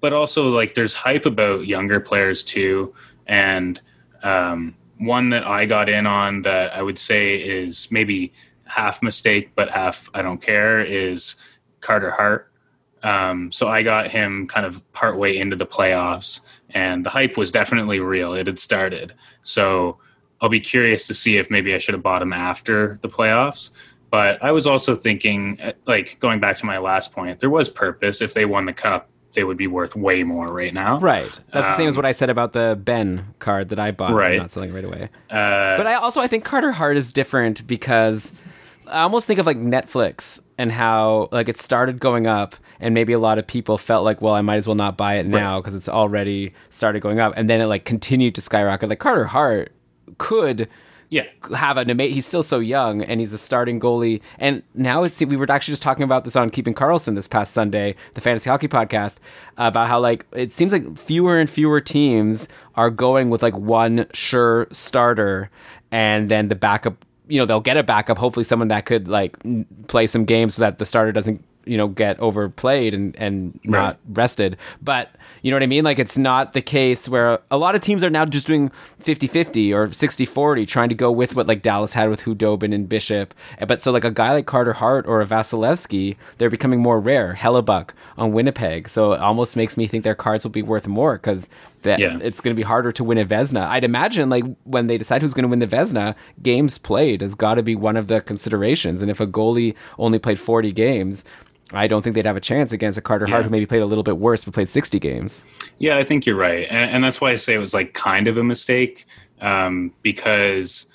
but 0.00 0.12
also, 0.12 0.48
like, 0.48 0.74
there's 0.74 0.94
hype 0.94 1.26
about 1.26 1.66
younger 1.66 2.00
players 2.00 2.44
too, 2.44 2.94
and 3.26 3.80
um, 4.22 4.76
one 4.98 5.30
that 5.30 5.46
I 5.46 5.66
got 5.66 5.88
in 5.88 6.06
on 6.06 6.42
that 6.42 6.74
I 6.74 6.82
would 6.82 6.98
say 6.98 7.36
is 7.36 7.90
maybe 7.90 8.32
half 8.66 9.02
mistake, 9.02 9.50
but 9.54 9.70
half 9.70 10.08
I 10.14 10.22
don't 10.22 10.40
care 10.40 10.80
is 10.80 11.36
Carter 11.80 12.10
Hart. 12.10 12.50
Um, 13.02 13.52
so 13.52 13.68
I 13.68 13.82
got 13.82 14.10
him 14.10 14.46
kind 14.46 14.64
of 14.64 14.90
partway 14.92 15.36
into 15.36 15.56
the 15.56 15.66
playoffs, 15.66 16.40
and 16.70 17.04
the 17.04 17.10
hype 17.10 17.36
was 17.36 17.50
definitely 17.52 18.00
real. 18.00 18.32
It 18.32 18.46
had 18.46 18.58
started, 18.58 19.14
so 19.42 19.98
I'll 20.40 20.48
be 20.48 20.60
curious 20.60 21.06
to 21.06 21.14
see 21.14 21.36
if 21.36 21.50
maybe 21.50 21.74
I 21.74 21.78
should 21.78 21.94
have 21.94 22.02
bought 22.02 22.22
him 22.22 22.32
after 22.32 22.98
the 23.02 23.08
playoffs. 23.08 23.70
But 24.14 24.44
I 24.44 24.52
was 24.52 24.64
also 24.64 24.94
thinking, 24.94 25.58
uh, 25.60 25.72
like 25.86 26.20
going 26.20 26.38
back 26.38 26.56
to 26.58 26.66
my 26.66 26.78
last 26.78 27.12
point, 27.12 27.40
there 27.40 27.50
was 27.50 27.68
purpose. 27.68 28.20
If 28.20 28.32
they 28.32 28.44
won 28.44 28.64
the 28.64 28.72
cup, 28.72 29.08
they 29.32 29.42
would 29.42 29.56
be 29.56 29.66
worth 29.66 29.96
way 29.96 30.22
more 30.22 30.46
right 30.52 30.72
now. 30.72 31.00
Right. 31.00 31.28
That's 31.52 31.66
the 31.70 31.74
same 31.76 31.88
as 31.88 31.94
Um, 31.94 31.96
what 31.98 32.06
I 32.06 32.12
said 32.12 32.30
about 32.30 32.52
the 32.52 32.78
Benn 32.80 33.34
card 33.40 33.70
that 33.70 33.80
I 33.80 33.90
bought. 33.90 34.10
I'm 34.10 34.16
Right. 34.16 34.38
not 34.38 34.52
selling 34.52 34.72
right 34.72 34.84
away. 34.84 35.08
Uh, 35.28 35.76
But 35.76 35.88
I 35.88 35.94
also 35.94 36.20
I 36.20 36.28
think 36.28 36.44
Carter 36.44 36.70
Hart 36.70 36.96
is 36.96 37.12
different 37.12 37.66
because 37.66 38.30
I 38.86 39.00
almost 39.00 39.26
think 39.26 39.40
of 39.40 39.46
like 39.46 39.58
Netflix 39.58 40.40
and 40.58 40.70
how 40.70 41.28
like 41.32 41.48
it 41.48 41.58
started 41.58 41.98
going 41.98 42.28
up 42.28 42.54
and 42.78 42.94
maybe 42.94 43.12
a 43.14 43.18
lot 43.18 43.38
of 43.38 43.46
people 43.48 43.78
felt 43.78 44.04
like 44.04 44.22
well 44.22 44.34
I 44.34 44.42
might 44.42 44.58
as 44.62 44.68
well 44.68 44.76
not 44.76 44.96
buy 44.96 45.14
it 45.14 45.26
now 45.26 45.58
because 45.60 45.74
it's 45.74 45.88
already 45.88 46.54
started 46.68 47.00
going 47.00 47.18
up 47.18 47.32
and 47.36 47.50
then 47.50 47.60
it 47.60 47.66
like 47.66 47.84
continued 47.84 48.36
to 48.36 48.40
skyrocket 48.40 48.88
like 48.90 49.00
Carter 49.00 49.24
Hart 49.24 49.72
could 50.18 50.68
yeah, 51.10 51.24
have 51.56 51.76
an 51.76 51.90
amazing. 51.90 52.14
He's 52.14 52.26
still 52.26 52.42
so 52.42 52.58
young, 52.58 53.02
and 53.02 53.20
he's 53.20 53.32
a 53.32 53.38
starting 53.38 53.78
goalie. 53.78 54.20
And 54.38 54.62
now 54.74 55.04
it's 55.04 55.20
we 55.20 55.36
were 55.36 55.50
actually 55.50 55.72
just 55.72 55.82
talking 55.82 56.02
about 56.02 56.24
this 56.24 56.36
on 56.36 56.50
Keeping 56.50 56.74
Karlsson 56.74 57.14
this 57.14 57.28
past 57.28 57.52
Sunday, 57.52 57.94
the 58.14 58.20
fantasy 58.20 58.50
hockey 58.50 58.68
podcast, 58.68 59.18
about 59.56 59.88
how 59.88 60.00
like 60.00 60.26
it 60.32 60.52
seems 60.52 60.72
like 60.72 60.98
fewer 60.98 61.38
and 61.38 61.48
fewer 61.48 61.80
teams 61.80 62.48
are 62.74 62.90
going 62.90 63.30
with 63.30 63.42
like 63.42 63.56
one 63.56 64.06
sure 64.12 64.66
starter, 64.70 65.50
and 65.90 66.28
then 66.28 66.48
the 66.48 66.56
backup. 66.56 67.04
You 67.26 67.38
know, 67.38 67.46
they'll 67.46 67.60
get 67.60 67.78
a 67.78 67.82
backup. 67.82 68.18
Hopefully, 68.18 68.44
someone 68.44 68.68
that 68.68 68.84
could 68.84 69.08
like 69.08 69.36
play 69.86 70.06
some 70.06 70.24
games 70.24 70.56
so 70.56 70.60
that 70.60 70.78
the 70.78 70.84
starter 70.84 71.12
doesn't 71.12 71.42
you 71.66 71.76
know 71.76 71.88
get 71.88 72.18
overplayed 72.20 72.94
and 72.94 73.14
and 73.16 73.58
not 73.64 73.98
rested 74.12 74.56
but 74.82 75.10
you 75.42 75.50
know 75.50 75.56
what 75.56 75.62
i 75.62 75.66
mean 75.66 75.84
like 75.84 75.98
it's 75.98 76.18
not 76.18 76.52
the 76.52 76.60
case 76.62 77.08
where 77.08 77.38
a 77.50 77.56
lot 77.56 77.74
of 77.74 77.80
teams 77.80 78.02
are 78.04 78.10
now 78.10 78.24
just 78.24 78.46
doing 78.46 78.70
50-50 79.02 79.72
or 79.74 79.88
60-40 79.88 80.66
trying 80.66 80.88
to 80.88 80.94
go 80.94 81.10
with 81.10 81.34
what 81.36 81.46
like 81.46 81.62
dallas 81.62 81.94
had 81.94 82.08
with 82.10 82.22
khudobin 82.22 82.74
and 82.74 82.88
bishop 82.88 83.34
but 83.66 83.80
so 83.80 83.92
like 83.92 84.04
a 84.04 84.10
guy 84.10 84.32
like 84.32 84.46
carter 84.46 84.72
hart 84.74 85.06
or 85.06 85.20
a 85.20 85.26
vasilevskiy 85.26 86.16
they're 86.38 86.50
becoming 86.50 86.80
more 86.80 87.00
rare 87.00 87.34
hellebuyck 87.38 87.90
on 88.16 88.32
winnipeg 88.32 88.88
so 88.88 89.12
it 89.12 89.20
almost 89.20 89.56
makes 89.56 89.76
me 89.76 89.86
think 89.86 90.04
their 90.04 90.14
cards 90.14 90.44
will 90.44 90.50
be 90.50 90.62
worth 90.62 90.86
more 90.88 91.14
because 91.14 91.48
that 91.82 91.98
Yeah. 91.98 92.18
it's 92.22 92.40
going 92.40 92.54
to 92.54 92.58
be 92.58 92.62
harder 92.64 92.92
to 92.92 93.04
win 93.04 93.18
a 93.18 93.26
Vezina. 93.26 93.66
I'd 93.68 93.84
imagine, 93.84 94.30
like 94.30 94.42
when 94.64 94.86
they 94.86 94.96
decide 94.96 95.20
who's 95.20 95.34
going 95.34 95.42
to 95.42 95.48
win 95.50 95.58
the 95.58 95.66
Vezina, 95.66 96.14
games 96.42 96.78
played 96.78 97.20
has 97.20 97.34
got 97.34 97.56
to 97.56 97.62
be 97.62 97.76
one 97.76 97.98
of 97.98 98.08
the 98.08 98.22
considerations. 98.22 99.02
And 99.02 99.10
if 99.10 99.20
a 99.20 99.26
goalie 99.26 99.74
only 99.98 100.18
played 100.18 100.38
forty 100.38 100.72
games, 100.72 101.26
I 101.76 101.86
don't 101.86 102.02
think 102.02 102.14
they'd 102.14 102.26
have 102.26 102.36
a 102.36 102.40
chance 102.40 102.72
against 102.72 102.98
a 102.98 103.02
Carter 103.02 103.26
Hart 103.26 103.40
Yeah. 103.40 103.44
who 103.44 103.50
maybe 103.50 103.66
played 103.66 103.82
a 103.82 103.86
little 103.86 104.04
bit 104.04 104.18
worse 104.18 104.44
but 104.44 104.54
played 104.54 104.68
sixty 104.68 104.98
games. 104.98 105.44
Yeah, 105.78 105.96
I 105.96 106.04
think 106.04 106.26
you're 106.26 106.36
right, 106.36 106.66
and, 106.70 106.90
and 106.90 107.04
that's 107.04 107.20
why 107.20 107.30
I 107.30 107.36
say 107.36 107.54
it 107.54 107.58
was 107.58 107.74
like 107.74 107.94
kind 107.94 108.28
of 108.28 108.36
a 108.36 108.44
mistake 108.44 109.06
um, 109.40 109.92
because 110.02 110.86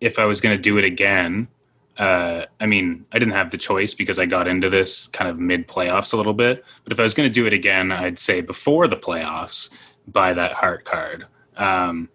if 0.00 0.18
I 0.18 0.24
was 0.24 0.40
going 0.40 0.56
to 0.56 0.60
do 0.60 0.76
it 0.78 0.84
again, 0.84 1.48
uh, 1.98 2.44
I 2.60 2.66
mean, 2.66 3.06
I 3.12 3.18
didn't 3.18 3.34
have 3.34 3.50
the 3.50 3.56
choice 3.58 3.94
because 3.94 4.18
I 4.18 4.26
got 4.26 4.48
into 4.48 4.68
this 4.68 5.06
kind 5.08 5.30
of 5.30 5.38
mid 5.38 5.68
playoffs 5.68 6.12
a 6.12 6.16
little 6.16 6.34
bit. 6.34 6.64
But 6.82 6.92
if 6.92 6.98
I 6.98 7.02
was 7.04 7.14
going 7.14 7.28
to 7.28 7.32
do 7.32 7.46
it 7.46 7.52
again, 7.52 7.92
I'd 7.92 8.18
say 8.18 8.40
before 8.40 8.88
the 8.88 8.96
playoffs, 8.96 9.70
buy 10.08 10.32
that 10.34 10.52
Hart 10.52 10.84
card, 10.84 11.26
um, 11.56 12.08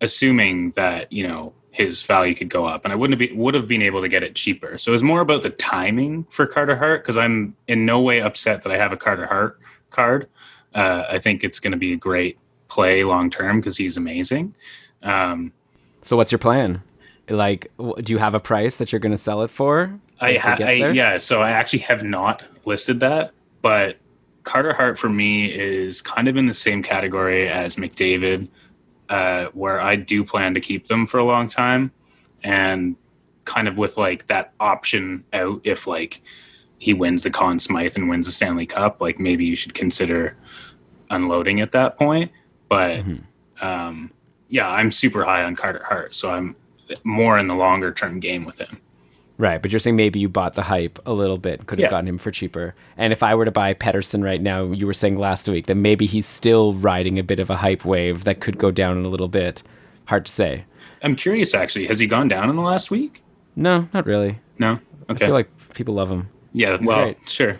assuming 0.00 0.72
that 0.72 1.10
you 1.12 1.26
know 1.26 1.52
his 1.72 2.02
value 2.02 2.34
could 2.34 2.50
go 2.50 2.66
up, 2.66 2.84
and 2.84 2.92
I 2.92 2.96
wouldn't 2.96 3.18
have 3.18 3.30
be, 3.30 3.34
would 3.34 3.54
have 3.54 3.66
been 3.66 3.82
able 3.82 4.02
to 4.02 4.08
get 4.08 4.22
it 4.22 4.34
cheaper. 4.34 4.78
So 4.78 4.90
it 4.90 4.94
was 4.94 5.02
more 5.02 5.20
about 5.20 5.42
the 5.42 5.50
timing 5.50 6.24
for 6.30 6.46
Carter 6.46 6.76
Hart 6.76 7.02
because 7.02 7.16
I'm 7.16 7.56
in 7.66 7.84
no 7.86 8.00
way 8.00 8.20
upset 8.20 8.62
that 8.62 8.70
I 8.70 8.76
have 8.76 8.92
a 8.92 8.96
Carter 8.96 9.26
Hart 9.26 9.58
card. 9.90 10.28
Uh, 10.74 11.04
I 11.08 11.18
think 11.18 11.42
it's 11.42 11.58
going 11.58 11.72
to 11.72 11.78
be 11.78 11.92
a 11.92 11.96
great 11.96 12.38
play 12.68 13.04
long 13.04 13.30
term 13.30 13.60
because 13.60 13.76
he's 13.76 13.96
amazing. 13.96 14.54
Um, 15.02 15.52
So 16.02 16.16
what's 16.16 16.30
your 16.30 16.38
plan? 16.38 16.82
Like, 17.28 17.70
do 17.78 18.12
you 18.12 18.18
have 18.18 18.34
a 18.34 18.40
price 18.40 18.76
that 18.76 18.92
you're 18.92 19.00
going 19.00 19.12
to 19.12 19.18
sell 19.18 19.42
it 19.42 19.50
for? 19.50 19.98
I, 20.20 20.34
ha- 20.34 20.58
I 20.60 20.90
yeah, 20.90 21.18
so 21.18 21.40
I 21.40 21.50
actually 21.50 21.80
have 21.80 22.04
not 22.04 22.42
listed 22.64 23.00
that, 23.00 23.32
but 23.62 23.96
Carter 24.42 24.72
Hart 24.72 24.98
for 24.98 25.08
me 25.08 25.46
is 25.52 26.02
kind 26.02 26.28
of 26.28 26.36
in 26.36 26.46
the 26.46 26.54
same 26.54 26.82
category 26.82 27.48
as 27.48 27.76
McDavid, 27.76 28.48
uh, 29.12 29.46
where 29.52 29.78
I 29.80 29.96
do 29.96 30.24
plan 30.24 30.54
to 30.54 30.60
keep 30.60 30.86
them 30.86 31.06
for 31.06 31.18
a 31.18 31.24
long 31.24 31.46
time, 31.46 31.92
and 32.42 32.96
kind 33.44 33.68
of 33.68 33.76
with 33.76 33.98
like 33.98 34.26
that 34.28 34.52
option 34.58 35.24
out 35.32 35.60
if 35.64 35.86
like 35.86 36.22
he 36.78 36.94
wins 36.94 37.22
the 37.22 37.30
Conn 37.30 37.58
Smythe 37.58 37.94
and 37.96 38.08
wins 38.08 38.26
the 38.26 38.32
Stanley 38.32 38.66
Cup, 38.66 39.00
like 39.00 39.20
maybe 39.20 39.44
you 39.44 39.54
should 39.54 39.74
consider 39.74 40.36
unloading 41.10 41.60
at 41.60 41.72
that 41.72 41.96
point. 41.96 42.30
But 42.68 43.04
Mm-hmm. 43.04 43.64
um, 43.66 44.10
yeah, 44.48 44.68
I'm 44.70 44.90
super 44.90 45.24
high 45.24 45.44
on 45.44 45.56
Carter 45.56 45.84
Hart, 45.84 46.14
so 46.14 46.30
I'm 46.30 46.56
more 47.04 47.38
in 47.38 47.46
the 47.48 47.54
longer 47.54 47.92
term 47.92 48.18
game 48.20 48.44
with 48.44 48.58
him. 48.60 48.80
Right, 49.38 49.60
but 49.60 49.72
you're 49.72 49.80
saying 49.80 49.96
maybe 49.96 50.20
you 50.20 50.28
bought 50.28 50.54
the 50.54 50.62
hype 50.62 50.98
a 51.06 51.12
little 51.12 51.38
bit, 51.38 51.66
could 51.66 51.78
have 51.78 51.84
Yeah. 51.84 51.90
gotten 51.90 52.06
him 52.08 52.18
for 52.18 52.30
cheaper. 52.30 52.74
And 52.96 53.12
if 53.12 53.22
I 53.22 53.34
were 53.34 53.44
to 53.44 53.50
buy 53.50 53.74
Pettersson 53.74 54.22
right 54.22 54.40
now, 54.40 54.64
you 54.66 54.86
were 54.86 54.92
saying 54.94 55.16
last 55.16 55.48
week 55.48 55.66
that 55.66 55.74
maybe 55.76 56.06
he's 56.06 56.26
still 56.26 56.74
riding 56.74 57.18
a 57.18 57.22
bit 57.24 57.40
of 57.40 57.50
a 57.50 57.56
hype 57.56 57.84
wave 57.84 58.24
that 58.24 58.40
could 58.40 58.58
go 58.58 58.70
down 58.70 58.98
in 58.98 59.04
a 59.04 59.08
little 59.08 59.28
bit. 59.28 59.62
Hard 60.04 60.26
to 60.26 60.32
say. 60.32 60.64
I'm 61.02 61.16
curious, 61.16 61.54
actually. 61.54 61.86
Has 61.86 61.98
he 61.98 62.06
gone 62.06 62.28
down 62.28 62.50
in 62.50 62.56
the 62.56 62.62
last 62.62 62.90
week? 62.90 63.22
No, 63.56 63.88
not 63.92 64.06
really. 64.06 64.38
No. 64.58 64.78
Okay. 65.10 65.24
I 65.24 65.26
feel 65.28 65.34
like 65.34 65.48
people 65.74 65.94
love 65.94 66.10
him. 66.10 66.28
yeah. 66.52 66.76
Well, 66.80 67.04
great. 67.04 67.28
sure. 67.28 67.56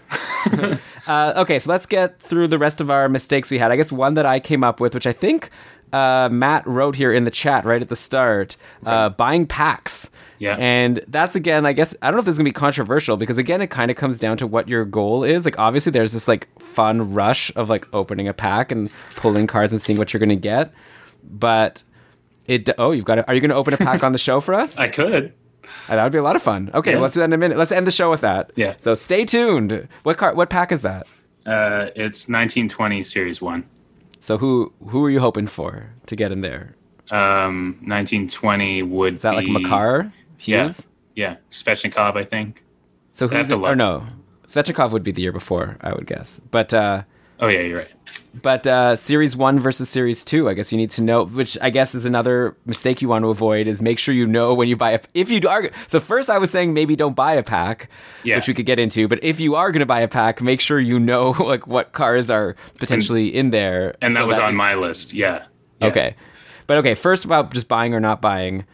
Uh, 1.07 1.33
okay, 1.37 1.59
so 1.59 1.69
let's 1.71 1.85
get 1.87 2.21
through 2.21 2.47
the 2.47 2.59
rest 2.59 2.81
of 2.81 2.89
our 2.89 3.09
mistakes 3.09 3.51
we 3.51 3.59
had. 3.59 3.73
I 3.73 3.77
guess 3.77 3.91
one 3.91 4.15
that 4.15 4.25
I 4.27 4.39
came 4.39 4.63
up 4.63 4.79
with, 4.81 4.95
which 4.95 5.07
I 5.07 5.13
think 5.13 5.51
uh, 5.93 6.29
Matt 6.33 6.67
wrote 6.67 6.97
here 6.97 7.13
in 7.13 7.25
the 7.25 7.31
chat 7.31 7.65
right 7.65 7.83
at 7.83 7.89
the 7.89 7.97
start, 7.97 8.57
uh, 8.87 9.11
buying 9.11 9.47
packs. 9.47 10.11
Yeah. 10.39 10.57
And 10.59 11.05
that's 11.07 11.37
again, 11.37 11.67
I 11.67 11.73
guess, 11.73 11.95
I 12.03 12.07
don't 12.07 12.15
know 12.17 12.21
if 12.21 12.25
this 12.25 12.33
is 12.33 12.39
going 12.39 12.47
to 12.47 12.49
be 12.49 12.53
controversial 12.53 13.17
because 13.17 13.39
again, 13.39 13.61
it 13.61 13.69
kind 13.71 13.91
of 13.91 13.97
comes 13.97 14.19
down 14.19 14.37
to 14.39 14.47
what 14.47 14.69
your 14.69 14.85
goal 14.85 15.23
is. 15.23 15.45
Like, 15.45 15.59
obviously, 15.59 15.93
there's 15.93 16.13
this 16.13 16.27
like 16.27 16.49
fun 16.61 17.15
rush 17.15 17.55
of 17.55 17.71
like 17.71 17.87
opening 17.95 18.27
a 18.27 18.35
pack 18.35 18.73
and 18.73 18.93
pulling 19.17 19.47
cards 19.47 19.73
and 19.73 19.81
seeing 19.81 19.99
what 19.99 20.13
you're 20.13 20.19
going 20.19 20.31
to 20.31 20.37
get. 20.37 20.73
But 21.23 21.85
it, 22.47 22.69
oh, 22.79 22.91
you've 22.91 23.05
got 23.05 23.17
to, 23.17 23.29
are 23.29 23.35
you 23.35 23.41
going 23.41 23.51
to 23.51 23.55
open 23.57 23.75
a 23.75 23.77
pack 23.77 24.03
on 24.03 24.11
the 24.13 24.19
show 24.19 24.41
for 24.41 24.55
us? 24.55 24.79
I 24.81 24.89
could. 24.89 25.33
Uh, 25.89 25.97
that 25.97 26.03
would 26.03 26.13
be 26.13 26.19
a 26.19 26.23
lot 26.23 26.35
of 26.37 26.43
fun. 26.43 26.71
Okay, 26.75 26.95
Yeah. 26.95 26.99
let's 26.99 27.15
do 27.15 27.21
that 27.21 27.27
in 27.27 27.33
a 27.33 27.39
minute. 27.39 27.57
Let's 27.57 27.71
end 27.73 27.87
the 27.87 27.93
show 27.93 28.11
with 28.11 28.23
that. 28.23 28.51
Yeah. 28.57 28.75
So 28.79 28.95
stay 28.97 29.25
tuned. 29.25 29.89
What 30.03 30.17
card, 30.19 30.37
what 30.37 30.51
pack 30.51 30.73
is 30.73 30.83
that? 30.83 31.07
Uh, 31.47 31.91
it's 31.95 32.29
1920 32.29 33.03
Series 33.05 33.41
1. 33.41 33.65
So 34.23 34.39
who 34.39 34.73
who 34.87 35.05
are 35.05 35.11
you 35.11 35.19
hoping 35.19 35.49
for 35.49 35.91
to 36.07 36.15
get 36.15 36.31
in 36.31 36.43
there? 36.43 36.77
Um, 37.11 37.77
1920 37.85 38.83
would 38.85 39.17
Is 39.17 39.23
that 39.23 39.35
like 39.35 39.47
be, 39.47 39.53
Makar 39.53 40.13
Yeah. 40.39 40.63
Hughes? 40.63 40.87
Yeah. 41.17 41.37
Svechnikov, 41.51 42.15
I 42.17 42.23
think. 42.25 42.63
So 43.11 43.27
who's 43.27 43.49
to 43.49 43.57
or 43.57 43.75
no? 43.75 44.07
Svechnikov 44.47 44.93
would 44.93 45.03
be 45.03 45.11
the 45.11 45.23
year 45.23 45.33
before, 45.33 45.77
I 45.81 45.93
would 45.93 46.07
guess. 46.07 46.41
But 46.53 46.73
uh, 46.73 47.03
Oh, 47.41 47.49
yeah, 47.49 47.63
you're 47.63 47.79
right. 47.79 47.91
But 48.41 48.67
uh, 48.67 48.97
series 48.97 49.37
one 49.37 49.59
versus 49.61 49.89
series 49.89 50.25
two, 50.25 50.49
I 50.49 50.55
guess 50.55 50.73
you 50.73 50.79
need 50.79 50.91
to 50.93 51.03
know. 51.03 51.25
Which 51.25 51.59
I 51.61 51.71
guess 51.71 51.95
is 51.95 52.05
another 52.05 52.57
mistake 52.65 53.03
you 53.03 53.09
want 53.09 53.25
to 53.25 53.29
avoid 53.29 53.69
is 53.69 53.83
make 53.83 53.99
sure 53.99 54.15
you 54.15 54.27
know 54.27 54.55
when 54.55 54.69
you 54.69 54.77
buy 54.77 54.93
a. 54.93 55.01
If 55.13 55.31
you 55.31 55.47
are 55.49 55.71
so 55.87 56.01
first, 56.01 56.31
I 56.31 56.39
was 56.39 56.51
saying 56.51 56.73
maybe 56.73 56.97
don't 56.97 57.15
buy 57.15 57.35
a 57.35 57.43
pack, 57.43 57.91
Yeah. 58.25 58.37
which 58.37 58.49
we 58.49 58.55
could 58.55 58.67
get 58.67 58.79
into. 58.79 59.07
But 59.09 59.23
if 59.23 59.39
you 59.41 59.55
are 59.55 59.71
going 59.71 59.81
to 59.81 59.87
buy 59.87 60.01
a 60.01 60.09
pack, 60.09 60.41
make 60.41 60.61
sure 60.61 60.81
you 60.81 60.99
know 60.99 61.31
like 61.39 61.67
what 61.67 61.93
cards 61.93 62.31
are 62.31 62.57
potentially 62.79 63.29
in 63.35 63.51
there. 63.51 63.95
And 64.01 64.17
that 64.17 64.21
so 64.21 64.27
was 64.27 64.39
on 64.39 64.53
is- 64.53 64.59
my 64.59 64.75
list. 64.77 65.13
Yeah. 65.13 65.45
Yeah. 65.81 65.89
Okay. 65.89 66.17
But 66.67 66.79
okay, 66.79 66.95
first 66.95 67.25
about 67.25 67.53
just 67.53 67.69
buying 67.69 67.93
or 67.93 68.01
not 68.01 68.23
buying. 68.23 68.65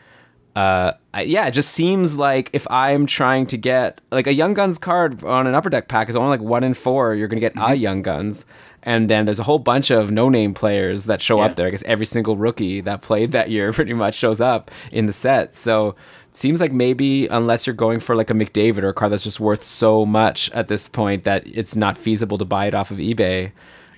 Uh, 0.54 0.92
yeah, 1.22 1.46
it 1.46 1.52
just 1.52 1.70
seems 1.70 2.18
like 2.18 2.50
if 2.52 2.66
I'm 2.68 3.06
trying 3.06 3.46
to 3.46 3.56
get 3.56 4.00
like 4.10 4.26
a 4.26 4.32
Young 4.32 4.54
Guns 4.54 4.76
card 4.78 5.22
on 5.22 5.46
an 5.46 5.54
Upper 5.54 5.70
Deck 5.70 5.86
pack 5.88 6.08
is 6.08 6.16
only 6.16 6.30
like 6.30 6.40
one 6.46 6.64
in 6.64 6.74
four, 6.74 7.14
you're 7.14 7.28
gonna 7.28 7.40
get 7.40 7.52
a 7.56 7.74
Young 7.76 8.02
Guns, 8.02 8.44
and 8.88 9.10
then 9.10 9.26
there's 9.26 9.38
a 9.38 9.42
whole 9.42 9.58
bunch 9.58 9.90
of 9.90 10.10
no-name 10.10 10.54
players 10.54 11.04
that 11.04 11.20
show 11.20 11.36
Yeah. 11.38 11.44
up 11.44 11.56
there. 11.56 11.66
I 11.66 11.70
guess 11.70 11.82
every 11.82 12.06
single 12.06 12.36
rookie 12.38 12.80
that 12.80 13.02
played 13.02 13.32
that 13.32 13.50
year 13.50 13.70
pretty 13.78 13.92
much 13.92 14.14
shows 14.14 14.40
up 14.40 14.70
in 14.90 15.04
the 15.04 15.12
set. 15.12 15.54
So 15.54 15.94
seems 16.32 16.58
like 16.58 16.72
maybe 16.72 17.26
unless 17.26 17.66
you're 17.66 17.76
going 17.76 18.00
for 18.00 18.16
like 18.16 18.30
a 18.30 18.32
McDavid 18.32 18.82
or 18.82 18.88
a 18.88 18.94
card 18.94 19.12
that's 19.12 19.24
just 19.24 19.40
worth 19.40 19.62
so 19.62 20.06
much 20.06 20.50
at 20.52 20.68
this 20.68 20.88
point 20.88 21.24
that 21.24 21.46
it's 21.46 21.76
not 21.76 21.98
feasible 21.98 22.38
to 22.38 22.46
buy 22.46 22.64
it 22.64 22.74
off 22.74 22.90
of 22.90 22.96
eBay. 22.96 23.52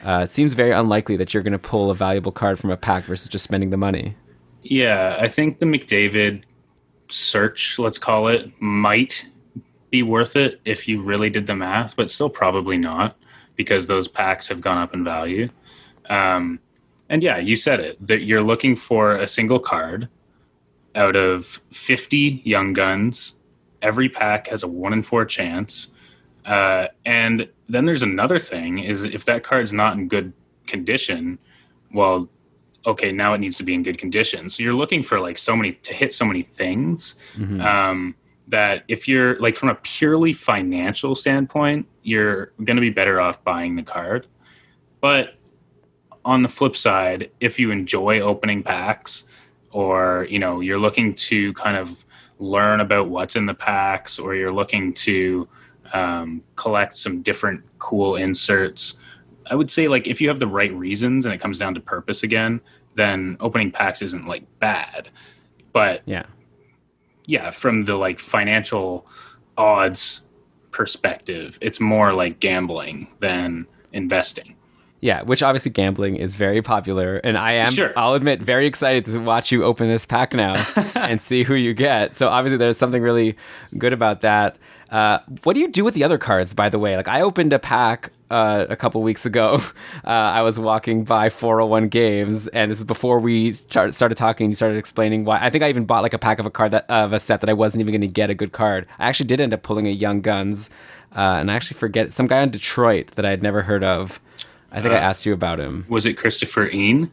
Uh, 0.04 0.22
it 0.24 0.30
seems 0.30 0.54
very 0.54 0.72
unlikely 0.72 1.16
that 1.18 1.32
you're 1.32 1.42
going 1.44 1.52
to 1.52 1.58
pull 1.58 1.90
a 1.90 1.94
valuable 1.94 2.32
card 2.32 2.58
from 2.58 2.70
a 2.70 2.76
pack 2.76 3.04
versus 3.04 3.28
just 3.28 3.44
spending 3.44 3.70
the 3.70 3.76
money. 3.76 4.16
Yeah. 4.62 5.16
I 5.20 5.28
think 5.28 5.60
the 5.60 5.66
McDavid 5.66 6.42
search, 7.10 7.78
let's 7.78 7.98
call 7.98 8.26
it, 8.26 8.50
might 8.60 9.28
be 9.90 10.02
worth 10.02 10.34
it 10.34 10.60
if 10.64 10.88
you 10.88 11.00
really 11.02 11.30
did 11.30 11.46
the 11.46 11.54
math, 11.54 11.94
but 11.94 12.10
still 12.10 12.28
probably 12.30 12.76
not 12.78 13.16
because 13.60 13.86
those 13.86 14.08
packs 14.08 14.48
have 14.48 14.62
gone 14.62 14.78
up 14.78 14.94
in 14.94 15.04
value. 15.04 15.46
Um, 16.08 16.60
and 17.10 17.22
yeah, 17.22 17.36
you 17.36 17.56
said 17.56 17.78
it 17.78 18.06
that 18.06 18.22
you're 18.22 18.42
looking 18.42 18.74
for 18.74 19.16
a 19.16 19.28
single 19.28 19.58
card 19.58 20.08
out 20.94 21.14
of 21.14 21.60
50 21.72 22.40
young 22.42 22.72
guns. 22.72 23.36
Every 23.82 24.08
pack 24.08 24.46
has 24.46 24.62
a 24.62 24.66
one 24.66 24.94
in 24.94 25.02
four 25.02 25.26
chance. 25.26 25.88
Uh, 26.46 26.86
and 27.04 27.50
then 27.68 27.84
there's 27.84 28.00
another 28.00 28.38
thing 28.38 28.78
is 28.78 29.04
if 29.04 29.26
that 29.26 29.42
card's 29.42 29.74
not 29.74 29.92
in 29.98 30.08
good 30.08 30.32
condition, 30.66 31.38
well, 31.92 32.30
okay, 32.86 33.12
now 33.12 33.34
it 33.34 33.40
needs 33.40 33.58
to 33.58 33.64
be 33.64 33.74
in 33.74 33.82
good 33.82 33.98
condition. 33.98 34.48
So 34.48 34.62
you're 34.62 34.72
looking 34.72 35.02
for 35.02 35.20
like 35.20 35.36
so 35.36 35.54
many 35.54 35.72
to 35.72 35.92
hit 35.92 36.14
so 36.14 36.24
many 36.24 36.42
things 36.42 37.16
um, 37.60 38.14
that 38.50 38.84
if 38.88 39.08
you're 39.08 39.38
like 39.40 39.56
from 39.56 39.68
a 39.68 39.74
purely 39.76 40.32
financial 40.32 41.14
standpoint, 41.14 41.86
you're 42.02 42.52
going 42.64 42.76
to 42.76 42.80
be 42.80 42.90
better 42.90 43.20
off 43.20 43.42
buying 43.44 43.76
the 43.76 43.82
card. 43.82 44.26
But 45.00 45.36
on 46.24 46.42
the 46.42 46.48
flip 46.48 46.76
side, 46.76 47.30
if 47.40 47.58
you 47.58 47.70
enjoy 47.70 48.20
opening 48.20 48.62
packs 48.62 49.24
or, 49.70 50.26
you 50.28 50.38
know, 50.38 50.60
you're 50.60 50.78
looking 50.78 51.14
to 51.14 51.52
kind 51.54 51.76
of 51.76 52.04
learn 52.38 52.80
about 52.80 53.08
what's 53.08 53.36
in 53.36 53.46
the 53.46 53.54
packs 53.54 54.18
or 54.18 54.34
you're 54.34 54.52
looking 54.52 54.92
to 54.92 55.48
um, 55.92 56.42
collect 56.56 56.96
some 56.96 57.22
different 57.22 57.62
cool 57.78 58.16
inserts, 58.16 58.98
I 59.46 59.54
would 59.54 59.70
say 59.70 59.88
like 59.88 60.06
if 60.06 60.20
you 60.20 60.28
have 60.28 60.38
the 60.38 60.46
right 60.46 60.72
reasons 60.74 61.24
and 61.24 61.34
it 61.34 61.38
comes 61.38 61.58
down 61.58 61.74
to 61.74 61.80
purpose 61.80 62.22
again, 62.22 62.60
then 62.94 63.36
opening 63.40 63.70
packs 63.70 64.02
isn't 64.02 64.26
like 64.26 64.44
bad. 64.58 65.08
But 65.72 66.02
Yeah. 66.04 66.24
Yeah, 67.30 67.52
from 67.52 67.84
the 67.84 67.94
like 67.94 68.18
financial 68.18 69.06
odds 69.56 70.22
perspective, 70.72 71.58
it's 71.60 71.80
more 71.80 72.12
like 72.12 72.40
gambling 72.40 73.06
than 73.20 73.66
investing. 73.92 74.56
Yeah, 75.00 75.22
which 75.22 75.42
obviously 75.42 75.70
gambling 75.70 76.16
is 76.16 76.34
very 76.34 76.60
popular, 76.60 77.16
and 77.18 77.38
I 77.38 77.52
am, 77.52 77.72
Sure. 77.72 77.92
I'll 77.96 78.14
admit, 78.14 78.42
very 78.42 78.66
excited 78.66 79.04
to 79.06 79.18
watch 79.20 79.50
you 79.52 79.64
open 79.64 79.88
this 79.88 80.04
pack 80.04 80.34
now 80.34 80.62
and 80.94 81.22
see 81.22 81.44
who 81.44 81.54
you 81.54 81.72
get. 81.72 82.14
So 82.16 82.28
obviously, 82.28 82.58
there's 82.58 82.76
something 82.76 83.00
really 83.00 83.36
good 83.78 83.92
about 83.94 84.20
that. 84.22 84.56
Uh, 84.90 85.20
what 85.44 85.54
do 85.54 85.60
you 85.60 85.68
do 85.68 85.84
with 85.84 85.94
the 85.94 86.02
other 86.04 86.18
cards, 86.18 86.52
by 86.52 86.68
the 86.68 86.78
way? 86.78 86.96
Like, 86.96 87.08
I 87.08 87.22
opened 87.22 87.52
a 87.52 87.58
pack 87.60 88.10
uh, 88.30 88.66
a 88.68 88.76
couple 88.76 89.02
weeks 89.02 89.26
ago. 89.26 89.60
Uh, 90.02 90.08
I 90.08 90.42
was 90.42 90.58
walking 90.58 91.04
by 91.04 91.28
401 91.28 91.88
Games, 91.88 92.48
and 92.48 92.70
this 92.70 92.78
is 92.78 92.84
before 92.84 93.20
we 93.20 93.52
start, 93.52 93.92
started 93.92 94.16
talking. 94.16 94.48
You 94.48 94.54
started 94.54 94.78
explaining 94.78 95.24
why. 95.24 95.38
I 95.40 95.50
think 95.50 95.62
I 95.62 95.68
even 95.68 95.84
bought 95.84 96.02
like 96.02 96.14
a 96.14 96.18
pack 96.18 96.38
of 96.38 96.46
a 96.46 96.50
card 96.50 96.70
that 96.72 96.86
of 96.88 97.12
a 97.12 97.20
set 97.20 97.40
that 97.42 97.50
I 97.50 97.52
wasn't 97.52 97.80
even 97.82 97.92
going 97.92 98.00
to 98.00 98.08
get 98.08 98.30
a 98.30 98.34
good 98.34 98.52
card. 98.52 98.86
I 98.98 99.08
actually 99.08 99.26
did 99.26 99.40
end 99.40 99.52
up 99.52 99.62
pulling 99.62 99.86
a 99.86 99.90
Young 99.90 100.20
Guns, 100.20 100.70
uh, 101.14 101.36
and 101.40 101.50
I 101.50 101.54
actually 101.54 101.76
forget 101.78 102.12
some 102.12 102.26
guy 102.26 102.42
in 102.42 102.50
Detroit 102.50 103.08
that 103.16 103.26
I 103.26 103.30
had 103.30 103.42
never 103.42 103.62
heard 103.62 103.84
of. 103.84 104.20
I 104.72 104.80
think 104.80 104.94
I 104.94 104.98
asked 104.98 105.26
you 105.26 105.32
about 105.34 105.58
him. 105.60 105.84
Was 105.88 106.06
it 106.06 106.16
Christoffer 106.16 106.72
Ehn? 106.72 107.10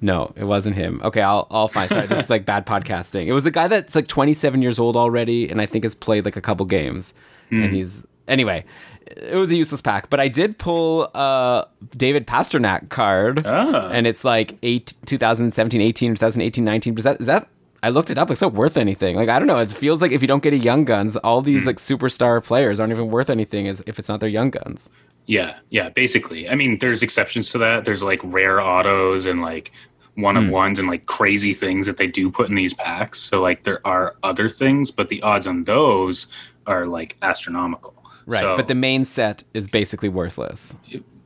No, 0.00 0.32
it 0.34 0.44
wasn't 0.44 0.76
him. 0.76 1.00
Okay, 1.04 1.20
I'll 1.20 1.46
I'll 1.50 1.68
find. 1.68 1.90
Sorry, 1.90 2.06
this 2.06 2.20
is 2.20 2.30
like 2.30 2.46
bad 2.46 2.64
podcasting. 2.66 3.26
It 3.26 3.32
was 3.32 3.44
a 3.44 3.50
guy 3.50 3.68
that's 3.68 3.94
like 3.94 4.08
27 4.08 4.62
years 4.62 4.78
old 4.78 4.96
already, 4.96 5.50
and 5.50 5.60
I 5.60 5.66
think 5.66 5.84
has 5.84 5.94
played 5.94 6.24
like 6.24 6.36
a 6.36 6.40
couple 6.40 6.64
games. 6.66 7.12
And 7.50 7.74
he's 7.74 8.06
anyway. 8.30 8.64
It 9.06 9.34
was 9.34 9.50
a 9.50 9.56
useless 9.56 9.82
pack, 9.82 10.08
but 10.08 10.20
I 10.20 10.28
did 10.28 10.56
pull 10.56 11.04
a 11.14 11.66
David 11.96 12.26
Pastrnak 12.28 12.88
card, 12.90 13.44
Ah. 13.44 13.88
and 13.90 14.06
it's 14.06 14.24
like 14.24 14.56
eight 14.62 14.94
2017, 15.06 15.80
18, 15.80 16.14
2018, 16.14 16.64
19. 16.64 16.96
Is 16.96 17.04
that 17.04 17.20
is 17.20 17.26
that? 17.26 17.48
I 17.82 17.88
looked 17.88 18.10
it 18.10 18.18
up. 18.18 18.28
Like, 18.28 18.34
it's 18.34 18.42
not 18.42 18.52
worth 18.52 18.76
anything. 18.76 19.16
Like, 19.16 19.28
I 19.30 19.38
don't 19.38 19.48
know. 19.48 19.58
It 19.58 19.68
feels 19.70 20.00
like 20.02 20.12
if 20.12 20.20
you 20.22 20.28
don't 20.28 20.42
get 20.42 20.52
a 20.52 20.58
Young 20.58 20.84
Guns, 20.84 21.16
all 21.16 21.40
these 21.42 21.66
like 21.66 21.76
superstar 21.76 22.44
players 22.44 22.78
aren't 22.78 22.92
even 22.92 23.08
worth 23.10 23.30
anything. 23.30 23.66
As 23.66 23.82
if 23.86 23.98
it's 23.98 24.08
not 24.08 24.20
their 24.20 24.28
Young 24.28 24.50
Guns. 24.50 24.90
Yeah, 25.26 25.56
yeah, 25.70 25.88
basically. 25.88 26.48
I 26.48 26.54
mean, 26.54 26.78
there's 26.78 27.02
exceptions 27.02 27.50
to 27.52 27.58
that. 27.58 27.84
There's 27.86 28.02
like 28.02 28.20
rare 28.22 28.60
autos 28.60 29.26
and 29.26 29.40
like 29.40 29.72
one 30.14 30.36
of 30.36 30.50
ones 30.50 30.78
and 30.78 30.86
like 30.88 31.06
crazy 31.06 31.54
things 31.54 31.86
that 31.86 31.96
they 31.96 32.06
do 32.06 32.30
put 32.30 32.48
in 32.50 32.54
these 32.54 32.74
packs. 32.74 33.18
So 33.20 33.40
like 33.40 33.62
there 33.64 33.80
are 33.86 34.14
other 34.22 34.48
things, 34.48 34.90
but 34.90 35.08
the 35.08 35.22
odds 35.22 35.46
on 35.46 35.64
those 35.64 36.26
are 36.66 36.86
like 36.86 37.16
astronomical. 37.22 37.94
Right, 38.26 38.40
So- 38.40 38.56
but 38.56 38.68
the 38.68 38.74
main 38.74 39.04
set 39.04 39.42
is 39.54 39.66
basically 39.68 40.08
worthless. 40.08 40.76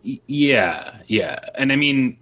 Yeah 0.02 0.96
yeah. 1.06 1.38
And 1.54 1.72
i 1.72 1.76
mean 1.76 2.18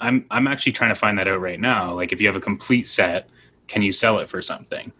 i'm 0.00 0.24
i'm 0.30 0.46
actually 0.46 0.72
trying 0.72 0.90
to 0.90 0.94
find 0.94 1.18
that 1.18 1.28
out 1.28 1.40
right 1.40 1.60
now. 1.60 1.92
Like 1.92 2.12
if 2.12 2.20
you 2.20 2.26
have 2.26 2.36
a 2.36 2.40
complete 2.40 2.88
set 2.88 3.28
can 3.68 3.82
you 3.82 3.92
sell 3.92 4.18
it 4.18 4.28
for 4.28 4.40
something? 4.42 4.92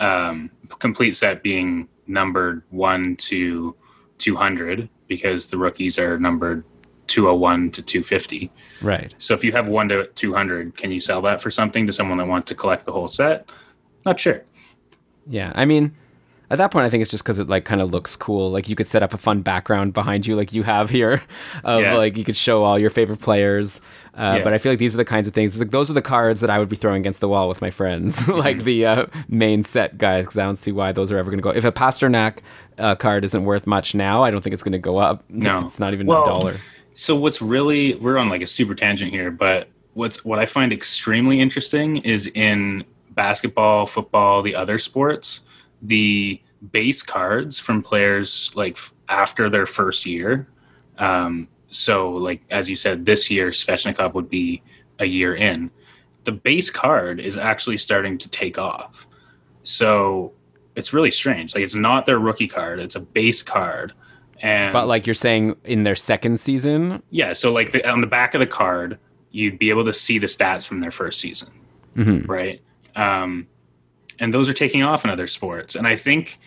Um 0.00 0.50
complete 0.78 1.14
set 1.16 1.42
being 1.42 1.88
numbered 2.06 2.62
1 2.70 3.16
to 3.16 3.76
200 4.18 4.88
because 5.08 5.46
the 5.46 5.58
rookies 5.58 5.98
are 5.98 6.18
numbered 6.18 6.64
201 7.06 7.70
to 7.72 7.82
250 7.82 8.50
Right. 8.82 9.14
so 9.18 9.34
if 9.34 9.44
you 9.44 9.52
have 9.52 9.68
1 9.68 9.88
to 9.90 10.06
200 10.14 10.76
can 10.76 10.90
you 10.90 11.00
sell 11.00 11.20
that 11.22 11.40
for 11.40 11.50
something 11.50 11.86
to 11.86 11.92
someone 11.92 12.18
that 12.18 12.26
wants 12.26 12.48
to 12.48 12.54
collect 12.54 12.84
the 12.86 12.92
whole 12.92 13.08
set? 13.08 13.50
Not 14.06 14.18
sure. 14.20 14.42
Yeah, 15.26 15.52
I 15.54 15.64
mean, 15.66 15.94
at 16.50 16.58
that 16.58 16.70
point, 16.70 16.86
I 16.86 16.90
think 16.90 17.02
it's 17.02 17.10
just 17.10 17.22
because 17.24 17.38
it 17.38 17.48
like 17.48 17.64
kind 17.64 17.82
of 17.82 17.92
looks 17.92 18.16
cool. 18.16 18.50
Like 18.50 18.68
you 18.68 18.74
could 18.76 18.86
set 18.86 19.02
up 19.02 19.12
a 19.12 19.18
fun 19.18 19.42
background 19.42 19.92
behind 19.92 20.26
you, 20.26 20.34
like 20.36 20.52
you 20.52 20.62
have 20.62 20.88
here, 20.90 21.22
of 21.64 21.82
Yeah. 21.82 21.96
like 21.96 22.16
you 22.16 22.24
could 22.24 22.36
show 22.36 22.64
all 22.64 22.78
your 22.78 22.90
favorite 22.90 23.20
players. 23.20 23.80
Uh, 24.14 24.36
Yeah. 24.38 24.44
But 24.44 24.52
I 24.54 24.58
feel 24.58 24.72
like 24.72 24.78
these 24.78 24.94
are 24.94 24.98
the 24.98 25.04
kinds 25.04 25.28
of 25.28 25.34
things. 25.34 25.54
It's 25.54 25.60
like 25.60 25.70
those 25.70 25.90
are 25.90 25.94
the 25.94 26.02
cards 26.02 26.40
that 26.40 26.50
I 26.50 26.58
would 26.58 26.68
be 26.68 26.76
throwing 26.76 27.00
against 27.00 27.20
the 27.20 27.28
wall 27.28 27.48
with 27.48 27.60
my 27.60 27.70
friends, 27.70 28.26
like 28.46 28.64
the 28.64 28.86
uh, 28.86 29.06
main 29.28 29.62
set 29.62 29.98
guys, 29.98 30.24
because 30.24 30.38
I 30.38 30.44
don't 30.44 30.56
see 30.56 30.72
why 30.72 30.92
those 30.92 31.12
are 31.12 31.18
ever 31.18 31.30
going 31.30 31.38
to 31.38 31.42
go. 31.42 31.50
If 31.50 31.64
a 31.64 31.72
Pastrnak 31.72 32.38
uh, 32.78 32.94
card 32.96 33.24
isn't 33.24 33.44
worth 33.44 33.66
much 33.66 33.94
now, 33.94 34.22
I 34.24 34.30
don't 34.30 34.40
think 34.42 34.54
it's 34.54 34.62
going 34.62 34.72
to 34.72 34.78
go 34.78 34.96
up. 34.96 35.22
No. 35.28 35.66
it's 35.66 35.78
not 35.78 35.92
even 35.94 36.06
Well, 36.06 36.22
a 36.22 36.26
dollar. 36.26 36.56
So 36.94 37.14
what's 37.14 37.40
really 37.40 37.94
we're 37.96 38.16
on 38.18 38.28
like 38.28 38.42
a 38.42 38.46
super 38.46 38.74
tangent 38.74 39.12
here, 39.12 39.30
but 39.30 39.68
what's 39.94 40.24
what 40.24 40.38
I 40.38 40.46
find 40.46 40.72
extremely 40.72 41.40
interesting 41.40 41.98
is 41.98 42.26
in 42.28 42.84
basketball, 43.10 43.86
football, 43.86 44.42
the 44.42 44.54
other 44.56 44.78
sports, 44.78 45.40
the 45.82 46.40
base 46.72 47.02
cards 47.02 47.58
from 47.58 47.82
players 47.82 48.50
like 48.54 48.76
f- 48.76 48.92
after 49.08 49.48
their 49.48 49.66
first 49.66 50.06
year. 50.06 50.48
Um, 50.98 51.48
so 51.70 52.10
like 52.12 52.42
as 52.50 52.68
you 52.68 52.76
said, 52.76 53.04
this 53.04 53.30
year 53.30 53.50
Svechnikov 53.50 54.14
would 54.14 54.28
be 54.28 54.62
a 54.98 55.06
year 55.06 55.34
in. 55.34 55.70
The 56.24 56.32
base 56.32 56.70
card 56.70 57.20
is 57.20 57.38
actually 57.38 57.78
starting 57.78 58.18
to 58.18 58.28
take 58.28 58.58
off. 58.58 59.06
So 59.62 60.32
it's 60.76 60.92
really 60.92 61.10
strange. 61.10 61.54
Like 61.54 61.64
it's 61.64 61.74
not 61.74 62.06
their 62.06 62.18
rookie 62.18 62.48
card; 62.48 62.80
it's 62.80 62.96
a 62.96 63.00
base 63.00 63.42
card. 63.42 63.92
And 64.40 64.72
But 64.72 64.86
like 64.86 65.06
you're 65.06 65.14
saying, 65.14 65.56
in 65.64 65.82
their 65.82 65.96
second 65.96 66.38
season, 66.38 67.02
yeah, 67.10 67.32
so 67.32 67.52
like 67.52 67.72
the, 67.72 67.88
on 67.90 68.00
the 68.00 68.06
back 68.06 68.34
of 68.34 68.40
the 68.40 68.46
card, 68.46 68.98
you'd 69.30 69.58
be 69.58 69.70
able 69.70 69.84
to 69.84 69.92
see 69.92 70.18
the 70.18 70.28
stats 70.28 70.66
from 70.66 70.80
their 70.80 70.92
first 70.92 71.20
season, 71.20 71.50
right? 72.26 72.62
Um, 72.94 73.48
and 74.18 74.32
those 74.34 74.48
are 74.48 74.54
taking 74.54 74.82
off 74.82 75.04
in 75.04 75.10
other 75.10 75.26
sports, 75.26 75.74
and 75.74 75.86
I 75.86 75.96
think 75.96 76.38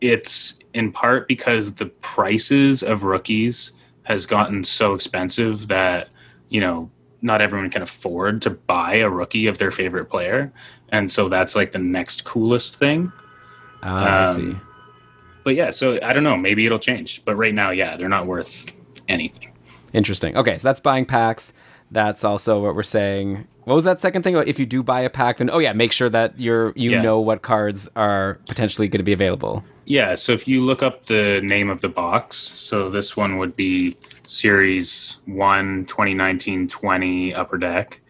it's 0.00 0.58
in 0.74 0.92
part 0.92 1.28
because 1.28 1.74
the 1.74 1.86
prices 1.86 2.82
of 2.82 3.04
rookies 3.04 3.72
has 4.02 4.26
gotten 4.26 4.64
so 4.64 4.94
expensive 4.94 5.68
that 5.68 6.08
you 6.50 6.60
know 6.60 6.90
not 7.22 7.40
everyone 7.40 7.70
can 7.70 7.80
afford 7.82 8.42
to 8.42 8.50
buy 8.50 8.96
a 8.96 9.08
rookie 9.08 9.46
of 9.46 9.58
their 9.58 9.70
favorite 9.70 10.06
player, 10.06 10.52
and 10.90 11.10
so 11.10 11.28
that's 11.28 11.56
like 11.56 11.72
the 11.72 11.78
next 11.78 12.24
coolest 12.24 12.76
thing. 12.76 13.10
I 13.82 14.24
Um, 14.24 14.34
see. 14.34 14.56
But 15.42 15.54
yeah, 15.56 15.70
so 15.70 15.98
I 16.02 16.12
don't 16.14 16.24
know, 16.24 16.36
maybe 16.38 16.64
it'll 16.64 16.78
change, 16.78 17.22
but 17.26 17.36
right 17.36 17.54
now, 17.54 17.70
yeah, 17.70 17.96
they're 17.96 18.08
not 18.08 18.26
worth 18.26 18.72
anything. 19.08 19.52
Interesting. 19.92 20.36
Okay, 20.36 20.56
so 20.58 20.66
that's 20.68 20.80
buying 20.80 21.04
packs. 21.04 21.52
That's 21.90 22.24
also 22.24 22.62
what 22.62 22.74
we're 22.74 22.82
saying. 22.82 23.46
What 23.64 23.74
was 23.74 23.84
that 23.84 24.00
second 24.00 24.22
thing? 24.22 24.36
If 24.36 24.58
you 24.58 24.66
do 24.66 24.82
buy 24.82 25.00
a 25.00 25.10
pack, 25.10 25.38
then 25.38 25.48
oh 25.50 25.58
yeah, 25.58 25.72
make 25.72 25.92
sure 25.92 26.10
that 26.10 26.38
you're 26.38 26.72
you 26.76 26.90
Yeah. 26.92 27.02
know 27.02 27.20
what 27.20 27.42
cards 27.42 27.88
are 27.96 28.38
potentially 28.46 28.88
going 28.88 28.98
to 28.98 29.04
be 29.04 29.12
available. 29.12 29.64
Yeah, 29.86 30.14
so 30.14 30.32
if 30.32 30.46
you 30.48 30.60
look 30.62 30.82
up 30.82 31.06
the 31.06 31.40
name 31.42 31.68
of 31.70 31.80
the 31.82 31.88
box, 31.88 32.36
so 32.36 32.88
this 32.90 33.16
one 33.16 33.38
would 33.38 33.54
be 33.56 33.96
Series 34.26 35.18
1 35.26 35.86
2019 35.86 36.68
20 36.68 37.34
Upper 37.34 37.58
Deck. 37.58 38.00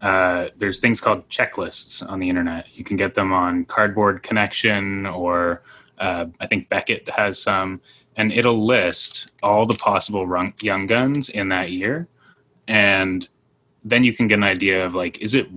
Uh, 0.00 0.48
there's 0.58 0.80
things 0.80 1.00
called 1.00 1.28
checklists 1.28 2.06
on 2.08 2.18
the 2.20 2.28
internet. 2.28 2.66
You 2.74 2.84
can 2.84 2.96
get 2.96 3.14
them 3.14 3.32
on 3.32 3.64
Cardboard 3.64 4.22
Connection, 4.22 5.06
or 5.06 5.62
uh, 5.98 6.26
I 6.40 6.46
think 6.46 6.68
Beckett 6.68 7.08
has 7.08 7.40
some, 7.40 7.80
and 8.16 8.30
it'll 8.32 8.64
list 8.66 9.32
all 9.42 9.64
the 9.64 9.74
possible 9.74 10.26
run- 10.26 10.52
young 10.60 10.86
guns 10.86 11.28
in 11.28 11.48
that 11.48 11.70
year. 11.70 12.06
And 12.68 13.26
then 13.84 14.04
you 14.04 14.12
can 14.12 14.26
get 14.26 14.34
an 14.34 14.44
idea 14.44 14.84
of 14.84 14.94
like, 14.94 15.18
is 15.18 15.34
it 15.34 15.48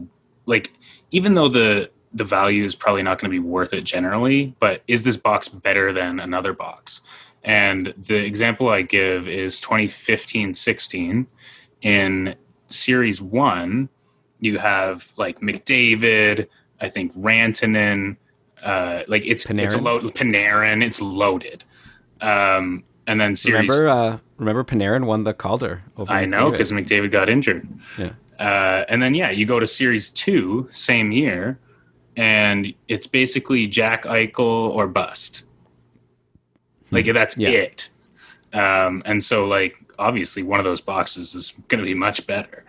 like, 0.46 0.74
even 1.12 1.34
though 1.34 1.48
the 1.50 1.90
the 2.14 2.24
value 2.24 2.64
is 2.64 2.74
probably 2.76 3.04
not 3.04 3.20
going 3.20 3.30
to 3.30 3.36
be 3.36 3.46
worth 3.46 3.74
it 3.74 3.84
generally, 3.84 4.56
but 4.60 4.82
is 4.88 5.04
this 5.04 5.18
box 5.18 5.50
better 5.50 5.94
than 5.94 6.20
another 6.20 6.54
box? 6.54 7.02
And 7.44 7.94
the 7.98 8.16
example 8.16 8.70
I 8.70 8.82
give 8.82 9.28
is 9.28 9.60
2015 9.62 10.54
16. 10.54 11.28
In 11.84 12.36
Series 12.68 13.22
1, 13.22 13.88
you 14.40 14.58
have 14.58 15.14
like 15.18 15.40
McDavid, 15.42 16.48
I 16.82 16.90
think 16.90 17.16
Rantanen, 17.16 18.18
uh, 18.64 19.04
like 19.08 19.24
it's 19.26 19.46
it's 19.46 19.76
Panarin? 19.76 19.82
loaded. 19.82 20.16
Panarin, 20.16 20.84
it's 20.84 21.02
loaded. 21.02 21.64
Um, 22.22 22.84
and 23.08 23.20
then 23.20 23.36
Series 23.36 23.68
Remember, 23.70 23.90
uh, 23.90 24.18
remember 24.38 24.64
Panarin 24.64 25.06
won 25.06 25.24
the 25.24 25.34
Calder. 25.34 25.82
Over 25.98 26.12
I 26.12 26.26
know 26.26 26.52
because 26.52 26.72
McDavid 26.72 27.10
got 27.12 27.30
injured. 27.30 27.68
yeah, 27.98 28.12
Uh, 28.40 28.86
and 28.90 29.02
then 29.02 29.16
yeah, 29.16 29.32
you 29.32 29.46
go 29.46 29.60
to 29.60 29.66
Series 29.68 30.10
Two, 30.12 30.68
same 30.72 31.12
year, 31.12 31.58
and 32.16 32.74
it's 32.88 33.08
basically 33.08 33.66
Jack 33.68 34.04
Eichel 34.04 34.40
or 34.76 34.88
bust. 34.88 35.44
Like 36.92 37.06
that's 37.12 37.36
Hmm. 37.36 37.42
Yeah. 37.42 37.50
it. 37.50 37.90
Um, 38.54 39.02
and 39.06 39.24
so 39.24 39.46
like 39.48 39.76
obviously 40.00 40.44
one 40.44 40.60
of 40.60 40.64
those 40.64 40.80
boxes 40.82 41.34
is 41.36 41.54
going 41.68 41.80
to 41.80 41.86
be 41.86 41.94
much 41.94 42.26
better. 42.28 42.64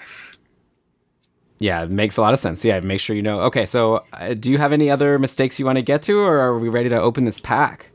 Yeah, 1.60 1.82
it 1.82 1.90
makes 1.90 2.16
a 2.16 2.20
lot 2.20 2.32
of 2.32 2.38
sense. 2.38 2.64
Yeah, 2.64 2.78
make 2.80 3.00
sure 3.00 3.16
you 3.16 3.22
know. 3.22 3.40
Okay, 3.42 3.66
so 3.66 4.04
uh, 4.12 4.34
do 4.34 4.50
you 4.50 4.58
have 4.58 4.72
any 4.72 4.90
other 4.90 5.18
mistakes 5.18 5.58
you 5.58 5.66
want 5.66 5.76
to 5.76 5.82
get 5.82 6.02
to, 6.02 6.18
or 6.20 6.38
are 6.38 6.56
we 6.58 6.68
ready 6.68 6.88
to 6.88 7.00
open 7.00 7.24
this 7.24 7.40
pack? 7.40 7.90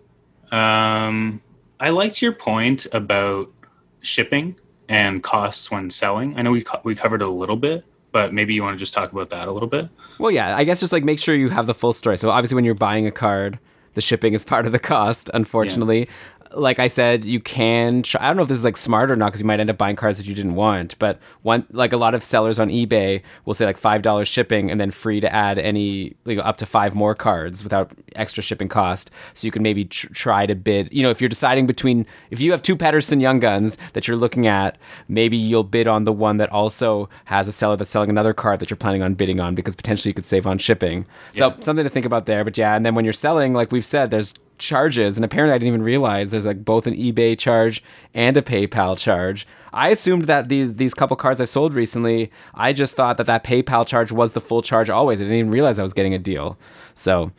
Um, 0.52 1.42
I 1.84 1.90
liked 1.90 2.22
your 2.22 2.32
point 2.32 2.88
about 2.94 3.52
shipping 4.00 4.56
and 4.88 5.22
costs 5.22 5.70
when 5.70 5.90
selling. 5.90 6.34
I 6.38 6.42
know 6.42 6.52
we 6.52 6.62
co- 6.62 6.80
we 6.86 6.96
covered 6.96 7.22
it 7.22 7.28
a 7.28 7.32
little 7.32 7.58
bit, 7.58 7.84
but 8.14 8.32
maybe 8.34 8.54
you 8.54 8.64
want 8.64 8.76
to 8.76 8.80
just 8.80 8.94
talk 8.94 9.12
about 9.12 9.32
that 9.32 9.50
a 9.50 9.52
little 9.52 9.68
bit. 9.68 9.90
Well, 10.18 10.32
yeah, 10.32 10.56
I 10.56 10.64
guess 10.64 10.80
just 10.80 10.94
like 10.94 11.04
make 11.04 11.20
sure 11.20 11.36
you 11.36 11.50
have 11.50 11.68
the 11.68 11.74
full 11.74 11.92
story. 11.92 12.18
So 12.18 12.30
obviously, 12.30 12.56
when 12.56 12.64
you're 12.64 12.74
buying 12.74 13.06
a 13.06 13.12
card, 13.12 13.60
the 13.96 14.02
shipping 14.02 14.34
is 14.34 14.46
part 14.54 14.66
of 14.66 14.72
the 14.72 14.80
cost. 14.80 15.30
Unfortunately, 15.34 16.08
like 16.56 16.80
I 16.80 16.88
said, 16.88 17.26
you 17.26 17.40
can. 17.40 18.04
Try, 18.04 18.24
I 18.24 18.28
don't 18.28 18.38
know 18.38 18.44
if 18.44 18.50
this 18.50 18.58
is 18.58 18.64
like 18.64 18.78
smart 18.78 19.12
or 19.12 19.16
not 19.16 19.28
because 19.28 19.42
you 19.42 19.48
might 19.48 19.60
end 19.60 19.70
up 19.70 19.78
buying 19.78 19.96
cards 19.96 20.18
that 20.18 20.28
you 20.28 20.36
didn't 20.36 20.56
want. 20.56 20.98
But 21.00 21.20
one, 21.42 21.66
like 21.72 21.94
a 21.94 21.98
lot 21.98 22.14
of 22.14 22.24
sellers 22.24 22.60
on 22.60 22.70
eBay 22.70 23.22
will 23.46 23.54
say 23.54 23.66
like 23.66 23.78
five 23.78 24.02
dollars 24.02 24.28
shipping 24.28 24.72
and 24.72 24.80
then 24.80 24.92
free 24.92 25.20
to 25.20 25.34
add 25.34 25.58
any 25.58 26.16
like 26.26 26.38
up 26.40 26.58
to 26.58 26.66
five 26.66 26.96
more 26.96 27.16
cards 27.16 27.64
without 27.64 27.92
extra 28.16 28.44
shipping 28.44 28.70
cost. 28.70 29.12
So 29.34 29.46
you 29.46 29.52
can 29.52 29.64
maybe 29.64 29.86
tr- 29.86 30.08
try 30.14 30.46
to 30.46 30.56
bid. 30.56 30.92
You 30.94 31.04
know, 31.04 31.10
if 31.10 31.22
you're 31.22 31.30
deciding 31.30 31.68
between 31.68 32.06
if 32.32 32.40
you 32.40 32.52
have 32.52 32.62
two 32.62 32.76
Pettersson 32.76 33.22
Young 33.22 33.40
Guns 33.40 33.78
that 33.94 34.08
you're 34.08 34.18
looking 34.18 34.48
at, 34.48 34.78
maybe 35.08 35.38
you'll 35.38 35.64
bid 35.64 35.88
on 35.88 36.04
the 36.04 36.14
one 36.14 36.38
that 36.38 36.52
also 36.52 37.10
has 37.26 37.48
a 37.48 37.52
seller 37.52 37.76
that's 37.76 37.92
selling 37.92 38.10
another 38.10 38.34
card 38.34 38.60
that 38.60 38.70
you're 38.70 38.78
planning 38.78 39.02
on 39.02 39.14
bidding 39.14 39.40
on 39.40 39.56
because 39.56 39.76
potentially 39.76 40.10
you 40.10 40.14
could 40.14 40.26
save 40.26 40.48
on 40.48 40.58
shipping. 40.58 41.06
So 41.34 41.56
something 41.60 41.84
to 41.84 41.90
think 41.90 42.06
about 42.06 42.26
there. 42.26 42.44
But 42.44 42.58
yeah, 42.58 42.76
and 42.76 42.86
then 42.86 42.96
when 42.96 43.06
you're 43.06 43.14
selling, 43.14 43.54
like 43.54 43.72
we've 43.72 43.86
said, 43.86 44.12
there's 44.12 44.34
charges, 44.58 45.18
and 45.18 45.26
apparently 45.26 45.54
I 45.54 45.58
didn't 45.58 45.70
even 45.70 45.84
realize 45.84 46.32
there's 46.32 46.46
like 46.46 46.64
both 46.66 46.88
an 46.88 46.96
eBay 46.96 47.38
charge 47.38 47.84
and 48.14 48.36
a 48.38 48.42
PayPal 48.42 48.98
charge. 48.98 49.46
I 49.74 49.90
assumed 49.90 50.26
that 50.26 50.50
these 50.50 50.76
these 50.76 50.94
couple 50.94 51.16
cards 51.18 51.42
I 51.42 51.46
sold 51.46 51.74
recently, 51.74 52.32
I 52.54 52.74
just 52.74 52.96
thought 52.96 53.18
that 53.18 53.26
that 53.28 53.44
PayPal 53.44 53.86
charge 53.88 54.12
was 54.12 54.34
the 54.34 54.42
full 54.42 54.62
charge 54.62 54.90
always. 54.90 55.20
I 55.20 55.24
didn't 55.24 55.38
even 55.40 55.52
realize 55.52 55.80
I 55.80 55.84
was 55.84 55.94
getting 55.94 56.14
a 56.14 56.20
deal. 56.20 56.58
So. 56.96 57.32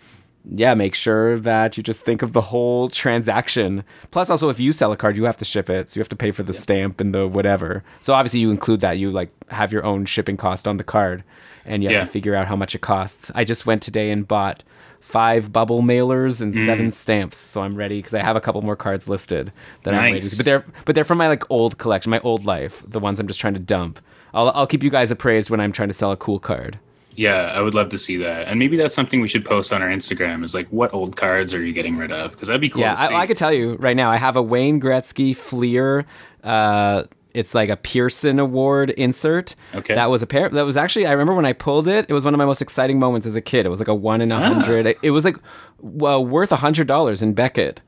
Yeah, 0.46 0.74
make 0.74 0.94
sure 0.94 1.38
that 1.38 1.78
you 1.78 1.82
just 1.82 2.04
think 2.04 2.20
of 2.20 2.34
the 2.34 2.42
whole 2.42 2.90
transaction. 2.90 3.82
Plus, 4.10 4.28
also, 4.28 4.50
if 4.50 4.60
you 4.60 4.74
sell 4.74 4.92
a 4.92 4.96
card, 4.96 5.16
you 5.16 5.24
have 5.24 5.38
to 5.38 5.44
ship 5.46 5.70
it, 5.70 5.88
so 5.88 5.96
you 5.96 6.02
have 6.02 6.08
to 6.10 6.16
pay 6.16 6.32
for 6.32 6.42
the 6.42 6.52
stamp 6.52 7.00
and 7.00 7.14
the 7.14 7.26
whatever. 7.26 7.82
So 8.02 8.12
obviously, 8.12 8.40
you 8.40 8.50
include 8.50 8.80
that. 8.80 8.98
You 8.98 9.10
like 9.10 9.30
have 9.48 9.72
your 9.72 9.82
own 9.86 10.04
shipping 10.04 10.36
cost 10.36 10.68
on 10.68 10.76
the 10.76 10.84
card, 10.84 11.24
and 11.64 11.82
you 11.82 11.88
have 11.88 11.94
Yeah. 11.94 12.00
to 12.00 12.06
figure 12.06 12.34
out 12.34 12.46
how 12.46 12.56
much 12.56 12.74
it 12.74 12.82
costs. 12.82 13.30
I 13.34 13.44
just 13.44 13.64
went 13.64 13.80
today 13.82 14.10
and 14.10 14.28
bought 14.28 14.62
five 15.04 15.52
bubble 15.52 15.82
mailers 15.82 16.40
and 16.42 16.54
Mm. 16.54 16.64
seven 16.66 16.90
stamps, 16.90 17.36
so 17.36 17.62
I'm 17.62 17.74
ready 17.74 17.98
because 17.98 18.14
I 18.14 18.20
have 18.20 18.36
a 18.36 18.40
couple 18.40 18.62
more 18.62 18.74
cards 18.74 19.06
listed 19.08 19.52
that 19.82 19.92
I'm 19.94 20.12
waiting. 20.12 20.28
To- 20.30 20.36
But 20.36 20.44
they're 20.46 20.64
but 20.86 20.94
they're 20.94 21.04
from 21.04 21.18
my 21.18 21.28
like 21.28 21.44
old 21.50 21.76
collection, 21.78 22.10
my 22.10 22.20
old 22.20 22.44
life, 22.44 22.82
the 22.88 22.98
ones 22.98 23.20
I'm 23.20 23.26
just 23.28 23.38
trying 23.38 23.54
to 23.54 23.60
dump. 23.60 24.00
I'll 24.32 24.50
I'll 24.54 24.66
keep 24.66 24.82
you 24.82 24.90
guys 24.90 25.10
appraised 25.12 25.50
when 25.50 25.60
I'm 25.60 25.70
trying 25.72 25.88
to 25.88 25.94
sell 25.94 26.10
a 26.10 26.16
cool 26.16 26.38
card. 26.40 26.78
Yeah, 27.16 27.52
I 27.54 27.60
would 27.60 27.74
love 27.76 27.90
to 27.90 27.98
see 27.98 28.16
that, 28.16 28.48
and 28.48 28.58
maybe 28.58 28.76
that's 28.76 28.92
something 28.94 29.20
we 29.20 29.28
should 29.28 29.44
post 29.44 29.72
on 29.72 29.82
our 29.82 29.88
Instagram. 29.88 30.42
Is 30.42 30.52
like, 30.52 30.66
what 30.70 30.92
old 30.92 31.14
cards 31.16 31.54
are 31.54 31.62
you 31.62 31.72
getting 31.72 31.96
rid 31.96 32.10
of? 32.10 32.32
Because 32.32 32.48
that'd 32.48 32.60
be 32.60 32.68
cool. 32.70 32.80
Yeah, 32.80 32.96
to 32.96 33.06
see. 33.06 33.14
I, 33.14 33.20
I 33.20 33.26
could 33.28 33.36
tell 33.36 33.52
you 33.52 33.76
right 33.78 33.94
now. 33.96 34.10
I 34.10 34.16
have 34.16 34.36
a 34.36 34.42
Wayne 34.42 34.80
Gretzky 34.80 35.36
Fleer. 35.36 36.06
Uh, 36.42 37.04
it's 37.34 37.54
like 37.54 37.68
a 37.68 37.76
Pearson 37.76 38.38
Award 38.38 38.90
insert. 38.90 39.54
Okay. 39.74 39.94
That 39.94 40.10
was 40.10 40.22
a 40.22 40.26
pair. 40.26 40.48
That 40.48 40.62
was 40.62 40.76
actually. 40.76 41.06
I 41.06 41.12
remember 41.12 41.34
when 41.34 41.44
I 41.44 41.52
pulled 41.52 41.88
it. 41.88 42.06
It 42.08 42.12
was 42.12 42.24
one 42.24 42.32
of 42.32 42.38
my 42.38 42.46
most 42.46 42.62
exciting 42.62 42.98
moments 42.98 43.26
as 43.26 43.36
a 43.36 43.42
kid. 43.42 43.66
It 43.66 43.68
was 43.68 43.80
like 43.80 43.88
a 43.88 43.94
one 43.94 44.20
in 44.20 44.32
a 44.32 44.36
ah. 44.36 44.54
hundred. 44.54 44.86
It, 44.86 44.98
it 45.02 45.10
was 45.10 45.24
like 45.24 45.36
well 45.80 46.24
worth 46.24 46.52
a 46.52 46.56
hundred 46.56 46.86
dollars 46.86 47.20
in 47.22 47.34
Beckett. 47.34 47.80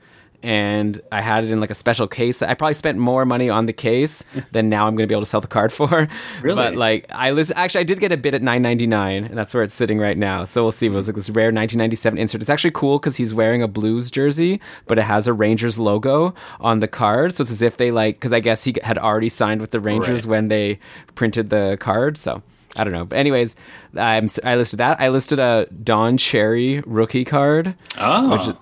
And 0.47 1.01
I 1.11 1.23
had 1.23 1.43
it 1.43 1.51
in 1.51 1.59
like 1.59 1.71
a 1.71 1.75
special 1.75 2.07
case. 2.07 2.41
I 2.41 2.55
probably 2.55 2.75
spent 2.75 2.99
more 2.99 3.25
money 3.25 3.51
on 3.51 3.67
the 3.67 3.73
case 3.73 4.25
than 4.53 4.69
now 4.69 4.87
I'm 4.87 4.95
going 4.95 5.03
to 5.03 5.09
be 5.09 5.15
able 5.15 5.23
to 5.23 5.27
sell 5.27 5.41
the 5.41 5.49
card 5.49 5.73
for. 5.73 6.07
Really? 6.41 6.55
But 6.55 6.77
like 6.77 7.07
I 7.11 7.33
list, 7.33 7.51
actually 7.57 7.81
I 7.81 7.85
did 7.85 7.99
get 7.99 8.13
a 8.13 8.17
bid 8.17 8.33
at 8.35 8.43
9.99, 8.43 9.27
and 9.27 9.37
that's 9.37 9.53
where 9.55 9.65
it's 9.65 9.75
sitting 9.75 9.99
right 9.99 10.17
now. 10.17 10.45
So 10.45 10.63
we'll 10.63 10.71
see. 10.71 10.87
It 10.87 10.91
was 10.91 11.09
like 11.09 11.17
this 11.17 11.31
rare 11.31 11.47
1997 11.47 12.17
insert. 12.19 12.41
It's 12.43 12.49
actually 12.51 12.71
cool 12.71 13.01
because 13.01 13.17
he's 13.17 13.35
wearing 13.35 13.61
a 13.61 13.67
Blues 13.67 14.09
jersey, 14.09 14.61
but 14.87 14.99
it 14.99 15.03
has 15.03 15.27
a 15.27 15.33
Rangers 15.33 15.81
logo 15.81 16.33
on 16.61 16.79
the 16.79 16.87
card. 16.89 17.35
So 17.35 17.43
it's 17.43 17.51
as 17.51 17.61
if 17.63 17.77
they 17.77 17.91
like 17.91 18.15
because 18.21 18.33
I 18.33 18.39
guess 18.39 18.63
he 18.63 18.75
had 18.85 18.99
already 18.99 19.29
signed 19.29 19.61
with 19.61 19.73
the 19.73 19.81
Rangers 19.81 20.27
Right. 20.27 20.31
when 20.31 20.49
they 20.49 20.79
printed 21.17 21.51
the 21.51 21.77
card. 21.81 22.17
So. 22.19 22.43
I 22.79 22.85
don't 22.85 22.93
know, 22.93 23.07
but 23.07 23.17
anyways, 23.17 23.57
I'm, 23.97 24.29
I 24.45 24.57
listed 24.57 24.81
that. 24.81 25.01
I 25.01 25.09
listed 25.09 25.39
a 25.39 25.67
Don 25.83 26.19
Cherry 26.19 26.83
rookie 26.85 27.25
card. 27.25 27.75
Oh, 27.99 28.31
which- 28.31 28.57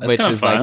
that's 0.00 0.08
which 0.18 0.20
is 0.20 0.42
like- 0.42 0.60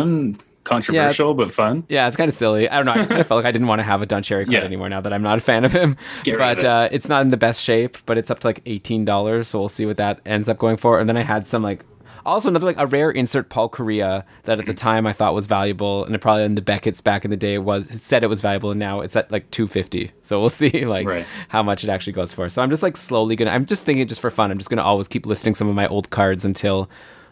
Controversial, 0.63 1.33
but 1.33 1.51
fun. 1.51 1.83
Yeah, 1.89 2.07
it's 2.07 2.17
kind 2.17 2.29
of 2.29 2.35
silly. 2.35 2.69
I 2.69 2.77
don't 2.77 2.85
know. 2.85 3.01
I 3.01 3.05
kind 3.05 3.19
of 3.21 3.27
felt 3.31 3.39
like 3.39 3.45
I 3.45 3.51
didn't 3.51 3.67
want 3.67 3.79
to 3.79 3.83
have 3.83 4.01
a 4.01 4.05
Don 4.05 4.21
Cherry 4.23 4.45
card 4.45 4.53
Yeah. 4.53 4.59
anymore 4.61 4.89
now 4.89 5.01
that 5.01 5.11
I'm 5.11 5.23
not 5.23 5.37
a 5.37 5.41
fan 5.41 5.65
of 5.65 5.71
him. 5.71 5.97
Get 6.23 6.37
but 6.37 6.59
it. 6.59 6.65
Uh, 6.65 6.89
it's 6.91 7.09
not 7.09 7.21
in 7.23 7.31
the 7.31 7.37
best 7.37 7.63
shape. 7.63 7.97
But 8.05 8.17
it's 8.17 8.29
up 8.31 8.39
to 8.39 8.47
like 8.47 8.61
eighteen 8.65 9.03
dollars, 9.05 9.47
so 9.47 9.59
we'll 9.59 9.69
see 9.69 9.85
what 9.85 9.97
that 9.97 10.19
ends 10.25 10.47
up 10.49 10.57
going 10.59 10.77
for. 10.77 10.99
And 10.99 11.09
then 11.09 11.17
I 11.17 11.21
had 11.23 11.47
some 11.47 11.63
like 11.63 11.83
also 12.23 12.49
another 12.49 12.67
like 12.67 12.77
a 12.77 12.85
rare 12.85 13.09
insert 13.09 13.49
Paul 13.49 13.67
Kariya 13.67 14.23
that 14.43 14.59
at 14.59 14.67
the 14.67 14.73
time 14.87 15.07
I 15.07 15.13
thought 15.13 15.33
was 15.33 15.47
valuable, 15.47 16.05
and 16.05 16.13
it 16.13 16.19
probably 16.19 16.43
in 16.43 16.53
the 16.53 16.61
Beckett's 16.61 17.01
back 17.01 17.25
in 17.25 17.31
the 17.31 17.37
day 17.37 17.57
was 17.57 17.89
it 17.89 18.01
said 18.01 18.23
it 18.23 18.27
was 18.27 18.41
valuable, 18.41 18.69
and 18.69 18.79
now 18.79 19.01
it's 19.01 19.15
at 19.15 19.31
like 19.31 19.49
two 19.49 19.65
fifty. 19.65 20.11
So 20.21 20.39
we'll 20.39 20.49
see 20.61 20.85
like 20.85 21.07
Right. 21.07 21.25
how 21.49 21.63
much 21.63 21.83
it 21.83 21.89
actually 21.89 22.13
goes 22.13 22.33
for. 22.33 22.47
So 22.49 22.61
I'm 22.61 22.69
just 22.69 22.83
like 22.83 22.97
slowly 22.97 23.35
gonna. 23.35 23.49
I'm 23.51 23.65
just 23.65 23.83
thinking 23.85 24.07
just 24.07 24.21
for 24.21 24.29
fun. 24.29 24.51
I'm 24.51 24.59
just 24.59 24.69
gonna 24.69 24.83
always 24.83 25.07
keep 25.07 25.25
listing 25.25 25.55
some 25.55 25.67
of 25.67 25.73
my 25.75 25.87
old 25.87 26.11
cards 26.11 26.45
until. 26.45 26.87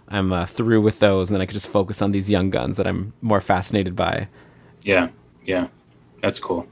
I'm 0.10 0.34
uh, 0.34 0.46
through 0.46 0.82
with 0.82 1.00
those, 1.00 1.30
and 1.30 1.36
then 1.36 1.42
I 1.42 1.46
could 1.46 1.54
just 1.54 1.70
focus 1.70 2.02
on 2.02 2.12
these 2.12 2.30
young 2.30 2.50
guns 2.50 2.78
that 2.78 2.88
I'm 2.88 3.14
more 3.22 3.40
fascinated 3.42 3.96
by. 3.96 4.28
Yeah, 4.82 5.10
yeah, 5.46 5.68
that's 6.22 6.40
cool. 6.40 6.68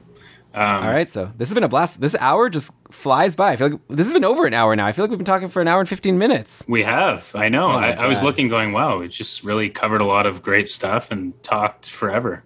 Um, 0.54 0.82
All 0.82 0.90
right, 0.90 1.08
so 1.08 1.30
this 1.36 1.48
has 1.48 1.54
been 1.54 1.62
a 1.62 1.68
blast. 1.68 2.00
This 2.00 2.16
hour 2.18 2.48
just 2.48 2.72
flies 2.90 3.36
by. 3.36 3.52
I 3.52 3.56
feel 3.56 3.68
like 3.70 3.80
this 3.88 4.06
has 4.06 4.12
been 4.12 4.24
over 4.24 4.44
an 4.44 4.54
hour 4.54 4.74
now. 4.74 4.86
I 4.86 4.92
feel 4.92 5.04
like 5.04 5.10
we've 5.10 5.18
been 5.18 5.24
talking 5.24 5.48
for 5.48 5.62
an 5.62 5.68
hour 5.68 5.78
and 5.78 5.88
15 5.88 6.18
minutes. 6.18 6.64
We 6.66 6.82
have. 6.82 7.30
I 7.34 7.48
know. 7.48 7.68
Oh 7.68 7.76
I, 7.76 7.90
I 7.90 8.06
was 8.06 8.22
looking, 8.22 8.48
going, 8.48 8.72
"Wow, 8.72 9.00
it 9.00 9.08
just 9.08 9.44
really 9.44 9.68
covered 9.68 10.00
a 10.00 10.06
lot 10.06 10.26
of 10.26 10.42
great 10.42 10.68
stuff 10.68 11.10
and 11.10 11.40
talked 11.42 11.90
forever." 11.90 12.42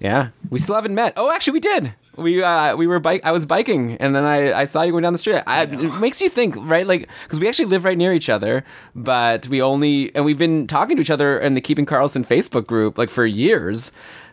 Yeah, 0.00 0.30
we 0.48 0.58
still 0.58 0.74
haven't 0.74 0.94
met. 0.94 1.12
Oh, 1.16 1.30
actually, 1.30 1.52
we 1.52 1.60
did. 1.60 1.94
We 2.16 2.42
uh, 2.42 2.76
we 2.76 2.86
were 2.86 2.98
bike. 2.98 3.22
I 3.24 3.32
was 3.32 3.46
biking, 3.46 3.96
and 3.98 4.14
then 4.14 4.24
I, 4.24 4.52
I 4.52 4.64
saw 4.64 4.82
you 4.82 4.90
going 4.90 5.04
down 5.04 5.12
the 5.12 5.18
street. 5.18 5.42
I, 5.46 5.62
it 5.62 6.00
makes 6.00 6.20
you 6.20 6.28
think, 6.28 6.56
right? 6.58 6.86
Like 6.86 7.08
because 7.22 7.38
we 7.38 7.48
actually 7.48 7.66
live 7.66 7.84
right 7.84 7.96
near 7.96 8.12
each 8.12 8.28
other, 8.28 8.64
but 8.94 9.46
we 9.48 9.62
only 9.62 10.14
and 10.14 10.24
we've 10.24 10.38
been 10.38 10.66
talking 10.66 10.96
to 10.96 11.00
each 11.00 11.10
other 11.10 11.38
in 11.38 11.54
the 11.54 11.60
Keeping 11.60 11.86
Karlsson 11.86 12.26
Facebook 12.26 12.66
group 12.66 12.98
like 12.98 13.10
for 13.10 13.24
years. 13.24 13.92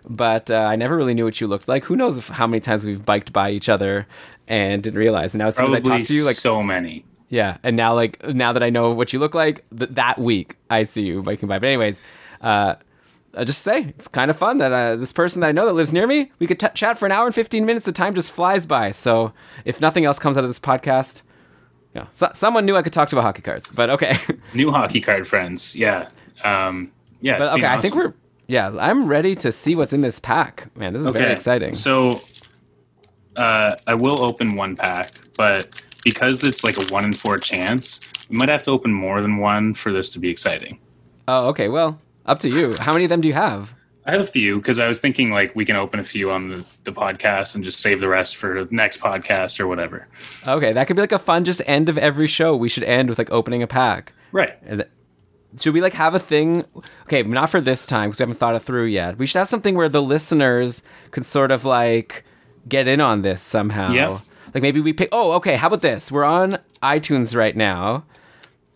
But 0.10 0.50
uh, 0.50 0.56
I 0.56 0.76
never 0.76 0.96
really 0.96 1.14
knew 1.14 1.26
what 1.26 1.40
you 1.42 1.48
looked 1.48 1.68
like. 1.68 1.84
Who 1.86 1.96
knows 1.96 2.28
how 2.30 2.48
many 2.48 2.62
times 2.62 2.86
we've 2.86 3.06
biked 3.06 3.34
by 3.34 3.52
each 3.52 3.68
other 3.70 4.08
and 4.48 4.82
didn't 4.82 4.98
realize. 4.98 5.34
And 5.34 5.40
now 5.40 5.48
as 5.48 5.58
soon 5.58 5.68
as 5.68 5.74
I 5.74 5.82
Probably 5.82 6.00
talk 6.00 6.08
to 6.08 6.14
you, 6.14 6.26
like 6.26 6.36
so 6.36 6.64
many. 6.64 7.06
Yeah, 7.30 7.58
and 7.62 7.76
now 7.76 7.94
like 7.94 8.24
now 8.26 8.54
that 8.54 8.64
I 8.64 8.70
know 8.70 8.92
what 8.92 9.12
you 9.14 9.20
look 9.20 9.36
like, 9.36 9.66
th- 9.78 9.92
that 9.92 10.18
week 10.18 10.56
I 10.70 10.84
see 10.84 11.04
you 11.04 11.22
biking 11.22 11.48
by. 11.48 11.60
But 11.60 11.68
anyways, 11.68 12.02
uh, 12.42 12.76
I 13.36 13.44
just 13.44 13.62
say 13.62 13.84
it's 13.90 14.08
kind 14.08 14.32
of 14.32 14.38
fun 14.38 14.58
that 14.60 14.72
uh, 14.72 14.96
this 14.96 15.14
person 15.14 15.42
that 15.42 15.48
I 15.48 15.52
know 15.52 15.66
that 15.68 15.74
lives 15.74 15.94
near 15.94 16.08
me, 16.08 16.32
we 16.40 16.48
could 16.48 16.60
t- 16.60 16.68
chat 16.74 16.98
for 16.98 17.06
an 17.06 17.12
hour 17.12 17.26
and 17.26 17.36
fifteen 17.36 17.66
minutes. 17.66 17.86
The 17.86 17.92
time 17.92 18.16
just 18.16 18.32
flies 18.32 18.66
by. 18.66 18.92
So 18.92 19.34
if 19.66 19.80
nothing 19.82 20.06
else 20.06 20.18
comes 20.18 20.38
out 20.38 20.44
of 20.44 20.50
this 20.50 20.60
podcast, 20.60 21.22
you 21.94 22.02
know, 22.02 22.08
so- 22.12 22.32
someone 22.34 22.66
knew 22.66 22.76
I 22.76 22.82
could 22.82 22.94
talk 22.94 23.10
to 23.10 23.16
about 23.16 23.24
hockey 23.26 23.42
cards. 23.44 23.70
But 23.72 23.90
okay, 23.92 24.16
New 24.54 24.72
hockey 24.72 25.02
card 25.02 25.28
friends. 25.28 25.76
Yeah. 25.76 26.10
Um, 26.44 26.92
yeah. 27.22 27.38
but 27.38 27.54
okay, 27.54 27.66
I 27.66 27.80
think 27.80 27.96
we're 27.96 28.14
yeah. 28.48 28.76
I'm 28.80 29.06
ready 29.08 29.36
to 29.36 29.52
see 29.52 29.76
what's 29.76 29.94
in 29.94 30.02
this 30.02 30.20
pack. 30.20 30.76
Man, 30.76 30.94
this 30.94 31.02
is 31.04 31.08
very 31.10 31.32
exciting. 31.34 31.74
So, 31.76 32.22
uh, 33.36 33.76
I 33.86 33.94
will 33.94 34.24
open 34.24 34.56
one 34.56 34.76
pack, 34.76 35.12
but 35.38 35.82
because 36.04 36.44
it's 36.44 36.64
like 36.64 36.78
a 36.78 36.86
one 36.94 37.04
in 37.04 37.14
four 37.14 37.38
chance, 37.38 38.00
we 38.30 38.38
might 38.38 38.50
have 38.50 38.64
to 38.64 38.72
open 38.72 38.94
more 38.94 39.22
than 39.22 39.38
one 39.38 39.74
for 39.74 39.92
this 39.92 40.10
to 40.12 40.20
be 40.20 40.30
exciting. 40.30 40.80
oh, 41.28 41.48
okay. 41.50 41.68
Well, 41.70 42.00
up 42.28 42.40
to 42.40 42.50
you. 42.50 42.76
How 42.80 42.94
many 42.94 43.06
of 43.06 43.10
them 43.10 43.22
do 43.22 43.28
you 43.28 43.34
have? 43.34 43.74
I 44.06 44.12
have 44.12 44.22
a 44.22 44.28
few 44.28 44.56
because 44.58 44.80
I 44.80 44.88
was 44.88 45.00
thinking 45.00 45.32
like 45.32 45.54
we 45.54 45.66
can 45.66 45.76
open 45.76 46.00
a 46.00 46.04
few 46.04 46.32
on 46.32 46.48
the, 46.48 46.66
the 46.86 46.94
podcast 46.94 47.56
and 47.56 47.64
just 47.64 47.82
save 47.82 48.00
the 48.00 48.08
rest 48.08 48.38
for 48.38 48.64
the 48.64 48.74
next 48.74 49.02
podcast 49.02 49.60
or 49.60 49.68
whatever. 49.68 50.08
Okay, 50.48 50.72
that 50.72 50.88
could 50.88 50.96
be 50.96 51.02
like 51.02 51.12
a 51.12 51.20
fun 51.20 51.44
just 51.44 51.62
end 51.66 51.90
of 51.90 51.98
every 51.98 52.28
show. 52.28 52.56
We 52.56 52.70
should 52.70 52.86
end 52.86 53.10
with 53.10 53.18
like 53.18 53.32
opening 53.32 53.62
a 53.64 53.68
pack. 53.68 54.14
Right. 54.32 54.58
Should 55.60 55.74
we 55.74 55.82
like 55.82 55.94
have 55.94 56.16
a 56.16 56.20
thing? 56.20 56.64
Okay, 57.04 57.24
not 57.24 57.50
for 57.50 57.60
this 57.60 57.86
time 57.86 58.10
because 58.10 58.20
we 58.20 58.24
haven't 58.24 58.38
thought 58.38 58.56
it 58.56 58.62
through 58.62 58.86
yet. 58.86 59.18
We 59.18 59.26
should 59.26 59.40
have 59.40 59.50
something 59.50 59.76
where 59.76 59.90
the 59.90 60.02
listeners 60.02 60.84
could 61.12 61.26
sort 61.26 61.52
of 61.52 61.66
like 61.66 62.24
get 62.68 62.88
in 62.88 63.02
on 63.02 63.24
this 63.24 63.42
somehow. 63.42 63.92
Yeah. 63.92 64.20
Like 64.54 64.62
maybe 64.62 64.80
we 64.80 64.94
pick. 64.94 65.10
Oh, 65.12 65.34
okay. 65.34 65.58
How 65.58 65.68
about 65.68 65.82
this? 65.82 66.14
We're 66.14 66.24
on 66.24 66.60
iTunes 66.82 67.36
right 67.36 67.56
now. 67.56 68.06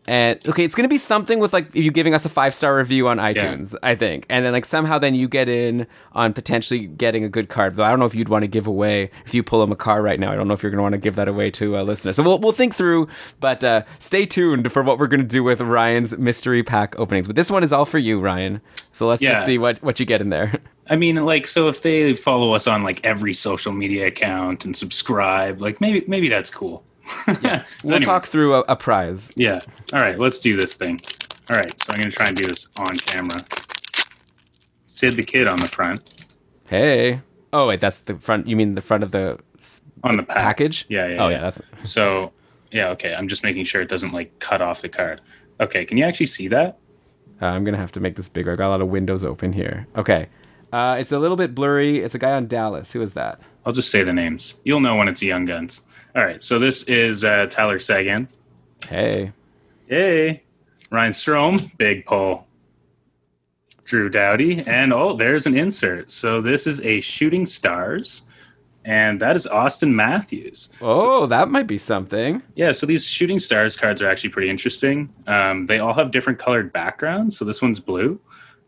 And 0.07 0.39
okay, 0.49 0.63
it's 0.63 0.73
gonna 0.73 0.87
be 0.87 0.97
something 0.97 1.37
with 1.39 1.53
like 1.53 1.75
you 1.75 1.91
giving 1.91 2.15
us 2.15 2.25
a 2.25 2.29
five 2.29 2.55
star 2.55 2.75
review 2.75 3.07
on 3.07 3.17
iTunes, 3.17 3.75
I 3.83 3.93
think, 3.93 4.25
and 4.29 4.43
then 4.43 4.51
like 4.51 4.65
somehow 4.65 4.97
then 4.97 5.13
you 5.13 5.27
get 5.27 5.47
in 5.47 5.85
on 6.13 6.33
potentially 6.33 6.87
getting 6.87 7.23
a 7.23 7.29
good 7.29 7.49
card. 7.49 7.75
Though 7.75 7.83
I 7.83 7.91
don't 7.91 7.99
know 7.99 8.05
if 8.05 8.15
you'd 8.15 8.27
want 8.29 8.41
to 8.43 8.47
give 8.47 8.65
away 8.65 9.11
if 9.25 9.35
you 9.35 9.43
pull 9.43 9.61
them 9.61 9.71
a 9.71 9.75
car 9.75 10.01
right 10.01 10.19
now. 10.19 10.31
I 10.31 10.35
don't 10.35 10.47
know 10.47 10.55
if 10.55 10.63
you're 10.63 10.71
gonna 10.71 10.81
want 10.81 10.93
to 10.93 10.97
give 10.99 11.17
that 11.17 11.27
away 11.27 11.51
to 11.51 11.77
a 11.77 11.83
listener. 11.83 12.13
So 12.13 12.23
we'll 12.23 12.39
we'll 12.39 12.51
think 12.51 12.73
through, 12.73 13.09
but 13.39 13.63
uh, 13.63 13.83
stay 13.99 14.25
tuned 14.25 14.71
for 14.71 14.81
what 14.81 14.97
we're 14.97 15.05
gonna 15.07 15.23
do 15.23 15.43
with 15.43 15.61
Ryan's 15.61 16.17
mystery 16.17 16.63
pack 16.63 16.97
openings. 16.99 17.27
But 17.27 17.35
this 17.35 17.51
one 17.51 17.63
is 17.63 17.71
all 17.71 17.85
for 17.85 17.99
you, 17.99 18.19
Ryan. 18.19 18.59
So 18.93 19.07
let's 19.07 19.21
Yeah. 19.21 19.33
just 19.33 19.45
see 19.45 19.59
what 19.59 19.83
what 19.83 19.99
you 19.99 20.07
get 20.07 20.19
in 20.19 20.29
there. 20.29 20.53
I 20.89 20.95
mean, 20.97 21.15
like, 21.23 21.45
so 21.47 21.67
if 21.69 21.83
they 21.83 22.15
follow 22.15 22.53
us 22.53 22.65
on 22.67 22.81
like 22.83 23.05
every 23.05 23.33
social 23.33 23.71
media 23.71 24.07
account 24.07 24.65
and 24.65 24.75
subscribe, 24.75 25.61
like 25.61 25.79
maybe 25.79 26.03
maybe 26.07 26.27
that's 26.27 26.49
cool. 26.49 26.83
Yeah, 27.41 27.63
we'll 27.83 27.95
Anyways. 27.95 28.05
talk 28.05 28.25
through 28.25 28.55
a, 28.55 28.59
a 28.69 28.75
prize. 28.75 29.31
Yeah. 29.35 29.59
All 29.93 29.99
right, 29.99 30.17
let's 30.19 30.39
do 30.39 30.55
this 30.55 30.75
thing. 30.75 30.99
All 31.49 31.57
right, 31.57 31.73
so 31.83 31.91
I'm 31.93 31.99
going 31.99 32.09
to 32.09 32.15
try 32.15 32.27
and 32.27 32.37
do 32.37 32.47
this 32.47 32.67
on 32.79 32.95
camera. 32.97 33.39
Sid 34.87 35.11
the 35.15 35.23
Kid 35.23 35.47
on 35.47 35.59
the 35.59 35.67
front, 35.67 36.27
Hey. 36.67 37.21
Oh 37.53 37.67
wait, 37.67 37.81
that's 37.81 37.99
the 37.99 38.15
front. 38.15 38.47
You 38.47 38.55
mean 38.55 38.75
the 38.75 38.81
front 38.81 39.03
of 39.03 39.11
the 39.11 39.37
on 40.03 40.15
the 40.17 40.23
pack. 40.23 40.37
package? 40.37 40.85
Yeah, 40.87 41.07
yeah. 41.07 41.23
Oh 41.23 41.27
yeah, 41.27 41.41
that's 41.41 41.61
So, 41.83 42.31
yeah, 42.71 42.87
okay. 42.89 43.13
I'm 43.13 43.27
just 43.27 43.43
making 43.43 43.65
sure 43.65 43.81
it 43.81 43.89
doesn't 43.89 44.13
like 44.13 44.39
cut 44.39 44.61
off 44.61 44.81
the 44.81 44.87
card. 44.89 45.19
Okay, 45.59 45.83
can 45.85 45.97
you 45.97 46.05
actually 46.05 46.27
see 46.27 46.47
that? 46.47 46.77
Uh, 47.41 47.47
I'm 47.47 47.63
gonna 47.65 47.77
have 47.77 47.91
to 47.93 47.99
make 47.99 48.15
this 48.15 48.29
bigger. 48.29 48.53
I 48.53 48.55
got 48.55 48.67
a 48.67 48.69
lot 48.69 48.81
of 48.81 48.87
windows 48.87 49.25
open 49.25 49.51
here. 49.51 49.85
Okay, 49.97 50.29
uh, 50.71 50.95
it's 50.99 51.11
a 51.11 51.19
little 51.19 51.35
bit 51.35 51.53
blurry. 51.53 51.99
It's 52.01 52.15
a 52.15 52.19
guy 52.19 52.31
on 52.31 52.47
Dallas. 52.47 52.93
Who 52.93 53.01
is 53.01 53.13
that? 53.13 53.41
I'll 53.65 53.73
just 53.73 53.91
say 53.91 54.03
the 54.03 54.13
names. 54.13 54.55
You'll 54.63 54.79
know 54.79 54.95
when 54.95 55.07
it's 55.09 55.21
a 55.21 55.25
Young 55.25 55.43
Guns. 55.45 55.81
All 56.15 56.23
right, 56.25 56.43
so 56.43 56.59
this 56.59 56.83
is 56.83 57.23
uh, 57.23 57.47
Tyler 57.49 57.79
Seguin. 57.79 58.27
Hey, 58.87 59.31
Hey, 59.87 60.43
Ryan 60.89 61.11
Strome, 61.11 61.77
big 61.77 62.05
pull. 62.05 62.47
Drew 63.83 64.09
Doughty, 64.09 64.61
and 64.67 64.93
oh, 64.93 65.13
there's 65.17 65.45
an 65.45 65.57
insert. 65.57 66.09
So 66.11 66.39
this 66.41 66.65
is 66.65 66.79
a 66.81 67.01
Shooting 67.01 67.45
Stars, 67.45 68.21
and 68.85 69.19
that 69.19 69.35
is 69.35 69.47
Auston 69.47 69.91
Matthews. 69.93 70.69
oh, 70.81 71.25
that 71.25 71.49
might 71.49 71.67
be 71.67 71.77
something. 71.77 72.41
Yeah, 72.55 72.71
so 72.71 72.85
these 72.85 73.05
Shooting 73.05 73.39
Stars 73.39 73.75
cards 73.75 74.01
are 74.01 74.07
actually 74.07 74.29
pretty 74.29 74.49
interesting. 74.49 75.13
Um, 75.27 75.65
they 75.65 75.79
all 75.79 75.93
have 75.93 76.11
different 76.11 76.39
colored 76.39 76.71
backgrounds. 76.71 77.37
So 77.37 77.43
this 77.43 77.61
one's 77.61 77.81
blue. 77.81 78.17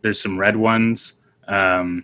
There's 0.01 0.21
some 0.21 0.37
red 0.37 0.57
ones. 0.57 1.13
Um, 1.47 2.03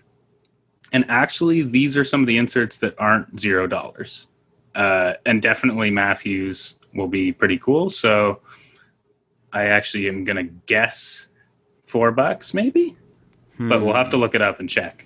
and 0.94 1.04
actually, 1.10 1.62
these 1.64 1.98
are 1.98 2.06
some 2.06 2.22
of 2.22 2.28
the 2.28 2.38
inserts 2.38 2.80
that 2.80 2.96
aren't 2.98 3.38
zero 3.38 3.68
dollars. 3.68 4.28
Uh, 4.76 5.14
and 5.26 5.42
definitely 5.42 5.90
Matthews 5.92 6.80
will 6.94 7.08
be 7.08 7.32
pretty 7.32 7.58
cool. 7.58 7.90
So 7.90 8.40
I 9.54 9.66
actually 9.66 10.08
am 10.08 10.24
going 10.24 10.38
to 10.38 10.54
guess 10.66 11.28
four 11.86 12.12
bucks, 12.12 12.54
maybe. 12.54 12.96
But 13.62 13.82
we'll 13.82 13.94
have 13.96 14.10
to 14.12 14.18
look 14.18 14.36
it 14.36 14.42
up 14.42 14.62
and 14.62 14.70
check. 14.70 15.06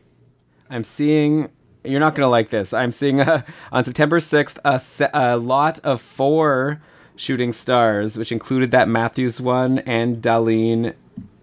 I'm 0.69 0.83
seeing. 0.83 1.49
You're 1.83 1.99
not 1.99 2.13
gonna 2.13 2.29
like 2.29 2.49
this. 2.49 2.71
I'm 2.71 2.91
seeing 2.91 3.19
uh 3.19 3.41
on 3.71 3.83
September 3.83 4.19
6th 4.19 4.59
a, 4.63 4.79
se- 4.79 5.09
a 5.11 5.37
lot 5.37 5.79
of 5.79 6.01
four 6.01 6.79
shooting 7.15 7.51
stars, 7.51 8.15
which 8.15 8.31
included 8.31 8.69
that 8.71 8.87
Matthews 8.87 9.41
one 9.41 9.79
and 9.79 10.21
Darlene 10.21 10.93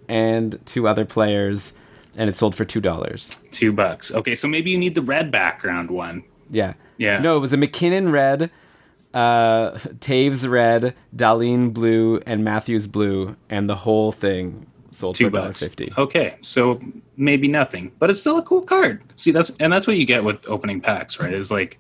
and 0.09 0.59
two 0.67 0.87
other 0.87 1.05
players, 1.05 1.73
and 2.17 2.31
it 2.31 2.37
sold 2.37 2.55
for 2.55 2.65
two 2.65 2.81
dollars. 2.81 3.43
Two 3.51 3.73
bucks. 3.73 4.13
Okay, 4.13 4.37
so 4.37 4.47
maybe 4.47 4.71
you 4.71 4.79
need 4.79 4.95
the 4.95 5.03
red 5.03 5.31
background 5.33 5.91
one. 5.91 6.23
Yeah. 6.49 6.75
Yeah. 7.01 7.19
No, 7.19 7.37
it 7.37 7.41
was 7.41 7.53
a 7.53 7.57
MacKinnon 7.57 8.13
red, 8.13 8.51
uh, 9.15 9.71
Toews 10.01 10.49
red, 10.49 10.95
Darlene 11.17 11.73
blue, 11.73 12.21
and 12.27 12.45
Matthews 12.45 12.87
blue, 12.87 13.37
and 13.49 13.69
the 13.69 13.75
whole 13.75 14.13
thing 14.13 14.67
sold 14.93 15.17
two 15.17 15.25
for 15.27 15.31
bucks. 15.31 15.61
fifty. 15.61 15.89
Okay, 15.97 16.37
so 16.43 16.81
maybe 17.17 17.49
nothing, 17.49 17.91
but 17.99 18.11
it's 18.11 18.21
still 18.21 18.37
a 18.39 18.43
cool 18.43 18.61
card. 18.63 19.03
See, 19.17 19.33
that's 19.33 19.51
and 19.61 19.73
that's 19.73 19.87
what 19.87 19.97
you 19.99 20.05
get 20.05 20.23
with 20.23 20.47
opening 20.49 20.81
packs, 20.81 21.19
right? 21.19 21.33
Is 21.33 21.51
like 21.51 21.79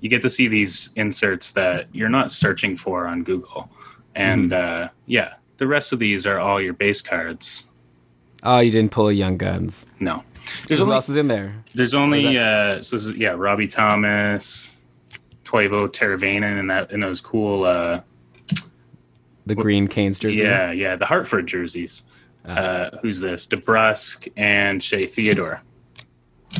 you 0.00 0.08
get 0.08 0.22
to 0.22 0.30
see 0.30 0.48
these 0.48 0.90
inserts 0.96 1.52
that 1.52 1.86
you're 1.92 2.08
not 2.08 2.30
searching 2.32 2.74
for 2.76 3.06
on 3.06 3.22
Google, 3.24 3.70
and 4.14 4.50
Mm-hmm. 4.52 4.84
uh, 4.84 4.88
yeah, 5.06 5.34
the 5.58 5.66
rest 5.66 5.92
of 5.92 5.98
these 5.98 6.26
are 6.26 6.38
all 6.40 6.60
your 6.60 6.72
base 6.72 7.02
cards. 7.02 7.64
Oh, 8.42 8.58
you 8.58 8.70
didn't 8.72 8.90
pull 8.90 9.08
a 9.08 9.12
Young 9.12 9.36
Guns. 9.36 9.86
No, 10.00 10.24
there's 10.66 10.78
Who 10.80 10.84
only 10.84 10.94
else 10.96 11.08
is 11.08 11.16
in 11.16 11.28
there? 11.28 11.54
there's 11.74 11.94
only 11.94 12.36
uh, 12.38 12.82
so 12.82 12.96
this 12.96 13.06
is, 13.06 13.16
yeah, 13.16 13.34
Robbie 13.36 13.68
Thomas, 13.68 14.70
Teuvo 15.44 15.88
Teravainen, 15.88 16.58
and 16.58 16.68
that 16.70 16.90
and 16.92 17.02
those 17.02 17.20
cool 17.20 17.64
uh, 17.64 18.00
The 19.46 19.54
green 19.54 19.88
Canes 19.88 20.18
jersey. 20.18 20.40
yeah 20.42 20.72
yeah 20.72 20.96
the 20.96 21.06
Hartford 21.06 21.46
jerseys. 21.46 22.02
Uh, 22.44 22.90
who's 23.02 23.20
this? 23.20 23.46
DeBrusk 23.46 24.26
and 24.36 24.82
Shea 24.82 25.06
Theodore. 25.06 25.62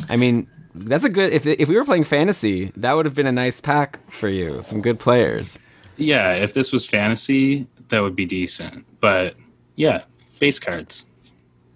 I 0.07 0.15
mean, 0.15 0.47
that's 0.73 1.03
a 1.03 1.09
good. 1.09 1.33
If 1.33 1.45
if 1.45 1.67
we 1.67 1.75
were 1.75 1.83
playing 1.83 2.05
fantasy, 2.05 2.71
that 2.77 2.93
would 2.93 3.05
have 3.05 3.13
been 3.15 3.27
a 3.27 3.33
nice 3.33 3.59
pack 3.59 3.99
for 4.09 4.29
you. 4.29 4.63
Some 4.63 4.81
good 4.81 4.97
players. 4.97 5.59
Yeah, 5.97 6.35
if 6.35 6.53
this 6.53 6.71
was 6.71 6.85
fantasy, 6.85 7.67
that 7.89 7.99
would 8.01 8.15
be 8.15 8.25
decent. 8.25 8.85
But 9.01 9.35
yeah, 9.75 10.03
base 10.39 10.57
cards. 10.57 11.05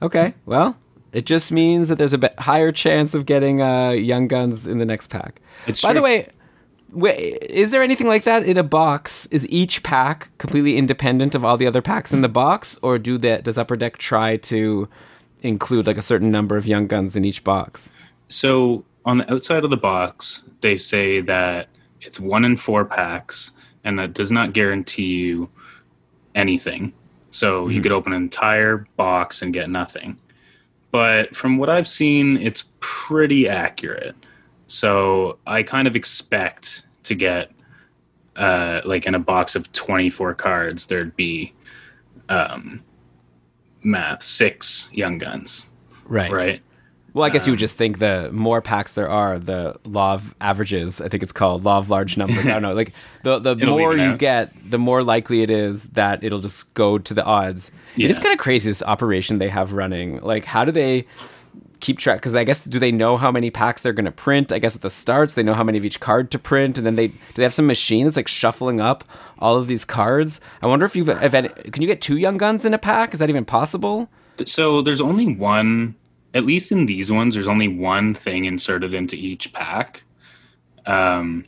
Okay, 0.02 0.34
well, 0.45 0.78
it 1.11 1.26
just 1.26 1.52
means 1.52 1.90
that 1.90 1.98
there's 1.98 2.14
a 2.14 2.18
bit 2.18 2.38
higher 2.40 2.72
chance 2.72 3.15
of 3.15 3.26
getting 3.26 3.61
uh, 3.61 3.91
Young 3.91 4.28
Guns 4.28 4.68
in 4.68 4.78
the 4.78 4.86
next 4.86 5.07
pack. 5.07 5.41
It's 5.65 5.82
By 5.82 5.94
the 5.94 6.02
way, 6.02 6.30
wait, 6.91 7.18
is 7.41 7.72
there 7.72 7.82
anything 7.82 8.07
like 8.07 8.24
that 8.26 8.44
in 8.44 8.57
a 8.57 8.64
box? 8.64 9.26
Is 9.28 9.48
each 9.49 9.84
pack 9.84 10.30
completely 10.38 10.78
independent 10.78 11.34
of 11.34 11.44
all 11.44 11.57
the 11.57 11.68
other 11.68 11.82
packs 11.82 12.14
in 12.14 12.22
the 12.22 12.30
box, 12.30 12.78
or 12.82 12.99
do 12.99 13.18
that? 13.19 13.44
Does 13.44 13.57
Upper 13.57 13.76
Deck 13.76 13.98
try 13.98 14.38
to 14.38 14.88
include 15.41 15.88
like 15.88 15.98
a 15.98 16.02
certain 16.02 16.32
number 16.32 16.57
of 16.57 16.68
Young 16.68 16.88
Guns 16.88 17.15
in 17.15 17.26
each 17.26 17.44
box? 17.44 17.91
So 18.30 18.86
on 19.06 19.19
the 19.19 19.34
outside 19.34 19.64
of 19.64 19.69
the 19.69 19.78
box, 19.78 20.44
they 20.61 20.78
say 20.78 21.22
that 21.22 21.68
it's 22.02 22.19
one 22.19 22.45
in 22.45 22.57
four 22.57 22.86
packs, 22.86 23.52
and 23.84 23.98
that 23.99 24.14
does 24.14 24.32
not 24.32 24.53
guarantee 24.53 25.18
you 25.18 25.49
anything. 26.36 26.94
So 27.30 27.68
you 27.68 27.82
could 27.82 27.91
open 27.91 28.14
an 28.14 28.22
entire 28.24 28.88
box 28.95 29.41
and 29.41 29.54
get 29.54 29.70
nothing. 29.70 30.18
But 30.91 31.36
from 31.36 31.58
what 31.58 31.70
I've 31.70 31.88
seen, 31.88 32.38
it's 32.38 32.66
pretty 32.80 33.48
accurate. 33.49 34.16
So 34.68 35.38
I 35.45 35.64
kind 35.64 35.88
of 35.88 35.95
expect 35.95 36.84
to 37.04 37.16
get, 37.16 37.52
uh, 38.36 38.82
like 38.86 39.06
in 39.06 39.14
a 39.16 39.20
box 39.20 39.56
of 39.56 39.72
24 39.74 40.34
cards, 40.36 40.86
there'd 40.88 41.16
be 41.16 41.54
um, 42.30 42.84
math, 43.84 44.22
six 44.24 44.90
young 44.94 45.18
guns, 45.18 45.68
Right. 46.06 46.32
right? 46.32 46.62
Well, 47.18 47.26
I 47.26 47.30
guess 47.30 47.48
you 47.48 47.52
would 47.52 47.57
um, 47.57 47.61
just 47.61 47.77
think 47.77 47.98
the 47.98 48.30
more 48.31 48.61
packs 48.61 48.94
there 48.94 49.10
are, 49.10 49.39
the 49.39 49.76
law 49.85 50.14
of 50.14 50.35
averages. 50.39 51.02
I 51.02 51.10
think 51.10 51.23
it's 51.23 51.31
called 51.31 51.65
law 51.65 51.80
of 51.80 51.89
large 51.89 52.15
numbers. 52.15 52.45
I 52.45 52.52
don't 52.52 52.61
know. 52.61 52.76
Like 52.76 52.94
the 53.23 53.39
the 53.39 53.56
more 53.56 53.95
you 53.95 54.03
out. 54.03 54.19
get, 54.19 54.53
the 54.69 54.77
more 54.77 55.03
likely 55.03 55.41
it 55.41 55.49
is 55.49 55.85
that 55.94 56.23
it'll 56.23 56.41
just 56.41 56.72
go 56.76 56.99
to 56.99 57.14
the 57.15 57.26
odds. 57.26 57.72
It 57.98 58.11
is 58.11 58.19
kind 58.19 58.34
of 58.34 58.38
crazy 58.38 58.69
this 58.69 58.84
operation 58.84 59.39
they 59.39 59.49
have 59.49 59.73
running. 59.73 60.19
Like, 60.22 60.45
how 60.45 60.64
do 60.64 60.72
they 60.72 61.07
keep 61.80 61.98
track? 61.98 62.19
Because 62.19 62.35
I 62.35 62.44
guess 62.44 62.64
do 62.64 62.77
they 62.77 62.91
know 62.91 63.18
how 63.18 63.31
many 63.31 63.49
packs 63.49 63.81
they're 63.81 63.94
going 63.94 64.06
to 64.06 64.11
print? 64.11 64.52
I 64.52 64.60
guess 64.60 64.76
at 64.76 64.84
the 64.84 64.91
starts 64.91 65.34
they 65.34 65.41
know 65.41 65.56
how 65.56 65.64
many 65.64 65.80
of 65.80 65.85
each 65.85 65.99
card 65.99 66.30
to 66.31 66.38
print, 66.38 66.77
and 66.77 66.85
then 66.85 66.98
they 66.98 67.07
do 67.07 67.15
they 67.34 67.44
have 67.44 67.53
some 67.53 67.65
machine 67.65 68.06
that's 68.06 68.18
like 68.18 68.27
shuffling 68.27 68.80
up 68.80 69.03
all 69.39 69.57
of 69.57 69.65
these 69.65 69.85
cards. 69.85 70.39
I 70.64 70.68
wonder 70.68 70.85
if 70.85 70.95
you've 70.95 71.10
if 71.10 71.34
any, 71.34 71.49
can 71.49 71.81
you 71.81 71.88
get 71.88 71.99
two 71.99 72.18
young 72.18 72.38
guns 72.38 72.64
in 72.64 72.76
a 72.76 72.77
pack? 72.77 73.15
Is 73.15 73.19
that 73.22 73.30
even 73.30 73.44
possible? 73.44 74.07
So 74.45 74.84
there's 74.84 75.02
only 75.02 75.34
one, 75.35 75.95
at 76.38 76.45
least 76.45 76.72
in 76.72 76.85
these 76.85 77.11
ones, 77.11 77.34
there's 77.34 77.47
only 77.47 77.68
one 77.68 78.14
thing 78.14 78.45
inserted 78.45 78.93
into 78.93 79.15
each 79.15 79.51
pack. 79.53 80.03
Um, 80.85 81.45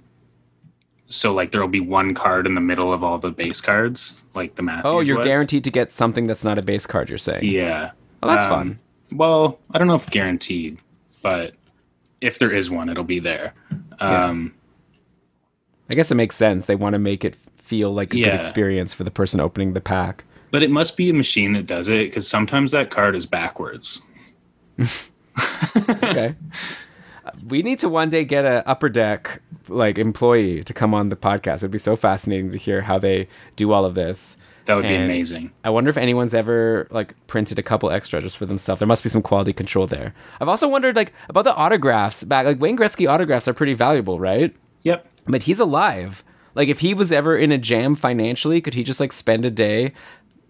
so 1.08 1.32
like 1.34 1.52
there'll 1.52 1.68
be 1.68 1.80
one 1.80 2.14
card 2.14 2.46
in 2.48 2.56
the 2.56 2.62
middle 2.62 2.92
of 2.92 3.04
all 3.04 3.20
the 3.20 3.30
base 3.30 3.62
cards, 3.62 4.26
like 4.34 4.56
the 4.56 4.64
Matthews. 4.64 4.92
Oh, 4.92 5.00
you're 5.00 5.18
was. 5.18 5.28
guaranteed 5.28 5.64
to 5.66 5.72
get 5.72 5.92
something 5.92 6.28
that's 6.28 6.44
not 6.44 6.58
a 6.58 6.62
base 6.62 6.86
card. 6.88 7.10
You're 7.10 7.18
saying? 7.18 7.46
Yeah. 7.46 7.92
Oh, 8.24 8.28
that's 8.28 8.46
Um, 8.46 8.50
fun. 8.50 8.80
Well, 9.14 9.60
I 9.72 9.78
don't 9.78 9.88
know 9.88 9.96
if 9.96 10.10
guaranteed, 10.10 10.78
but 11.22 11.54
if 12.22 12.38
there 12.40 12.52
is 12.52 12.70
one, 12.70 12.90
it'll 12.90 13.04
be 13.04 13.20
there. 13.20 13.54
Um, 14.00 14.54
I 15.92 15.96
guess 15.96 16.12
it 16.12 16.16
makes 16.16 16.36
sense. 16.36 16.66
They 16.66 16.76
want 16.76 16.94
to 16.94 17.00
make 17.00 17.24
it 17.24 17.36
feel 17.58 17.92
like 17.94 18.14
a 18.14 18.18
good 18.18 18.34
experience 18.34 18.94
for 18.94 19.04
the 19.04 19.12
person 19.12 19.40
opening 19.40 19.74
the 19.74 19.82
pack. 19.82 20.26
But 20.52 20.64
it 20.64 20.72
must 20.72 20.98
be 20.98 21.10
a 21.10 21.14
machine 21.14 21.54
that 21.54 21.66
does 21.68 21.88
it 21.88 22.08
because 22.08 22.28
sometimes 22.28 22.72
that 22.72 22.90
card 22.90 23.16
is 23.16 23.26
backwards. 23.26 24.02
Okay. 26.04 26.36
we 27.48 27.62
need 27.62 27.80
to 27.80 27.90
one 27.90 28.10
day 28.10 28.26
get 28.26 28.44
a 28.46 28.68
upper 28.68 28.90
deck 28.90 29.42
like 29.68 29.98
employee 29.98 30.64
to 30.64 30.74
come 30.74 30.94
on 30.94 31.10
the 31.10 31.16
podcast. 31.16 31.58
It'd 31.58 31.72
be 31.72 31.78
so 31.78 31.96
fascinating 31.96 32.50
to 32.50 32.58
hear 32.58 32.82
how 32.82 32.98
they 32.98 33.28
do 33.56 33.72
all 33.72 33.86
of 33.86 33.96
this. 33.96 34.38
That 34.66 34.76
would 34.76 34.84
be 34.84 34.96
amazing. 34.96 35.52
I 35.64 35.72
wonder 35.72 35.90
if 35.90 35.98
anyone's 35.98 36.34
ever 36.34 36.88
like 36.92 37.16
printed 37.28 37.58
a 37.58 37.64
couple 37.64 37.90
extra 37.90 38.22
just 38.22 38.38
for 38.38 38.46
themselves. 38.46 38.80
There 38.80 38.88
must 38.88 39.02
be 39.04 39.10
some 39.10 39.24
quality 39.24 39.52
control 39.54 39.88
there. 39.88 40.14
I've 40.40 40.48
also 40.48 40.68
wondered 40.68 40.96
like 40.96 41.12
about 41.28 41.46
the 41.46 41.56
autographs 41.56 42.24
back. 42.24 42.46
Like 42.46 42.62
Wayne 42.62 42.78
Gretzky 42.78 43.10
autographs 43.10 43.48
are 43.48 43.54
pretty 43.54 43.74
valuable, 43.74 44.20
right? 44.20 44.56
Yep. 44.84 45.08
But 45.28 45.44
he's 45.44 45.60
alive. 45.60 46.24
Like 46.54 46.68
if 46.68 46.82
he 46.82 46.94
was 46.94 47.12
ever 47.12 47.36
in 47.36 47.52
a 47.52 47.58
jam 47.58 47.96
financially, 47.96 48.62
could 48.62 48.74
he 48.76 48.84
just 48.84 49.00
like 49.00 49.12
spend 49.12 49.44
a 49.46 49.52
day 49.52 49.94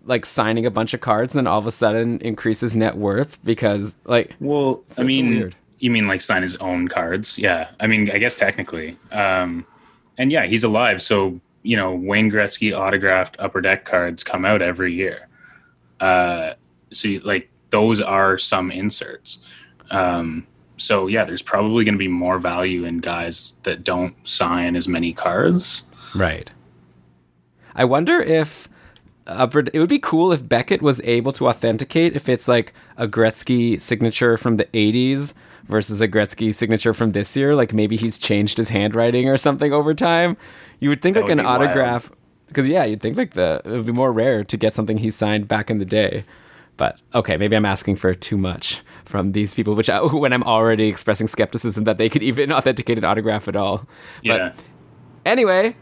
like 0.05 0.26
signing 0.26 0.65
a 0.65 0.71
bunch 0.71 0.93
of 0.93 1.01
cards 1.01 1.34
and 1.35 1.39
then 1.39 1.47
all 1.47 1.59
of 1.59 1.67
a 1.67 1.71
sudden 1.71 2.19
increases 2.19 2.76
net 2.76 2.95
worth 2.95 3.43
because 3.43 3.95
like 4.05 4.35
Well, 4.39 4.84
I 4.97 5.03
mean, 5.03 5.30
weird. 5.30 5.55
you 5.80 5.91
mean 5.91 6.07
like 6.07 6.21
sign 6.21 6.41
his 6.41 6.55
own 6.57 6.88
cards? 6.88 7.38
Yeah. 7.38 7.69
I 7.80 7.88
mean, 7.88 8.09
I 8.11 8.17
guess 8.17 8.35
technically. 8.35 8.97
Um, 9.11 9.65
and 10.17 10.31
yeah, 10.31 10.45
he's 10.45 10.63
alive. 10.63 11.01
So, 11.01 11.39
you 11.63 11.76
know, 11.77 11.93
Wayne 11.93 12.31
Gretzky 12.31 12.76
autographed 12.77 13.35
upper 13.39 13.61
deck 13.61 13.85
cards 13.85 14.23
come 14.23 14.45
out 14.45 14.61
every 14.61 14.93
year. 14.93 15.27
Uh, 15.99 16.53
so, 16.91 17.07
you- 17.09 17.19
like, 17.19 17.49
those 17.71 17.99
are 18.01 18.38
some 18.38 18.71
inserts. 18.71 19.39
Um, 19.91 20.47
so, 20.77 21.07
yeah, 21.07 21.26
there's 21.26 21.41
probably 21.41 21.84
going 21.84 21.95
to 21.95 21.99
be 21.99 22.07
more 22.07 22.39
value 22.39 22.85
in 22.85 22.99
guys 22.99 23.55
that 23.63 23.84
don't 23.84 24.15
sign 24.27 24.76
as 24.77 24.88
many 24.88 25.11
cards. 25.13 25.84
right. 26.15 26.49
I 27.76 27.84
wonder 27.85 28.19
if 28.21 28.68
uh, 29.30 29.47
it 29.73 29.80
would 29.80 29.89
be 29.89 29.99
cool 29.99 30.34
if 30.34 30.47
Beckett 30.47 30.81
was 30.81 31.01
able 31.01 31.31
to 31.34 31.47
authenticate 31.47 32.15
if 32.15 32.27
it's 32.27 32.47
like 32.47 32.73
a 32.97 33.07
Gretzky 33.07 33.80
signature 33.80 34.38
from 34.38 34.57
the 34.57 34.65
80s 34.65 35.35
versus 35.65 36.01
a 36.01 36.07
Gretzky 36.07 36.53
signature 36.53 36.93
from 36.93 37.11
this 37.11 37.38
year. 37.38 37.56
Like 37.56 37.72
maybe 37.72 37.95
he's 37.95 38.18
changed 38.18 38.57
his 38.57 38.69
handwriting 38.69 39.30
or 39.30 39.38
something 39.38 39.72
over 39.72 39.93
time. 39.93 40.35
You 40.80 40.89
would 40.89 41.01
think 41.03 41.14
That 41.14 41.22
like 41.22 41.30
would 41.30 41.39
an 41.39 41.45
autograph, 41.45 42.11
because 42.47 42.68
yeah, 42.68 42.84
you'd 42.85 43.01
think 43.01 43.18
like 43.18 43.34
the 43.34 43.61
it 43.64 43.69
would 43.69 43.85
be 43.85 43.91
more 43.91 44.11
rare 44.11 44.43
to 44.43 44.57
get 44.57 44.73
something 44.73 44.97
he 44.97 45.11
signed 45.11 45.47
back 45.47 45.69
in 45.69 45.77
the 45.77 45.85
day. 45.85 46.23
But 46.77 46.99
okay, 47.14 47.38
maybe 47.38 47.56
I'm 47.56 47.65
asking 47.65 47.97
for 47.97 48.14
too 48.15 48.38
much 48.38 48.81
from 49.06 49.34
these 49.34 49.53
people, 49.53 49.76
which 49.76 49.89
I, 49.89 50.01
when 50.03 50.34
I'm 50.34 50.43
already 50.43 50.88
expressing 50.88 51.27
skepticism 51.27 51.84
that 51.84 51.99
they 51.99 52.10
could 52.10 52.23
even 52.23 52.51
authenticate 52.60 52.97
an 52.97 53.06
autograph 53.06 53.47
at 53.47 53.56
all. 53.56 53.88
Yeah. 54.23 54.53
But 54.56 54.64
anyway, 55.23 55.76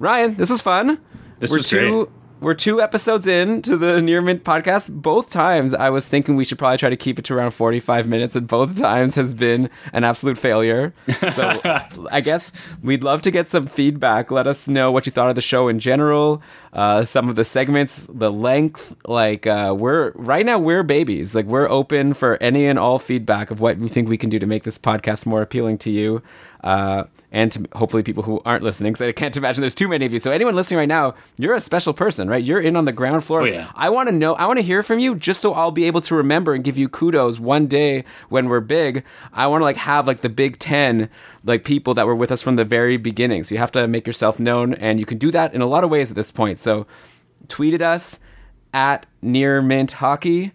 Ryan, 0.00 0.34
this 0.34 0.50
was 0.50 0.60
fun. 0.60 0.98
This 1.38 1.52
we're 1.52 1.58
was 1.58 1.68
two 1.68 2.06
great. 2.06 2.17
We're 2.40 2.54
two 2.54 2.80
episodes 2.80 3.26
in 3.26 3.62
to 3.62 3.76
the 3.76 4.00
Near 4.00 4.20
Mint 4.22 4.44
podcast. 4.44 4.90
Both 4.90 5.30
times 5.30 5.74
I 5.74 5.90
was 5.90 6.06
thinking 6.06 6.36
we 6.36 6.44
should 6.44 6.58
probably 6.58 6.78
try 6.78 6.88
to 6.88 6.96
keep 6.96 7.18
it 7.18 7.24
to 7.26 7.34
around 7.34 7.50
45 7.50 8.08
minutes, 8.08 8.36
and 8.36 8.46
both 8.46 8.78
times 8.78 9.14
has 9.16 9.34
been 9.34 9.70
an 9.92 10.04
absolute 10.04 10.38
failure. 10.38 10.94
So 11.32 11.50
I 12.10 12.20
guess 12.20 12.52
we'd 12.82 13.02
love 13.02 13.22
to 13.22 13.30
get 13.30 13.48
some 13.48 13.66
feedback. 13.66 14.30
Let 14.30 14.46
us 14.46 14.68
know 14.68 14.92
what 14.92 15.06
you 15.06 15.12
thought 15.12 15.28
of 15.30 15.34
the 15.34 15.40
show 15.40 15.68
in 15.68 15.80
general, 15.80 16.42
uh, 16.72 17.04
some 17.04 17.28
of 17.28 17.36
the 17.36 17.44
segments, 17.44 18.06
the 18.08 18.30
length. 18.30 18.94
Like 19.06 19.46
uh, 19.46 19.74
we're 19.76 20.12
right 20.12 20.46
now 20.46 20.58
we're 20.58 20.82
babies. 20.82 21.34
Like 21.34 21.46
we're 21.46 21.68
open 21.68 22.14
for 22.14 22.40
any 22.40 22.66
and 22.66 22.78
all 22.78 22.98
feedback 22.98 23.50
of 23.50 23.60
what 23.60 23.78
we 23.78 23.88
think 23.88 24.08
we 24.08 24.18
can 24.18 24.30
do 24.30 24.38
to 24.38 24.46
make 24.46 24.62
this 24.62 24.78
podcast 24.78 25.26
more 25.26 25.42
appealing 25.42 25.78
to 25.78 25.90
you. 25.90 26.22
Uh, 26.64 27.04
and 27.30 27.52
to 27.52 27.68
hopefully 27.74 28.02
people 28.02 28.22
who 28.22 28.40
aren't 28.46 28.62
listening, 28.62 28.94
because 28.94 29.06
I 29.06 29.12
can't 29.12 29.36
imagine 29.36 29.60
there's 29.60 29.74
too 29.74 29.86
many 29.86 30.06
of 30.06 30.12
you. 30.14 30.18
So 30.18 30.30
anyone 30.30 30.56
listening 30.56 30.78
right 30.78 30.88
now, 30.88 31.14
you're 31.36 31.54
a 31.54 31.60
special 31.60 31.92
person, 31.92 32.26
right? 32.26 32.42
You're 32.42 32.60
in 32.60 32.74
on 32.74 32.86
the 32.86 32.92
ground 32.92 33.22
floor. 33.22 33.42
Oh, 33.42 33.44
yeah. 33.44 33.70
I 33.74 33.90
want 33.90 34.08
to 34.08 34.14
know. 34.14 34.34
I 34.34 34.46
want 34.46 34.58
to 34.58 34.64
hear 34.64 34.82
from 34.82 34.98
you, 34.98 35.14
just 35.14 35.42
so 35.42 35.52
I'll 35.52 35.70
be 35.70 35.84
able 35.84 36.00
to 36.00 36.14
remember 36.14 36.54
and 36.54 36.64
give 36.64 36.78
you 36.78 36.88
kudos 36.88 37.38
one 37.38 37.66
day 37.66 38.04
when 38.30 38.48
we're 38.48 38.60
big. 38.60 39.04
I 39.34 39.46
want 39.46 39.60
to 39.60 39.66
like 39.66 39.76
have 39.76 40.06
like 40.06 40.22
the 40.22 40.30
big 40.30 40.58
ten 40.58 41.10
like 41.44 41.64
people 41.64 41.92
that 41.94 42.06
were 42.06 42.14
with 42.14 42.32
us 42.32 42.40
from 42.40 42.56
the 42.56 42.64
very 42.64 42.96
beginning. 42.96 43.44
So 43.44 43.54
you 43.54 43.58
have 43.58 43.72
to 43.72 43.86
make 43.86 44.06
yourself 44.06 44.40
known, 44.40 44.72
and 44.72 44.98
you 44.98 45.04
can 45.04 45.18
do 45.18 45.30
that 45.30 45.52
in 45.52 45.60
a 45.60 45.66
lot 45.66 45.84
of 45.84 45.90
ways 45.90 46.10
at 46.10 46.16
this 46.16 46.30
point. 46.30 46.58
So 46.58 46.86
tweet 47.46 47.74
at 47.74 47.82
us 47.82 48.20
at 48.72 49.04
near 49.20 49.60
mint 49.60 49.92
hockey. 49.92 50.52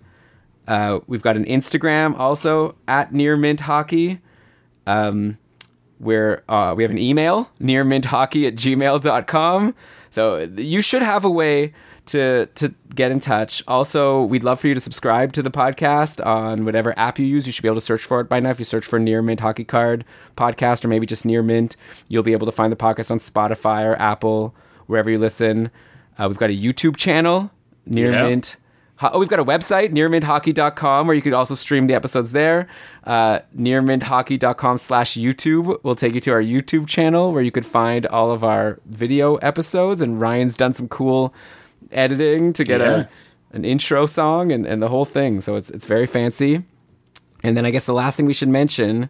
Uh, 0.68 1.02
we've 1.06 1.22
got 1.22 1.38
an 1.38 1.46
Instagram 1.46 2.18
also 2.18 2.76
at 2.88 3.14
near 3.14 3.38
mint 3.38 3.60
hockey. 3.60 4.22
Um, 4.88 5.38
we're 6.04 6.44
uh, 6.50 6.74
we 6.76 6.84
have 6.84 6.92
an 6.92 6.98
email 7.00 7.50
nearminthockey 7.62 8.48
at 8.48 8.56
gmail.com 8.56 9.76
so 10.10 10.38
you 10.58 10.82
should 10.82 11.02
have 11.02 11.26
a 11.26 11.30
way 11.32 11.74
to 12.06 12.48
to 12.56 12.74
get 12.94 13.12
in 13.12 13.20
touch. 13.20 13.64
Also 13.68 14.24
we'd 14.24 14.44
love 14.44 14.60
for 14.60 14.68
you 14.68 14.74
to 14.74 14.80
subscribe 14.80 15.32
to 15.34 15.42
the 15.42 15.50
podcast 15.50 16.24
on 16.26 16.66
whatever 16.66 16.94
app 17.00 17.18
you 17.18 17.26
use. 17.26 17.46
You 17.46 17.52
should 17.54 17.62
be 17.64 17.70
able 17.70 17.76
to 17.78 17.82
search 17.82 18.04
for 18.04 18.20
it 18.20 18.26
by 18.30 18.40
now. 18.42 18.50
If 18.50 18.60
you 18.60 18.66
search 18.66 18.86
for 18.86 19.00
near 19.00 19.22
mint 19.22 19.40
hockey 19.40 19.64
card 19.64 20.04
podcast 20.36 20.84
or 20.84 20.90
maybe 20.90 21.06
just 21.06 21.26
near 21.26 21.42
mint 21.42 21.76
you'll 22.10 22.24
be 22.24 22.34
able 22.34 22.46
to 22.46 22.52
find 22.52 22.72
the 22.72 22.76
podcast 22.78 23.10
on 23.10 23.20
spotify 23.20 23.86
or 23.86 23.96
apple 24.02 24.54
wherever 24.88 25.10
you 25.10 25.18
listen. 25.18 25.72
Uh, 26.20 26.28
we've 26.28 26.38
got 26.38 26.50
a 26.50 26.56
youtube 26.56 26.96
channel 26.98 27.50
near 27.86 28.12
Yeah. 28.12 28.24
mint 28.28 28.58
Oh, 29.12 29.20
we've 29.20 29.28
got 29.30 29.40
a 29.40 29.44
website, 29.46 29.92
nearminthockey.com, 29.92 31.08
where 31.08 31.16
you 31.16 31.22
could 31.22 31.34
also 31.34 31.56
stream 31.56 31.88
the 31.88 31.94
episodes 31.94 32.32
there. 32.32 32.68
Uh, 33.04 33.40
nearminthockey.com 33.58 34.78
slash 34.78 35.14
YouTube 35.16 35.84
will 35.84 35.96
take 35.96 36.14
you 36.14 36.20
to 36.22 36.32
our 36.32 36.42
YouTube 36.42 36.88
channel 36.88 37.34
where 37.34 37.42
you 37.42 37.52
could 37.52 37.66
find 37.66 38.06
all 38.08 38.32
of 38.32 38.44
our 38.44 38.80
video 38.86 39.36
episodes. 39.38 40.02
And 40.02 40.22
Ryan's 40.22 40.56
done 40.58 40.74
some 40.74 40.88
cool 40.88 41.34
editing 41.92 42.54
to 42.54 42.64
get 42.64 42.82
Yeah. 42.82 43.02
a 43.02 43.06
an 43.56 43.64
intro 43.66 44.08
song 44.08 44.52
and, 44.52 44.66
and 44.66 44.82
the 44.82 44.88
whole 44.88 45.06
thing. 45.06 45.40
So 45.42 45.56
it's 45.56 45.70
it's 45.70 45.86
very 45.86 46.08
fancy. 46.08 46.64
And 47.44 47.56
then 47.58 47.66
I 47.66 47.72
guess 47.72 47.86
the 47.86 47.94
last 47.94 48.16
thing 48.18 48.26
we 48.26 48.34
should 48.34 48.50
mention, 48.50 49.10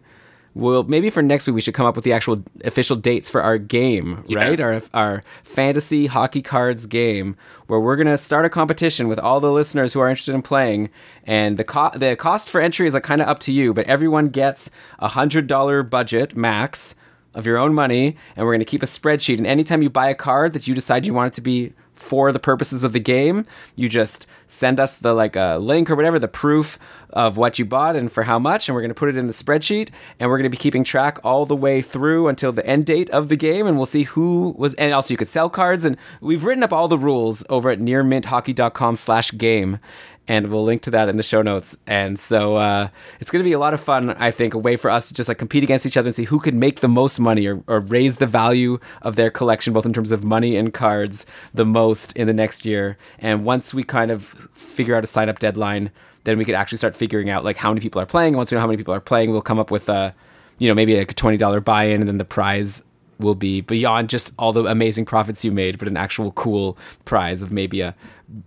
well, 0.54 0.84
maybe 0.84 1.10
for 1.10 1.20
next 1.22 1.46
week 1.46 1.54
we 1.54 1.60
should 1.60 1.74
come 1.74 1.86
up 1.86 1.96
with 1.96 2.04
the 2.04 2.12
actual 2.12 2.42
official 2.64 2.94
dates 2.96 3.28
for 3.28 3.42
our 3.42 3.58
game, 3.58 4.22
Yeah. 4.26 4.38
right? 4.38 4.60
Our 4.60 4.82
our 4.94 5.22
fantasy 5.42 6.06
hockey 6.06 6.42
cards 6.42 6.86
game, 6.86 7.36
where 7.66 7.80
we're 7.80 7.96
gonna 7.96 8.18
start 8.18 8.44
a 8.44 8.48
competition 8.48 9.08
with 9.08 9.18
all 9.18 9.40
the 9.40 9.50
listeners 9.52 9.92
who 9.92 10.00
are 10.00 10.08
interested 10.08 10.34
in 10.34 10.42
playing, 10.42 10.90
and 11.24 11.56
the 11.56 11.64
co- 11.64 11.90
the 11.94 12.16
cost 12.16 12.48
for 12.50 12.60
entry 12.60 12.86
is 12.86 12.94
like 12.94 13.02
kind 13.02 13.20
of 13.20 13.28
up 13.28 13.38
to 13.40 13.52
you, 13.52 13.74
but 13.74 13.86
everyone 13.86 14.28
gets 14.28 14.70
a 15.00 15.08
hundred 15.08 15.46
dollar 15.46 15.82
budget 15.82 16.36
max 16.36 16.94
of 17.34 17.46
your 17.46 17.58
own 17.58 17.74
money, 17.74 18.16
and 18.36 18.46
we're 18.46 18.54
gonna 18.54 18.64
keep 18.64 18.82
a 18.82 18.86
spreadsheet. 18.86 19.38
And 19.38 19.46
anytime 19.46 19.82
you 19.82 19.90
buy 19.90 20.08
a 20.08 20.14
card 20.14 20.52
that 20.52 20.68
you 20.68 20.74
decide 20.74 21.04
you 21.04 21.14
want 21.14 21.32
it 21.32 21.34
to 21.34 21.40
be 21.40 21.72
for 21.92 22.30
the 22.32 22.38
purposes 22.38 22.84
of 22.84 22.92
the 22.92 23.00
game, 23.00 23.44
you 23.76 23.88
just 23.88 24.26
send 24.54 24.80
us 24.80 24.96
the 24.96 25.12
like 25.12 25.36
a 25.36 25.58
link 25.60 25.90
or 25.90 25.96
whatever, 25.96 26.18
the 26.18 26.28
proof 26.28 26.78
of 27.10 27.36
what 27.36 27.58
you 27.58 27.64
bought 27.64 27.96
and 27.96 28.10
for 28.10 28.24
how 28.24 28.38
much, 28.38 28.68
and 28.68 28.74
we're 28.74 28.80
going 28.80 28.90
to 28.90 28.94
put 28.94 29.08
it 29.08 29.16
in 29.16 29.26
the 29.26 29.32
spreadsheet, 29.32 29.90
and 30.18 30.28
we're 30.28 30.36
going 30.36 30.50
to 30.50 30.50
be 30.50 30.56
keeping 30.56 30.84
track 30.84 31.18
all 31.22 31.46
the 31.46 31.56
way 31.56 31.80
through 31.80 32.28
until 32.28 32.52
the 32.52 32.66
end 32.66 32.86
date 32.86 33.08
of 33.10 33.28
the 33.28 33.36
game, 33.36 33.66
and 33.66 33.76
we'll 33.76 33.86
see 33.86 34.02
who 34.02 34.54
was. 34.58 34.74
And 34.74 34.92
also, 34.92 35.14
you 35.14 35.18
could 35.18 35.28
sell 35.28 35.48
cards, 35.48 35.84
and 35.84 35.96
we've 36.20 36.44
written 36.44 36.64
up 36.64 36.72
all 36.72 36.88
the 36.88 36.98
rules 36.98 37.44
over 37.48 37.70
at 37.70 37.78
nearminthockey.com/game. 37.78 39.78
And 40.26 40.46
we'll 40.46 40.64
link 40.64 40.80
to 40.82 40.90
that 40.92 41.10
in 41.10 41.18
the 41.18 41.22
show 41.22 41.42
notes. 41.42 41.76
And 41.86 42.18
so 42.18 42.56
uh, 42.56 42.88
it's 43.20 43.30
going 43.30 43.42
to 43.42 43.44
be 43.44 43.52
a 43.52 43.58
lot 43.58 43.74
of 43.74 43.80
fun, 43.80 44.08
I 44.08 44.30
think, 44.30 44.54
a 44.54 44.58
way 44.58 44.76
for 44.76 44.90
us 44.90 45.08
to 45.08 45.14
just 45.14 45.28
like 45.28 45.36
compete 45.36 45.62
against 45.62 45.84
each 45.84 45.98
other 45.98 46.08
and 46.08 46.14
see 46.14 46.24
who 46.24 46.40
can 46.40 46.58
make 46.58 46.80
the 46.80 46.88
most 46.88 47.20
money 47.20 47.46
or, 47.46 47.62
or 47.66 47.80
raise 47.80 48.16
the 48.16 48.26
value 48.26 48.78
of 49.02 49.16
their 49.16 49.30
collection, 49.30 49.74
both 49.74 49.84
in 49.84 49.92
terms 49.92 50.12
of 50.12 50.24
money 50.24 50.56
and 50.56 50.72
cards, 50.72 51.26
the 51.52 51.66
most 51.66 52.16
in 52.16 52.26
the 52.26 52.32
next 52.32 52.64
year. 52.64 52.96
And 53.18 53.44
once 53.44 53.74
we 53.74 53.84
kind 53.84 54.10
of 54.10 54.43
figure 54.54 54.94
out 54.94 55.04
a 55.04 55.06
sign 55.06 55.28
up 55.28 55.38
deadline, 55.38 55.90
then 56.24 56.38
we 56.38 56.44
could 56.44 56.54
actually 56.54 56.78
start 56.78 56.94
figuring 56.96 57.30
out 57.30 57.44
like 57.44 57.56
how 57.56 57.70
many 57.70 57.80
people 57.80 58.00
are 58.00 58.06
playing. 58.06 58.28
And 58.28 58.36
once 58.36 58.50
we 58.50 58.56
know 58.56 58.60
how 58.60 58.66
many 58.66 58.76
people 58.76 58.94
are 58.94 59.00
playing, 59.00 59.30
we'll 59.30 59.42
come 59.42 59.58
up 59.58 59.70
with 59.70 59.88
a, 59.88 60.14
you 60.58 60.68
know, 60.68 60.74
maybe 60.74 60.96
like 60.96 61.10
a 61.10 61.14
twenty 61.14 61.36
dollar 61.36 61.60
buy 61.60 61.84
in, 61.84 62.00
and 62.00 62.08
then 62.08 62.18
the 62.18 62.24
prize 62.24 62.82
will 63.20 63.34
be 63.34 63.60
beyond 63.60 64.08
just 64.10 64.32
all 64.38 64.52
the 64.52 64.64
amazing 64.64 65.04
profits 65.04 65.44
you 65.44 65.52
made, 65.52 65.78
but 65.78 65.86
an 65.86 65.96
actual 65.96 66.32
cool 66.32 66.76
prize 67.04 67.42
of 67.42 67.52
maybe 67.52 67.80
a 67.80 67.94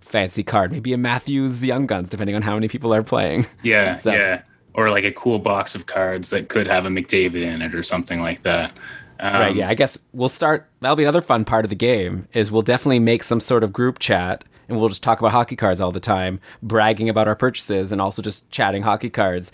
fancy 0.00 0.42
card, 0.42 0.70
maybe 0.70 0.92
a 0.92 0.98
Matthews 0.98 1.64
Young 1.64 1.86
Guns, 1.86 2.10
depending 2.10 2.36
on 2.36 2.42
how 2.42 2.54
many 2.54 2.68
people 2.68 2.92
are 2.92 3.02
playing. 3.02 3.46
Yeah, 3.62 3.94
So- 3.96 4.12
yeah. 4.12 4.42
Or 4.74 4.90
like 4.90 5.04
a 5.04 5.10
cool 5.12 5.38
box 5.40 5.74
of 5.74 5.86
cards 5.86 6.30
that 6.30 6.48
could 6.50 6.66
have 6.68 6.84
a 6.84 6.88
McDavid 6.88 7.42
in 7.42 7.62
it 7.62 7.74
or 7.74 7.82
something 7.82 8.20
like 8.20 8.42
that. 8.42 8.72
Um, 9.20 9.32
right 9.32 9.56
yeah 9.56 9.68
i 9.68 9.74
guess 9.74 9.98
we'll 10.12 10.28
start 10.28 10.70
that'll 10.78 10.94
be 10.94 11.02
another 11.02 11.20
fun 11.20 11.44
part 11.44 11.64
of 11.64 11.70
the 11.70 11.74
game 11.74 12.28
is 12.34 12.52
we'll 12.52 12.62
definitely 12.62 13.00
make 13.00 13.24
some 13.24 13.40
sort 13.40 13.64
of 13.64 13.72
group 13.72 13.98
chat 13.98 14.44
and 14.68 14.78
we'll 14.78 14.88
just 14.88 15.02
talk 15.02 15.20
about 15.20 15.32
hockey 15.32 15.56
cards 15.56 15.80
all 15.80 15.92
the 15.92 16.00
time 16.00 16.40
bragging 16.62 17.08
about 17.08 17.28
our 17.28 17.36
purchases 17.36 17.92
and 17.92 18.00
also 18.00 18.22
just 18.22 18.50
chatting 18.50 18.82
hockey 18.82 19.10
cards 19.10 19.52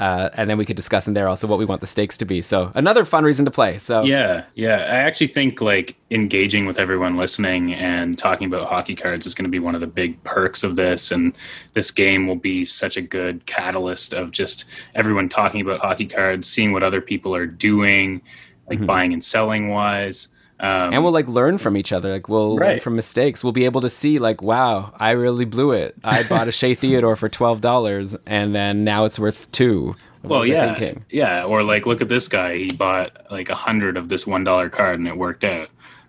uh, 0.00 0.28
and 0.34 0.50
then 0.50 0.58
we 0.58 0.64
could 0.64 0.74
discuss 0.74 1.06
in 1.06 1.14
there 1.14 1.28
also 1.28 1.46
what 1.46 1.58
we 1.58 1.64
want 1.64 1.80
the 1.80 1.86
stakes 1.86 2.16
to 2.16 2.24
be 2.24 2.42
so 2.42 2.72
another 2.74 3.04
fun 3.04 3.22
reason 3.22 3.44
to 3.44 3.50
play 3.50 3.78
so 3.78 4.02
Yeah, 4.02 4.44
yeah. 4.54 4.76
I 4.76 4.96
actually 4.96 5.28
think 5.28 5.60
like 5.60 5.96
engaging 6.10 6.66
with 6.66 6.78
everyone 6.78 7.16
listening 7.16 7.74
and 7.74 8.16
talking 8.16 8.46
about 8.46 8.68
hockey 8.68 8.94
cards 8.94 9.26
is 9.26 9.34
going 9.34 9.44
to 9.44 9.50
be 9.50 9.58
one 9.58 9.74
of 9.74 9.80
the 9.80 9.86
big 9.86 10.22
perks 10.24 10.62
of 10.62 10.76
this. 10.76 11.12
And 11.12 11.32
this 11.74 11.90
game 11.90 12.26
will 12.26 12.36
be 12.36 12.64
such 12.64 12.96
a 12.96 13.02
good 13.02 13.46
catalyst 13.46 14.12
of 14.12 14.30
just 14.30 14.64
everyone 14.94 15.28
talking 15.28 15.60
about 15.60 15.80
hockey 15.80 16.06
cards, 16.06 16.48
seeing 16.48 16.72
what 16.72 16.82
other 16.82 17.00
people 17.00 17.34
are 17.34 17.46
doing, 17.46 18.22
like 18.68 18.84
buying 18.86 19.12
and 19.12 19.22
selling 19.22 19.68
wise. 19.68 20.28
Um, 20.60 20.92
and 20.94 21.02
we'll 21.02 21.12
like 21.12 21.26
learn 21.26 21.58
from 21.58 21.76
each 21.76 21.92
other 21.92 22.12
like 22.12 22.28
we'll 22.28 22.54
learn 22.54 22.78
from 22.78 22.94
mistakes 22.94 23.42
we'll 23.42 23.52
be 23.52 23.64
able 23.64 23.80
to 23.80 23.90
see 23.90 24.20
like 24.20 24.40
wow 24.40 24.92
i 25.00 25.10
really 25.10 25.44
blew 25.44 25.72
it 25.72 25.96
i 26.04 26.22
bought 26.22 26.46
a 26.46 26.52
shea 26.60 26.76
theodore 26.76 27.16
for 27.16 27.28
$12 27.28 28.16
and 28.24 28.54
then 28.54 28.84
now 28.84 29.04
it's 29.04 29.18
worth 29.18 29.50
two 29.52 29.96
well, 30.22 30.46
yeah, 30.46 30.94
yeah. 31.10 31.44
Or 31.44 31.62
like, 31.62 31.84
look 31.84 32.00
at 32.00 32.08
this 32.08 32.28
guy. 32.28 32.56
He 32.56 32.70
bought 32.78 33.30
like 33.30 33.50
a 33.50 33.54
hundred 33.54 33.98
of 33.98 34.08
this 34.08 34.26
one 34.26 34.42
dollar 34.42 34.70
card, 34.70 34.98
and 34.98 35.06
it 35.06 35.18
worked 35.18 35.44
out. 35.44 35.68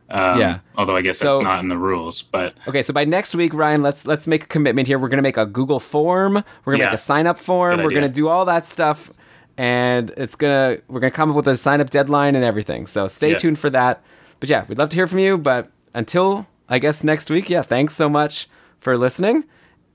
Um, 0.09 0.39
Yeah. 0.39 0.59
Although 0.77 0.95
I 0.95 1.01
guess 1.01 1.19
that's 1.19 1.35
So- 1.39 1.41
not 1.43 1.59
in 1.61 1.67
the 1.67 1.77
rules, 1.77 2.21
but 2.21 2.53
Okay, 2.65 2.81
so 2.81 2.93
by 2.93 3.03
next 3.03 3.35
week, 3.35 3.53
Ryan, 3.53 3.81
let's 3.83 4.07
let's 4.07 4.25
make 4.25 4.45
a 4.45 4.47
commitment 4.47 4.87
here. 4.87 4.97
We're 4.99 5.09
gonna 5.09 5.21
make 5.21 5.35
a 5.35 5.45
Google 5.45 5.81
form. 5.81 6.35
We're 6.35 6.43
gonna 6.73 6.77
Yeah. 6.77 6.85
make 6.85 6.93
a 6.93 6.97
sign 6.97 7.27
up 7.27 7.37
form. 7.37 7.75
Good 7.75 7.83
We're 7.83 7.89
idea. 7.91 8.01
gonna 8.03 8.13
do 8.13 8.29
all 8.29 8.45
that 8.45 8.65
stuff, 8.65 9.11
and 9.57 10.11
it's 10.15 10.35
gonna 10.35 10.77
we're 10.87 11.01
gonna 11.01 11.11
come 11.11 11.31
up 11.31 11.35
with 11.35 11.47
a 11.49 11.57
sign 11.57 11.81
up 11.81 11.89
deadline 11.89 12.35
and 12.35 12.45
everything. 12.45 12.87
So 12.87 13.07
stay 13.07 13.31
Yeah. 13.31 13.37
tuned 13.37 13.59
for 13.59 13.69
that. 13.71 14.01
But 14.45 14.51
yeah, 14.51 14.65
we'd 14.67 14.77
love 14.77 14.89
to 14.89 14.95
hear 14.95 15.07
from 15.07 15.17
you. 15.17 15.39
But 15.39 15.71
until 15.95 16.45
I 16.69 16.77
guess 16.77 17.03
next 17.03 17.31
week, 17.31 17.49
yeah, 17.49 17.63
thanks 17.63 17.95
so 17.95 18.07
much 18.07 18.47
for 18.77 18.95
listening, 18.95 19.43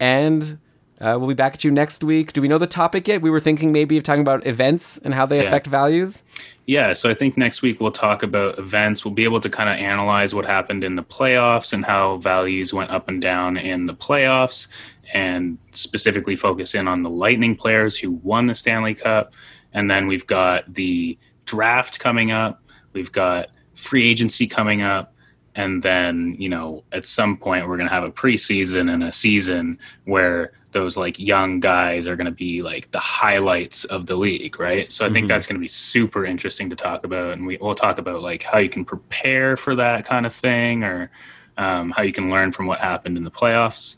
and 0.00 0.58
uh, 1.00 1.14
we'll 1.20 1.28
be 1.28 1.34
back 1.34 1.54
at 1.54 1.62
you 1.62 1.70
next 1.70 2.02
week. 2.02 2.32
Do 2.32 2.40
we 2.40 2.48
know 2.48 2.58
the 2.58 2.66
topic 2.66 3.06
yet? 3.06 3.22
We 3.22 3.30
were 3.30 3.38
thinking 3.38 3.70
maybe 3.70 3.96
of 3.96 4.02
talking 4.02 4.22
about 4.22 4.44
events 4.48 4.98
and 4.98 5.14
how 5.14 5.24
they 5.24 5.36
Yeah. 5.40 5.44
affect 5.46 5.68
values. 5.68 6.24
Yeah, 6.66 6.94
so 6.94 7.08
I 7.08 7.14
think 7.14 7.36
next 7.36 7.62
week 7.62 7.80
we'll 7.80 7.92
talk 7.92 8.24
about 8.24 8.58
events. 8.58 9.04
We'll 9.04 9.14
be 9.14 9.22
able 9.22 9.38
to 9.38 9.48
kind 9.48 9.68
of 9.68 9.76
analyze 9.76 10.34
what 10.34 10.44
happened 10.46 10.82
in 10.82 10.96
the 10.96 11.04
playoffs 11.04 11.72
and 11.72 11.84
how 11.84 12.16
values 12.16 12.74
went 12.74 12.90
up 12.90 13.08
and 13.08 13.22
down 13.22 13.56
in 13.56 13.86
the 13.86 13.94
playoffs, 13.94 14.66
and 15.14 15.58
specifically 15.70 16.34
focus 16.34 16.74
in 16.74 16.88
on 16.88 17.04
the 17.04 17.10
Lightning 17.10 17.54
players 17.54 17.96
who 17.96 18.10
won 18.10 18.48
the 18.48 18.56
Stanley 18.56 18.94
Cup. 18.94 19.32
And 19.72 19.88
then 19.88 20.08
we've 20.08 20.26
got 20.26 20.74
the 20.74 21.16
draft 21.44 22.00
coming 22.00 22.32
up, 22.32 22.60
we've 22.92 23.12
got 23.12 23.46
free 23.80 24.08
agency 24.08 24.46
coming 24.46 24.82
up, 24.82 25.12
and 25.54 25.82
then 25.82 26.36
you 26.38 26.48
know 26.48 26.84
at 26.92 27.04
some 27.06 27.36
point 27.36 27.66
we're 27.68 27.76
going 27.76 27.88
to 27.88 27.94
have 27.94 28.04
a 28.04 28.10
preseason 28.12 28.92
and 28.92 29.02
a 29.02 29.12
season 29.12 29.78
where 30.04 30.52
those 30.72 30.96
like 30.96 31.18
young 31.18 31.58
guys 31.58 32.06
are 32.06 32.14
going 32.14 32.26
to 32.26 32.30
be 32.30 32.62
like 32.62 32.88
the 32.92 33.00
highlights 33.00 33.84
of 33.86 34.06
the 34.06 34.14
league 34.14 34.60
right? 34.60 34.92
So 34.92 35.04
i 35.04 35.10
think 35.10 35.24
Mhm. 35.24 35.28
that's 35.30 35.46
going 35.48 35.56
to 35.56 35.60
be 35.60 35.66
super 35.66 36.24
interesting 36.24 36.70
to 36.70 36.76
talk 36.76 37.02
about. 37.02 37.32
And 37.32 37.44
we, 37.44 37.58
we'll 37.60 37.74
talk 37.74 37.98
about 37.98 38.22
like 38.22 38.44
how 38.44 38.58
you 38.58 38.68
can 38.68 38.84
prepare 38.84 39.56
for 39.56 39.74
that 39.74 40.04
kind 40.04 40.26
of 40.26 40.32
thing 40.32 40.84
or 40.84 41.10
um, 41.58 41.90
how 41.90 42.02
you 42.02 42.12
can 42.12 42.30
learn 42.30 42.52
from 42.52 42.66
what 42.66 42.78
happened 42.78 43.16
in 43.16 43.24
the 43.24 43.32
playoffs. 43.32 43.96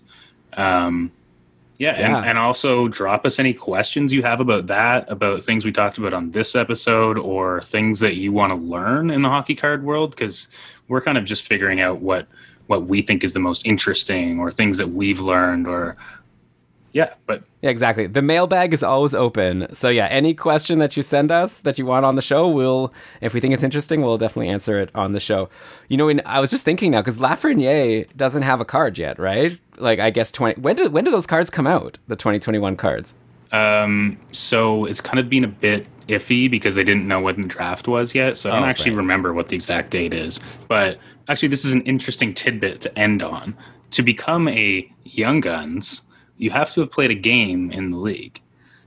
Um, 0.55 1.13
yeah, 1.79 1.99
Yeah. 1.99 2.19
And, 2.19 2.27
and 2.27 2.39
also 2.39 2.89
drop 2.89 3.27
us 3.27 3.39
any 3.39 3.55
questions 3.55 4.13
you 4.13 4.23
have 4.23 4.41
about 4.41 4.67
that, 4.69 5.11
about 5.11 5.43
things 5.43 5.65
we 5.65 5.73
talked 5.73 5.99
about 5.99 6.13
on 6.13 6.31
this 6.31 6.55
episode, 6.55 7.19
or 7.19 7.61
things 7.63 8.01
that 8.01 8.17
you 8.17 8.33
want 8.33 8.51
to 8.51 8.57
learn 8.57 9.11
in 9.11 9.23
the 9.23 9.29
hockey 9.29 9.55
card 9.55 9.85
world, 9.85 10.11
because 10.11 10.49
we're 10.89 11.01
kind 11.01 11.19
of 11.19 11.25
just 11.25 11.47
figuring 11.47 11.81
out 11.81 12.01
what 12.01 12.27
what 12.69 12.87
we 12.87 13.03
think 13.03 13.25
is 13.25 13.33
the 13.33 13.41
most 13.41 13.67
interesting, 13.67 14.39
or 14.39 14.51
things 14.51 14.79
that 14.79 14.91
we've 14.91 15.21
learned, 15.21 15.67
or 15.67 15.97
yeah. 16.93 17.15
But 17.27 17.45
Yeah, 17.63 17.71
exactly. 17.71 18.07
The 18.07 18.23
mailbag 18.23 18.75
is 18.75 18.83
always 18.83 19.15
open. 19.15 19.73
So 19.75 19.89
yeah, 19.89 20.07
any 20.07 20.35
question 20.35 20.79
that 20.79 20.97
you 20.97 21.03
send 21.03 21.33
us 21.33 21.57
that 21.59 21.79
you 21.79 21.87
want 21.87 22.05
on 22.05 22.17
the 22.17 22.23
show, 22.23 22.49
we'll 22.49 22.93
if 23.21 23.35
we 23.35 23.41
think 23.41 23.55
it's 23.55 23.63
interesting, 23.63 24.03
we'll 24.03 24.19
definitely 24.19 24.51
answer 24.51 24.79
it 24.81 24.91
on 24.95 25.13
the 25.13 25.21
show. 25.21 25.49
You 25.89 25.97
know, 25.97 26.09
in, 26.09 26.21
I 26.27 26.41
was 26.41 26.51
just 26.51 26.65
thinking 26.65 26.91
now 26.91 27.01
because 27.01 27.19
Lafreniere 27.19 28.15
doesn't 28.17 28.43
have 28.43 28.61
a 28.61 28.65
card 28.65 28.99
yet, 28.99 29.19
right? 29.19 29.59
Like 29.79 29.99
I 29.99 30.11
guess 30.11 30.31
twenty. 30.33 30.61
When 30.61 30.77
do 30.77 30.89
when 30.91 31.05
do 31.05 31.11
those 31.11 31.27
cards 31.27 31.51
come 31.51 31.67
out? 31.67 31.99
The 32.09 32.17
twenty 32.17 32.39
twenty 32.39 32.59
one 32.59 32.77
cards. 32.77 33.17
um, 33.53 34.19
so 34.33 34.85
it's 34.87 35.01
kind 35.01 35.19
of 35.19 35.29
been 35.29 35.45
a 35.45 35.49
bit 35.49 35.87
iffy 36.09 36.51
because 36.51 36.75
they 36.75 36.85
didn't 36.85 37.07
know 37.07 37.21
when 37.21 37.41
the 37.41 37.49
draft 37.49 37.87
was 37.89 38.15
yet. 38.15 38.37
So 38.37 38.51
I 38.51 38.55
don't 38.55 38.63
Oh, 38.65 38.67
actually 38.67 38.93
right. 38.93 38.99
remember 38.99 39.33
what 39.35 39.49
the 39.49 39.57
exact 39.57 39.91
date 39.91 40.13
is. 40.15 40.41
But 40.69 40.99
actually, 41.29 41.49
this 41.49 41.65
is 41.65 41.73
an 41.73 41.83
interesting 41.83 42.35
tidbit 42.35 42.81
to 42.83 42.99
end 42.99 43.23
on. 43.23 43.57
To 43.93 44.03
become 44.03 44.49
a 44.49 44.91
Young 45.05 45.41
Guns, 45.41 46.03
you 46.39 46.51
have 46.51 46.73
to 46.75 46.81
have 46.81 46.91
played 46.91 47.11
a 47.11 47.15
game 47.15 47.71
in 47.71 47.91
the 47.91 47.99
league. 47.99 48.41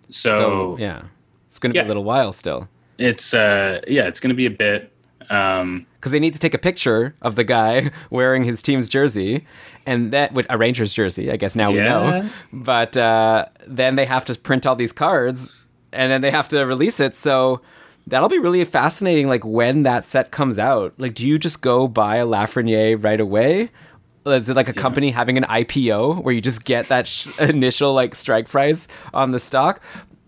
So, 0.09 0.37
So 0.37 0.77
yeah, 0.79 1.03
it's 1.45 1.59
going 1.59 1.73
to 1.73 1.79
be 1.79 1.83
a 1.83 1.87
little 1.87 2.03
while 2.03 2.31
still 2.31 2.67
it's 2.97 3.33
uh 3.33 3.81
yeah, 3.89 4.07
it's 4.07 4.21
going 4.21 4.29
to 4.29 4.35
be 4.35 4.45
a 4.45 4.49
bit 4.49 4.89
um 5.29 5.85
because 5.95 6.11
they 6.11 6.19
need 6.19 6.35
to 6.35 6.39
take 6.39 6.53
a 6.53 6.59
picture 6.59 7.15
of 7.23 7.35
the 7.35 7.43
guy 7.43 7.89
wearing 8.11 8.43
his 8.43 8.61
team's 8.61 8.87
jersey, 8.87 9.45
and 9.87 10.13
that 10.13 10.33
with 10.33 10.45
a 10.51 10.57
Rangers 10.57 10.93
jersey. 10.93 11.31
I 11.31 11.37
guess 11.37 11.55
now 11.55 11.71
we 11.71 11.77
know. 11.79 12.29
But 12.53 12.95
uh, 12.95 13.45
then 13.65 13.95
they 13.95 14.05
have 14.05 14.25
to 14.25 14.35
print 14.35 14.67
all 14.67 14.75
these 14.75 14.91
cards, 14.91 15.53
and 15.91 16.11
then 16.11 16.21
they 16.21 16.29
have 16.29 16.47
to 16.49 16.63
release 16.65 16.99
it. 16.99 17.15
So 17.15 17.61
that'll 18.05 18.29
be 18.29 18.37
really 18.37 18.63
fascinating. 18.65 19.27
Like 19.27 19.43
when 19.43 19.83
that 19.83 20.05
set 20.05 20.29
comes 20.31 20.59
out, 20.59 20.93
like 20.99 21.15
do 21.15 21.27
you 21.27 21.39
just 21.39 21.61
go 21.61 21.87
buy 21.87 22.17
a 22.17 22.25
Lafreniere 22.25 23.03
right 23.03 23.19
away? 23.19 23.71
Is 24.27 24.49
it 24.49 24.55
like 24.55 24.69
a 24.69 24.73
company 24.73 25.11
having 25.11 25.37
an 25.37 25.43
IPO 25.43 26.23
where 26.23 26.33
you 26.33 26.41
just 26.41 26.65
get 26.65 26.87
that 26.87 27.07
sh- 27.07 27.29
initial 27.39 27.93
like 27.93 28.15
strike 28.15 28.47
price 28.49 28.87
on 29.13 29.31
the 29.31 29.39
stock? 29.39 29.81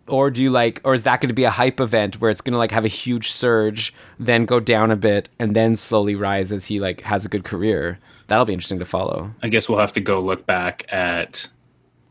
Or 0.08 0.30
do 0.32 0.42
you 0.42 0.50
like, 0.50 0.80
or 0.84 0.94
is 0.94 1.04
that 1.04 1.20
going 1.22 1.30
to 1.30 1.34
be 1.36 1.44
a 1.44 1.50
hype 1.52 1.80
event 1.80 2.22
where 2.22 2.32
it's 2.32 2.42
going 2.42 2.54
to 2.54 2.58
like 2.58 2.72
have 2.72 2.86
a 2.86 2.90
huge 2.90 3.30
surge, 3.30 3.94
then 4.20 4.46
go 4.46 4.60
down 4.60 4.90
a 4.92 4.96
bit, 4.96 5.30
and 5.40 5.56
then 5.56 5.76
slowly 5.76 6.16
rise 6.16 6.52
as 6.54 6.66
he 6.66 6.80
like 6.80 7.02
has 7.02 7.26
a 7.26 7.30
good 7.30 7.44
career? 7.44 8.00
That'll 8.28 8.46
be 8.46 8.54
interesting 8.54 8.80
to 8.80 8.86
follow. 8.86 9.32
I 9.44 9.50
guess 9.50 9.68
we'll 9.70 9.80
have 9.80 9.94
to 9.94 10.02
go 10.02 10.20
look 10.22 10.46
back 10.46 10.86
at 10.92 11.48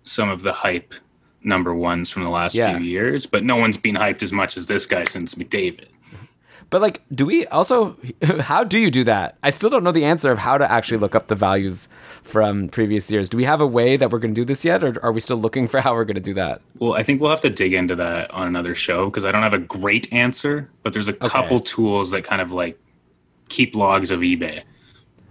some 0.04 0.28
of 0.30 0.42
the 0.42 0.52
hype 0.52 0.94
number 1.42 1.74
ones 1.74 2.10
from 2.10 2.24
the 2.24 2.30
last 2.30 2.54
Yeah. 2.54 2.76
few 2.76 2.86
years, 2.86 3.24
but 3.26 3.44
no 3.44 3.56
one's 3.56 3.76
been 3.76 3.94
hyped 3.94 4.22
as 4.22 4.32
much 4.32 4.56
as 4.56 4.66
this 4.66 4.84
guy 4.86 5.04
since 5.04 5.34
McDavid. 5.34 5.86
But 6.70 6.82
like, 6.82 7.02
do 7.12 7.26
we 7.26 7.46
also? 7.46 7.96
How 8.40 8.64
do 8.64 8.78
you 8.78 8.90
do 8.90 9.04
that? 9.04 9.36
I 9.42 9.50
still 9.50 9.70
don't 9.70 9.84
know 9.84 9.92
the 9.92 10.04
answer 10.04 10.32
of 10.32 10.38
how 10.38 10.58
to 10.58 10.70
actually 10.70 10.98
look 10.98 11.14
up 11.14 11.28
the 11.28 11.34
values 11.34 11.88
from 12.22 12.68
previous 12.68 13.10
years. 13.10 13.28
Do 13.28 13.36
we 13.36 13.44
have 13.44 13.60
a 13.60 13.66
way 13.66 13.96
that 13.96 14.10
we're 14.10 14.18
going 14.18 14.34
to 14.34 14.40
do 14.40 14.44
this 14.44 14.64
yet, 14.64 14.82
or 14.82 15.04
are 15.04 15.12
we 15.12 15.20
still 15.20 15.36
looking 15.36 15.68
for 15.68 15.80
how 15.80 15.94
we're 15.94 16.04
going 16.04 16.16
to 16.16 16.20
do 16.20 16.34
that? 16.34 16.60
Well, 16.78 16.94
I 16.94 17.02
think 17.02 17.20
we'll 17.20 17.30
have 17.30 17.40
to 17.42 17.50
dig 17.50 17.72
into 17.72 17.94
that 17.96 18.30
on 18.32 18.46
another 18.46 18.74
show 18.74 19.06
because 19.06 19.24
I 19.24 19.30
don't 19.30 19.42
have 19.42 19.54
a 19.54 19.58
great 19.58 20.12
answer, 20.12 20.68
but 20.82 20.92
there's 20.92 21.08
a 21.08 21.12
couple 21.12 21.60
tools 21.60 22.10
that 22.10 22.24
kind 22.24 22.42
of 22.42 22.52
like 22.52 22.78
keep 23.48 23.76
logs 23.76 24.10
of 24.10 24.20
eBay. 24.20 24.62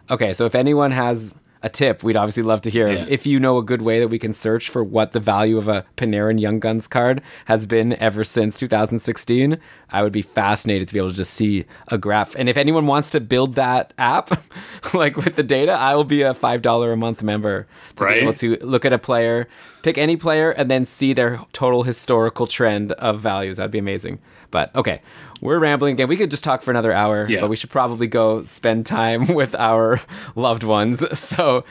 Okay, 0.10 0.34
so 0.34 0.46
if 0.46 0.56
anyone 0.56 0.92
has 0.92 1.36
a 1.66 1.70
tip, 1.70 2.04
we'd 2.04 2.16
obviously 2.16 2.44
love 2.44 2.62
to 2.62 2.70
hear. 2.70 2.88
Yeah. 2.92 3.06
If 3.10 3.26
you 3.26 3.40
know 3.40 3.58
a 3.58 3.64
good 3.64 3.82
way 3.82 4.00
that 4.00 4.10
we 4.10 4.20
can 4.20 4.34
search 4.34 4.70
for 4.70 4.84
what 4.84 5.14
the 5.14 5.20
value 5.20 5.58
of 5.58 5.68
a 5.68 5.84
Panarin 5.98 6.40
Young 6.40 6.60
Guns 6.60 6.88
card 6.88 7.24
has 7.46 7.66
been 7.66 7.94
ever 8.02 8.24
since 8.24 8.60
2016, 8.60 9.58
I 9.90 10.04
would 10.04 10.14
be 10.14 10.22
fascinated 10.22 10.88
to 10.88 10.94
be 10.94 11.00
able 11.00 11.10
to 11.10 11.16
just 11.16 11.34
see 11.34 11.66
a 11.88 11.98
graph. 11.98 12.36
And 12.36 12.48
if 12.48 12.56
anyone 12.56 12.86
wants 12.86 13.10
to 13.10 13.20
build 13.20 13.56
that 13.56 13.94
app, 13.98 14.30
like 14.94 15.18
with 15.18 15.36
the 15.38 15.44
data, 15.44 15.72
I 15.72 15.96
will 15.96 16.04
be 16.04 16.22
a 16.22 16.36
$5 16.36 16.94
a 16.94 16.96
month 16.96 17.24
member 17.24 17.66
to 17.96 18.04
Right. 18.06 18.14
be 18.16 18.20
able 18.22 18.34
to 18.34 18.58
look 18.62 18.86
at 18.86 18.94
a 18.94 19.00
player, 19.00 19.48
pick 19.82 19.98
any 19.98 20.18
player, 20.18 20.52
and 20.52 20.70
then 20.70 20.86
see 20.86 21.14
their 21.14 21.40
total 21.52 21.82
historical 21.82 22.46
trend 22.46 22.92
of 22.94 23.20
values. 23.20 23.58
That'd 23.58 23.72
be 23.72 23.80
amazing. 23.80 24.20
But 24.52 24.74
okay, 24.76 25.02
we're 25.42 25.60
rambling 25.60 25.94
again. 25.94 26.08
We 26.08 26.18
could 26.18 26.32
just 26.32 26.44
talk 26.44 26.62
for 26.64 26.72
another 26.72 26.92
hour, 26.92 27.28
Yeah. 27.30 27.42
but 27.42 27.50
we 27.50 27.56
should 27.56 27.70
probably 27.70 28.08
go 28.08 28.44
spend 28.46 28.86
time 28.86 29.28
with 29.34 29.54
our 29.56 30.02
loved 30.36 30.64
ones. 30.64 31.04
So 31.18 31.64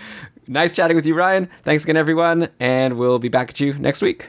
nice 0.46 0.76
chatting 0.76 0.94
with 0.96 1.06
you, 1.06 1.14
Ryan. 1.14 1.48
Thanks 1.62 1.84
again, 1.84 1.96
everyone. 1.96 2.48
And 2.60 2.98
we'll 2.98 3.18
be 3.18 3.28
back 3.30 3.50
at 3.50 3.60
you 3.60 3.72
next 3.78 4.02
week. 4.02 4.22